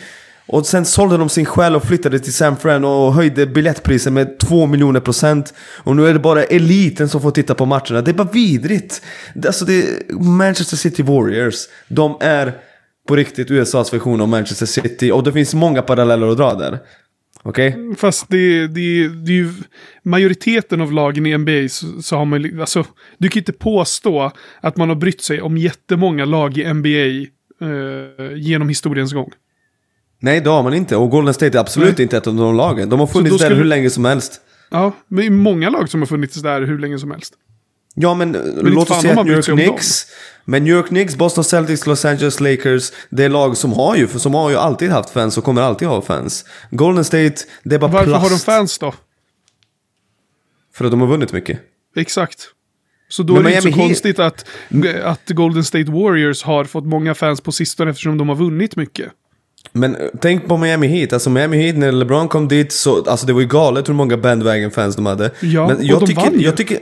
Och 0.47 0.67
sen 0.67 0.85
sålde 0.85 1.17
de 1.17 1.29
sin 1.29 1.47
själ 1.47 1.77
och 1.77 1.85
flyttade 1.85 2.19
till 2.19 2.33
San 2.33 2.57
Fran 2.57 2.85
och 2.85 3.15
höjde 3.15 3.47
biljettpriset 3.47 4.13
med 4.13 4.39
2 4.39 4.67
miljoner 4.67 5.01
procent. 5.01 5.55
Och 5.59 5.97
nu 5.97 6.07
är 6.07 6.13
det 6.13 6.19
bara 6.19 6.45
eliten 6.45 7.09
som 7.09 7.21
får 7.21 7.31
titta 7.31 7.55
på 7.55 7.67
matcherna. 7.67 8.03
Det 8.03 8.11
är 8.11 8.15
bara 8.15 8.29
vidrigt. 8.33 9.03
Alltså 9.47 9.65
det 9.65 9.83
är 9.83 10.15
Manchester 10.23 10.77
City 10.77 11.03
Warriors. 11.03 11.55
De 11.89 12.17
är 12.21 12.53
på 13.09 13.17
riktigt 13.17 13.51
USAs 13.51 13.93
version 13.93 14.21
av 14.21 14.29
Manchester 14.29 14.67
City. 14.67 15.11
Och 15.13 15.23
det 15.23 15.33
finns 15.33 15.55
många 15.55 15.83
paralleller 15.83 16.29
att 16.29 16.37
dra 16.37 16.55
där. 16.55 16.79
Okej? 17.43 17.77
Fast 17.97 18.29
det, 18.29 18.67
det, 18.67 19.09
det 19.09 19.33
är 19.33 19.37
ju 19.37 19.53
majoriteten 20.03 20.81
av 20.81 20.93
lagen 20.93 21.27
i 21.27 21.39
NBA 21.39 21.69
så, 21.69 22.03
så 22.03 22.17
har 22.17 22.25
man 22.25 22.61
alltså, 22.61 22.85
du 23.19 23.29
kan 23.29 23.41
inte 23.41 23.53
påstå 23.53 24.33
att 24.61 24.77
man 24.77 24.89
har 24.89 24.97
brytt 24.97 25.23
sig 25.23 25.41
om 25.41 25.57
jättemånga 25.57 26.25
lag 26.25 26.59
i 26.59 26.73
NBA 26.75 26.89
eh, 27.67 28.37
genom 28.37 28.69
historiens 28.69 29.13
gång. 29.13 29.33
Nej, 30.21 30.41
det 30.41 30.51
har 30.51 30.63
man 30.63 30.75
inte. 30.75 30.97
Och 30.97 31.11
Golden 31.11 31.35
State 31.35 31.59
är 31.59 31.61
absolut 31.61 31.99
Nej. 31.99 32.03
inte 32.03 32.17
ett 32.17 32.27
av 32.27 32.35
de 32.35 32.57
lagen. 32.57 32.89
De 32.89 33.01
har 33.01 33.07
funnits 33.07 33.39
där 33.39 33.45
skulle- 33.45 33.57
hur 33.57 33.65
länge 33.65 33.91
som 33.91 34.05
helst. 34.05 34.41
Ja, 34.71 34.93
men 35.09 35.21
det 35.21 35.27
är 35.27 35.31
många 35.31 35.71
lag 35.71 35.89
som 35.89 36.01
har 36.01 36.07
funnits 36.07 36.43
där 36.43 36.63
hur 36.63 36.79
länge 36.79 36.99
som 36.99 37.11
helst. 37.11 37.35
Ja 37.95 38.15
men, 38.15 38.29
inte 38.29 38.61
låt 38.63 38.91
oss 38.91 39.01
säga 39.01 39.21
att 39.21 39.27
New 39.27 39.35
York 39.37 39.49
om 39.49 39.57
dem. 39.57 39.79
Men 40.51 40.65
New 40.65 40.75
York 40.77 40.87
Knicks, 40.89 41.17
Boston 41.17 41.45
Celtics, 41.45 41.87
Los 41.87 42.05
Angeles 42.05 42.41
Lakers. 42.41 42.93
Det 43.11 43.25
är 43.25 43.29
lag 43.29 43.57
som 43.57 43.73
har 43.73 43.97
ju, 43.97 44.07
för 44.07 44.19
som 44.19 44.35
har 44.35 44.51
ju 44.51 44.57
alltid 44.57 44.91
haft 44.91 45.11
fans 45.11 45.39
och 45.39 45.45
kommer 45.45 45.63
alltid 45.63 45.89
ha 45.89 46.03
fans. 46.03 46.45
Golden 46.71 47.05
State, 47.05 47.35
det 47.63 47.75
är 47.75 47.79
bara 47.79 47.91
Varför 47.91 48.07
plast. 48.07 48.23
har 48.23 48.31
de 48.31 48.39
fans 48.39 48.79
då? 48.79 48.95
För 50.75 50.85
att 50.85 50.91
de 50.91 51.01
har 51.01 51.09
vunnit 51.09 51.33
mycket. 51.33 51.61
Exakt. 51.97 52.39
Så 53.09 53.23
då 53.23 53.35
Men 53.35 53.43
är 53.47 53.49
det 53.51 53.57
inte 53.57 53.63
så 53.63 53.69
Heat- 53.69 53.87
konstigt 53.87 54.19
att, 54.19 54.45
att 55.03 55.29
Golden 55.31 55.65
State 55.65 55.91
Warriors 55.91 56.43
har 56.43 56.65
fått 56.65 56.85
många 56.87 57.15
fans 57.15 57.41
på 57.41 57.53
sistone 57.53 57.91
eftersom 57.91 58.19
de 58.19 58.29
har 58.29 58.37
vunnit 58.37 58.77
mycket. 58.77 59.09
Men 59.73 59.97
tänk 60.21 60.47
på 60.49 60.57
Miami 60.57 60.87
Heat. 60.87 61.13
Alltså 61.13 61.31
Miami 61.31 61.57
Heat, 61.63 61.77
när 61.77 61.93
LeBron 61.93 62.29
kom 62.29 62.49
dit 62.49 62.73
så, 62.73 63.05
alltså 63.05 63.27
det 63.27 63.33
var 63.33 63.41
ju 63.41 63.47
galet 63.47 63.89
hur 63.89 63.95
många 63.95 64.17
bandwagon-fans 64.17 64.97
de 64.97 65.07
hade. 65.07 65.31
Ja, 65.41 65.67
men 65.69 65.77
och 65.77 65.83
jag 65.85 66.01
de 66.01 66.07
tycker, 66.07 66.21
vann 66.23 66.35
ju. 66.39 66.45
jag 66.45 66.57
tycker, 66.57 66.79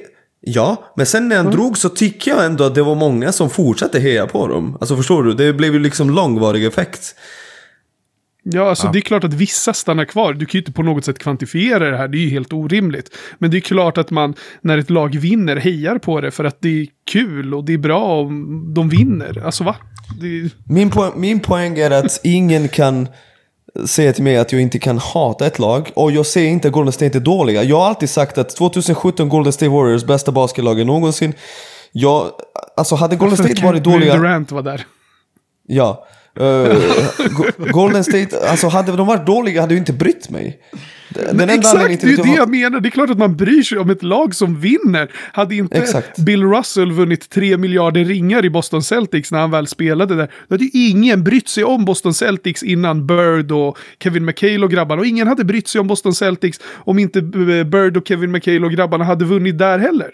Ja, 0.49 0.92
men 0.97 1.07
sen 1.07 1.28
när 1.28 1.36
han 1.36 1.51
drog 1.51 1.78
så 1.78 1.88
tycker 1.88 2.30
jag 2.30 2.44
ändå 2.44 2.64
att 2.64 2.74
det 2.74 2.82
var 2.82 2.94
många 2.94 3.32
som 3.32 3.51
fortsatte 3.51 4.01
heja 4.01 4.26
på 4.26 4.49
dem. 4.49 4.76
Alltså 4.80 4.97
förstår 4.97 5.22
du? 5.22 5.34
Det 5.34 5.53
blev 5.53 5.72
ju 5.72 5.78
liksom 5.78 6.11
långvarig 6.11 6.64
effekt. 6.64 7.14
Ja, 8.42 8.68
alltså 8.68 8.88
det 8.92 8.99
är 8.99 9.01
klart 9.01 9.24
att 9.24 9.32
vissa 9.32 9.72
stannar 9.72 10.05
kvar. 10.05 10.32
Du 10.32 10.47
kan 10.47 10.59
ju 10.59 10.59
inte 10.59 10.72
på 10.72 10.82
något 10.82 11.05
sätt 11.05 11.18
kvantifiera 11.18 11.90
det 11.90 11.97
här, 11.97 12.09
det 12.09 12.18
är 12.18 12.20
ju 12.20 12.30
helt 12.30 12.53
orimligt. 12.53 13.16
Men 13.38 13.51
det 13.51 13.57
är 13.57 13.61
klart 13.61 13.99
att 13.99 14.11
man, 14.11 14.34
när 14.61 14.78
ett 14.78 14.90
lag 14.90 15.18
vinner, 15.18 15.57
hejar 15.57 15.99
på 15.99 16.20
det 16.20 16.30
för 16.30 16.44
att 16.44 16.61
det 16.61 16.80
är 16.82 16.86
kul 17.11 17.55
och 17.55 17.64
det 17.64 17.72
är 17.72 17.78
bra 17.78 18.20
om 18.20 18.74
de 18.74 18.88
vinner. 18.88 19.42
Alltså 19.44 19.64
va? 19.64 19.76
Det 20.20 20.26
är... 20.26 20.51
Min, 20.68 20.90
po 20.90 21.12
min 21.16 21.40
poäng 21.40 21.78
är 21.78 21.90
att 21.90 22.20
ingen 22.24 22.68
kan 22.68 23.09
säga 23.85 24.12
till 24.12 24.22
mig 24.24 24.37
att 24.37 24.53
jag 24.53 24.62
inte 24.62 24.79
kan 24.79 24.99
hata 24.99 25.47
ett 25.47 25.59
lag. 25.59 25.91
Och 25.95 26.12
jag 26.12 26.27
säger 26.27 26.49
inte 26.51 26.68
att 26.68 26.74
Golden 26.74 26.93
State 26.93 27.18
är 27.18 27.20
dåliga. 27.20 27.62
Jag 27.62 27.77
har 27.77 27.87
alltid 27.87 28.11
sagt 28.11 28.39
att 28.39 28.49
2017 28.57 29.29
Golden 29.29 29.53
State 29.53 29.68
Warriors 29.70 30.05
bästa 30.05 30.33
basketlaget 30.33 30.87
någonsin. 30.87 31.35
Jag, 31.93 32.31
alltså 32.77 32.95
hade 32.95 33.16
Golden 33.22 33.37
State 33.37 33.64
varit 33.66 33.85
dåliga... 33.85 34.16
Durant 34.16 34.53
var 34.53 34.62
där. 34.62 34.87
Ja. 35.66 36.07
Uh, 36.41 36.77
Go- 37.31 37.45
Golden 37.72 38.05
State, 38.05 38.49
alltså 38.51 38.68
hade 38.68 38.97
de 38.97 39.07
varit 39.07 39.27
dåliga 39.27 39.61
hade 39.61 39.74
jag 39.74 39.81
inte 39.81 39.93
brytt 39.93 40.31
mig. 40.31 40.61
Den 41.17 41.41
enda 41.41 41.55
exakt, 41.55 42.01
det 42.01 42.12
är 42.12 42.23
det 42.23 42.37
jag 42.37 42.49
menar. 42.49 42.81
Det 42.81 42.89
är 42.89 42.91
klart 42.91 43.11
att 43.11 43.19
man 43.19 43.37
bryr 43.37 43.62
sig 43.62 43.79
om 43.79 43.91
ett 43.91 44.03
lag 44.03 44.35
som 44.35 44.61
vinner. 44.61 45.11
Hade 45.33 45.55
inte 45.55 45.77
Exakt. 45.79 46.19
Bill 46.19 46.45
Russell 46.45 46.93
vunnit 46.93 47.31
tre 47.31 47.57
miljarder 47.57 48.05
ringar 48.05 48.45
i 48.45 48.51
Boston 48.51 48.83
Celtics 48.83 49.33
när 49.33 49.39
han 49.39 49.51
väl 49.51 49.67
spelade 49.67 50.14
där, 50.14 50.31
då 50.49 50.55
hade 50.55 50.64
ju 50.64 50.71
ingen 50.91 51.25
brytt 51.25 51.49
sig 51.49 51.64
om 51.64 51.85
Boston 51.85 52.14
Celtics 52.14 52.62
innan 52.62 53.07
Bird 53.07 53.53
och 53.53 53.79
Kevin 54.03 54.25
McHale 54.25 54.64
och 54.64 54.71
grabbarna. 54.71 55.01
Och 55.01 55.07
ingen 55.07 55.29
hade 55.29 55.45
brytt 55.45 55.69
sig 55.69 55.81
om 55.81 55.87
Boston 55.87 56.14
Celtics 56.14 56.61
om 56.85 56.99
inte 56.99 57.19
eh, 57.19 57.64
Bird 57.64 57.97
och 57.97 58.09
Kevin 58.09 58.33
McHale 58.33 58.67
och 58.67 58.73
grabbarna 58.73 59.05
hade 59.05 59.25
vunnit 59.25 59.59
där 59.59 59.79
heller. 59.79 60.11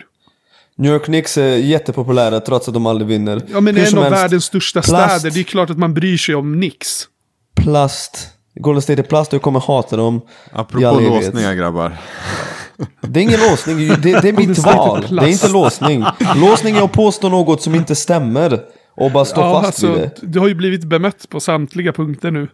New 0.76 0.92
York 0.92 1.04
Knicks 1.04 1.38
är 1.38 1.56
jättepopulära 1.56 2.40
trots 2.40 2.68
att 2.68 2.74
de 2.74 2.86
aldrig 2.86 3.08
vinner. 3.08 3.42
Ja, 3.52 3.60
men 3.60 3.76
Hur 3.76 3.88
en 3.88 3.98
av 3.98 4.04
helst, 4.04 4.18
världens 4.18 4.44
största 4.44 4.82
plast. 4.82 5.18
städer, 5.18 5.34
det 5.34 5.40
är 5.40 5.44
klart 5.44 5.70
att 5.70 5.78
man 5.78 5.94
bryr 5.94 6.16
sig 6.16 6.34
om 6.34 6.54
Knicks. 6.54 7.08
Plast. 7.62 8.28
Golden 8.54 8.82
State 8.82 9.00
är 9.00 9.04
plast 9.04 9.32
och 9.32 9.34
jag 9.34 9.42
kommer 9.42 9.60
hata 9.60 9.96
dem. 9.96 10.20
Apropå 10.52 11.00
låsningar 11.00 11.54
grabbar. 11.54 11.96
Det 13.00 13.20
är 13.20 13.22
ingen 13.24 13.40
låsning, 13.50 13.76
det, 13.88 14.20
det 14.22 14.28
är 14.28 14.32
mitt 14.32 14.58
val. 14.58 15.06
Det 15.10 15.16
är 15.24 15.28
inte 15.28 15.48
låsning. 15.48 16.04
Låsning 16.36 16.76
är 16.76 16.82
att 16.82 16.92
påstå 16.92 17.28
något 17.28 17.62
som 17.62 17.74
inte 17.74 17.94
stämmer. 17.94 18.60
Och 18.94 19.10
bara 19.12 19.24
stå 19.24 19.40
Ja, 19.40 19.52
fast 19.54 19.66
alltså, 19.66 19.92
vid 19.92 20.00
det. 20.02 20.12
du 20.22 20.38
har 20.38 20.48
ju 20.48 20.54
blivit 20.54 20.84
bemött 20.84 21.28
på 21.28 21.40
samtliga 21.40 21.92
punkter 21.92 22.30
nu. 22.30 22.48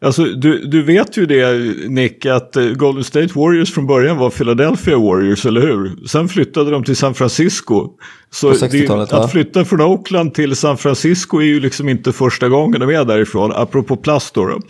Alltså, 0.00 0.24
du, 0.24 0.66
du 0.66 0.82
vet 0.82 1.16
ju 1.16 1.26
det 1.26 1.58
Nick, 1.88 2.26
att 2.26 2.56
eh, 2.56 2.64
Golden 2.64 3.04
State 3.04 3.28
Warriors 3.34 3.74
från 3.74 3.86
början 3.86 4.16
var 4.16 4.30
Philadelphia 4.30 4.98
Warriors, 4.98 5.46
eller 5.46 5.60
hur? 5.60 6.06
Sen 6.06 6.28
flyttade 6.28 6.70
de 6.70 6.84
till 6.84 6.96
San 6.96 7.14
Francisco. 7.14 7.90
Så 8.30 8.50
På 8.50 8.56
60-talet, 8.56 9.10
det, 9.10 9.16
att 9.16 9.32
flytta 9.32 9.64
från 9.64 9.80
Oakland 9.80 10.34
till 10.34 10.56
San 10.56 10.78
Francisco 10.78 11.38
är 11.38 11.44
ju 11.44 11.60
liksom 11.60 11.88
inte 11.88 12.12
första 12.12 12.48
gången 12.48 12.80
de 12.80 12.90
är 12.90 13.04
därifrån, 13.04 13.52
apropå 13.52 13.96
plast 13.96 14.34
då. 14.34 14.46
då. 14.46 14.60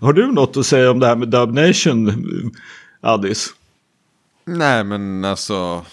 Har 0.00 0.12
du 0.12 0.32
något 0.32 0.56
att 0.56 0.66
säga 0.66 0.90
om 0.90 0.98
det 0.98 1.06
här 1.06 1.16
med 1.16 1.28
Dub 1.28 1.54
Nation, 1.54 2.12
Addis? 3.00 3.54
Nej 4.44 4.84
men 4.84 5.24
alltså. 5.24 5.84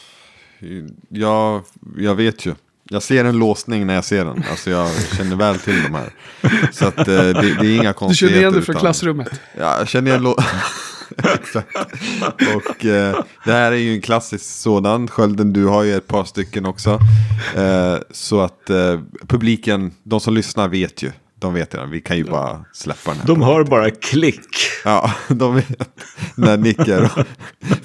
Jag, 1.10 1.62
jag 1.98 2.16
vet 2.16 2.46
ju. 2.46 2.54
Jag 2.92 3.04
ser 3.04 3.26
en 3.26 3.38
låsning 3.40 3.88
när 3.88 3.94
jag 3.94 4.06
ser 4.06 4.26
den. 4.26 4.44
Alltså 4.52 4.70
jag 4.70 4.90
känner 5.18 5.36
väl 5.36 5.60
till 5.60 5.84
de 5.84 5.94
här. 5.94 6.10
Så 6.72 6.86
att 6.88 6.98
eh, 6.98 7.06
det, 7.06 7.34
det 7.34 7.68
är 7.68 7.76
inga 7.76 7.84
Du 7.90 7.94
konstigheter. 7.94 8.28
känner 8.36 8.38
igen 8.42 8.54
det 8.54 8.62
från 8.62 8.74
utan- 8.74 8.82
klassrummet. 8.82 9.30
Ja, 9.60 9.78
jag 9.78 9.88
känner 9.88 10.12
igen 10.12 10.24
lå... 10.24 10.38
Exakt. 11.34 11.76
Och 12.56 12.86
eh, 12.86 13.24
det 13.46 13.52
här 13.52 13.72
är 13.72 13.76
ju 13.76 13.94
en 13.94 14.02
klassisk 14.02 14.46
sådan. 14.46 15.08
Skölden, 15.08 15.54
du 15.54 15.66
har 15.66 15.84
ju 15.84 15.96
ett 15.96 16.08
par 16.08 16.24
stycken 16.24 16.66
också. 16.66 17.00
Eh, 17.56 17.96
så 18.12 18.42
att 18.42 18.70
eh, 18.70 19.00
publiken, 19.28 19.92
de 20.04 20.20
som 20.20 20.34
lyssnar 20.34 20.68
vet 20.68 21.04
ju. 21.04 21.12
De 21.40 21.54
vet 21.54 21.74
redan, 21.74 21.90
vi 21.92 22.02
kan 22.02 22.18
ju 22.18 22.24
bara 22.24 22.66
släppa 22.74 23.12
den 23.12 23.20
här. 23.20 23.28
De 23.28 23.42
hör 23.42 23.64
bara 23.64 23.90
klick. 23.92 24.46
Ja, 24.86 25.14
de 25.28 25.56
vet. 25.56 25.90
När 26.36 26.58
Nick 26.58 26.80
är 26.88 27.04
och 27.04 27.26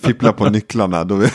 fipplar 0.01 0.33
på 0.33 0.51
nycklarna. 0.51 1.05
Då 1.05 1.15
vet... 1.15 1.35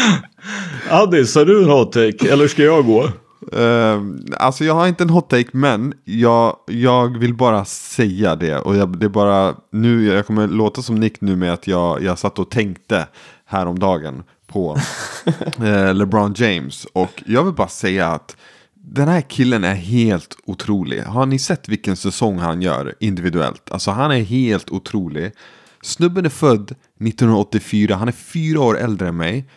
Addis, 0.90 1.34
har 1.34 1.44
du 1.44 1.62
en 1.62 1.70
hot 1.70 1.92
take? 1.92 2.32
Eller 2.32 2.48
ska 2.48 2.62
jag 2.62 2.86
gå? 2.86 3.08
Eh, 3.52 4.00
alltså 4.36 4.64
jag 4.64 4.74
har 4.74 4.88
inte 4.88 5.04
en 5.04 5.10
hot 5.10 5.30
take 5.30 5.50
men 5.52 5.94
jag, 6.04 6.56
jag 6.66 7.18
vill 7.18 7.34
bara 7.34 7.64
säga 7.64 8.36
det. 8.36 8.58
Och 8.58 8.76
jag, 8.76 8.98
det 8.98 9.06
är 9.06 9.10
bara 9.10 9.54
nu, 9.72 10.06
jag 10.06 10.26
kommer 10.26 10.48
låta 10.48 10.82
som 10.82 10.94
Nick 10.94 11.20
nu 11.20 11.36
med 11.36 11.52
att 11.52 11.66
jag, 11.66 12.02
jag 12.02 12.18
satt 12.18 12.38
och 12.38 12.50
tänkte 12.50 13.06
häromdagen 13.46 14.22
på 14.46 14.78
eh, 15.56 15.94
LeBron 15.94 16.34
James. 16.36 16.86
Och 16.92 17.22
jag 17.26 17.44
vill 17.44 17.54
bara 17.54 17.68
säga 17.68 18.08
att 18.08 18.36
den 18.74 19.08
här 19.08 19.20
killen 19.20 19.64
är 19.64 19.74
helt 19.74 20.36
otrolig. 20.44 21.02
Har 21.02 21.26
ni 21.26 21.38
sett 21.38 21.68
vilken 21.68 21.96
säsong 21.96 22.38
han 22.38 22.62
gör 22.62 22.94
individuellt? 23.00 23.70
Alltså 23.70 23.90
han 23.90 24.10
är 24.10 24.22
helt 24.22 24.70
otrolig. 24.70 25.32
Snubben 25.82 26.24
är 26.24 26.30
född 26.30 26.62
1984, 26.62 27.94
han 27.96 28.08
är 28.08 28.12
fyra 28.12 28.60
år 28.60 28.78
äldre 28.78 29.08
än 29.08 29.16
mig. 29.16 29.48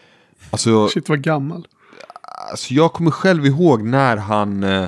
Alltså, 0.49 0.87
Shit 0.89 1.09
vad 1.09 1.21
gammal. 1.21 1.67
alltså 2.51 2.73
jag 2.73 2.93
kommer 2.93 3.11
själv 3.11 3.45
ihåg 3.45 3.83
när 3.83 4.17
han 4.17 4.63
eh, 4.63 4.85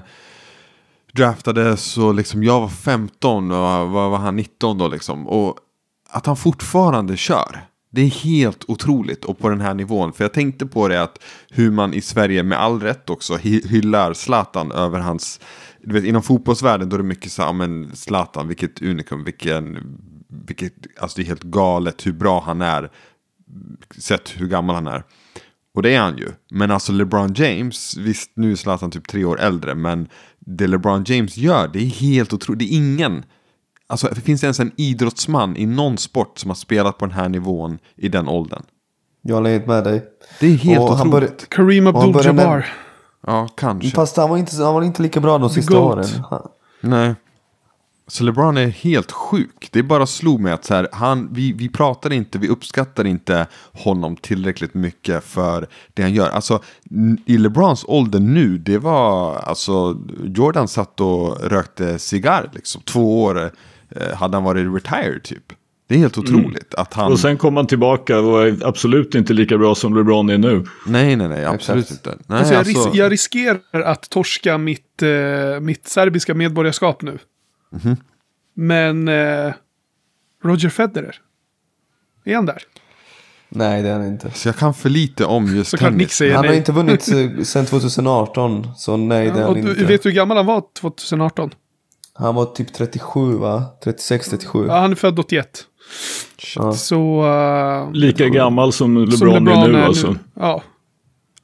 draftades 1.13 1.97
och 1.97 2.15
liksom 2.15 2.43
jag 2.43 2.59
var 2.61 2.67
15 2.69 3.51
och 3.51 3.57
var, 3.57 4.09
var 4.09 4.17
han 4.17 4.35
19 4.35 4.77
då 4.77 4.87
liksom. 4.87 5.27
Och 5.27 5.57
att 6.09 6.25
han 6.25 6.37
fortfarande 6.37 7.17
kör. 7.17 7.65
Det 7.89 8.01
är 8.01 8.07
helt 8.09 8.63
otroligt 8.67 9.25
och 9.25 9.39
på 9.39 9.49
den 9.49 9.61
här 9.61 9.73
nivån. 9.73 10.13
För 10.13 10.23
jag 10.23 10.33
tänkte 10.33 10.65
på 10.65 10.87
det 10.87 11.01
att 11.03 11.23
hur 11.49 11.71
man 11.71 11.93
i 11.93 12.01
Sverige 12.01 12.43
med 12.43 12.59
all 12.59 12.79
rätt 12.81 13.09
också 13.09 13.33
hy- 13.37 13.67
hyllar 13.67 14.13
Zlatan 14.13 14.71
över 14.71 14.99
hans... 14.99 15.39
Du 15.83 15.93
vet, 15.93 16.03
inom 16.03 16.23
fotbollsvärlden 16.23 16.89
då 16.89 16.95
är 16.95 16.97
det 16.97 17.03
mycket 17.03 17.31
så 17.31 17.41
här, 17.41 17.49
"Ja, 17.49 17.53
men 17.53 17.95
Zlatan, 17.95 18.47
vilket 18.47 18.81
unikum, 18.81 19.23
vilken... 19.23 19.77
Vilket, 20.47 20.73
alltså 20.99 21.17
det 21.17 21.23
är 21.23 21.27
helt 21.27 21.43
galet 21.43 22.05
hur 22.07 22.11
bra 22.13 22.43
han 22.45 22.61
är. 22.61 22.91
Sett 23.97 24.29
hur 24.37 24.47
gammal 24.47 24.75
han 24.75 24.87
är. 24.87 25.03
Och 25.78 25.84
det 25.84 25.95
är 25.95 25.99
han 26.01 26.17
ju. 26.17 26.28
Men 26.51 26.71
alltså 26.71 26.91
LeBron 26.91 27.34
James, 27.34 27.97
visst 27.97 28.32
nu 28.36 28.51
är 28.51 28.55
Zlatan 28.55 28.91
typ 28.91 29.07
tre 29.07 29.25
år 29.25 29.39
äldre, 29.39 29.75
men 29.75 30.07
det 30.39 30.67
LeBron 30.67 31.03
James 31.07 31.38
gör, 31.38 31.67
det 31.67 31.80
är 31.80 31.86
helt 31.86 32.34
otroligt. 32.34 32.59
Det 32.59 32.65
är 32.65 32.78
ingen, 32.78 33.23
alltså 33.88 34.07
det 34.15 34.21
finns 34.21 34.43
ens 34.43 34.59
en 34.59 34.71
idrottsman 34.78 35.57
i 35.57 35.65
någon 35.65 35.97
sport 35.97 36.39
som 36.39 36.49
har 36.49 36.55
spelat 36.55 36.97
på 36.97 37.05
den 37.05 37.15
här 37.15 37.30
nivån 37.30 37.80
i 37.95 38.09
den 38.09 38.28
åldern. 38.28 38.63
Jag 39.21 39.36
håller 39.36 39.65
med 39.67 39.84
dig. 39.84 40.03
Det 40.39 40.47
är 40.47 40.51
helt 40.55 40.80
Och 40.80 40.91
otroligt. 40.91 41.11
började- 41.11 41.34
Kareem 41.49 41.88
Abdul-Jabbar. 41.88 42.65
Ja, 43.28 43.47
kanske. 43.57 43.89
Fast 43.89 44.17
han 44.17 44.30
var 44.30 44.38
inte, 44.38 44.55
han 44.63 44.73
var 44.73 44.82
inte 44.84 45.01
lika 45.01 45.19
bra 45.19 45.38
de 45.38 45.49
sista 45.49 45.73
GOAT. 45.73 45.93
åren. 45.97 46.23
Han- 46.30 46.47
Nej. 46.82 47.15
Så 48.09 48.23
LeBron 48.23 48.57
är 48.57 48.67
helt 48.67 49.11
sjuk. 49.11 49.69
Det 49.71 49.83
bara 49.83 50.05
slog 50.05 50.39
mig 50.41 50.53
att 50.53 50.65
så 50.65 50.73
här, 50.73 50.87
han, 50.91 51.29
vi, 51.31 51.53
vi 51.53 51.69
pratar 51.69 52.13
inte, 52.13 52.37
vi 52.37 52.47
uppskattar 52.47 53.07
inte 53.07 53.47
honom 53.73 54.15
tillräckligt 54.15 54.73
mycket 54.73 55.23
för 55.23 55.67
det 55.93 56.01
han 56.01 56.13
gör. 56.13 56.29
Alltså 56.29 56.63
i 57.25 57.37
LeBrons 57.37 57.85
ålder 57.87 58.19
nu, 58.19 58.57
det 58.57 58.77
var 58.77 59.35
alltså 59.35 59.97
Jordan 60.23 60.67
satt 60.67 61.01
och 61.01 61.41
rökte 61.51 61.99
cigarr 61.99 62.49
liksom. 62.53 62.81
Två 62.81 63.23
år 63.23 63.51
eh, 63.89 64.15
hade 64.15 64.37
han 64.37 64.43
varit 64.43 64.73
retired 64.75 65.23
typ. 65.23 65.43
Det 65.89 65.95
är 65.95 65.99
helt 65.99 66.17
otroligt 66.17 66.73
att 66.75 66.93
han... 66.93 67.11
Och 67.11 67.19
sen 67.19 67.37
kom 67.37 67.57
han 67.57 67.67
tillbaka 67.67 68.19
och 68.19 68.47
är 68.47 68.67
absolut 68.67 69.15
inte 69.15 69.33
lika 69.33 69.57
bra 69.57 69.75
som 69.75 69.95
LeBron 69.97 70.29
är 70.29 70.37
nu. 70.37 70.65
Nej, 70.87 71.15
nej, 71.15 71.27
nej, 71.27 71.45
absolut 71.45 71.85
Exakt. 71.85 72.07
inte. 72.07 72.23
Nej, 72.27 72.37
Alltså 72.39 72.53
jag, 72.53 72.59
alltså, 72.59 72.89
ris- 72.89 72.95
jag 72.97 73.11
riskerar 73.11 73.81
att 73.85 74.09
torska 74.09 74.57
mitt, 74.57 75.03
eh, 75.03 75.59
mitt 75.61 75.87
serbiska 75.87 76.33
medborgarskap 76.33 77.01
nu. 77.01 77.17
Mhm. 77.72 77.97
Men 78.53 79.07
eh, 79.07 79.53
Roger 80.43 80.70
Federer. 80.70 81.15
Är 82.26 82.36
han 82.36 82.45
där? 82.45 82.63
Nej, 83.49 83.82
det 83.84 83.89
är 83.89 83.93
han 83.93 84.07
inte. 84.07 84.32
så 84.32 84.47
jag 84.47 84.55
kan 84.55 84.74
för 84.74 84.89
lite 84.89 85.26
om 85.26 85.55
just 85.55 85.70
Såklart 85.72 85.91
Nick 85.91 85.99
tennis. 85.99 86.11
säger 86.13 86.36
Han 86.36 86.43
har 86.45 86.49
nej. 86.49 86.57
inte 86.57 86.72
vunnit 86.72 87.07
eh, 87.38 87.43
sedan 87.43 87.65
2018. 87.65 88.68
Så 88.78 88.97
nej, 88.97 89.26
det 89.32 89.39
är 89.39 89.47
och 89.47 89.55
han 89.55 89.63
du, 89.65 89.70
inte. 89.72 89.86
vet 89.86 90.03
du 90.03 90.09
hur 90.09 90.15
gammal 90.15 90.38
han 90.38 90.45
var 90.45 90.63
2018? 90.80 91.51
Han 92.13 92.36
var 92.36 92.45
typ 92.45 92.74
37 92.74 93.38
va? 93.38 93.63
36, 93.84 94.30
37. 94.30 94.65
Ja, 94.68 94.80
han 94.80 94.91
är 94.91 94.95
född 94.95 95.20
81. 95.20 95.63
Ja. 96.55 96.74
Så... 96.74 97.26
eh, 97.28 97.91
Lika 97.91 98.30
gammal 98.30 98.74
som 98.74 98.97
LeBron, 98.97 99.18
som 99.18 99.28
LeBron 99.28 99.47
är 99.63 99.68
nu 99.68 99.82
alltså. 99.82 100.15
Ja. 100.34 100.63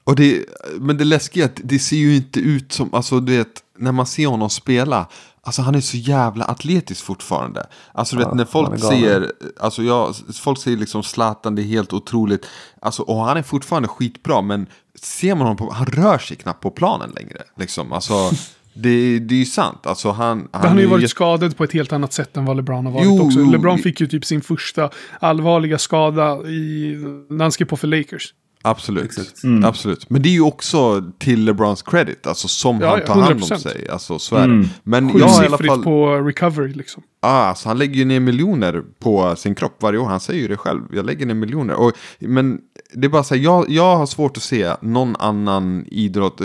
Och 0.03 0.15
det, 0.15 0.45
men 0.79 0.97
det 0.97 1.03
läskiga 1.03 1.43
är 1.43 1.49
att 1.49 1.59
det 1.63 1.79
ser 1.79 1.95
ju 1.97 2.15
inte 2.15 2.39
ut 2.39 2.71
som, 2.71 2.93
alltså 2.93 3.19
du 3.19 3.37
vet, 3.37 3.47
när 3.77 3.91
man 3.91 4.05
ser 4.05 4.27
honom 4.27 4.49
spela, 4.49 5.07
alltså 5.45 5.61
han 5.61 5.75
är 5.75 5.81
så 5.81 5.97
jävla 5.97 6.45
atletisk 6.45 7.05
fortfarande. 7.05 7.65
Alltså 7.91 8.15
du 8.15 8.21
Ja, 8.21 8.27
vet 8.27 8.35
när 8.37 8.43
han 8.43 8.51
folk 8.51 8.79
säger, 8.83 9.31
alltså 9.59 9.83
jag, 9.83 10.15
folk 10.41 10.59
säger 10.59 10.77
liksom 10.77 11.03
Zlatan, 11.03 11.55
det 11.55 11.61
är 11.61 11.63
helt 11.63 11.93
otroligt. 11.93 12.45
Alltså, 12.81 13.03
och 13.03 13.23
han 13.23 13.37
är 13.37 13.43
fortfarande 13.43 13.87
skitbra, 13.87 14.41
men 14.41 14.67
ser 14.95 15.35
man 15.35 15.41
honom 15.47 15.57
på, 15.57 15.71
han 15.73 15.85
rör 15.85 16.17
sig 16.17 16.37
knappt 16.37 16.61
på 16.63 16.71
planen 16.71 17.09
längre. 17.15 17.37
Liksom, 17.57 17.93
alltså, 17.93 18.13
det, 18.73 19.19
det 19.19 19.35
är 19.35 19.39
ju 19.39 19.45
sant. 19.45 19.85
Alltså 19.87 20.11
han, 20.11 20.47
Han 20.51 20.67
har 20.71 20.79
ju 20.79 20.85
varit 20.85 21.01
jätte- 21.01 21.11
skadad 21.11 21.57
på 21.57 21.63
ett 21.63 21.73
helt 21.73 21.93
annat 21.93 22.13
sätt 22.13 22.37
än 22.37 22.45
vad 22.45 22.55
LeBron 22.57 22.85
har 22.85 22.93
varit 22.93 23.05
Jo, 23.05 23.25
också. 23.27 23.39
LeBron 23.39 23.77
fick 23.77 24.01
ju 24.01 24.07
typ 24.07 24.25
sin 24.25 24.41
första 24.41 24.89
allvarliga 25.19 25.77
skada 25.77 26.37
i, 26.47 26.95
när 27.29 27.45
han 27.45 27.51
skrev 27.51 27.65
på 27.67 27.77
för 27.77 27.87
Lakers. 27.87 28.33
Absolut. 28.65 29.03
Exakt. 29.03 29.41
Absolut. 29.63 30.09
Men 30.09 30.21
det 30.21 30.29
är 30.29 30.33
ju 30.33 30.41
också 30.41 31.11
till 31.19 31.45
LeBrons 31.45 31.81
credit, 31.81 32.27
alltså 32.27 32.47
som 32.47 32.81
Ja, 32.81 32.89
han 32.89 33.01
tar 33.05 33.21
hand 33.21 33.33
om 33.33 33.39
100%. 33.39 33.57
sig. 33.57 33.89
Alltså 33.89 34.19
så 34.19 34.35
är 34.35 34.47
det. 34.47 34.69
Men 34.83 35.17
jag 35.17 35.27
har 35.27 35.43
i 35.43 35.47
alla 35.47 35.57
fall... 35.57 35.83
på 35.83 36.15
recovery 36.15 36.73
liksom. 36.73 37.03
Ah, 37.21 37.29
alltså 37.43 37.69
han 37.69 37.77
lägger 37.77 37.95
ju 37.95 38.05
ner 38.05 38.19
miljoner 38.19 38.83
på 38.99 39.35
sin 39.35 39.55
kropp 39.55 39.77
varje 39.79 39.99
år. 39.99 40.05
Han 40.05 40.19
säger 40.19 40.41
ju 40.41 40.47
det 40.47 40.57
själv. 40.57 40.81
Jag 40.93 41.05
lägger 41.05 41.25
ner 41.25 41.33
miljoner. 41.33 41.73
Och, 41.75 41.91
men 42.19 42.59
det 42.93 43.05
är 43.07 43.09
bara 43.09 43.23
så 43.23 43.35
här, 43.35 43.41
jag, 43.41 43.69
jag 43.69 43.97
har 43.97 44.05
svårt 44.05 44.37
att 44.37 44.43
se 44.43 44.73
någon 44.81 45.15
annan 45.15 45.85
idrott, 45.91 46.41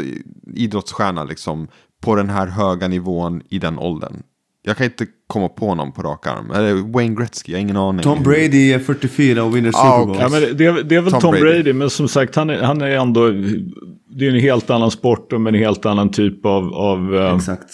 idrottsstjärna 0.55 1.25
liksom 1.25 1.69
på 2.03 2.15
den 2.15 2.31
här 2.31 2.47
höga 2.47 2.89
nivån 2.89 3.43
i 3.51 3.59
den 3.59 3.79
åldern. 3.79 4.23
Jag 4.63 4.77
kan 4.77 4.87
inte 4.87 5.07
komma 5.29 5.49
på 5.49 5.75
någon 5.75 5.93
på 5.93 6.03
rak 6.03 6.27
arm. 6.27 6.51
Eller 6.55 6.93
Wayne 6.93 7.15
Gretzky, 7.15 7.53
jag 7.53 7.59
har 7.59 7.61
ingen 7.63 7.77
aning. 7.77 8.03
Tom 8.03 8.23
Brady 8.23 8.73
är 8.73 8.79
44 8.79 9.45
och 9.45 9.57
vinner 9.57 9.71
Ah, 9.75 9.93
Super 10.01 10.07
Bowl. 10.07 10.11
okej. 10.11 10.23
Ja, 10.23 10.29
men 10.29 10.57
det, 10.57 10.83
det 10.83 10.97
är, 10.97 11.01
väl 11.01 11.13
Tom 11.13 11.21
Tom, 11.21 11.31
Brady. 11.33 11.45
Brady. 11.55 11.73
men 11.73 11.91
som 11.91 12.09
sagt 12.09 12.37
han 12.37 12.51
är, 12.51 12.63
han 12.63 12.81
är 12.83 12.91
ändå, 12.91 13.29
det 14.11 14.27
är 14.27 14.31
en 14.31 14.41
helt 14.41 14.71
annan 14.71 14.91
sport 14.91 15.33
och 15.33 15.41
med 15.41 15.55
en 15.55 15.61
helt 15.61 15.87
annan 15.87 16.11
typ 16.11 16.47
av... 16.47 16.75
av 16.75 17.17
eh, 17.17 17.35
Exakt. 17.37 17.65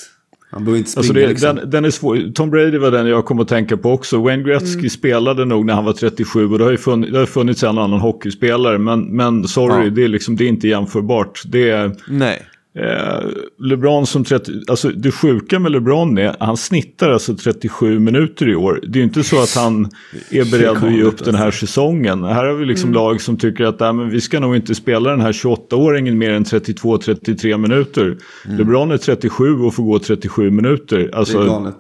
Han 0.51 0.65
behöver 0.65 0.79
inte 0.79 0.91
springa 0.91 1.01
Alltså 1.01 1.13
det, 1.13 1.27
liksom. 1.29 1.57
den, 1.57 1.71
den 1.71 1.85
är 1.85 1.91
svår. 1.91 2.33
Tom 2.35 2.51
Brady 2.51 2.79
var 2.79 2.91
den 2.91 3.07
jag 3.07 3.25
kom 3.25 3.41
att 3.41 3.49
tänka 3.49 3.77
på 3.77 3.91
också. 3.93 4.23
Wayne 4.23 4.43
Gretzky 4.43 4.89
spelade 4.89 5.45
nog 5.45 5.65
när 5.65 5.75
han 5.75 5.85
var 5.85 5.93
37 5.93 6.53
och 6.53 6.59
det 6.59 6.65
har 6.65 6.71
ju 6.71 6.77
funnits, 6.77 7.13
det 7.13 7.19
har 7.19 7.27
funnits 7.27 7.63
en 7.63 7.79
annan 7.79 8.01
hockeyspelare. 8.01 8.79
Men, 8.79 9.01
men 9.17 9.49
sorry, 9.49 9.85
Ja. 9.85 9.91
det, 9.91 10.05
är 10.05 10.09
liksom, 10.09 10.37
det 10.37 10.45
är 10.45 10.49
inte 10.49 10.69
jämförbart. 10.69 11.43
Det 11.47 11.71
är, 11.71 11.97
Nej. 12.09 12.43
Eh, 12.79 13.29
LeBron 13.59 14.07
som 14.07 14.25
30, 14.25 14.53
alltså 14.69 14.89
det 14.89 15.11
sjuka 15.13 15.59
med 15.59 15.73
LeBron 15.73 16.19
är, 16.19 16.37
han 16.41 16.57
snittar 16.57 17.11
alltså 17.11 17.37
37 17.37 17.99
minuter 17.99 18.49
i 18.49 18.55
år. 18.57 18.81
Det 18.83 18.97
är 18.99 19.01
ju 19.01 19.05
inte 19.05 19.23
så 19.25 19.43
att 19.43 19.55
han 19.55 19.91
är 20.31 20.51
beredd 20.51 20.85
att 20.85 20.93
ge 20.93 21.03
upp 21.03 21.25
den 21.25 21.35
här 21.35 21.51
säsongen. 21.51 22.25
Här 22.25 22.45
har 22.45 22.55
vi 22.55 22.65
liksom 22.65 22.93
lag 22.93 23.21
som 23.21 23.37
tycker 23.37 23.65
att 23.65 23.81
nej, 23.81 23.93
men 23.93 24.11
vi 24.11 24.21
ska 24.21 24.41
nog 24.41 24.57
inte 24.57 24.75
spela 24.75 25.11
den 25.11 25.21
här 25.21 25.33
28-åringen 25.33 26.15
mer 26.15 26.31
än 26.31 26.45
32-33 26.45 27.59
minuter. 27.59 28.17
LeBron 28.45 28.91
är 28.91 28.99
37 28.99 29.59
och 29.59 29.75
får 29.75 29.83
gå 29.83 29.99
37 29.99 30.51
minuter. 30.51 30.99
Det 30.99 31.05
är 31.05 31.15
Alltså, 31.17 31.47
galet. 31.47 31.77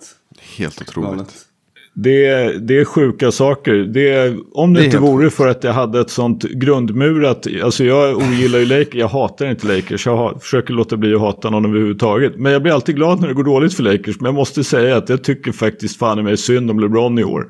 Helt 0.56 0.80
otroligt. 0.82 1.10
galet. 1.10 1.34
Det 1.96 2.26
är, 2.26 2.58
det 2.58 2.78
är 2.78 2.84
sjuka 2.84 3.30
saker. 3.30 3.74
Det 3.74 4.36
om 4.52 4.74
det, 4.74 4.80
Det 4.80 4.86
inte 4.86 4.98
vore 4.98 5.30
för 5.30 5.48
att 5.48 5.64
jag 5.64 5.72
hade 5.72 6.00
ett 6.00 6.10
sånt 6.10 6.42
grundmurat... 6.42 7.46
Alltså 7.62 7.84
jag 7.84 8.16
ogillar 8.16 8.58
ju 8.58 8.66
Lakers, 8.66 8.94
jag 8.94 9.08
hatar 9.08 9.50
inte 9.50 9.66
Lakers. 9.66 10.06
Jag 10.06 10.16
ha, 10.16 10.38
försöker 10.38 10.74
låta 10.74 10.96
bli 10.96 11.14
att 11.14 11.20
hata 11.20 11.50
någon 11.50 11.64
överhuvudtaget. 11.64 12.36
Men 12.36 12.52
jag 12.52 12.62
blir 12.62 12.72
alltid 12.72 12.96
glad 12.96 13.20
när 13.20 13.28
det 13.28 13.34
går 13.34 13.44
dåligt 13.44 13.74
för 13.74 13.82
Lakers. 13.82 14.20
Men 14.20 14.24
jag 14.24 14.34
måste 14.34 14.64
säga 14.64 14.96
att 14.96 15.08
jag 15.08 15.24
tycker 15.24 15.52
faktiskt 15.52 15.98
fan 15.98 16.18
i 16.18 16.22
mig 16.22 16.36
synd 16.36 16.70
om 16.70 16.80
LeBron 16.80 17.18
i 17.18 17.24
år. 17.24 17.46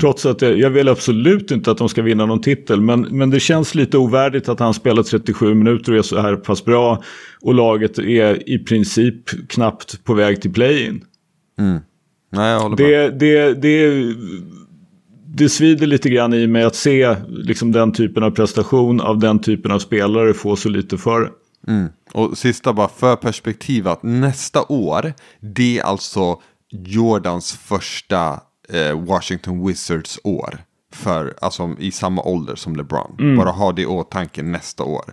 Trots 0.00 0.26
att 0.26 0.42
jag, 0.42 0.58
jag 0.58 0.70
vill 0.70 0.88
absolut 0.88 1.50
inte 1.50 1.70
att 1.70 1.78
de 1.78 1.88
ska 1.88 2.02
vinna 2.02 2.26
någon 2.26 2.40
titel. 2.40 2.80
Men, 2.80 3.00
men 3.00 3.30
det 3.30 3.40
känns 3.40 3.74
lite 3.74 3.98
ovärdigt 3.98 4.48
att 4.48 4.60
han 4.60 4.74
spelar 4.74 5.02
37 5.02 5.54
minuter 5.54 5.92
och 5.92 5.98
är 5.98 6.02
så 6.02 6.20
här 6.20 6.36
pass 6.36 6.64
bra. 6.64 7.02
Och 7.40 7.54
laget 7.54 7.98
är 7.98 8.50
i 8.50 8.58
princip 8.58 9.48
knappt 9.48 10.04
på 10.04 10.14
väg 10.14 10.42
till 10.42 10.52
play-in. 10.52 11.04
Nej, 12.32 12.50
jag 12.52 12.60
håller 12.60 12.76
med. 12.76 12.88
Det, 13.18 13.54
det, 13.54 13.54
det, 13.54 14.14
det 15.26 15.48
svider 15.48 15.86
lite 15.86 16.08
grann 16.10 16.34
i 16.34 16.46
mig 16.46 16.62
att 16.64 16.74
se 16.74 17.16
liksom, 17.28 17.72
den 17.72 17.92
typen 17.92 18.22
av 18.22 18.30
prestation 18.30 19.00
av 19.00 19.18
den 19.18 19.38
typen 19.38 19.72
av 19.72 19.78
spelare 19.78 20.34
få 20.34 20.56
så 20.56 20.68
lite 20.68 20.98
för 20.98 21.20
det. 21.20 21.30
Mm. 21.72 21.88
Och 22.12 22.38
sista 22.38 22.72
bara 22.72 22.88
för 22.88 23.16
perspektiv 23.16 23.88
att 23.88 24.02
nästa 24.02 24.62
år, 24.68 25.12
det 25.40 25.78
är 25.78 25.82
alltså 25.82 26.40
Jordans 26.70 27.52
första 27.52 28.40
eh, 28.68 29.00
Washington 29.04 29.66
Wizards 29.66 30.20
år. 30.24 30.58
För, 30.94 31.34
alltså 31.40 31.70
i 31.78 31.90
samma 31.90 32.22
ålder 32.22 32.54
som 32.54 32.76
LeBron. 32.76 33.36
Bara 33.36 33.50
ha 33.50 33.72
det 33.72 33.82
i 33.82 33.86
åtanke 33.86 34.42
nästa 34.42 34.84
år. 34.84 35.04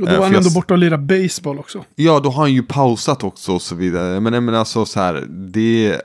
Och 0.00 0.08
Eh, 0.08 0.12
då 0.14 0.16
var 0.16 0.22
han 0.22 0.30
för 0.30 0.36
ändå 0.36 0.46
jag- 0.48 0.54
borta 0.54 0.74
och 0.74 0.78
lirade 0.78 1.22
baseball 1.22 1.58
också. 1.58 1.84
Ja, 1.94 2.20
då 2.20 2.30
har 2.30 2.42
han 2.42 2.52
ju 2.52 2.62
pausat 2.62 3.24
också 3.24 3.52
och 3.52 3.62
så 3.62 3.74
vidare. 3.74 4.20
Men, 4.20 4.44
men 4.44 4.54
alltså 4.54 4.84
så 4.86 5.00
här, 5.00 5.24
det... 5.28 6.00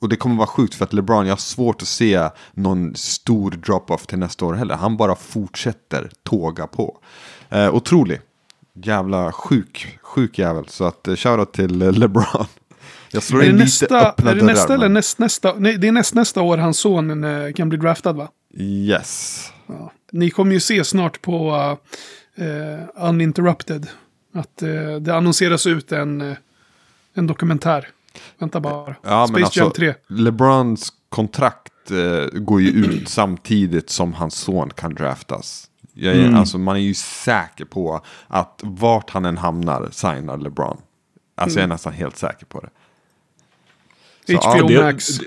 Och 0.00 0.08
det 0.08 0.16
kommer 0.16 0.36
vara 0.36 0.46
sjukt 0.46 0.74
för 0.74 0.84
att 0.84 0.92
LeBron, 0.92 1.26
jag 1.26 1.32
har 1.32 1.38
svårt 1.38 1.82
att 1.82 1.88
se 1.88 2.28
någon 2.52 2.94
stor 2.94 3.50
drop-off 3.50 4.06
till 4.06 4.18
nästa 4.18 4.44
år 4.44 4.54
heller. 4.54 4.74
Han 4.74 4.96
bara 4.96 5.14
fortsätter 5.14 6.10
tåga 6.22 6.66
på. 6.66 6.98
Eh, 7.48 7.74
otrolig. 7.74 8.20
Jävla 8.74 9.32
sjuk, 9.32 9.98
sjuk 10.02 10.38
jävel. 10.38 10.68
Så 10.68 10.84
att 10.84 11.08
eh, 11.08 11.16
shoutout 11.16 11.52
till 11.52 11.82
eh, 11.82 11.92
LeBron. 11.92 12.46
Jag 13.12 13.22
slår 13.22 13.38
Är 13.38 13.42
det 13.42 13.50
in 13.50 13.52
lite 13.52 13.64
nästa, 13.64 14.08
öppna 14.08 14.30
är 14.30 14.34
det 14.34 14.44
nästa 14.44 14.74
eller 14.74 14.88
näst, 14.88 15.18
nästa? 15.18 15.54
Nej, 15.58 15.78
det 15.78 15.88
är 15.88 15.92
näst, 15.92 16.14
nästa 16.14 16.42
år 16.42 16.58
hans 16.58 16.78
son 16.78 17.24
eh, 17.24 17.52
kan 17.52 17.68
bli 17.68 17.78
draftad 17.78 18.12
va? 18.12 18.28
Yes. 18.58 19.46
Ja. 19.66 19.92
Ni 20.12 20.30
kommer 20.30 20.52
ju 20.52 20.60
se 20.60 20.84
snart 20.84 21.22
på 21.22 21.50
uh, 22.38 23.06
Uninterrupted 23.08 23.88
att 24.32 24.62
eh, 24.62 24.94
det 25.00 25.14
annonseras 25.14 25.66
ut 25.66 25.92
en, 25.92 26.20
eh, 26.20 26.36
en 27.14 27.26
dokumentär. 27.26 27.88
Vänta 28.38 28.60
bara. 28.60 28.94
Ja, 29.02 29.26
Space 29.26 29.32
men 29.32 29.44
alltså, 29.44 29.60
Jam 29.60 29.70
3. 29.70 29.94
LeBrons 30.08 30.92
kontrakt 31.08 31.90
eh, 31.90 32.40
går 32.40 32.60
ju 32.60 32.68
ut 32.68 33.08
samtidigt 33.08 33.90
som 33.90 34.14
hans 34.14 34.34
son 34.34 34.70
kan 34.70 34.94
draftas. 34.94 35.66
Jag 35.94 36.14
är, 36.16 36.32
alltså, 36.32 36.58
man 36.58 36.76
är 36.76 36.80
ju 36.80 36.94
säker 36.94 37.64
på 37.64 38.00
att 38.28 38.60
vart 38.62 39.10
han 39.10 39.24
än 39.24 39.38
hamnar 39.38 39.88
signar 39.90 40.38
LeBron. 40.38 40.76
Alltså 41.34 41.58
jag 41.58 41.64
är 41.64 41.68
nästan 41.68 41.92
helt 41.92 42.16
säker 42.16 42.46
på 42.46 42.60
det. 42.60 42.70
Så, 44.26 44.48
HBO 44.48 44.58
ja, 44.58 44.66
Det, 44.66 44.82
Max 44.84 45.18
det, 45.18 45.24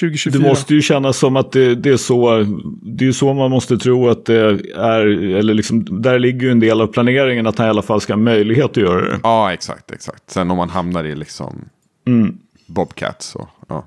2024. 0.00 0.38
det 0.42 0.48
måste 0.48 0.74
ju 0.74 0.82
kännas 0.82 1.18
som 1.18 1.36
att 1.36 1.52
det, 1.52 1.74
det 1.74 1.90
är 1.90 1.96
så. 1.96 2.46
Det 2.82 3.04
är 3.04 3.06
ju 3.06 3.12
så 3.12 3.34
man 3.34 3.50
måste 3.50 3.78
tro 3.78 4.08
att 4.08 4.26
det 4.26 4.40
är. 4.76 5.06
Eller 5.36 5.54
liksom, 5.54 6.02
där 6.02 6.18
ligger 6.18 6.40
ju 6.40 6.50
en 6.50 6.60
del 6.60 6.80
av 6.80 6.86
planeringen 6.86 7.46
att 7.46 7.58
han 7.58 7.66
i 7.66 7.70
alla 7.70 7.82
fall 7.82 8.00
ska 8.00 8.12
ha 8.12 8.20
möjlighet 8.20 8.70
att 8.70 8.76
göra 8.76 9.00
det. 9.00 9.20
Ja, 9.22 9.52
exakt, 9.52 9.90
exakt. 9.90 10.30
Sen 10.30 10.50
om 10.50 10.56
man 10.56 10.70
hamnar 10.70 11.04
i 11.04 11.14
liksom 11.14 11.68
Mm. 12.06 12.38
Bobcats 12.66 13.26
så, 13.26 13.48
ja. 13.68 13.86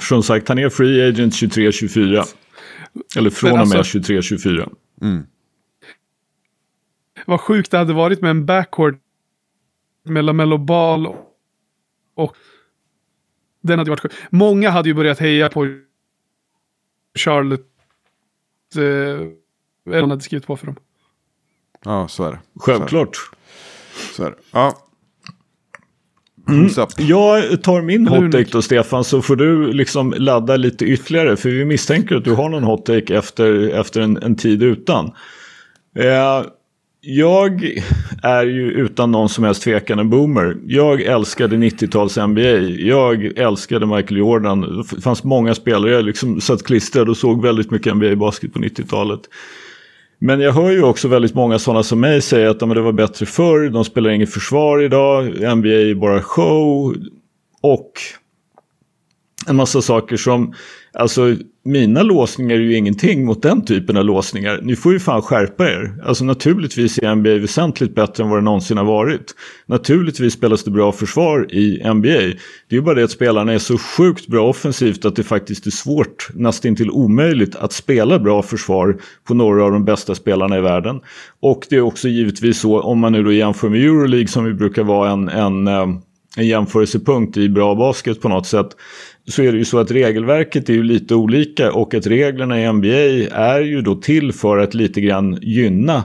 Som 0.00 0.22
sagt, 0.22 0.48
han 0.48 0.58
är 0.58 0.68
free 0.68 1.08
agent 1.08 1.34
23-24. 1.34 2.24
Eller 3.16 3.30
från 3.30 3.50
Men 3.50 3.60
och 3.60 3.68
med 3.68 3.78
alltså- 3.78 3.98
23-24. 3.98 4.68
Vad 7.26 7.40
sjukt 7.40 7.70
det 7.70 7.78
hade 7.78 7.92
varit 7.92 8.20
med 8.20 8.30
en 8.30 8.46
backcourt 8.46 9.00
med 10.04 10.24
LaMelo 10.24 10.58
Ball 10.58 11.14
och 12.14 12.36
den 13.60 13.78
hade 13.78 13.90
varit 13.90 14.00
sjuk. 14.00 14.12
Många 14.30 14.70
hade 14.70 14.88
ju 14.88 14.94
börjat 14.94 15.18
heja 15.18 15.48
på 15.48 15.80
Charlotte. 17.18 17.70
Eh, 18.76 19.92
eller 19.94 20.06
hade 20.08 20.20
skrivit 20.20 20.46
på 20.46 20.56
för 20.56 20.66
dem. 20.66 20.76
ja, 21.84 22.08
så 22.08 22.24
är 22.24 22.32
det. 22.32 22.40
Självklart. 22.54 23.16
Så 24.16 24.24
är 24.24 24.30
det. 24.30 24.36
Ja. 24.50 24.88
Mm. 26.48 26.70
Jag 26.98 27.62
tar 27.62 27.82
min 27.82 28.06
Eller 28.06 28.16
hur, 28.16 28.22
hot 28.24 28.32
take 28.32 28.44
Nick? 28.44 28.52
då 28.52 28.62
Stefan 28.62 29.04
så 29.04 29.22
får 29.22 29.36
du 29.36 29.72
liksom 29.72 30.14
ladda 30.16 30.56
lite 30.56 30.84
ytterligare 30.84 31.36
för 31.36 31.48
vi 31.48 31.64
misstänker 31.64 32.16
att 32.16 32.24
du 32.24 32.32
har 32.32 32.48
någon 32.48 32.64
hot 32.64 32.86
take 32.86 33.16
efter, 33.16 33.68
efter 33.68 34.00
en, 34.00 34.16
en 34.22 34.36
tid 34.36 34.62
utan. 34.62 35.12
Eh, 35.98 36.46
jag 37.06 37.78
är 38.22 38.46
ju 38.46 38.70
utan 38.70 39.10
någon 39.10 39.28
som 39.28 39.44
helst 39.44 39.62
tvekan 39.62 39.98
en 39.98 40.10
boomer. 40.10 40.56
Jag 40.66 41.02
älskade 41.02 41.56
90-tals 41.56 42.16
NBA. 42.16 42.58
Jag 42.88 43.24
älskade 43.24 43.86
Michael 43.86 44.16
Jordan. 44.16 44.60
Det 44.60 45.00
fanns 45.00 45.24
många 45.24 45.54
spelare. 45.54 45.90
Jag 45.90 46.04
liksom 46.04 46.40
satt 46.40 46.62
klistrad 46.62 47.08
och 47.08 47.16
såg 47.16 47.42
väldigt 47.42 47.70
mycket 47.70 47.96
NBA-basket 47.96 48.52
på 48.52 48.58
90-talet. 48.58 49.20
Men 50.18 50.40
jag 50.40 50.52
hör 50.52 50.70
ju 50.70 50.82
också 50.82 51.08
väldigt 51.08 51.34
många 51.34 51.58
sådana 51.58 51.82
som 51.82 52.00
mig 52.00 52.22
säga 52.22 52.50
att 52.50 52.60
det 52.60 52.66
var 52.66 52.92
bättre 52.92 53.26
förr, 53.26 53.70
de 53.70 53.84
spelar 53.84 54.10
inget 54.10 54.32
försvar 54.32 54.82
idag, 54.82 55.24
NBA 55.56 55.68
är 55.68 55.94
bara 55.94 56.22
show. 56.22 56.94
Och 57.60 57.92
en 59.46 59.56
massa 59.56 59.82
saker 59.82 60.16
som, 60.16 60.54
alltså 60.94 61.36
mina 61.64 62.02
låsningar 62.02 62.54
är 62.54 62.60
ju 62.60 62.76
ingenting 62.76 63.24
mot 63.24 63.42
den 63.42 63.64
typen 63.64 63.96
av 63.96 64.04
låsningar. 64.04 64.60
Ni 64.62 64.76
får 64.76 64.92
ju 64.92 65.00
fan 65.00 65.22
skärpa 65.22 65.68
er. 65.70 65.94
Alltså 66.04 66.24
naturligtvis 66.24 66.98
är 66.98 67.14
NBA 67.14 67.34
väsentligt 67.34 67.94
bättre 67.94 68.24
än 68.24 68.30
vad 68.30 68.38
det 68.38 68.44
någonsin 68.44 68.76
har 68.76 68.84
varit. 68.84 69.34
Naturligtvis 69.66 70.32
spelas 70.32 70.64
det 70.64 70.70
bra 70.70 70.92
försvar 70.92 71.54
i 71.54 71.92
NBA. 71.94 72.08
Det 72.08 72.36
är 72.70 72.74
ju 72.74 72.80
bara 72.80 72.94
det 72.94 73.04
att 73.04 73.10
spelarna 73.10 73.52
är 73.52 73.58
så 73.58 73.78
sjukt 73.78 74.26
bra 74.26 74.48
offensivt 74.48 75.04
att 75.04 75.16
det 75.16 75.22
faktiskt 75.22 75.66
är 75.66 75.70
svårt, 75.70 76.28
nästan 76.34 76.76
till 76.76 76.90
omöjligt 76.90 77.56
att 77.56 77.72
spela 77.72 78.18
bra 78.18 78.42
försvar 78.42 78.96
på 79.24 79.34
några 79.34 79.64
av 79.64 79.72
de 79.72 79.84
bästa 79.84 80.14
spelarna 80.14 80.58
i 80.58 80.60
världen. 80.60 81.00
Och 81.40 81.66
det 81.70 81.76
är 81.76 81.80
också 81.80 82.08
givetvis 82.08 82.60
så, 82.60 82.80
om 82.80 82.98
man 82.98 83.12
nu 83.12 83.22
då 83.22 83.32
jämför 83.32 83.68
med 83.68 83.80
Euroleague 83.80 84.28
som 84.28 84.46
ju 84.46 84.54
brukar 84.54 84.82
vara 84.82 85.10
en, 85.10 85.28
en 85.28 85.66
eh, 85.66 85.86
en 86.36 86.46
jämförelsepunkt 86.46 87.36
i 87.36 87.48
bra 87.48 87.74
basket 87.74 88.20
på 88.20 88.28
något 88.28 88.46
sätt 88.46 88.66
så 89.28 89.42
är 89.42 89.52
det 89.52 89.58
ju 89.58 89.64
så 89.64 89.78
att 89.78 89.90
regelverket 89.90 90.68
är 90.68 90.74
ju 90.74 90.82
lite 90.82 91.14
olika 91.14 91.72
och 91.72 91.94
att 91.94 92.06
reglerna 92.06 92.60
i 92.60 92.72
NBA 92.72 93.36
är 93.36 93.60
ju 93.60 93.82
då 93.82 93.94
till 93.94 94.32
för 94.32 94.58
att 94.58 94.74
lite 94.74 95.00
grann 95.00 95.38
gynna 95.42 96.04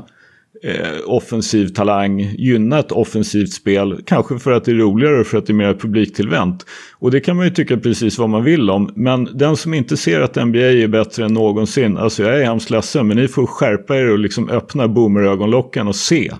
eh, 0.64 0.98
offensiv 1.06 1.68
talang, 1.68 2.20
gynna 2.38 2.80
ett 2.80 2.92
offensivt 2.92 3.54
spel, 3.54 4.02
kanske 4.06 4.40
för 4.40 4.52
att 4.52 4.66
det 4.66 4.72
är 4.72 4.76
roligare 4.76 5.20
och 5.20 5.28
för 5.28 5.38
att 5.38 5.46
det 5.46 5.52
är 5.52 5.56
mer 5.56 5.74
publiktillvänt. 5.74 6.66
Och 7.00 7.12
det 7.12 7.20
kan 7.20 7.36
man 7.36 7.46
ju 7.46 7.52
tycka 7.52 7.78
precis 7.78 8.18
vad 8.18 8.30
man 8.30 8.44
vill 8.44 8.70
om, 8.70 8.92
men 8.96 9.30
den 9.34 9.58
som 9.58 9.74
inte 9.74 9.98
ser 9.98 10.22
att 10.22 10.36
NBA 10.36 10.60
är 10.60 10.88
bättre 10.88 11.26
än 11.26 11.34
någonsin, 11.34 11.98
alltså 11.98 12.24
jag 12.24 12.40
är 12.40 12.46
hemskt 12.46 12.70
ledsen, 12.70 13.08
men 13.08 13.18
ni 13.18 13.28
får 13.28 13.46
skärpa 13.46 13.98
er 13.98 14.12
och 14.12 14.20
liksom 14.20 14.50
öppna 14.50 14.88
boomerögonlocken 14.88 15.88
och 15.88 15.96
se. 15.96 16.32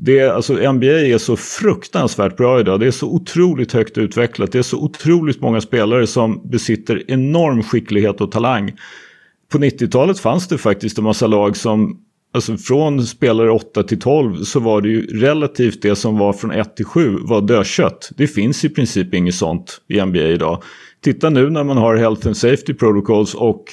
Det 0.00 0.18
är, 0.18 0.30
alltså, 0.30 0.72
NBA 0.72 0.86
är 0.86 1.18
så 1.18 1.36
fruktansvärt 1.36 2.36
bra 2.36 2.60
idag. 2.60 2.80
Det 2.80 2.86
är 2.86 2.90
så 2.90 3.06
otroligt 3.06 3.72
högt 3.72 3.98
utvecklat. 3.98 4.52
Det 4.52 4.58
är 4.58 4.62
så 4.62 4.78
otroligt 4.78 5.40
många 5.40 5.60
spelare 5.60 6.06
som 6.06 6.40
besitter 6.50 7.10
enorm 7.10 7.62
skicklighet 7.62 8.20
och 8.20 8.32
talang. 8.32 8.72
På 9.52 9.58
90-talet 9.58 10.20
fanns 10.20 10.48
det 10.48 10.58
faktiskt 10.58 10.98
en 10.98 11.04
massa 11.04 11.26
lag 11.26 11.56
som, 11.56 12.00
alltså 12.34 12.56
från 12.56 13.06
spelare 13.06 13.50
8 13.50 13.82
till 13.82 14.00
12 14.00 14.42
så 14.42 14.60
var 14.60 14.80
det 14.80 14.88
ju 14.88 15.06
relativt 15.06 15.82
det 15.82 15.96
som 15.96 16.18
var 16.18 16.32
från 16.32 16.50
1 16.50 16.76
till 16.76 16.84
7 16.84 17.18
var 17.22 17.40
dödkött. 17.40 18.10
Det 18.16 18.26
finns 18.26 18.64
i 18.64 18.68
princip 18.68 19.14
inget 19.14 19.34
sånt 19.34 19.80
i 19.88 20.00
NBA 20.00 20.18
idag. 20.18 20.62
Titta 21.04 21.30
nu 21.30 21.50
när 21.50 21.64
man 21.64 21.76
har 21.76 21.96
Health 21.96 22.26
and 22.26 22.36
Safety 22.36 22.74
Protocols 22.74 23.34
och 23.34 23.64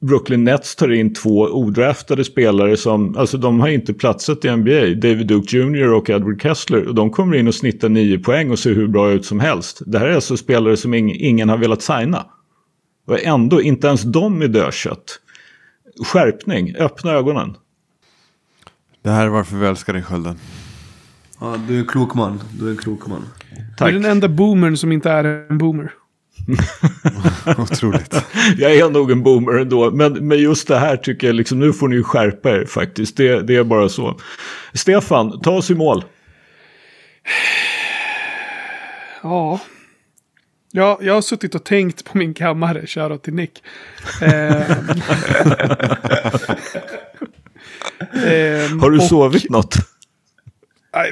Brooklyn 0.00 0.44
Nets 0.44 0.76
tar 0.76 0.92
in 0.92 1.14
två 1.14 1.40
odraftade 1.40 2.24
spelare 2.24 2.76
som, 2.76 3.16
alltså 3.16 3.38
de 3.38 3.60
har 3.60 3.68
inte 3.68 3.94
platsat 3.94 4.44
i 4.44 4.50
NBA. 4.50 5.08
David 5.08 5.26
Duke 5.26 5.56
Jr 5.56 5.92
och 5.92 6.10
Edward 6.10 6.42
Kessler. 6.42 6.88
Och 6.88 6.94
de 6.94 7.10
kommer 7.10 7.36
in 7.36 7.48
och 7.48 7.54
snittar 7.54 7.88
nio 7.88 8.18
poäng 8.18 8.50
och 8.50 8.58
ser 8.58 8.74
hur 8.74 8.88
bra 8.88 9.10
ut 9.10 9.24
som 9.24 9.40
helst. 9.40 9.82
Det 9.86 9.98
här 9.98 10.06
är 10.06 10.14
alltså 10.14 10.36
spelare 10.36 10.76
som 10.76 10.94
ing, 10.94 11.14
ingen 11.14 11.48
har 11.48 11.58
velat 11.58 11.82
signa. 11.82 12.26
Och 13.06 13.24
ändå, 13.24 13.62
inte 13.62 13.86
ens 13.86 14.02
de 14.02 14.42
är 14.42 14.48
dödkött. 14.48 15.20
Skärpning, 16.04 16.76
öppna 16.76 17.12
ögonen. 17.12 17.56
Det 19.02 19.10
här 19.10 19.26
är 19.26 19.30
varför 19.30 19.56
vi 19.56 19.66
älskar 19.66 19.92
dig 19.92 20.02
Skölden. 20.02 20.38
Ja, 21.40 21.56
du 21.68 21.74
är 21.74 21.78
en 21.78 21.86
klok 21.86 22.14
man. 22.14 22.40
Du 22.58 22.66
är 22.66 22.70
en 22.70 22.76
klok 22.76 23.06
man. 23.06 23.24
Du 23.50 23.76
Tack. 23.76 23.88
är 23.88 23.92
den 23.92 24.04
enda 24.04 24.28
boomern 24.28 24.76
som 24.76 24.92
inte 24.92 25.10
är 25.10 25.24
en 25.24 25.58
boomer. 25.58 25.92
Otroligt. 27.58 28.14
Jag 28.58 28.74
är 28.76 28.90
nog 28.90 29.10
en 29.10 29.22
boomer 29.22 29.52
ändå, 29.52 29.90
men, 29.90 30.28
men 30.28 30.38
just 30.38 30.68
det 30.68 30.78
här 30.78 30.96
tycker 30.96 31.26
jag 31.26 31.36
liksom, 31.36 31.58
nu 31.60 31.72
får 31.72 31.88
ni 31.88 32.02
skärpa 32.02 32.50
er 32.50 32.64
faktiskt. 32.64 33.16
Det, 33.16 33.42
det 33.42 33.56
är 33.56 33.64
bara 33.64 33.88
så. 33.88 34.20
Stefan, 34.74 35.40
ta 35.40 35.50
oss 35.50 35.70
i 35.70 35.74
mål. 35.74 36.04
Ja. 39.22 39.60
Ja, 40.72 40.98
jag 41.02 41.14
har 41.14 41.22
suttit 41.22 41.54
och 41.54 41.64
tänkt 41.64 42.04
på 42.04 42.18
min 42.18 42.34
kammare, 42.34 42.86
shoutout 42.86 43.22
till 43.22 43.34
Nick. 43.34 43.62
Eh, 44.22 44.70
Ehm, 48.26 48.80
Har 48.80 48.90
du 48.90 48.96
och- 48.98 49.02
sovit 49.04 49.50
något? 49.50 49.74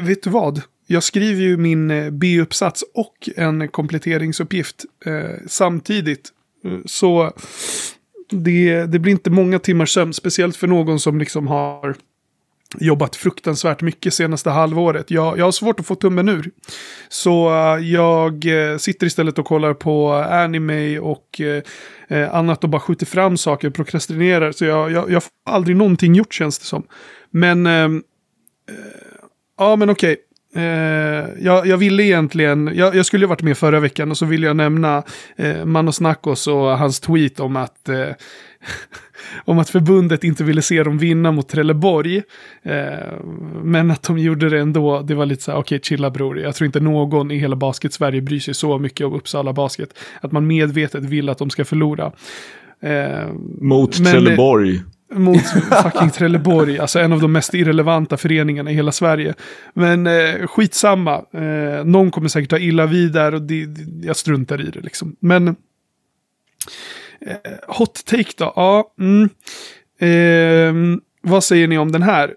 Vet 0.02 0.22
du 0.22 0.30
vad? 0.30 0.62
Jag 0.86 1.02
skriver 1.02 1.42
ju 1.42 1.56
min 1.56 1.90
eh, 1.90 2.10
B-uppsats 2.10 2.84
och 2.94 3.28
en 3.36 3.68
kompletteringsuppgift 3.68 4.84
eh, 5.06 5.36
samtidigt. 5.46 6.28
Eh, 6.64 6.78
så 6.86 7.32
det, 8.30 8.84
det 8.84 8.98
blir 8.98 9.12
inte 9.12 9.30
många 9.30 9.58
timmars 9.58 9.90
sömn, 9.94 10.12
speciellt 10.12 10.56
för 10.56 10.66
någon 10.66 11.00
som 11.00 11.18
liksom 11.18 11.46
har 11.46 11.94
jobbat 12.78 13.16
fruktansvärt 13.16 13.82
mycket 13.82 14.14
senaste 14.14 14.50
halvåret. 14.50 15.10
Jag, 15.10 15.38
jag 15.38 15.44
har 15.44 15.52
svårt 15.52 15.80
att 15.80 15.86
få 15.86 15.94
tummen 15.94 16.28
ur. 16.28 16.50
Så 17.08 17.48
eh, 17.48 17.78
jag 17.78 18.44
sitter 18.80 19.06
istället 19.06 19.38
och 19.38 19.46
kollar 19.46 19.74
på 19.74 20.12
anime 20.12 20.98
och 20.98 21.40
eh, 22.08 22.34
annat 22.34 22.64
och 22.64 22.70
bara 22.70 22.80
skjuter 22.80 23.06
fram 23.06 23.36
saker, 23.36 23.70
prokrastinerar. 23.70 24.52
Så 24.52 24.64
jag, 24.64 24.92
jag, 24.92 25.10
jag 25.10 25.22
får 25.22 25.32
aldrig 25.46 25.76
någonting 25.76 26.14
gjort 26.14 26.34
känns 26.34 26.58
det 26.58 26.64
som. 26.64 26.86
Men 27.30 27.66
ehm, 27.66 28.02
Eh, 28.68 29.14
Ja, 29.58 29.76
men 29.76 29.90
okej. 29.90 30.16
Eh, 30.54 31.26
jag, 31.40 31.66
jag 31.66 31.76
ville 31.76 32.02
egentligen, 32.02 32.70
jag, 32.74 32.94
jag 32.94 33.06
skulle 33.06 33.24
ju 33.24 33.28
varit 33.28 33.42
med 33.42 33.58
förra 33.58 33.80
veckan 33.80 34.10
och 34.10 34.18
så 34.18 34.26
ville 34.26 34.46
jag 34.46 34.56
nämna 34.56 35.02
eh, 35.36 35.64
Manos 35.64 36.00
Nakos 36.00 36.46
och 36.46 36.78
hans 36.78 37.00
tweet 37.00 37.40
om 37.40 37.56
att, 37.56 37.88
eh, 37.88 38.08
om 39.44 39.58
att 39.58 39.70
förbundet 39.70 40.24
inte 40.24 40.44
ville 40.44 40.62
se 40.62 40.82
dem 40.82 40.98
vinna 40.98 41.32
mot 41.32 41.48
Trelleborg. 41.48 42.22
Eh, 42.62 43.18
men 43.62 43.90
att 43.90 44.02
de 44.02 44.18
gjorde 44.18 44.48
det 44.48 44.60
ändå, 44.60 45.02
det 45.02 45.14
var 45.14 45.26
lite 45.26 45.42
så 45.42 45.50
här, 45.52 45.58
okej 45.58 45.80
chilla 45.82 46.10
bror, 46.10 46.38
jag 46.38 46.54
tror 46.54 46.66
inte 46.66 46.80
någon 46.80 47.30
i 47.30 47.38
hela 47.38 47.56
basket-Sverige 47.56 48.20
bryr 48.20 48.40
sig 48.40 48.54
så 48.54 48.78
mycket 48.78 49.06
om 49.06 49.14
Uppsala 49.14 49.52
Basket. 49.52 49.98
Att 50.20 50.32
man 50.32 50.46
medvetet 50.46 51.04
vill 51.04 51.28
att 51.28 51.38
de 51.38 51.50
ska 51.50 51.64
förlora. 51.64 52.12
Eh, 52.80 53.28
Mot 53.60 54.00
Men, 54.00 54.12
Trelleborg. 54.12 54.80
Mot 55.14 55.42
fucking 55.82 56.10
Trelleborg. 56.10 56.78
Alltså 56.78 56.98
en 56.98 57.12
av 57.12 57.20
de 57.20 57.32
mest 57.32 57.54
irrelevanta 57.54 58.16
föreningarna 58.16 58.70
i 58.70 58.74
hela 58.74 58.92
Sverige. 58.92 59.34
Men 59.74 60.06
eh, 60.06 60.46
skitsamma. 60.46 61.24
Eh, 61.32 61.84
någon 61.84 62.10
kommer 62.10 62.28
säkert 62.28 62.50
ta 62.50 62.58
illa 62.58 62.86
vid 62.86 63.12
där 63.12 63.34
och 63.34 63.42
det, 63.42 63.66
det, 63.66 64.06
jag 64.06 64.16
struntar 64.16 64.60
i 64.60 64.70
det 64.70 64.80
liksom. 64.80 65.16
Men 65.20 65.48
eh, 65.48 65.54
hot 67.68 68.04
take 68.04 68.32
då? 68.36 68.52
Ja. 68.56 68.94
Mm. 69.00 69.28
Eh, 69.98 70.98
vad 71.22 71.44
säger 71.44 71.68
ni 71.68 71.78
om 71.78 71.92
den 71.92 72.02
här? 72.02 72.34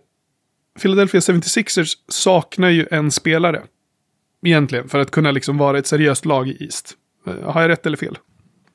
Philadelphia 0.82 1.20
76ers 1.20 1.94
saknar 2.08 2.70
ju 2.70 2.88
en 2.92 3.12
spelare. 3.12 3.62
Egentligen, 4.46 4.90
för 4.90 5.00
att 5.00 5.12
kunna 5.12 5.32
liksom 5.32 5.58
vara 5.58 5.78
ett 5.78 5.88
seriöst 5.88 6.26
lag 6.26 6.48
i 6.48 6.64
East. 6.64 6.94
Eh, 7.28 7.52
har 7.52 7.62
jag 7.62 7.70
rätt 7.70 7.86
eller 7.86 7.98
fel? 7.98 8.18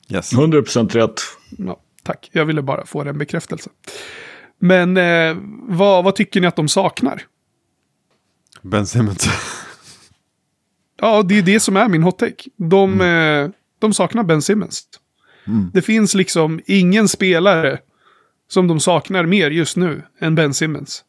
Yes. 0.09 0.33
100% 0.33 0.89
rätt. 0.89 1.21
Ja, 1.57 1.79
tack. 2.03 2.29
Jag 2.33 2.45
ville 2.45 2.61
bara 2.61 2.85
få 2.85 3.03
den 3.03 3.17
bekräftelse. 3.17 3.69
Men 4.59 4.97
eh, 4.97 5.37
vad, 5.67 6.03
vad 6.03 6.15
tycker 6.15 6.41
ni 6.41 6.47
att 6.47 6.55
de 6.55 6.67
saknar? 6.67 7.21
Ben 8.61 8.87
Simmons. 8.87 9.27
Ja, 11.01 11.23
det 11.23 11.37
är 11.37 11.41
det 11.41 11.59
som 11.59 11.77
är 11.77 11.87
min 11.87 12.03
hot 12.03 12.19
take. 12.19 12.49
De, 12.57 13.01
eh, 13.01 13.49
de 13.79 13.93
saknar 13.93 14.23
Ben 14.23 14.41
Simmons. 14.41 14.83
Det 15.73 15.81
finns 15.81 16.13
liksom 16.13 16.61
ingen 16.65 17.07
spelare 17.07 17.79
som 18.47 18.67
de 18.67 18.79
saknar 18.79 19.25
mer 19.25 19.51
just 19.51 19.77
nu 19.77 20.03
än 20.19 20.35
Ben 20.35 20.53
Simmons. 20.53 21.03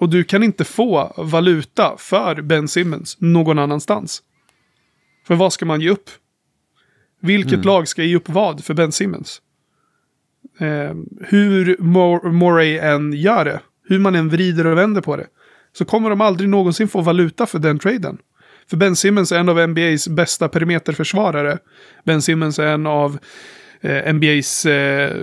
Och 0.00 0.08
du 0.08 0.24
kan 0.24 0.42
inte 0.42 0.64
få 0.64 1.14
valuta 1.16 1.96
för 1.98 2.42
Ben 2.42 2.68
Simmons 2.68 3.16
någon 3.20 3.58
annanstans. 3.58 4.22
För 5.26 5.34
vad 5.34 5.52
ska 5.52 5.66
man 5.66 5.80
ge 5.80 5.90
upp? 5.90 6.10
Vilket 7.20 7.64
lag 7.64 7.88
ska 7.88 8.02
ge 8.02 8.16
upp 8.16 8.28
vad 8.28 8.64
för 8.64 8.74
Ben 8.74 8.92
Simmons? 8.92 9.42
Eh, 10.58 10.94
hur 11.20 11.76
Mor- 11.78 12.32
Morey 12.32 12.78
än 12.78 13.12
gör 13.12 13.44
det, 13.44 13.60
hur 13.88 13.98
man 13.98 14.14
än 14.14 14.28
vrider 14.28 14.66
och 14.66 14.78
vänder 14.78 15.00
på 15.00 15.16
det, 15.16 15.26
så 15.78 15.84
kommer 15.84 16.10
de 16.10 16.20
aldrig 16.20 16.48
någonsin 16.48 16.88
få 16.88 17.00
valuta 17.00 17.46
för 17.46 17.58
den 17.58 17.78
traden. 17.78 18.18
För 18.70 18.76
Ben 18.76 18.96
Simmons 18.96 19.32
är 19.32 19.38
en 19.38 19.48
av 19.48 19.68
NBAs 19.68 20.08
bästa 20.08 20.48
perimeterförsvarare. 20.48 21.58
Ben 22.04 22.22
Simmons 22.22 22.58
är 22.58 22.66
en 22.66 22.86
av 22.86 23.18
eh, 23.80 24.14
NBAs 24.14 24.66
eh, 24.66 25.16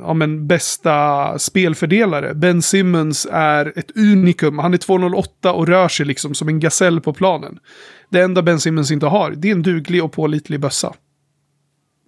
ja, 0.00 0.14
men 0.14 0.46
bästa 0.46 1.38
spelfördelare. 1.38 2.34
Ben 2.34 2.62
Simmons 2.62 3.26
är 3.32 3.72
ett 3.78 3.96
unikum. 3.96 4.58
Han 4.58 4.74
är 4.74 4.78
2,08 4.78 5.48
och 5.50 5.66
rör 5.66 5.88
sig 5.88 6.06
liksom 6.06 6.34
som 6.34 6.48
en 6.48 6.60
gasell 6.60 7.00
på 7.00 7.12
planen. 7.12 7.58
Det 8.10 8.20
enda 8.20 8.42
Ben 8.42 8.60
Simmons 8.60 8.90
inte 8.90 9.06
har, 9.06 9.30
det 9.30 9.48
är 9.48 9.52
en 9.52 9.62
duglig 9.62 10.04
och 10.04 10.12
pålitlig 10.12 10.60
bössa. 10.60 10.92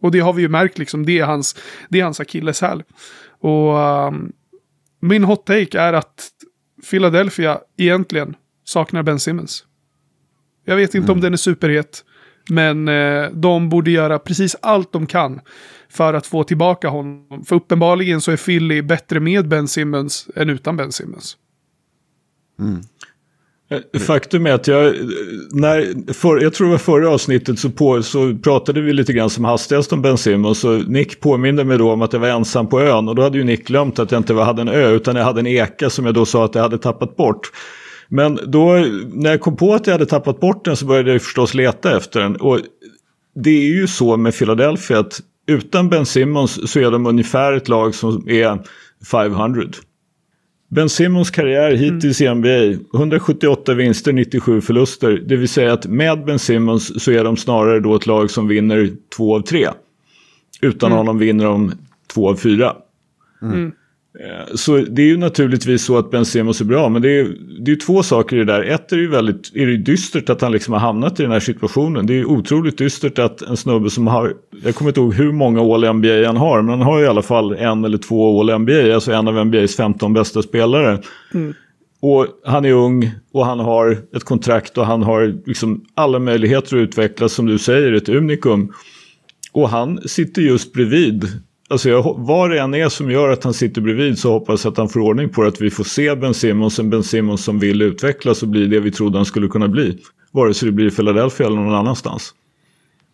Och 0.01 0.11
det 0.11 0.21
har 0.21 0.33
vi 0.33 0.43
ju 0.43 0.49
märkt 0.49 0.79
liksom, 0.79 1.07
det 1.07 1.19
är 1.19 1.25
hans, 1.25 1.57
det 1.89 2.01
är 2.01 2.05
hans 2.05 2.21
akilleshäl. 2.21 2.83
Och 3.41 3.77
um, 3.77 4.33
min 5.01 5.25
hot 5.25 5.47
take 5.47 5.81
är 5.81 5.93
att 5.93 6.31
Philadelphia 6.91 7.61
egentligen 7.77 8.37
saknar 8.65 9.03
Ben 9.03 9.21
Simmons. 9.21 9.65
Jag 10.65 10.77
vet 10.77 10.95
inte 10.95 11.13
om 11.13 11.21
den 11.21 11.33
är 11.33 11.37
superhet. 11.37 12.05
Men 12.51 12.89
eh, 12.89 13.31
de 13.31 13.69
borde 13.69 13.91
göra 13.91 14.19
precis 14.19 14.57
allt 14.63 14.93
de 14.93 15.07
kan 15.07 15.41
för 15.89 16.15
att 16.15 16.27
få 16.27 16.45
tillbaka 16.45 16.89
honom. 16.89 17.45
För 17.45 17.57
uppenbarligen 17.57 18.21
så 18.21 18.31
är 18.33 18.37
Philly 18.37 18.83
bättre 18.83 19.21
med 19.21 19.49
Ben 19.49 19.69
Simmons 19.69 20.29
än 20.37 20.51
utan 20.51 20.77
Ben 20.77 20.93
Simmons. 20.93 21.37
Eh, 22.61 22.67
Eh, 23.71 24.01
faktum 24.01 24.47
är 24.47 24.53
att 24.53 24.67
jag, 24.67 24.87
eh, 24.87 24.93
när, 25.51 26.13
för, 26.13 26.41
jag 26.41 26.55
tror 26.55 26.67
det 26.67 26.71
var 26.71 26.79
förra 26.79 27.11
avsnittet 27.11 27.59
så, 27.59 27.71
på, 27.71 28.03
så 28.03 28.35
pratade 28.43 28.81
vi 28.81 28.93
lite 28.93 29.13
grann 29.13 29.31
som 29.31 29.45
hastigast 29.45 29.93
om 29.93 30.03
Ben 30.03 30.19
Simmons. 30.19 30.65
Och 30.65 30.89
Nick 30.89 31.21
påminde 31.21 31.65
mig 31.65 31.79
då 31.79 31.93
om 31.93 32.03
att 32.03 32.13
jag 32.13 32.21
var 32.21 32.29
ensam 32.29 32.69
på 32.69 32.81
ön. 32.81 33.09
Och 33.09 33.15
då 33.15 33.23
hade 33.23 33.39
ju 33.39 33.45
Nick 33.45 33.67
glömt 33.67 33.99
att 33.99 34.13
jag 34.13 34.19
inte 34.19 34.35
hade 34.35 34.63
en 34.63 34.69
ö 34.69 34.91
utan 34.91 35.17
jag 35.17 35.25
hade 35.25 35.41
en 35.41 35.47
eka 35.47 35.91
som 35.91 36.05
jag 36.07 36.15
då 36.15 36.27
sa 36.27 36.45
att 36.45 36.55
jag 36.55 36.63
hade 36.63 36.79
tappat 36.79 37.17
bort. 37.17 37.41
Men 38.09 38.39
då 38.47 38.73
när 39.13 39.31
jag 39.31 39.41
kom 39.41 39.57
på 39.57 39.75
att 39.75 39.87
jag 39.87 39.95
hade 39.95 40.07
tappat 40.07 40.41
bort 40.41 40.65
den 40.65 40.77
så 40.77 40.87
började 40.87 41.13
jag 41.13 41.23
förstås 41.23 41.55
leta 41.55 41.97
efter 41.97 42.21
den. 42.21 42.37
Och 42.37 42.61
det 43.35 43.51
är 43.51 43.75
ju 43.75 43.87
så 43.87 44.17
med 44.17 44.39
Philadelphia 44.39 44.99
att 44.99 45.21
utan 45.47 45.89
Ben 45.89 46.07
Simmons 46.07 46.73
så 46.73 46.81
är 46.81 46.91
de 46.91 47.07
ungefär 47.07 47.53
ett 47.53 47.69
lag 47.69 47.95
som 47.95 48.29
är 48.29 48.59
500. 49.11 49.63
Ben 50.69 50.89
Simmons 50.89 51.31
karriär 51.31 51.71
hittills 51.71 52.21
i 52.21 52.35
NBA, 52.35 52.85
178 52.95 53.75
vinster, 53.75 54.13
97 54.13 54.61
förluster. 54.61 55.23
Det 55.27 55.37
vill 55.37 55.49
säga 55.49 55.73
att 55.73 55.87
med 55.87 56.25
Ben 56.25 56.39
Simmons 56.39 57.03
så 57.05 57.11
är 57.11 57.25
de 57.25 57.37
snarare 57.37 57.81
då 57.81 57.95
ett 57.95 58.07
lag 58.07 58.31
som 58.31 58.49
vinner 58.49 58.91
två 59.17 59.37
av 59.37 59.41
tre. 59.41 59.69
Utan 60.61 60.93
honom 60.93 61.19
vinner 61.19 61.45
de 61.45 61.73
två 62.15 62.31
av 62.31 62.37
fyra. 62.37 62.77
Mm. 63.43 63.73
Eh, 64.25 64.55
Så 64.55 64.77
det 64.77 65.03
är 65.03 65.07
ju 65.07 65.17
naturligtvis 65.17 65.85
så 65.85 65.99
att 65.99 66.11
Ben 66.11 66.25
Simmons 66.25 66.61
är 66.61 66.65
bra, 66.65 66.89
men 66.89 67.03
det 67.03 67.11
är, 67.11 67.25
det 67.65 67.71
är 67.71 67.75
ju 67.75 67.77
två 67.77 68.03
saker 68.03 68.37
i 68.37 68.39
det 68.39 68.45
där. 68.45 68.63
Ett 68.63 68.93
är 68.93 68.97
det 68.97 69.03
ju 69.03 69.09
väldigt 69.09 69.51
är 69.55 69.67
det 69.67 69.77
dystert 69.77 70.31
att 70.31 70.41
han 70.41 70.53
liksom 70.53 70.73
har 70.73 70.81
hamnat 70.81 71.21
i 71.21 71.23
den 71.23 71.33
här 71.33 71.41
situationen. 71.41 72.07
Det 72.07 72.13
är 72.13 72.19
ju 72.19 72.25
otroligt 72.25 72.79
dystert 72.79 73.19
att 73.19 73.43
en 73.43 73.57
snubbe 73.57 73.91
som 73.91 74.07
har, 74.07 74.35
jag 74.65 74.75
kommer 74.75 74.91
inte 74.91 75.01
ihåg 75.01 75.15
hur 75.15 75.33
många 75.33 75.75
all 75.75 75.95
NBA 75.95 76.27
han 76.27 76.37
har, 76.37 76.63
men 76.63 76.71
han 76.71 76.83
har 76.83 76.99
ju 76.99 77.05
i 77.05 77.09
alla 77.09 77.23
fall 77.23 77.53
en 77.53 77.85
eller 77.85 77.99
två 77.99 78.41
all 78.41 78.59
NBA, 78.59 78.95
alltså 78.95 79.13
en 79.13 79.29
av 79.29 79.47
NBAs 79.47 79.77
15 79.77 80.13
bästa 80.13 80.43
spelare. 80.43 80.99
Och 82.01 82.27
han 82.45 82.65
är 82.65 82.73
ung 82.73 83.11
och 83.33 83.47
han 83.47 83.61
har 83.61 83.99
ett 84.17 84.25
kontrakt 84.25 84.79
och 84.79 84.87
han 84.87 85.03
har 85.03 85.35
liksom 85.47 85.85
alla 85.95 86.19
möjligheter 86.19 86.77
att 86.77 86.81
utvecklas 86.81 87.33
som 87.33 87.47
du 87.47 87.59
säger, 87.59 87.93
ett 87.93 88.09
unikum. 88.09 88.73
Och 89.53 89.69
han 89.69 89.99
sitter 90.09 90.43
just 90.43 90.73
bredvid. 90.73 91.25
Alltså 91.71 91.89
jag, 91.89 92.15
vad 92.19 92.51
det 92.51 92.61
än 92.61 92.75
är 92.75 92.89
som 92.89 93.11
gör 93.11 93.29
att 93.29 93.45
han 93.45 93.55
sitter 93.55 93.81
bredvid 93.81 94.19
så 94.19 94.33
hoppas 94.33 94.65
jag 94.65 94.73
att 94.73 94.79
han 94.79 94.89
får 94.89 95.01
ordning 95.01 95.29
på 95.29 95.43
det. 95.43 95.49
Att 95.49 95.61
vi 95.61 95.71
får 95.71 95.85
se 95.85 96.15
Ben 96.15 96.35
Simmons, 96.35 96.79
en 96.79 96.91
Ben 96.91 97.03
Simmons 97.03 97.45
som 97.45 97.59
vill 97.59 97.83
utvecklas 97.83 98.43
och 98.43 98.49
bli 98.49 98.67
det 98.67 98.81
vi 98.81 98.91
trodde 98.91 99.19
han 99.19 99.25
skulle 99.25 99.49
kunna 99.49 99.69
bli. 99.69 99.99
Vare 100.31 100.55
sig 100.55 100.67
det 100.67 100.73
blir 100.73 100.87
i 100.87 100.91
Philadelphia 100.91 101.47
eller 101.47 101.57
någon 101.57 101.75
annanstans. 101.75 102.35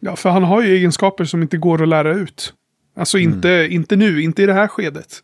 Ja, 0.00 0.16
för 0.16 0.30
han 0.30 0.42
har 0.42 0.62
ju 0.62 0.74
egenskaper 0.76 1.24
som 1.24 1.42
inte 1.42 1.56
går 1.56 1.82
att 1.82 1.88
lära 1.88 2.14
ut. 2.14 2.52
Alltså 2.96 3.18
inte, 3.18 3.68
inte 3.70 3.96
nu, 3.96 4.22
inte 4.22 4.42
i 4.42 4.46
det 4.46 4.52
här 4.52 4.68
skedet. 4.68 5.22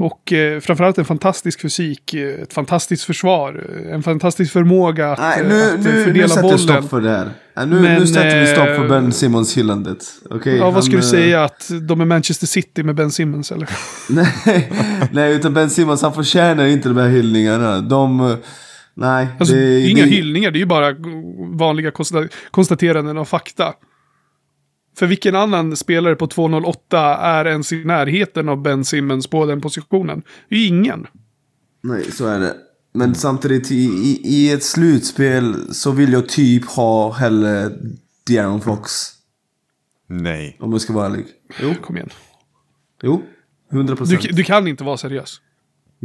Och 0.00 0.32
eh, 0.32 0.60
framförallt 0.60 0.98
en 0.98 1.04
fantastisk 1.04 1.60
fysik, 1.60 2.14
eh, 2.14 2.42
ett 2.42 2.52
fantastiskt 2.52 3.04
försvar, 3.04 3.64
eh, 3.86 3.94
en 3.94 4.02
fantastisk 4.02 4.52
förmåga 4.52 5.12
att, 5.12 5.18
Nej, 5.18 5.40
eh, 5.40 5.46
nu, 5.48 5.62
att 5.74 5.80
nu, 5.84 5.92
nu 5.98 6.04
fördela 6.04 6.28
sätter 6.28 6.42
vi 6.42 6.48
bollen. 6.48 6.58
stopp 6.58 6.90
för 6.90 7.00
det 7.00 7.10
här. 7.10 7.28
Ja, 7.54 7.64
nu, 7.64 7.80
Men, 7.80 8.00
nu 8.00 8.06
sätter 8.06 8.40
vi 8.40 8.46
stopp 8.46 8.66
för 8.66 8.88
Ben 8.88 9.12
Simmons-hyllandet. 9.12 10.04
Okej, 10.30 10.56
Ja, 10.56 10.64
han, 10.64 10.74
vad 10.74 10.84
ska 10.84 10.96
du 10.96 11.02
säga? 11.02 11.44
Att 11.44 11.70
de 11.88 12.00
är 12.00 12.04
Manchester 12.04 12.46
City 12.46 12.82
med 12.82 12.94
Ben 12.94 13.10
Simmons 13.10 13.52
eller? 13.52 13.68
Nej, 14.10 14.70
nej, 15.12 15.34
utan 15.36 15.54
Ben 15.54 15.70
Simmons 15.70 16.02
han 16.02 16.14
förtjänar 16.14 16.66
inte 16.66 16.88
de 16.88 16.96
här 16.98 17.08
hyllningarna. 17.08 17.80
De... 17.80 18.36
Nej, 18.96 19.26
Alltså, 19.38 19.54
det, 19.54 19.60
det 19.60 19.66
är 19.66 19.90
inga 19.90 20.04
det, 20.04 20.10
hyllningar, 20.10 20.50
det 20.50 20.56
är 20.58 20.60
ju 20.60 20.66
bara 20.66 20.94
vanliga 21.58 21.90
konsta- 21.90 22.28
konstateranden 22.50 23.18
av 23.18 23.24
fakta. 23.24 23.72
För 24.98 25.06
vilken 25.06 25.34
annan 25.34 25.76
spelare 25.76 26.14
på 26.16 26.26
2.08 26.26 27.16
är 27.18 27.44
ens 27.46 27.72
i 27.72 27.84
närheten 27.84 28.48
av 28.48 28.62
Ben 28.62 28.84
Simmons 28.84 29.26
på 29.26 29.46
den 29.46 29.60
positionen? 29.60 30.22
Det 30.48 30.54
är 30.54 30.58
ju 30.58 30.66
ingen. 30.66 31.06
Nej, 31.82 32.12
så 32.12 32.26
är 32.26 32.38
det. 32.40 32.54
Men 32.94 33.14
samtidigt 33.14 33.70
i, 33.70 33.74
i, 33.84 34.20
i 34.24 34.52
ett 34.52 34.62
slutspel 34.64 35.74
så 35.74 35.90
vill 35.90 36.12
jag 36.12 36.28
typ 36.28 36.64
ha 36.64 37.12
hellre 37.12 37.70
De'Aaron 38.28 38.60
Fox. 38.60 38.90
Nej. 40.08 40.56
Om 40.60 40.72
jag 40.72 40.80
ska 40.80 40.92
vara 40.92 41.06
ärlig. 41.06 41.24
Jo, 41.62 41.74
Kom 41.82 41.96
igen. 41.96 42.10
jo. 43.02 43.22
100 43.72 43.92
Du, 43.92 43.96
procent. 43.96 44.36
du 44.36 44.44
kan 44.44 44.68
inte 44.68 44.84
vara 44.84 44.96
seriös. 44.96 45.40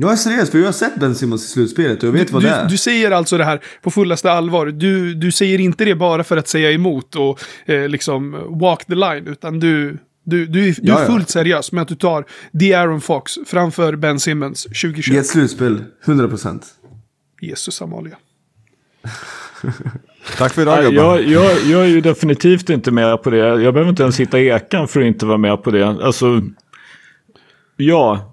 Jag 0.01 0.11
är 0.11 0.15
seriös 0.15 0.49
för 0.51 0.57
jag 0.59 0.65
har 0.65 0.71
sett 0.71 0.95
Ben 0.99 1.15
Simmons 1.15 1.45
i 1.45 1.47
slutspelet 1.47 2.03
och 2.03 2.07
jag 2.07 2.13
vet 2.13 2.27
Du, 2.27 2.34
vad 2.34 2.43
det 2.43 2.49
är. 2.49 2.63
du, 2.63 2.69
du 2.69 2.77
säger 2.77 3.11
alltså 3.11 3.38
det 3.38 3.43
här 3.45 3.59
på 3.81 3.91
fullaste 3.91 4.31
allvar. 4.31 4.65
Du, 4.65 5.13
du 5.13 5.31
säger 5.31 5.59
inte 5.59 5.85
det 5.85 5.95
bara 5.95 6.23
för 6.23 6.38
att 6.38 6.47
säga 6.47 6.71
emot 6.71 7.15
och 7.15 7.39
eh, 7.65 7.88
liksom 7.88 8.31
walk 8.61 8.85
the 8.85 8.95
line. 8.95 9.27
Utan 9.27 9.59
du, 9.59 9.97
du, 10.26 10.45
du, 10.45 10.69
är- 10.69 10.76
du 10.81 10.91
är 10.91 11.05
fullt 11.05 11.30
seriös 11.30 11.71
med 11.71 11.81
att 11.81 11.88
du 11.88 11.95
tar 11.95 12.26
The 12.59 12.73
Aaron 12.73 13.01
Fox 13.01 13.34
framför 13.45 13.95
Ben 13.95 14.19
Simmons 14.19 14.65
I 14.65 14.69
2021. 14.69 15.19
ett 15.19 15.27
slutspel, 15.27 15.84
100 16.05 16.27
procent. 16.27 16.65
Jesus 17.41 17.81
Amalia. 17.81 18.15
Tack 20.38 20.53
för 20.53 20.61
idag 20.61 20.84
gubbar. 20.84 21.19
jag, 21.19 21.23
jag, 21.27 21.57
jag 21.65 21.81
är 21.81 21.88
ju 21.88 22.01
definitivt 22.01 22.69
inte 22.69 22.91
med 22.91 23.23
på 23.23 23.30
det. 23.30 23.38
Jag 23.38 23.73
behöver 23.73 23.89
inte 23.89 24.03
ens 24.03 24.19
hitta 24.19 24.39
ekan 24.39 24.88
för 24.88 24.99
att 24.99 25.05
inte 25.07 25.26
vara 25.26 25.38
med 25.38 25.63
på 25.63 25.71
det. 25.71 25.88
Alltså, 25.88 26.41
ja. 27.77 28.28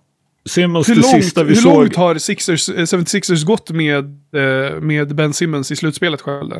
Simmons 0.47 0.89
Hur, 0.89 0.94
långt, 0.94 1.06
sista 1.06 1.43
vi 1.43 1.48
hur 1.48 1.56
såg. 1.60 1.73
långt 1.81 1.97
har 1.97 2.14
Sixers, 2.14 2.68
eh, 2.68 2.74
76ers 2.86 3.44
gått 3.44 3.70
med, 3.70 4.05
eh, 4.36 4.81
med 4.81 5.14
Ben 5.14 5.32
Simmons 5.32 5.70
i 5.73 5.77
slutspelet 5.77 6.20
själv? 6.20 6.52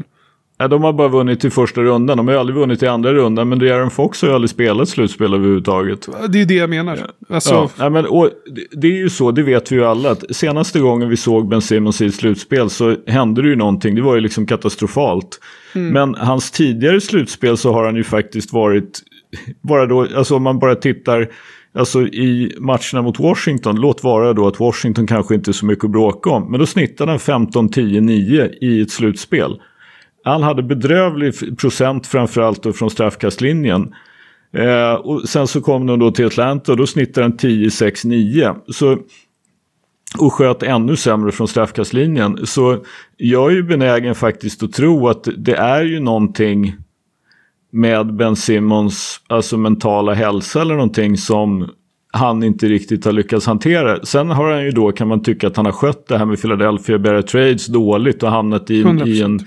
Ja, 0.59 0.69
de 0.69 0.83
har 0.83 0.93
bara 0.93 1.09
vunnit 1.09 1.45
i 1.45 1.51
första 1.51 1.81
rundan. 1.83 2.17
De 2.17 2.27
har 2.27 2.35
ju 2.35 2.41
aldrig 2.41 2.57
vunnit 2.59 2.83
i 2.83 2.87
andra 2.87 3.13
rundan. 3.13 3.49
Men 3.49 3.61
De'Aaron 3.61 3.91
Fox 3.91 4.23
har 4.23 4.29
ju 4.29 4.35
aldrig 4.35 4.51
spelat 4.51 4.89
slutspel 4.89 5.35
överhuvudtaget. 5.35 6.09
Det 6.29 6.41
är 6.41 6.47
det 6.47 6.55
jag 6.55 6.71
menar. 6.71 7.11
Alltså, 7.31 7.55
Ja, 7.55 7.71
nej, 7.79 7.91
men, 7.91 8.07
och, 8.07 8.31
det- 8.73 8.87
är 8.87 8.93
ju 8.93 9.11
så, 9.11 9.31
det 9.31 9.43
vet 9.43 9.73
vi 9.73 9.77
ju 9.77 9.85
alla. 9.85 10.11
Att 10.11 10.25
senaste 10.37 10.81
gången 10.81 11.09
vi 11.09 11.17
såg 11.17 11.49
Ben 11.49 11.63
Simmons 11.63 12.01
i 12.01 12.07
ett 12.07 12.15
slutspel 12.15 12.71
så 12.71 12.97
hände 13.07 13.43
det 13.43 13.49
ju 13.49 13.57
någonting. 13.57 13.95
Det 13.95 14.03
var 14.03 14.15
ju 14.15 14.21
liksom 14.21 14.47
katastrofalt. 14.47 15.39
Men 15.73 16.15
hans 16.15 16.51
tidigare 16.51 17.01
slutspel 17.01 17.57
så 17.57 17.73
har 17.73 17.85
han 17.85 17.97
ju 17.97 18.05
faktiskt 18.05 18.53
varit, 18.53 19.01
bara 19.63 19.87
då, 19.87 20.07
alltså 20.17 20.37
om 20.37 20.43
man 20.43 20.59
bara 20.59 20.75
tittar 20.75 21.29
Alltså 21.77 22.03
i 22.03 22.57
matcherna 22.59 23.03
mot 23.03 23.19
Washington, 23.19 23.77
låt 23.77 24.05
vara 24.05 24.33
då 24.33 24.47
att 24.47 24.61
Washington 24.61 25.07
kanske 25.07 25.35
inte 25.35 25.51
är 25.51 25.53
så 25.53 25.67
mycket 25.67 25.85
att 25.85 25.91
bråka 25.91 26.31
om, 26.31 26.51
men 26.51 26.61
då 26.61 26.67
snittade 26.67 27.11
han 27.11 27.19
15-10-9 27.19 28.55
i 28.61 28.81
ett 28.81 28.91
slutspel. 28.91 29.61
Han 30.25 30.43
hade 30.43 30.63
bedrövlig 30.63 31.59
procent 31.59 32.07
framförallt 32.07 32.63
då 32.63 32.73
från 32.73 32.91
straffkastlinjen. 32.91 33.95
Eh, 34.53 34.93
och 34.93 35.29
sen 35.29 35.47
så 35.47 35.61
kom 35.61 35.87
de 35.87 35.99
då 35.99 36.11
till 36.11 36.27
Atlanta 36.27 36.73
och 36.73 36.79
då 36.79 36.87
snittade 36.87 37.25
han 37.25 37.37
10-6-9. 37.37 38.57
Så, 38.69 38.99
och 40.19 40.33
sköt 40.33 40.63
ännu 40.63 40.97
sämre 40.97 41.33
från 41.33 41.49
straffkastlinjen. 41.49 42.47
Så 42.47 42.85
jag 43.17 43.51
är 43.51 43.55
ju 43.55 43.63
benägen 43.63 44.15
faktiskt 44.15 44.63
att 44.63 44.73
tro 44.73 45.09
att 45.09 45.29
det 45.37 45.57
är 45.57 45.83
ju 45.83 46.01
någonting 46.01 46.75
med 47.73 48.15
Ben 48.15 48.37
Simmons 48.37 49.21
alltså 49.27 49.57
mentala 49.57 50.15
hälsa 50.15 50.61
eller 50.61 50.75
någonting 50.75 51.17
som 51.17 51.71
han 52.13 52.43
inte 52.43 52.67
riktigt 52.69 53.05
har 53.05 53.13
lyckats 53.13 53.47
hantera. 53.47 54.05
Sen 54.05 54.31
har 54.31 54.53
han 54.53 54.65
ju 54.65 54.71
då 54.71 54.93
kan 54.93 55.09
man 55.09 55.23
tycka 55.23 55.47
att 55.47 55.57
han 55.57 55.67
har 55.67 55.73
skött 55.73 56.09
det 56.09 56.19
här 56.19 56.25
med 56.25 56.41
Philadelphia 56.41 56.99
Bear 56.99 57.23
Trades 57.23 57.67
dåligt 57.67 58.23
och 58.23 58.31
hamnat 58.31 58.71
i, 58.71 58.75
i 58.75 58.85
100%. 58.85 59.25
en 59.25 59.41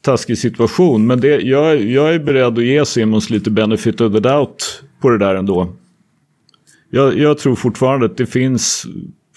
taskig 0.00 0.38
situation. 0.38 1.06
Men 1.06 1.20
det, 1.20 1.40
jag, 1.40 1.82
jag 1.82 2.14
är 2.14 2.18
beredd 2.18 2.58
att 2.58 2.64
ge 2.64 2.84
Simmons 2.84 3.30
lite 3.30 3.50
benefit 3.50 4.00
of 4.00 4.12
the 4.12 4.20
doubt 4.20 4.82
på 5.00 5.10
det 5.10 5.18
där 5.18 5.34
ändå. 5.34 5.72
Jag, 6.90 7.18
jag 7.18 7.38
tror 7.38 7.54
fortfarande 7.54 8.06
att 8.06 8.16
det 8.16 8.26
finns, 8.26 8.86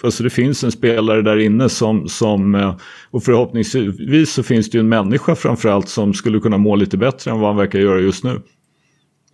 alltså 0.03 0.23
det 0.23 0.30
finns 0.30 0.63
en 0.63 0.71
spelare 0.71 1.21
där 1.21 1.38
inne 1.38 1.69
som, 1.69 2.07
som, 2.07 2.55
eh, 2.55 2.77
och 3.11 3.23
förhoppningsvis 3.23 4.34
så 4.34 4.43
finns 4.43 4.69
det 4.69 4.77
ju 4.77 4.80
en 4.80 4.89
människa 4.89 5.35
framförallt 5.35 5.89
som 5.89 6.13
skulle 6.13 6.39
kunna 6.39 6.57
må 6.57 6.75
lite 6.75 6.97
bättre 6.97 7.31
än 7.31 7.39
vad 7.39 7.49
han 7.49 7.57
verkar 7.57 7.80
göra 7.80 7.99
just 7.99 8.23
nu. 8.23 8.41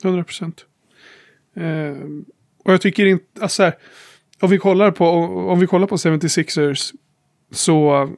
100 0.03 0.23
procent. 0.23 0.65
Eh, 1.55 1.95
och 2.65 2.73
jag 2.73 2.81
tycker 2.81 3.05
inte, 3.05 3.25
alltså 3.41 3.63
här, 3.63 3.73
om 4.39 4.49
vi 4.49 4.57
kollar 4.57 4.91
på, 4.91 5.05
om 5.51 5.59
vi 5.59 5.67
kollar 5.67 5.87
på 5.87 5.95
76ers 5.95 6.93
så 7.51 8.09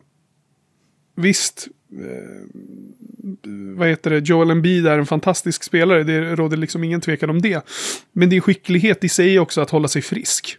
visst, 1.15 1.67
eh, 1.91 3.47
vad 3.75 3.87
heter 3.87 4.09
det, 4.09 4.27
Joel 4.29 4.49
Embiid 4.49 4.87
är 4.87 4.99
en 4.99 5.05
fantastisk 5.05 5.63
spelare, 5.63 6.03
det 6.03 6.35
råder 6.35 6.57
liksom 6.57 6.83
ingen 6.83 7.01
tvekan 7.01 7.29
om 7.29 7.41
det. 7.41 7.65
Men 8.11 8.29
det 8.29 8.35
är 8.35 8.41
skicklighet 8.41 9.03
i 9.03 9.09
sig 9.09 9.39
också 9.39 9.61
att 9.61 9.69
hålla 9.69 9.87
sig 9.87 10.01
frisk. 10.01 10.57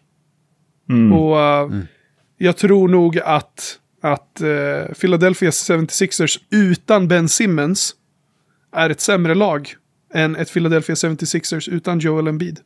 Mm. 0.89 1.13
Och 1.13 1.41
eh, 1.41 1.71
jag 2.39 2.57
tror 2.57 2.89
nog 2.89 3.19
att, 3.19 3.79
att 4.03 4.41
eh, 4.41 4.95
Philadelphia 5.01 5.51
76ers 5.51 6.41
utan 6.51 7.09
Ben 7.09 7.29
Simmons 7.29 7.95
är 8.73 8.91
ett 8.91 9.01
sämre 9.01 9.35
lag 9.35 9.75
än 10.15 10.37
ett 10.37 10.53
Philadelphia 10.53 10.95
76ers 10.95 11.71
utan 11.71 11.99
Joel 11.99 12.29
Embiid. 12.29 12.61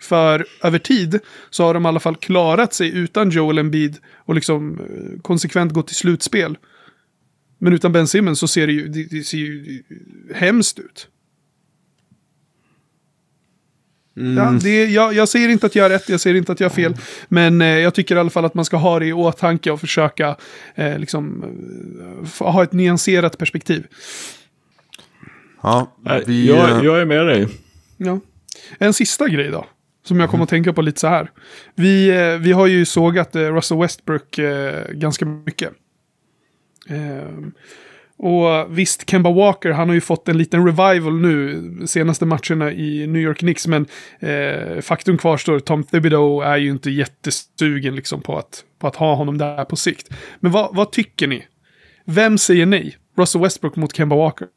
För 0.00 0.46
över 0.62 0.78
tid 0.78 1.20
så 1.50 1.64
har 1.64 1.74
de 1.74 1.84
i 1.84 1.88
alla 1.88 2.00
fall 2.00 2.16
klarat 2.16 2.74
sig 2.74 2.96
utan 2.96 3.30
Joel 3.30 3.58
Embiid 3.58 3.98
och 4.14 4.34
liksom 4.34 4.80
eh, 4.80 5.20
konsekvent 5.22 5.72
gått 5.72 5.86
till 5.86 5.96
slutspel. 5.96 6.58
Men 7.58 7.72
utan 7.72 7.92
Ben 7.92 8.08
Simmons 8.08 8.38
så 8.38 8.48
ser 8.48 8.66
det 8.66 8.72
ju, 8.72 8.88
det, 8.88 9.04
det 9.04 9.24
ser 9.24 9.38
ju 9.38 9.82
hemskt 10.34 10.78
ut. 10.78 11.08
Ja, 14.14 14.58
det, 14.62 14.84
jag, 14.84 15.14
jag 15.14 15.28
säger 15.28 15.48
inte 15.48 15.66
att 15.66 15.74
jag 15.74 15.84
har 15.84 15.90
rätt, 15.90 16.08
jag 16.08 16.20
säger 16.20 16.36
inte 16.36 16.52
att 16.52 16.60
jag 16.60 16.68
har 16.68 16.74
fel. 16.74 16.96
Men 17.28 17.62
eh, 17.62 17.68
jag 17.68 17.94
tycker 17.94 18.16
i 18.16 18.18
alla 18.18 18.30
fall 18.30 18.44
att 18.44 18.54
man 18.54 18.64
ska 18.64 18.76
ha 18.76 18.98
det 18.98 19.06
i 19.06 19.12
åtanke 19.12 19.70
och 19.70 19.80
försöka 19.80 20.36
eh, 20.74 20.98
liksom, 20.98 21.44
eh, 22.40 22.46
ha 22.52 22.62
ett 22.62 22.72
nyanserat 22.72 23.38
perspektiv. 23.38 23.86
Ja, 25.62 25.96
vi, 26.26 26.48
jag, 26.48 26.70
eh, 26.70 26.84
jag 26.84 27.00
är 27.00 27.04
med 27.04 27.26
dig. 27.26 27.48
Ja. 27.96 28.20
En 28.78 28.92
sista 28.92 29.28
grej 29.28 29.50
då. 29.50 29.66
Som 30.06 30.20
jag 30.20 30.30
kommer 30.30 30.44
att 30.44 30.50
tänka 30.50 30.72
på 30.72 30.82
lite 30.82 31.00
så 31.00 31.08
här. 31.08 31.30
Vi, 31.74 32.08
eh, 32.08 32.38
vi 32.38 32.52
har 32.52 32.66
ju 32.66 32.84
sågat 32.84 33.36
eh, 33.36 33.54
Russell 33.54 33.78
Westbrook 33.78 34.38
eh, 34.38 34.90
ganska 34.92 35.24
mycket. 35.24 35.70
Och 38.16 38.78
visst, 38.78 39.10
Kemba 39.10 39.30
Walker, 39.32 39.70
han 39.70 39.88
har 39.88 39.94
ju 39.94 40.00
fått 40.00 40.28
en 40.28 40.38
liten 40.38 40.66
revival 40.66 41.20
nu, 41.20 41.62
senaste 41.86 42.26
matcherna 42.26 42.72
i 42.72 43.06
New 43.06 43.22
York 43.22 43.38
Knicks, 43.38 43.66
men 43.66 43.86
eh, 44.18 44.80
faktum 44.80 45.18
kvarstår, 45.18 45.60
Tom 45.60 45.84
Thibodeau 45.84 46.40
är 46.40 46.56
ju 46.56 46.70
inte 46.70 46.90
jättesugen 46.90 47.96
liksom 47.96 48.22
på 48.22 48.38
att, 48.38 48.64
på 48.78 48.86
att 48.86 48.96
ha 48.96 49.14
honom 49.14 49.38
där 49.38 49.64
på 49.64 49.76
sikt. 49.76 50.08
Men 50.40 50.52
vad, 50.52 50.76
vad 50.76 50.92
tycker 50.92 51.26
ni? 51.26 51.46
Vem 52.04 52.38
säger 52.38 52.66
nej? 52.66 52.96
Russell 53.16 53.42
Westbrook 53.42 53.76
mot 53.76 53.96
Kemba 53.96 54.16
Walker? 54.16 54.48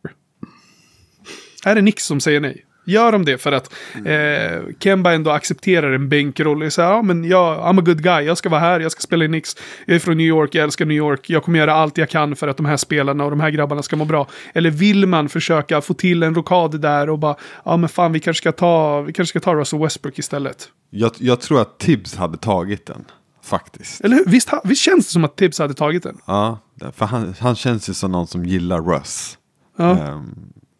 Är 1.66 1.76
det 1.76 1.82
Knicks 1.82 2.06
som 2.06 2.20
säger 2.20 2.40
nej? 2.40 2.67
Gör 2.88 3.12
de 3.12 3.26
det 3.26 3.38
för 3.38 3.52
att 3.52 3.74
eh, 4.06 4.76
Kemba 4.80 5.14
ändå 5.14 5.32
accepterar 5.32 5.92
en 5.92 6.10
bänkroll? 6.10 6.64
Och 6.64 6.74
säger, 6.74 6.90
ja 6.90 7.02
men 7.02 7.24
jag, 7.24 7.58
I'm 7.60 7.80
a 7.80 7.84
good 7.86 8.04
guy, 8.04 8.26
jag 8.26 8.38
ska 8.38 8.50
vara 8.50 8.62
här, 8.62 8.80
jag 8.80 8.92
ska 8.92 9.02
spela 9.02 9.26
i 9.26 9.28
Knicks. 9.28 9.56
Jag 9.86 9.96
är 9.96 10.00
från 10.00 10.18
New 10.18 10.26
York, 10.26 10.56
jag 10.56 10.64
älskar 10.64 10.86
New 10.86 10.98
York, 10.98 11.30
jag 11.30 11.44
kommer 11.44 11.60
göra 11.60 11.74
allt 11.74 11.98
jag 11.98 12.10
kan 12.10 12.36
för 12.36 12.48
att 12.48 12.58
de 12.58 12.66
här 12.66 12.78
spelarna 12.78 13.24
och 13.24 13.30
de 13.30 13.40
här 13.40 13.50
grabbarna 13.50 13.84
ska 13.84 13.96
må 13.96 14.06
bra. 14.06 14.28
Eller 14.54 14.72
vill 14.72 15.06
man 15.06 15.30
försöka 15.30 15.82
få 15.82 15.94
till 15.94 16.24
en 16.24 16.36
rokad 16.36 16.82
där 16.82 17.10
och 17.10 17.20
bara, 17.20 17.36
ja 17.66 17.78
men 17.78 17.90
fan 17.90 18.12
vi 18.12 18.20
kanske 18.20 18.42
ska 18.42 18.52
ta, 18.52 19.02
vi 19.02 19.14
kanske 19.14 19.30
ska 19.30 19.40
ta 19.40 19.56
Russell 19.56 19.80
Westbrook 19.80 20.20
istället. 20.20 20.70
jag, 20.90 21.12
jag 21.18 21.42
tror 21.42 21.62
att 21.62 21.80
Tibbs 21.80 22.16
hade 22.16 22.38
tagit 22.38 22.86
den. 22.86 23.06
Faktiskt. 23.44 24.02
Eller 24.02 24.16
hur? 24.16 24.26
Visst, 24.26 24.50
visst 24.64 24.82
känns 24.82 25.06
det 25.06 25.12
som 25.12 25.24
att 25.24 25.36
Tibbs 25.36 25.60
hade 25.60 25.74
tagit 25.74 26.04
den? 26.04 26.18
Ja, 26.26 26.60
för 26.96 27.06
han, 27.06 27.36
han 27.40 27.56
känns 27.56 27.90
ju 27.90 27.94
som 27.94 28.12
någon 28.12 28.28
som 28.28 28.46
gillar 28.46 28.82
Russ. 28.82 29.38
Ja. 29.78 29.98
Ehm, 29.98 30.36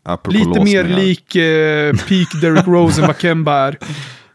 apropå 0.08 0.38
Lite 0.38 0.64
mer 0.64 0.84
lik 0.84 1.36
eh, 1.36 1.96
peak 1.96 2.42
Derrick 2.42 2.68
Rose 2.68 3.02
än 3.02 3.08
vad 3.08 3.20
Kemba 3.20 3.54
är. 3.68 3.78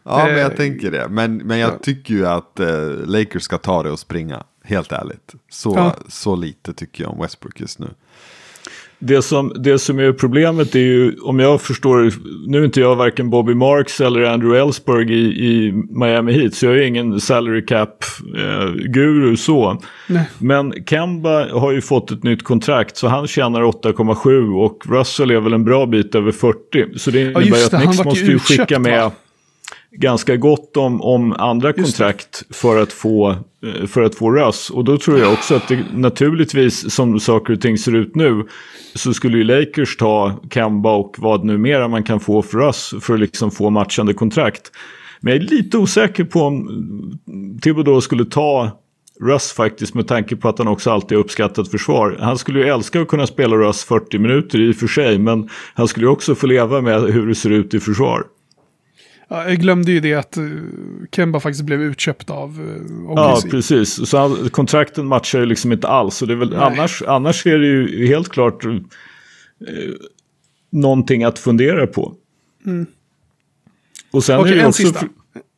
Ja, 0.05 0.25
men 0.25 0.37
jag 0.37 0.51
eh, 0.51 0.57
tänker 0.57 0.91
det. 0.91 1.07
Men, 1.09 1.37
men 1.37 1.59
jag 1.59 1.73
ja. 1.73 1.77
tycker 1.81 2.13
ju 2.13 2.27
att 2.27 2.59
eh, 2.59 2.89
Lakers 3.05 3.43
ska 3.43 3.57
ta 3.57 3.83
det 3.83 3.91
och 3.91 3.99
springa. 3.99 4.43
Helt 4.63 4.91
ärligt. 4.91 5.35
Så, 5.49 5.73
Ja. 5.75 5.95
så 6.07 6.35
lite 6.35 6.73
tycker 6.73 7.03
jag 7.03 7.13
om 7.13 7.21
Westbrook 7.21 7.59
just 7.59 7.79
nu. 7.79 7.89
Det 9.05 9.21
som, 9.21 9.53
det 9.55 9.79
som 9.79 9.99
är 9.99 10.11
problemet 10.11 10.75
är 10.75 10.79
ju, 10.79 11.15
om 11.23 11.39
jag 11.39 11.61
förstår, 11.61 12.11
nu 12.47 12.59
är 12.59 12.65
inte 12.65 12.79
jag 12.79 12.95
varken 12.95 13.29
Bobby 13.29 13.53
Marks 13.53 14.01
eller 14.01 14.23
Andrew 14.23 14.61
Ellsberg 14.61 15.13
i, 15.13 15.47
i 15.47 15.71
Miami 15.89 16.33
Heat, 16.33 16.53
så 16.53 16.65
jag 16.65 16.77
är 16.77 16.81
ingen 16.81 17.19
salary 17.19 17.65
cap-guru 17.65 19.37
så. 19.37 19.81
Nej. 20.07 20.29
Men 20.37 20.73
Kemba 20.85 21.59
har 21.59 21.71
ju 21.71 21.81
fått 21.81 22.11
ett 22.11 22.23
nytt 22.23 22.43
kontrakt, 22.43 22.97
så 22.97 23.07
han 23.07 23.27
tjänar 23.27 23.61
8,7 23.61 24.63
och 24.65 24.79
Russell 24.85 25.31
är 25.31 25.39
väl 25.39 25.53
en 25.53 25.63
bra 25.63 25.85
bit 25.85 26.15
över 26.15 26.31
40. 26.31 26.99
Så 26.99 27.11
det 27.11 27.21
innebär 27.21 27.65
att 27.65 27.71
det, 27.71 27.77
Knicks 27.77 27.97
vart 27.97 28.05
ju 28.05 28.09
måste 28.09 28.25
ju 28.25 28.39
skicka 28.39 28.79
med 28.79 29.03
va? 29.03 29.11
Ganska 29.93 30.37
gott 30.37 30.77
om, 30.77 31.01
om 31.01 31.33
andra 31.33 31.73
kontrakt 31.73 32.43
för 32.49 32.81
att, 32.81 32.93
få, 32.93 33.29
eh, 33.65 33.85
för 33.87 34.01
att 34.01 34.15
få 34.15 34.31
Russ. 34.31 34.69
Och 34.69 34.83
då 34.83 34.97
tror 34.97 35.19
jag 35.19 35.33
också 35.33 35.55
att 35.55 35.67
det 35.67 35.85
naturligtvis 35.93 36.93
som 36.93 37.19
saker 37.19 37.53
och 37.53 37.61
ting 37.61 37.77
ser 37.77 37.95
ut 37.95 38.15
nu 38.15 38.43
så 38.95 39.13
skulle 39.13 39.37
ju 39.37 39.43
Lakers 39.43 39.97
ta 39.97 40.39
Kemba 40.53 40.95
och 40.95 41.15
vad 41.17 41.43
nu 41.43 41.57
mera 41.57 41.87
man 41.87 42.03
kan 42.03 42.19
få 42.19 42.41
för 42.41 42.57
Russ 42.57 42.93
för 43.01 43.13
att 43.13 43.19
liksom 43.19 43.51
få 43.51 43.69
matchande 43.69 44.13
kontrakt. 44.13 44.71
Men 45.19 45.33
jag 45.33 45.43
är 45.43 45.47
lite 45.47 45.77
osäker 45.77 46.23
på 46.23 46.41
om 46.41 47.19
Thibodeau 47.61 48.01
skulle 48.01 48.25
ta 48.25 48.79
Russ 49.21 49.51
faktiskt 49.51 49.93
med 49.93 50.07
tanke 50.07 50.35
på 50.35 50.49
att 50.49 50.57
han 50.57 50.67
också 50.67 50.91
alltid 50.91 51.17
har 51.17 51.23
uppskattat 51.23 51.71
försvar. 51.71 52.17
Han 52.19 52.37
skulle 52.37 52.59
ju 52.59 52.65
älska 52.65 53.01
att 53.01 53.07
kunna 53.07 53.27
spela 53.27 53.55
Russ 53.55 53.83
40 53.83 54.19
minuter 54.19 54.61
i 54.61 54.71
och 54.71 54.75
för 54.75 54.87
sig 54.87 55.17
men 55.17 55.49
han 55.73 55.87
skulle 55.87 56.05
ju 56.05 56.09
också 56.09 56.35
få 56.35 56.47
leva 56.47 56.81
med 56.81 57.01
hur 57.01 57.27
det 57.27 57.35
ser 57.35 57.49
ut 57.49 57.73
i 57.73 57.79
försvar. 57.79 58.23
Ja, 59.33 59.49
jag 59.49 59.59
glömde 59.59 59.91
ju 59.91 59.99
det 59.99 60.13
att 60.13 60.37
uh, 60.37 60.61
Kemba 61.11 61.39
faktiskt 61.39 61.63
blev 61.63 61.81
utköpt 61.81 62.29
av 62.29 62.61
uh, 62.61 63.11
OKC. 63.11 63.45
Ja, 63.45 63.51
precis. 63.51 64.09
Så 64.09 64.17
han, 64.17 64.49
kontrakten 64.49 65.07
matchar 65.07 65.39
ju 65.39 65.45
liksom 65.45 65.71
inte 65.71 65.87
alls. 65.87 66.21
Och 66.21 66.27
det 66.27 66.33
är 66.33 66.37
väl, 66.37 66.55
annars, 66.55 67.03
annars 67.07 67.45
är 67.45 67.57
det 67.57 67.67
ju 67.67 68.07
helt 68.07 68.29
klart 68.29 68.65
eh, 68.65 68.71
någonting 70.71 71.23
att 71.23 71.39
fundera 71.39 71.87
på. 71.87 72.13
Och 74.11 74.23
sen 74.23 74.39
Okej, 74.39 74.51
är 74.51 74.57
det 74.57 74.65
också... 74.65 74.83
sista. 74.83 75.05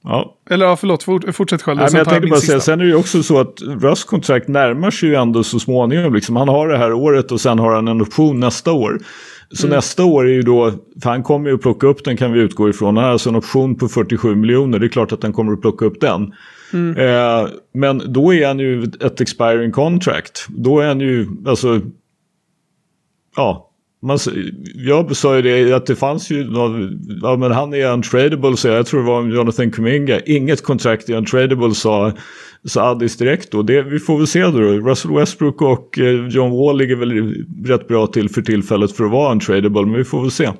Ja, 0.03 0.37
Eller 0.49 0.65
ja, 0.65 0.75
förlåt, 0.75 1.03
fort, 1.03 1.35
fortsätt 1.35 1.61
själv. 1.61 1.77
Nej, 1.77 1.87
men 1.91 1.97
jag 1.97 2.09
tänkte 2.09 2.27
bara 2.27 2.39
säga, 2.39 2.59
sen 2.59 2.79
är 2.79 2.83
det 2.83 2.89
ju 2.89 2.95
också 2.95 3.23
så 3.23 3.39
att 3.39 3.61
Russ 3.61 4.03
kontrakt 4.03 4.47
närmar 4.47 4.91
sig 4.91 5.09
ju 5.09 5.15
ändå 5.15 5.43
så 5.43 5.59
småningom. 5.59 6.13
Liksom. 6.13 6.35
Han 6.35 6.47
har 6.47 6.67
det 6.67 6.77
här 6.77 6.93
året 6.93 7.31
och 7.31 7.41
sen 7.41 7.59
har 7.59 7.75
han 7.75 7.87
en 7.87 8.01
option 8.01 8.39
nästa 8.39 8.71
år. 8.71 8.99
Så 9.51 9.67
Mm. 9.67 9.75
nästa 9.75 10.03
år 10.05 10.27
är 10.27 10.33
ju 10.33 10.41
då, 10.41 10.71
för 11.03 11.09
han 11.09 11.23
kommer 11.23 11.49
ju 11.49 11.55
att 11.55 11.61
plocka 11.61 11.87
upp 11.87 12.03
den 12.03 12.17
kan 12.17 12.31
vi 12.31 12.39
utgå 12.39 12.69
ifrån. 12.69 12.97
Han 12.97 13.05
har 13.05 13.11
alltså 13.11 13.29
en 13.29 13.35
option 13.35 13.75
på 13.75 13.87
47 13.87 14.35
miljoner, 14.35 14.79
det 14.79 14.85
är 14.85 14.89
klart 14.89 15.11
att 15.11 15.23
han 15.23 15.33
kommer 15.33 15.53
att 15.53 15.61
plocka 15.61 15.85
upp 15.85 16.01
den. 16.01 16.33
Mm. 16.73 16.97
Eh, 16.97 17.47
men 17.73 18.13
då 18.13 18.33
är 18.33 18.47
han 18.47 18.59
ju 18.59 18.83
ett 18.83 19.21
expiring 19.21 19.71
contract. 19.71 20.45
Då 20.49 20.79
är 20.79 20.87
han 20.87 20.99
ju, 20.99 21.27
alltså, 21.45 21.81
ja. 23.35 23.71
Man, 24.05 24.17
jag 24.75 25.15
sa 25.15 25.35
ju 25.35 25.41
det 25.41 25.73
att 25.73 25.85
det 25.85 25.95
fanns 25.95 26.29
ju 26.29 26.51
någon, 26.51 26.99
ja 27.21 27.37
men 27.37 27.51
han 27.51 27.73
är 27.73 27.91
untradable 27.91 28.57
så 28.57 28.67
jag 28.67 28.85
tror 28.85 28.99
det 28.99 29.07
var 29.07 29.23
Jonathan 29.23 29.71
Kuminga. 29.71 30.19
Inget 30.19 30.63
kontrakt 30.63 31.09
är 31.09 31.13
untradable 31.13 31.75
sa, 31.75 32.11
sa 32.65 32.81
Addis 32.81 33.17
direkt 33.17 33.51
då. 33.51 33.61
Det, 33.61 33.81
vi 33.81 33.99
får 33.99 34.17
väl 34.17 34.27
se 34.27 34.41
då. 34.41 34.59
Russell 34.59 35.11
Westbrook 35.11 35.61
och 35.61 35.99
eh, 35.99 36.27
John 36.27 36.51
Wall 36.51 36.77
ligger 36.77 36.95
väl 36.95 37.45
rätt 37.65 37.87
bra 37.87 38.07
till 38.07 38.29
för 38.29 38.41
tillfället 38.41 38.91
för 38.91 39.03
att 39.03 39.11
vara 39.11 39.31
untradable 39.31 39.85
men 39.85 39.97
vi 39.97 40.03
får 40.03 40.21
väl 40.21 40.31
se. 40.31 40.51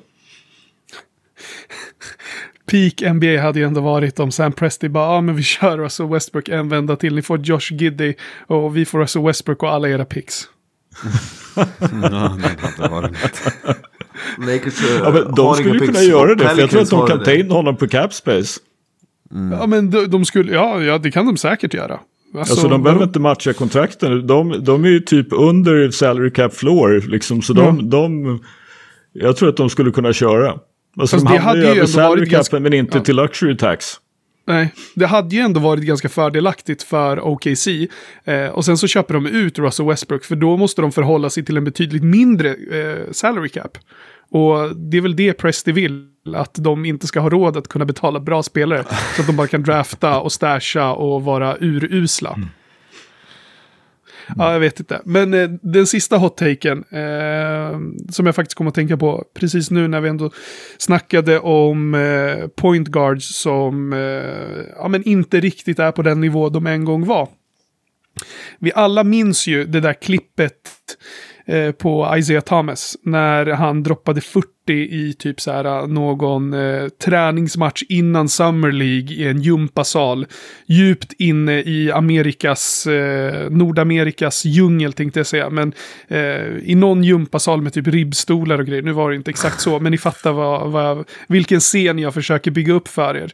Peak 2.72 3.14
NBA 3.14 3.42
hade 3.42 3.60
ju 3.60 3.66
ändå 3.66 3.82
varit 3.82 4.20
om 4.20 4.32
Sam 4.32 4.52
Presti 4.52 4.90
bara, 4.90 5.14
ja 5.14 5.22
men 5.22 5.36
vi 5.36 5.44
kör 5.44 5.78
Russell 5.78 6.08
Westbrook 6.08 6.50
en 6.50 6.70
vända 6.70 6.96
till. 6.96 7.16
Ni 7.16 7.22
får 7.22 7.40
Josh 7.40 7.72
Giddy 7.72 8.14
och 8.48 8.78
vi 8.78 8.86
får 8.86 9.00
Russell 9.00 9.24
Westbrook 9.24 9.64
och 9.64 9.70
alla 9.70 9.90
era 9.90 10.06
picks. 10.06 10.48
Ja, 11.56 12.38
det 12.42 12.82
hade 12.82 12.90
varit 12.94 13.12
något. 13.12 13.78
Lakers 14.48 14.84
eh, 14.84 14.98
Ja, 15.04 15.12
men 15.12 15.36
de 15.36 15.56
skulle 15.56 15.80
kunna 15.80 16.02
göra 16.02 16.36
det 16.36 16.50
för 16.50 16.60
jag 16.60 16.70
tror 16.70 16.82
att 16.82 16.90
de 16.90 17.08
kan 17.08 17.20
det. 17.20 17.26
ta 17.26 17.34
in 17.34 17.52
honom 17.52 17.76
på 17.78 17.88
cap 17.88 18.14
space. 18.14 18.60
Ja 19.52 19.68
men 19.68 19.90
de, 19.92 20.06
de 20.06 20.26
skulle, 20.26 20.54
ja, 20.54 20.82
ja 20.84 20.98
det 20.98 21.12
kan 21.12 21.26
de 21.26 21.38
säkert 21.38 21.74
göra. 21.74 22.00
Alltså 22.38 22.68
de 22.68 22.84
behöver 22.84 23.04
inte 23.04 23.20
matcha 23.20 23.54
kontrakten. 23.54 24.28
De, 24.28 24.64
de 24.64 24.86
är 24.86 24.90
ju 24.90 25.00
typ 25.00 25.28
under 25.32 25.92
salary 25.92 26.32
cap 26.32 26.54
floor. 26.54 27.04
Liksom, 27.08 27.42
så 27.42 27.54
de, 27.54 27.90
de, 27.90 28.40
jag 29.14 29.38
tror 29.38 29.50
att 29.50 29.58
de 29.58 29.70
skulle 29.70 29.92
kunna 29.92 30.14
köra. 30.14 30.54
Alltså 31.00 31.16
Fast 31.16 31.28
de 31.28 31.34
det 31.34 31.40
hamnar 31.40 31.42
hade 31.64 31.74
ju 31.74 31.78
över 31.80 31.86
salary 31.86 32.16
capen 32.20 32.30
ganska- 32.30 32.60
men 32.60 32.74
inte 32.74 32.98
ja. 32.98 33.04
till 33.04 33.16
luxury 33.16 33.58
tax. 33.58 33.86
Nej, 34.48 34.74
det 34.96 35.06
hade 35.06 35.36
ju 35.36 35.42
ändå 35.42 35.60
varit 35.60 35.84
ganska 35.84 36.10
fördelaktigt 36.10 36.84
för 36.84 37.20
OKC. 37.20 37.68
Eh, 38.24 38.48
och 38.48 38.66
sen 38.66 38.78
så 38.78 38.88
köper 38.88 39.14
de 39.14 39.26
ut 39.26 39.60
Russell 39.60 39.86
Westbrook 39.86 40.24
för 40.24 40.36
då 40.36 40.58
måste 40.58 40.82
de 40.82 40.92
förhålla 40.92 41.30
sig 41.30 41.46
till 41.46 41.58
en 41.58 41.64
betydligt 41.64 42.04
mindre 42.04 42.50
eh, 42.50 43.12
salary 43.12 43.50
cap. 43.50 43.78
Och 44.30 44.76
det 44.76 44.98
är 44.98 45.02
väl 45.02 45.16
det 45.16 45.34
Presti 45.34 45.72
vill, 45.72 46.08
att 46.36 46.56
de 46.60 46.86
inte 46.86 47.08
ska 47.08 47.20
ha 47.20 47.30
råd 47.30 47.58
att 47.58 47.68
kunna 47.68 47.86
betala 47.86 48.20
bra 48.20 48.44
spelare. 48.44 48.84
så 49.16 49.22
att 49.22 49.28
de 49.28 49.36
bara 49.36 49.48
kan 49.48 49.64
drafta 49.64 50.20
och 50.20 50.32
stasha 50.32 50.94
och 50.94 51.24
vara 51.24 51.58
urusla. 51.60 52.34
Mm. 52.34 52.50
Ja, 54.38 54.54
jag 54.54 54.60
vet 54.60 54.80
inte. 54.80 55.02
Men 55.06 55.34
eh, 55.34 55.50
den 55.62 55.88
sista 55.88 56.18
hot-taken, 56.18 56.84
eh, 56.90 57.80
som 58.12 58.26
jag 58.26 58.36
faktiskt 58.36 58.58
kom 58.58 58.68
att 58.68 58.76
tänka 58.76 58.98
på 58.98 59.24
precis 59.34 59.72
nu 59.72 59.88
när 59.88 60.02
vi 60.02 60.10
ändå 60.10 60.30
snackade 60.78 61.40
om 61.40 61.96
eh, 61.96 62.48
point 62.48 62.88
guards 62.88 63.36
som 63.42 63.94
eh, 63.94 64.00
ja, 64.76 64.88
men 64.88 65.04
inte 65.04 65.40
riktigt 65.40 65.80
är 65.80 65.92
på 65.92 66.02
den 66.02 66.22
nivå 66.22 66.50
de 66.50 66.68
en 66.68 66.86
gång 66.86 67.06
var. 67.06 67.30
Vi 68.60 68.72
alla 68.76 69.04
minns 69.04 69.48
ju 69.48 69.66
det 69.66 69.80
där 69.80 69.94
klippet 69.94 70.54
eh, 71.46 71.72
på 71.72 72.14
Isaiah 72.18 72.44
Thomas 72.44 72.98
när 73.04 73.46
han 73.46 73.84
droppade 73.84 74.22
40 74.22 74.48
i 74.74 75.14
typ 75.14 75.42
så 75.42 75.52
här 75.52 75.66
äh, 75.66 75.88
någon 75.88 76.54
eh, 76.54 76.88
träningsmatch 76.88 77.84
innan 77.90 78.30
Summer 78.30 78.72
League 78.72 79.16
i 79.16 79.28
en 79.28 79.42
gympasal. 79.42 80.26
Djupt 80.66 81.14
inne 81.18 81.62
i 81.62 81.92
Amerikas, 81.92 82.88
eh, 82.88 83.50
Nordamerikas 83.50 84.46
djungel 84.46 84.94
tänkte 84.94 85.20
jag 85.20 85.28
säga. 85.28 85.50
Men 85.50 85.74
eh, 86.08 86.58
i 86.64 86.76
någon 86.76 87.04
gympasal 87.04 87.62
med 87.62 87.74
typ 87.74 87.88
ribbstolar 87.88 88.60
och 88.60 88.66
grejer. 88.66 88.82
Nu 88.82 88.92
var 88.92 89.10
det 89.10 89.16
inte 89.16 89.32
exakt 89.32 89.62
så, 89.62 89.80
men 89.80 89.92
ni 89.92 89.98
fattar 89.98 90.32
vad, 90.32 90.72
vad, 90.72 91.10
vilken 91.28 91.60
scen 91.60 92.00
jag 92.00 92.14
försöker 92.14 92.52
bygga 92.52 92.74
upp 92.74 92.88
för 92.88 93.18
er. 93.18 93.34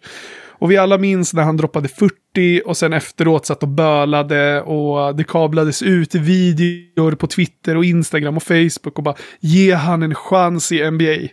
Och 0.61 0.71
vi 0.71 0.77
alla 0.77 0.97
minns 0.97 1.33
när 1.33 1.43
han 1.43 1.57
droppade 1.57 1.87
40 1.87 2.61
och 2.65 2.77
sen 2.77 2.93
efteråt 2.93 3.45
satt 3.45 3.63
och 3.63 3.69
bölade 3.69 4.61
och 4.61 5.15
det 5.15 5.23
kablades 5.23 5.81
ut 5.81 6.15
videor 6.15 7.11
på 7.11 7.27
Twitter 7.27 7.77
och 7.77 7.85
Instagram 7.85 8.37
och 8.37 8.43
Facebook 8.43 8.97
och 8.97 9.03
bara 9.03 9.15
ge 9.39 9.73
han 9.73 10.03
en 10.03 10.15
chans 10.15 10.71
i 10.71 10.91
NBA. 10.91 11.27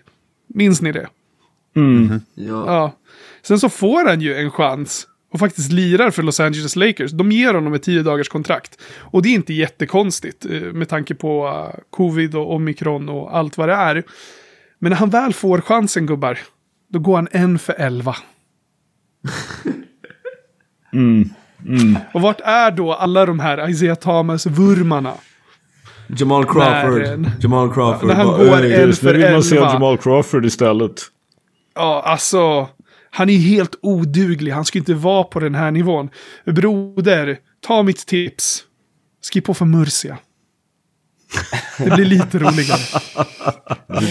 Minns 0.55 0.83
ni 0.83 0.93
det? 0.93 1.09
Ja. 2.35 2.65
Ja. 2.67 2.93
Sen 3.43 3.61
så 3.61 3.69
får 3.69 4.09
han 4.09 4.21
ju 4.21 4.35
en 4.35 4.51
chans 4.51 5.07
och 5.33 5.39
faktiskt 5.39 5.73
lirar 5.73 6.11
för 6.11 6.23
Los 6.23 6.41
Angeles 6.41 6.77
Lakers. 6.77 7.13
De 7.13 7.33
ger 7.33 7.55
honom 7.55 7.75
ett 7.75 7.83
10 7.83 8.03
dagars 8.03 8.29
kontrakt. 8.29 8.83
Och 8.97 9.23
det 9.23 9.29
är 9.29 9.35
inte 9.35 9.55
jättekonstigt 9.55 10.45
eh, 10.45 10.61
med 10.61 10.89
tanke 10.89 11.15
på 11.15 11.49
eh, 11.49 11.81
covid 11.91 12.35
och 12.35 12.55
omikron 12.55 13.09
och 13.09 13.37
allt 13.37 13.59
vad 13.59 13.69
det 13.69 13.75
är. 13.75 14.05
Men 14.79 14.91
när 14.91 14.97
han 14.97 15.11
väl 15.11 15.33
får 15.33 15.61
chansen 15.61 16.07
gubbar, 16.07 16.39
då 16.89 16.99
går 16.99 17.17
han 17.17 17.29
en 17.31 17.59
för 17.59 17.75
11. 20.93 22.01
Och 22.15 22.21
vart 22.21 22.41
är 22.41 22.71
då 22.71 22.93
alla 22.95 23.27
de 23.27 23.41
här 23.41 23.71
Isaiah 23.71 23.97
Thomas-vurmarna? 23.99 25.13
Jamal 26.07 26.45
Crawford. 26.45 27.03
När- 27.19 27.31
Jamal 27.41 27.75
Crawford. 27.75 28.09
när 28.09 28.15
han 28.15 28.27
går 28.27 28.41
"Öj, 28.65 28.75
en 28.75 28.81
Just 28.81 29.03
nu 29.03 29.09
för 29.09 29.15
vill 29.19 29.33
man 29.33 29.43
se 29.43 29.57
11. 29.57 29.73
Jamal 29.73 29.99
Crawford 29.99 30.45
istället. 30.45 31.01
Ja, 31.75 32.03
alltså. 32.07 32.69
Han 33.11 33.29
är 33.31 33.37
helt 33.39 33.79
oduglig. 33.83 34.53
Han 34.53 34.65
ska 34.65 34.79
inte 34.79 34.95
vara 34.95 35.25
på 35.25 35.41
den 35.41 35.55
här 35.55 35.71
nivån. 35.71 36.09
Broder, 36.47 37.39
ta 37.67 37.83
mitt 37.83 38.07
tips. 38.07 38.65
Skriv 39.21 39.41
på 39.43 39.55
för 39.55 39.65
Murcia. 39.65 40.19
Det 41.79 41.91
blir 41.91 42.05
lite 42.05 42.39
roligare. 42.39 43.01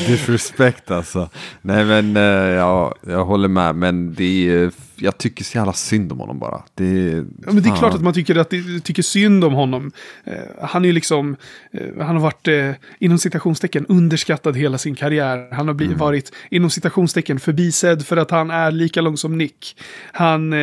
Disrespect 0.08 0.92
alltså. 0.92 1.30
Nej 1.62 1.86
men 1.86 2.18
eh, 2.18 2.24
ja, 2.56 2.96
jag 3.08 3.26
håller 3.26 3.48
med. 3.48 3.76
Men 3.76 4.14
det 4.14 4.50
är, 4.50 4.72
jag 5.00 5.18
tycker 5.18 5.44
så 5.44 5.58
jävla 5.58 5.74
synd 5.74 6.12
om 6.12 6.20
honom 6.20 6.40
bara. 6.40 6.62
Det, 6.76 7.12
Ja, 7.46 7.52
men 7.52 7.64
det 7.64 7.70
är 7.70 7.76
klart 7.76 7.94
att 7.94 8.02
man 8.02 8.14
tycker, 8.14 8.36
att 8.36 8.50
det, 8.50 8.80
tycker 8.84 9.04
synd 9.04 9.44
om 9.44 9.54
honom. 9.54 9.92
Eh, 10.24 10.34
han 10.62 10.84
är 10.84 10.88
ju 10.88 10.94
liksom, 10.94 11.36
eh, 11.72 11.82
han 12.06 12.16
har 12.16 12.24
varit 12.24 12.48
eh, 12.48 12.72
inom 13.00 13.18
citationstecken 13.18 13.86
underskattad 13.86 14.58
hela 14.58 14.78
sin 14.78 14.96
karriär. 14.96 15.56
Han 15.56 15.68
har 15.68 15.74
blivit, 15.74 15.96
Mm. 15.96 16.06
varit 16.06 16.32
inom 16.52 16.70
citationstecken 16.70 17.40
förbisedd 17.40 18.06
för 18.06 18.18
att 18.18 18.32
han 18.32 18.52
är 18.52 18.72
lika 18.72 19.02
lång 19.02 19.18
som 19.18 19.38
Nick. 19.38 19.78
Han, 20.12 20.54
eh, 20.54 20.60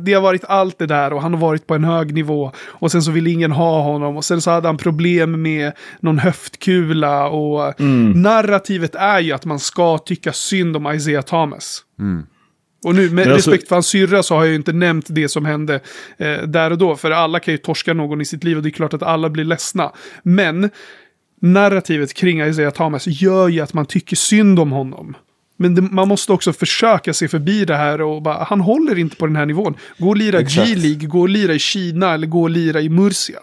det 0.00 0.12
har 0.12 0.20
varit 0.20 0.44
allt 0.44 0.78
det 0.78 0.86
där 0.86 1.12
och 1.12 1.22
han 1.22 1.32
har 1.34 1.40
varit 1.40 1.66
på 1.66 1.74
en 1.74 1.84
hög 1.84 2.14
nivå. 2.14 2.52
Och 2.58 2.92
sen 2.92 3.02
så 3.02 3.10
vill 3.10 3.26
ingen 3.26 3.52
ha 3.52 3.82
honom 3.82 4.16
och 4.16 4.24
sen 4.24 4.40
så 4.40 4.50
hade 4.50 4.68
han 4.68 4.76
problem 4.76 5.42
med 5.42 5.72
någon 6.00 6.18
höftkula 6.18 7.28
och 7.28 7.80
narrativet 8.14 8.94
är 8.94 9.20
ju 9.20 9.32
att 9.32 9.44
man 9.44 9.58
ska 9.58 9.98
tycka 9.98 10.32
synd 10.32 10.76
om 10.76 10.92
Isaiah 10.92 11.22
Thomas. 11.24 11.84
Och 12.84 12.94
nu 12.94 13.10
med 13.10 13.32
alltså- 13.32 13.50
respekt 13.50 13.68
för 13.68 13.76
hans 13.76 13.86
syrra 13.86 14.22
så 14.22 14.34
har 14.34 14.42
jag 14.42 14.50
ju 14.50 14.56
inte 14.56 14.72
nämnt 14.72 15.06
det 15.08 15.28
som 15.28 15.44
hände 15.44 15.80
eh, 16.16 16.42
där 16.42 16.70
och 16.70 16.78
då. 16.78 16.96
För 16.96 17.10
alla 17.10 17.40
kan 17.40 17.54
ju 17.54 17.58
torska 17.58 17.94
någon 17.94 18.20
i 18.20 18.24
sitt 18.24 18.44
liv 18.44 18.56
och 18.56 18.62
det 18.62 18.68
är 18.68 18.70
klart 18.70 18.94
att 18.94 19.02
alla 19.02 19.30
blir 19.30 19.44
ledsna. 19.44 19.92
Men 20.22 20.70
narrativet 21.40 22.14
kring 22.14 22.42
Isaiah 22.42 22.72
Thomas 22.72 23.06
gör 23.06 23.48
ju 23.48 23.60
att 23.60 23.74
man 23.74 23.86
tycker 23.86 24.16
synd 24.16 24.58
om 24.58 24.72
honom. 24.72 25.16
Men 25.56 25.74
det, 25.74 25.82
man 25.82 26.08
måste 26.08 26.32
också 26.32 26.52
försöka 26.52 27.12
se 27.12 27.28
förbi 27.28 27.64
det 27.64 27.76
här 27.76 28.00
och 28.00 28.22
bara, 28.22 28.44
han 28.44 28.60
håller 28.60 28.98
inte 28.98 29.16
på 29.16 29.26
den 29.26 29.36
här 29.36 29.46
nivån. 29.46 29.74
Gå 29.98 30.08
och 30.08 30.16
lira 30.16 30.40
Exakt. 30.40 30.68
G-League, 30.68 31.06
gå 31.08 31.20
och 31.20 31.28
lira 31.28 31.54
i 31.54 31.58
Kina 31.58 32.14
eller 32.14 32.26
gå 32.26 32.42
och 32.42 32.50
lira 32.50 32.80
i 32.80 32.88
Murcia. 32.88 33.38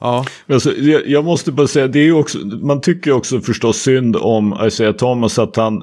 Ja, 0.00 0.26
Alltså, 0.48 0.76
jag, 0.76 1.06
jag 1.06 1.24
måste 1.24 1.52
bara 1.52 1.66
säga, 1.66 1.86
det 1.86 1.98
är 1.98 2.12
också, 2.12 2.38
man 2.38 2.80
tycker 2.80 3.12
också 3.12 3.40
förstås 3.40 3.76
synd 3.76 4.16
om 4.16 4.58
Isaiah 4.66 4.94
Thomas 4.94 5.38
att 5.38 5.56
han 5.56 5.82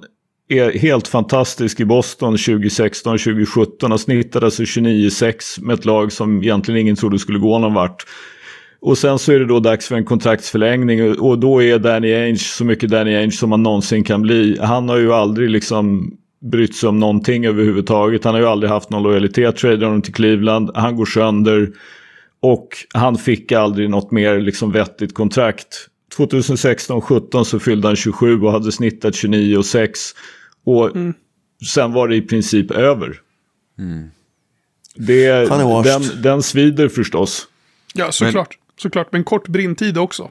är 0.49 0.79
helt 0.79 1.07
fantastisk 1.07 1.79
i 1.79 1.85
Boston 1.85 2.35
2016-2017. 2.35 3.89
Han 3.89 3.99
snittade 3.99 4.45
alltså 4.45 4.63
29-6 4.63 5.61
med 5.61 5.73
ett 5.73 5.85
lag 5.85 6.11
som 6.11 6.43
egentligen 6.43 6.81
ingen 6.81 6.95
trodde 6.95 7.19
skulle 7.19 7.39
gå 7.39 7.59
någon 7.59 7.73
vart. 7.73 8.05
Och 8.81 8.97
sen 8.97 9.19
så 9.19 9.31
är 9.31 9.39
det 9.39 9.45
då 9.45 9.59
dags 9.59 9.87
för 9.87 9.95
en 9.95 10.05
kontraktsförlängning 10.05 11.19
och- 11.19 11.39
då 11.39 11.63
är 11.63 11.79
Danny 11.79 12.13
Ainge 12.13 12.37
så 12.37 12.65
mycket 12.65 12.89
Danny 12.89 13.15
Ainge 13.15 13.31
som 13.31 13.49
man 13.49 13.63
någonsin 13.63 14.03
kan 14.03 14.21
bli. 14.21 14.57
Han 14.61 14.89
har 14.89 14.97
ju 14.97 15.13
aldrig 15.13 15.49
liksom 15.49 16.13
brytt 16.51 16.75
sig 16.75 16.89
om 16.89 16.99
någonting 16.99 17.45
överhuvudtaget. 17.45 18.23
Han 18.23 18.33
har 18.33 18.41
ju 18.41 18.47
aldrig 18.47 18.71
haft 18.71 18.89
någon 18.89 19.03
lojalitet, 19.03 19.55
tradar 19.55 19.87
honom 19.87 20.01
till 20.01 20.13
Cleveland, 20.13 20.71
han 20.75 20.95
går 20.95 21.05
sönder. 21.05 21.69
Och 22.41 22.67
han 22.93 23.17
fick 23.17 23.51
aldrig 23.51 23.89
något 23.89 24.11
mer 24.11 24.39
liksom 24.39 24.71
vettigt 24.71 25.13
kontrakt. 25.13 25.67
2016-17 26.17 27.43
så 27.43 27.59
fyllde 27.59 27.87
han 27.87 27.95
27 27.95 28.41
och 28.41 28.51
hade 28.51 28.71
snittat 28.71 29.15
29 29.15 29.57
och 29.57 29.65
6. 29.65 29.99
Och 30.65 30.91
sen 31.73 31.93
var 31.93 32.07
det 32.07 32.15
i 32.15 32.21
princip 32.21 32.71
över. 32.71 33.21
Det, 34.95 35.25
är 35.25 35.45
washed. 35.47 36.01
den, 36.01 36.21
den 36.21 36.43
svider 36.43 36.89
förstås. 36.89 37.47
Ja, 37.93 38.11
såklart. 38.11 38.57
Såklart, 38.77 39.11
men 39.11 39.23
kort 39.23 39.47
brintid 39.47 39.97
också. 39.97 40.29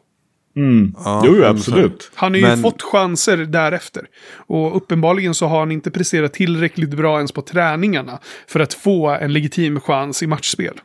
Ja, 1.04 1.22
jo, 1.26 1.32
men 1.32 1.44
absolut. 1.44 2.10
Han 2.14 2.32
har 2.32 2.38
ju 2.38 2.46
Men- 2.46 2.62
fått 2.62 2.82
chanser 2.82 3.36
därefter. 3.36 4.06
Och 4.30 4.76
uppenbarligen 4.76 5.34
så 5.34 5.46
har 5.46 5.58
han 5.58 5.72
inte 5.72 5.90
presterat 5.90 6.32
tillräckligt 6.32 6.90
bra 6.90 7.16
ens 7.16 7.32
på 7.32 7.42
träningarna 7.42 8.18
för 8.46 8.60
att 8.60 8.74
få 8.74 9.08
en 9.08 9.32
legitim 9.32 9.80
chans 9.80 10.22
i 10.22 10.26
matchspel. 10.26 10.80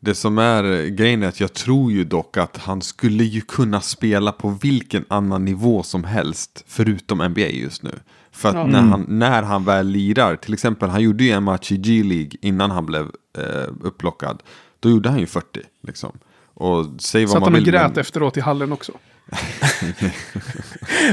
Det 0.00 0.14
som 0.14 0.38
är 0.38 0.86
grejen 0.86 1.22
är 1.22 1.28
att 1.28 1.40
jag 1.40 1.52
tror 1.52 1.92
ju 1.92 2.04
dock 2.04 2.36
att 2.36 2.56
han 2.56 2.82
skulle 2.82 3.24
ju 3.24 3.40
kunna 3.40 3.80
spela 3.80 4.32
på 4.32 4.58
vilken 4.62 5.04
annan 5.08 5.44
nivå 5.44 5.82
som 5.82 6.04
helst 6.04 6.64
förutom 6.68 7.18
NBA 7.18 7.40
just 7.48 7.82
nu. 7.82 7.92
För 8.34 8.48
att 8.48 8.68
när, 8.70 8.80
han, 8.82 9.04
när 9.08 9.42
han 9.42 9.64
väl 9.64 9.86
lirar, 9.86 10.36
till 10.36 10.52
exempel 10.54 10.88
han 10.90 11.02
gjorde 11.02 11.24
ju 11.24 11.30
en 11.30 11.42
match 11.42 11.72
i 11.72 11.76
G-League 11.76 12.30
innan 12.40 12.70
han 12.70 12.86
blev 12.86 13.06
eh, 13.38 13.72
upplockad. 13.80 14.42
Då 14.80 14.90
gjorde 14.90 15.08
han 15.08 15.18
ju 15.20 15.26
40 15.26 15.60
liksom. 15.82 16.12
Och 16.54 16.86
säg 16.98 17.24
vad 17.24 17.30
Satt 17.32 17.40
man 17.40 17.42
han 17.46 17.52
och 17.52 17.58
vill. 17.58 17.64
grät 17.72 17.90
men- 17.90 18.00
efteråt 18.00 18.36
i 18.36 18.40
hallen 18.40 18.72
också. 18.72 18.92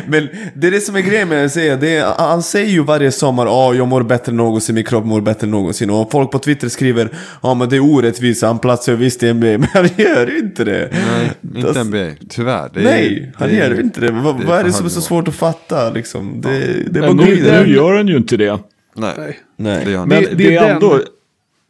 Men 0.07 0.27
det 0.53 0.67
är 0.67 0.71
det 0.71 0.81
som 0.81 0.95
är 0.95 1.01
grejen 1.01 1.29
med 1.29 1.45
att 1.45 1.51
säga. 1.51 1.75
Det 1.75 1.95
är, 1.95 2.05
han 2.17 2.43
säger 2.43 2.69
ju 2.71 2.83
varje 2.83 3.11
sommar 3.11 3.45
ja 3.45 3.73
jag 3.73 3.87
mår 3.87 4.03
bättre 4.03 4.29
än 4.31 4.37
någonsin, 4.37 4.75
min 4.75 4.83
kropp 4.83 5.05
mår 5.05 5.21
bättre 5.21 5.45
än 5.47 5.51
någonsin. 5.51 5.89
Och 5.89 6.11
folk 6.11 6.31
på 6.31 6.39
Twitter 6.39 6.69
skriver 6.69 7.09
ja 7.43 7.53
men 7.53 7.69
det 7.69 7.75
är 7.75 7.79
orättvist, 7.79 8.43
han 8.43 8.59
platsar 8.59 8.93
visst 8.93 9.23
i 9.23 9.33
NBA. 9.33 9.47
Men 9.57 9.67
han 9.73 9.89
gör 9.97 10.27
ju 10.27 10.39
inte 10.39 10.63
det. 10.63 10.89
Nej, 10.91 11.31
inte 11.55 11.67
Alltså, 11.67 11.83
NBA. 11.83 12.07
Tyvärr. 12.29 12.69
Det 12.73 12.79
är, 12.79 12.83
Nej, 12.83 13.31
han 13.35 13.49
det 13.49 13.55
är- 13.59 13.69
gör 13.69 13.79
inte 13.81 14.01
det. 14.01 14.11
Vad, 14.11 14.37
det 14.39 14.43
är 14.43 14.47
vad 14.47 14.59
är 14.59 14.63
det 14.63 14.73
som 14.73 14.85
är 14.85 14.89
så 14.89 15.01
svårt 15.01 15.27
att 15.27 15.35
fatta 15.35 15.89
liksom? 15.89 16.41
Det, 16.41 16.49
det 16.89 16.99
är 16.99 17.01
bara 17.01 17.13
Men 17.13 17.25
nu, 17.25 17.35
nu 17.65 17.73
gör 17.75 17.93
han 17.97 18.07
ju 18.07 18.17
inte 18.17 18.37
det. 18.37 18.59
Nej, 18.95 19.13
Nej. 19.17 19.39
Nej. 19.57 19.81
det 19.85 19.91
gör 19.91 19.99
han 19.99 20.07
Men 20.07 20.17
inte. 20.17 20.29
det, 20.35 20.43
det 20.43 20.55
är 20.55 20.61
är 20.61 20.65
den- 20.67 20.75
ändå... 20.75 20.99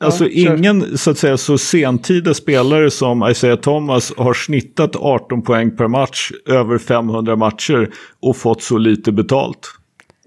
Alltså 0.02 0.28
ingen 0.30 0.98
så 0.98 1.12
att 1.12 1.18
säga 1.18 1.38
så 1.38 1.58
sentida 1.58 2.34
spelare 2.34 2.92
som 2.92 3.30
Isaiah 3.30 3.60
Thomas 3.60 4.14
har 4.18 4.34
snittat 4.34 4.96
18 4.96 5.42
poäng 5.42 5.78
per 5.78 5.88
match 5.88 6.32
över 6.46 6.78
500 6.78 7.36
matcher 7.36 7.90
och 8.22 8.38
fått 8.38 8.64
så 8.64 8.78
lite 8.78 9.12
betalt. 9.12 9.68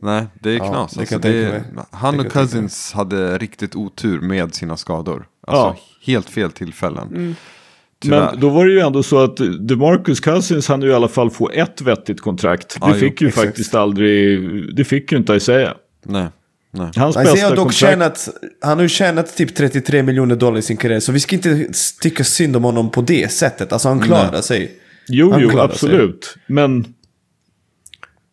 Nej, 0.01 0.27
det 0.41 0.51
är 0.51 0.57
Ja, 0.57 0.69
knas. 0.71 0.93
det 0.93 1.07
kan 1.07 1.17
alltså, 1.17 1.29
det 1.31 1.45
är, 1.45 1.63
han 1.91 2.21
och 2.21 2.33
Cousins 2.33 2.93
hade 2.93 3.39
riktigt 3.39 3.77
otur 3.77 4.21
med 4.21 4.55
sina 4.55 4.77
skador. 4.77 5.27
Alltså 5.47 5.65
Ja. 5.67 5.77
helt 6.13 6.31
fel 6.31 6.51
tillfällen. 6.53 7.09
Mm. 7.09 7.35
Men 8.07 8.41
då 8.41 8.49
var 8.49 8.67
det 8.67 8.73
ju 8.73 8.81
ändå 8.81 9.03
så 9.03 9.19
att 9.19 9.37
DeMarcus 9.61 10.21
Cousins 10.21 10.69
han 10.69 10.83
ju 10.83 10.89
i 10.89 10.95
alla 10.95 11.09
fall 11.09 11.31
få 11.31 11.51
ett 11.51 11.81
vettigt 11.81 12.21
kontrakt. 12.21 12.79
Ja, 12.81 12.87
det 12.87 12.93
jo, 12.93 12.99
fick 13.01 13.21
ju 13.21 13.29
exakt. 13.29 13.47
faktiskt 13.47 13.75
aldrig, 13.75 14.41
det 14.77 14.85
fick 14.85 15.13
ju 15.13 15.19
inte 15.19 15.35
Isaiah. 15.35 15.73
Nej, 16.05 16.27
nej. 16.75 16.91
Hans 16.97 17.17
Isaiah 17.17 17.33
bästa 17.33 17.49
har 17.49 17.57
dock 17.57 17.73
tjänat, 17.73 18.29
han 18.61 18.79
har 18.79 18.83
ju 18.83 18.89
tjänat 18.89 19.37
typ 19.37 19.55
33 19.55 20.03
miljoner 20.03 20.37
dollar 20.37 20.59
i 20.59 20.63
sin 20.63 20.77
karriär. 20.77 21.01
Så 21.01 21.13
vi 21.13 21.21
ska 21.21 21.37
inte 21.37 21.69
tycka 22.01 22.25
synd 22.25 22.57
om 22.57 22.65
honom 22.65 22.91
på 22.91 23.01
det 23.01 23.33
sättet. 23.33 23.73
Alltså 23.73 23.89
han 23.89 24.01
klarar 24.01 24.41
sig. 24.41 24.73
Jo, 25.09 25.33
Han 25.33 25.41
jo, 25.41 25.59
absolut. 25.59 26.37
Men 26.47 26.95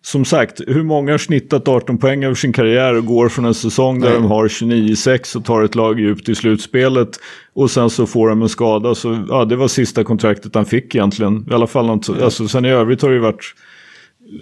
som 0.04 0.26
sagt, 0.26 0.62
hur 0.68 0.84
många 0.84 1.12
har 1.12 1.18
snittat 1.18 1.68
18 1.68 1.98
poäng 1.98 2.24
över 2.24 2.36
sin 2.36 2.54
karriär 2.54 2.98
och 2.98 3.06
går 3.06 3.30
från 3.30 3.46
en 3.46 3.54
säsong 3.54 4.00
där 4.00 4.10
Nej. 4.10 4.18
de 4.22 4.26
har 4.26 4.48
29-6 4.48 5.38
och 5.38 5.46
tar 5.46 5.64
ett 5.64 5.76
lag 5.76 6.00
djupt 6.00 6.30
i 6.30 6.36
slutspelet 6.36 7.10
och 7.54 7.72
sen 7.72 7.90
så 7.90 8.08
får 8.08 8.30
de 8.30 8.42
en 8.42 8.50
skada. 8.50 8.96
Så 8.96 9.26
ja, 9.30 9.46
det 9.46 9.56
var 9.56 9.68
sista 9.68 10.04
kontraktet 10.04 10.56
han 10.56 10.66
fick 10.66 10.96
egentligen. 10.96 11.46
I 11.52 11.54
alla 11.54 11.68
fall, 11.68 11.86
något, 11.86 12.10
alltså, 12.10 12.48
sen 12.48 12.66
i 12.66 12.70
övrigt 12.70 13.02
har 13.02 13.10
det 13.10 13.16
ju 13.16 13.22
varit 13.22 13.56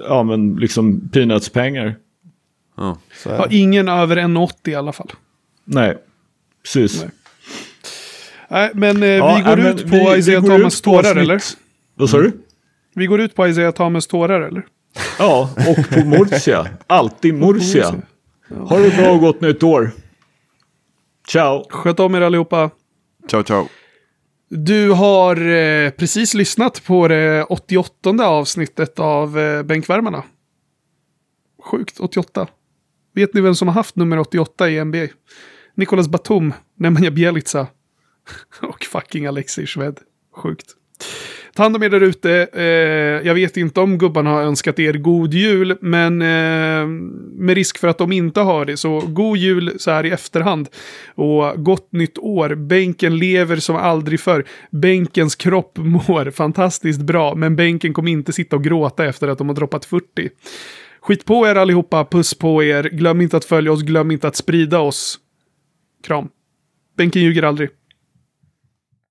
ja, 0.08 0.24
men 0.24 0.56
liksom 0.56 1.10
peanuts-pengar. 1.10 1.96
Ja. 2.80 2.98
Ja, 3.26 3.48
ingen 3.50 3.88
över 3.90 4.16
1,80 4.18 4.70
i 4.70 4.76
alla 4.76 4.92
fall. 4.92 5.12
Nej, 5.66 5.98
precis. 6.64 7.02
Nej. 7.02 7.10
Nej, 8.50 8.72
men 8.74 9.04
eh, 9.04 9.10
Ja, 9.10 9.36
vi 9.36 9.42
går 9.42 9.56
nej, 9.56 9.64
men 9.66 9.76
ut 9.76 9.82
på 9.84 10.12
vi- 10.12 10.18
Isaiah 10.18 10.44
Thomas 10.46 10.82
tårar, 10.82 11.16
eller? 11.16 11.42
Vad 11.96 12.10
sa 12.10 12.18
du? 12.18 12.32
Vi 12.96 13.06
går 13.06 13.22
ut 13.22 13.36
på 13.36 13.48
Isaiah 13.48 13.72
Thomas 13.74 14.08
tårar, 14.08 14.42
eller? 14.42 14.66
Ja, 15.20 15.50
och 15.68 15.90
på 15.90 16.06
Murcia. 16.06 16.68
Alltid 16.88 17.34
Murcia. 17.34 17.96
Ha 18.50 18.78
det 18.80 18.98
bra 18.98 19.12
och 19.12 19.20
gott 19.20 19.42
nytt 19.42 19.64
år. 19.64 19.92
Ciao. 21.30 21.66
Sköt 21.70 22.00
om 22.00 22.16
er 22.16 22.22
allihopa. 22.22 22.70
Ciao, 23.30 23.44
ciao. 23.44 23.68
Du 24.50 24.90
har 24.92 25.48
eh, 25.50 25.90
precis 25.90 26.34
lyssnat 26.34 26.84
på 26.86 27.08
det 27.08 27.44
88 27.44 28.10
avsnittet 28.28 29.00
av 29.00 29.40
eh, 29.40 29.64
Bänkvärmarna. 29.64 30.24
Sjukt, 31.64 32.00
88. 32.00 32.48
Vet 33.20 33.34
ni 33.34 33.42
vem 33.42 33.56
som 33.56 33.68
har 33.68 33.76
haft 33.76 33.96
nummer 33.96 34.20
88 34.20 34.70
i 34.70 34.84
NBA? 34.84 35.08
Nicolas 35.76 36.08
Batum, 36.08 36.54
Nemanja 36.78 37.12
Bjelica 37.12 37.68
och 38.62 38.84
fucking 38.84 39.26
Alexei 39.26 39.66
Shved. 39.66 40.00
Sjukt. 40.36 40.76
Ta 41.56 41.64
hand 41.64 41.76
om 41.76 41.84
er 41.84 41.90
där 41.90 42.02
ute. 42.02 42.48
Eh, 42.54 43.28
jag 43.28 43.34
vet 43.34 43.58
inte 43.58 43.80
om 43.80 43.98
gubbarna 43.98 44.30
har 44.30 44.42
önskat 44.42 44.80
er 44.80 44.94
god 44.94 45.34
jul, 45.34 45.78
men 45.82 46.22
eh, 46.22 46.88
med 47.36 47.56
risk 47.56 47.78
för 47.78 47.88
att 47.88 47.98
de 47.98 48.12
inte 48.12 48.42
har 48.42 48.66
det, 48.66 48.78
så 48.78 49.00
god 49.00 49.38
jul 49.38 49.76
så 49.80 49.92
här 49.92 50.06
i 50.06 50.12
efterhand. 50.12 50.70
Och 51.16 51.64
gott 51.64 51.92
nytt 51.92 52.18
år. 52.18 52.56
Bänken 52.56 53.18
lever 53.18 53.56
som 53.56 53.76
aldrig 53.76 54.20
förr. 54.20 54.46
Bänkens 54.72 55.36
kropp 55.36 55.78
mår 55.78 56.32
fantastiskt 56.32 57.02
bra, 57.02 57.36
men 57.36 57.56
bänken 57.56 57.94
kommer 57.94 58.12
inte 58.12 58.34
sitta 58.34 58.56
och 58.56 58.64
gråta 58.64 59.06
efter 59.06 59.28
att 59.28 59.38
de 59.38 59.48
har 59.50 59.56
droppat 59.56 59.86
40. 59.86 60.30
Skit 61.10 61.26
på 61.26 61.48
er 61.48 61.56
allihopa, 61.56 62.04
puss 62.06 62.34
på 62.38 62.64
er. 62.64 62.84
Glöm 62.84 63.22
inte 63.22 63.38
att 63.38 63.46
följa 63.46 63.72
oss, 63.72 63.82
glöm 63.82 64.12
inte 64.12 64.28
att 64.28 64.36
sprida 64.36 64.80
oss. 64.80 65.20
Kram. 66.04 66.30
Bänken 66.98 67.22
ljuger 67.22 67.44
aldrig. 67.44 67.70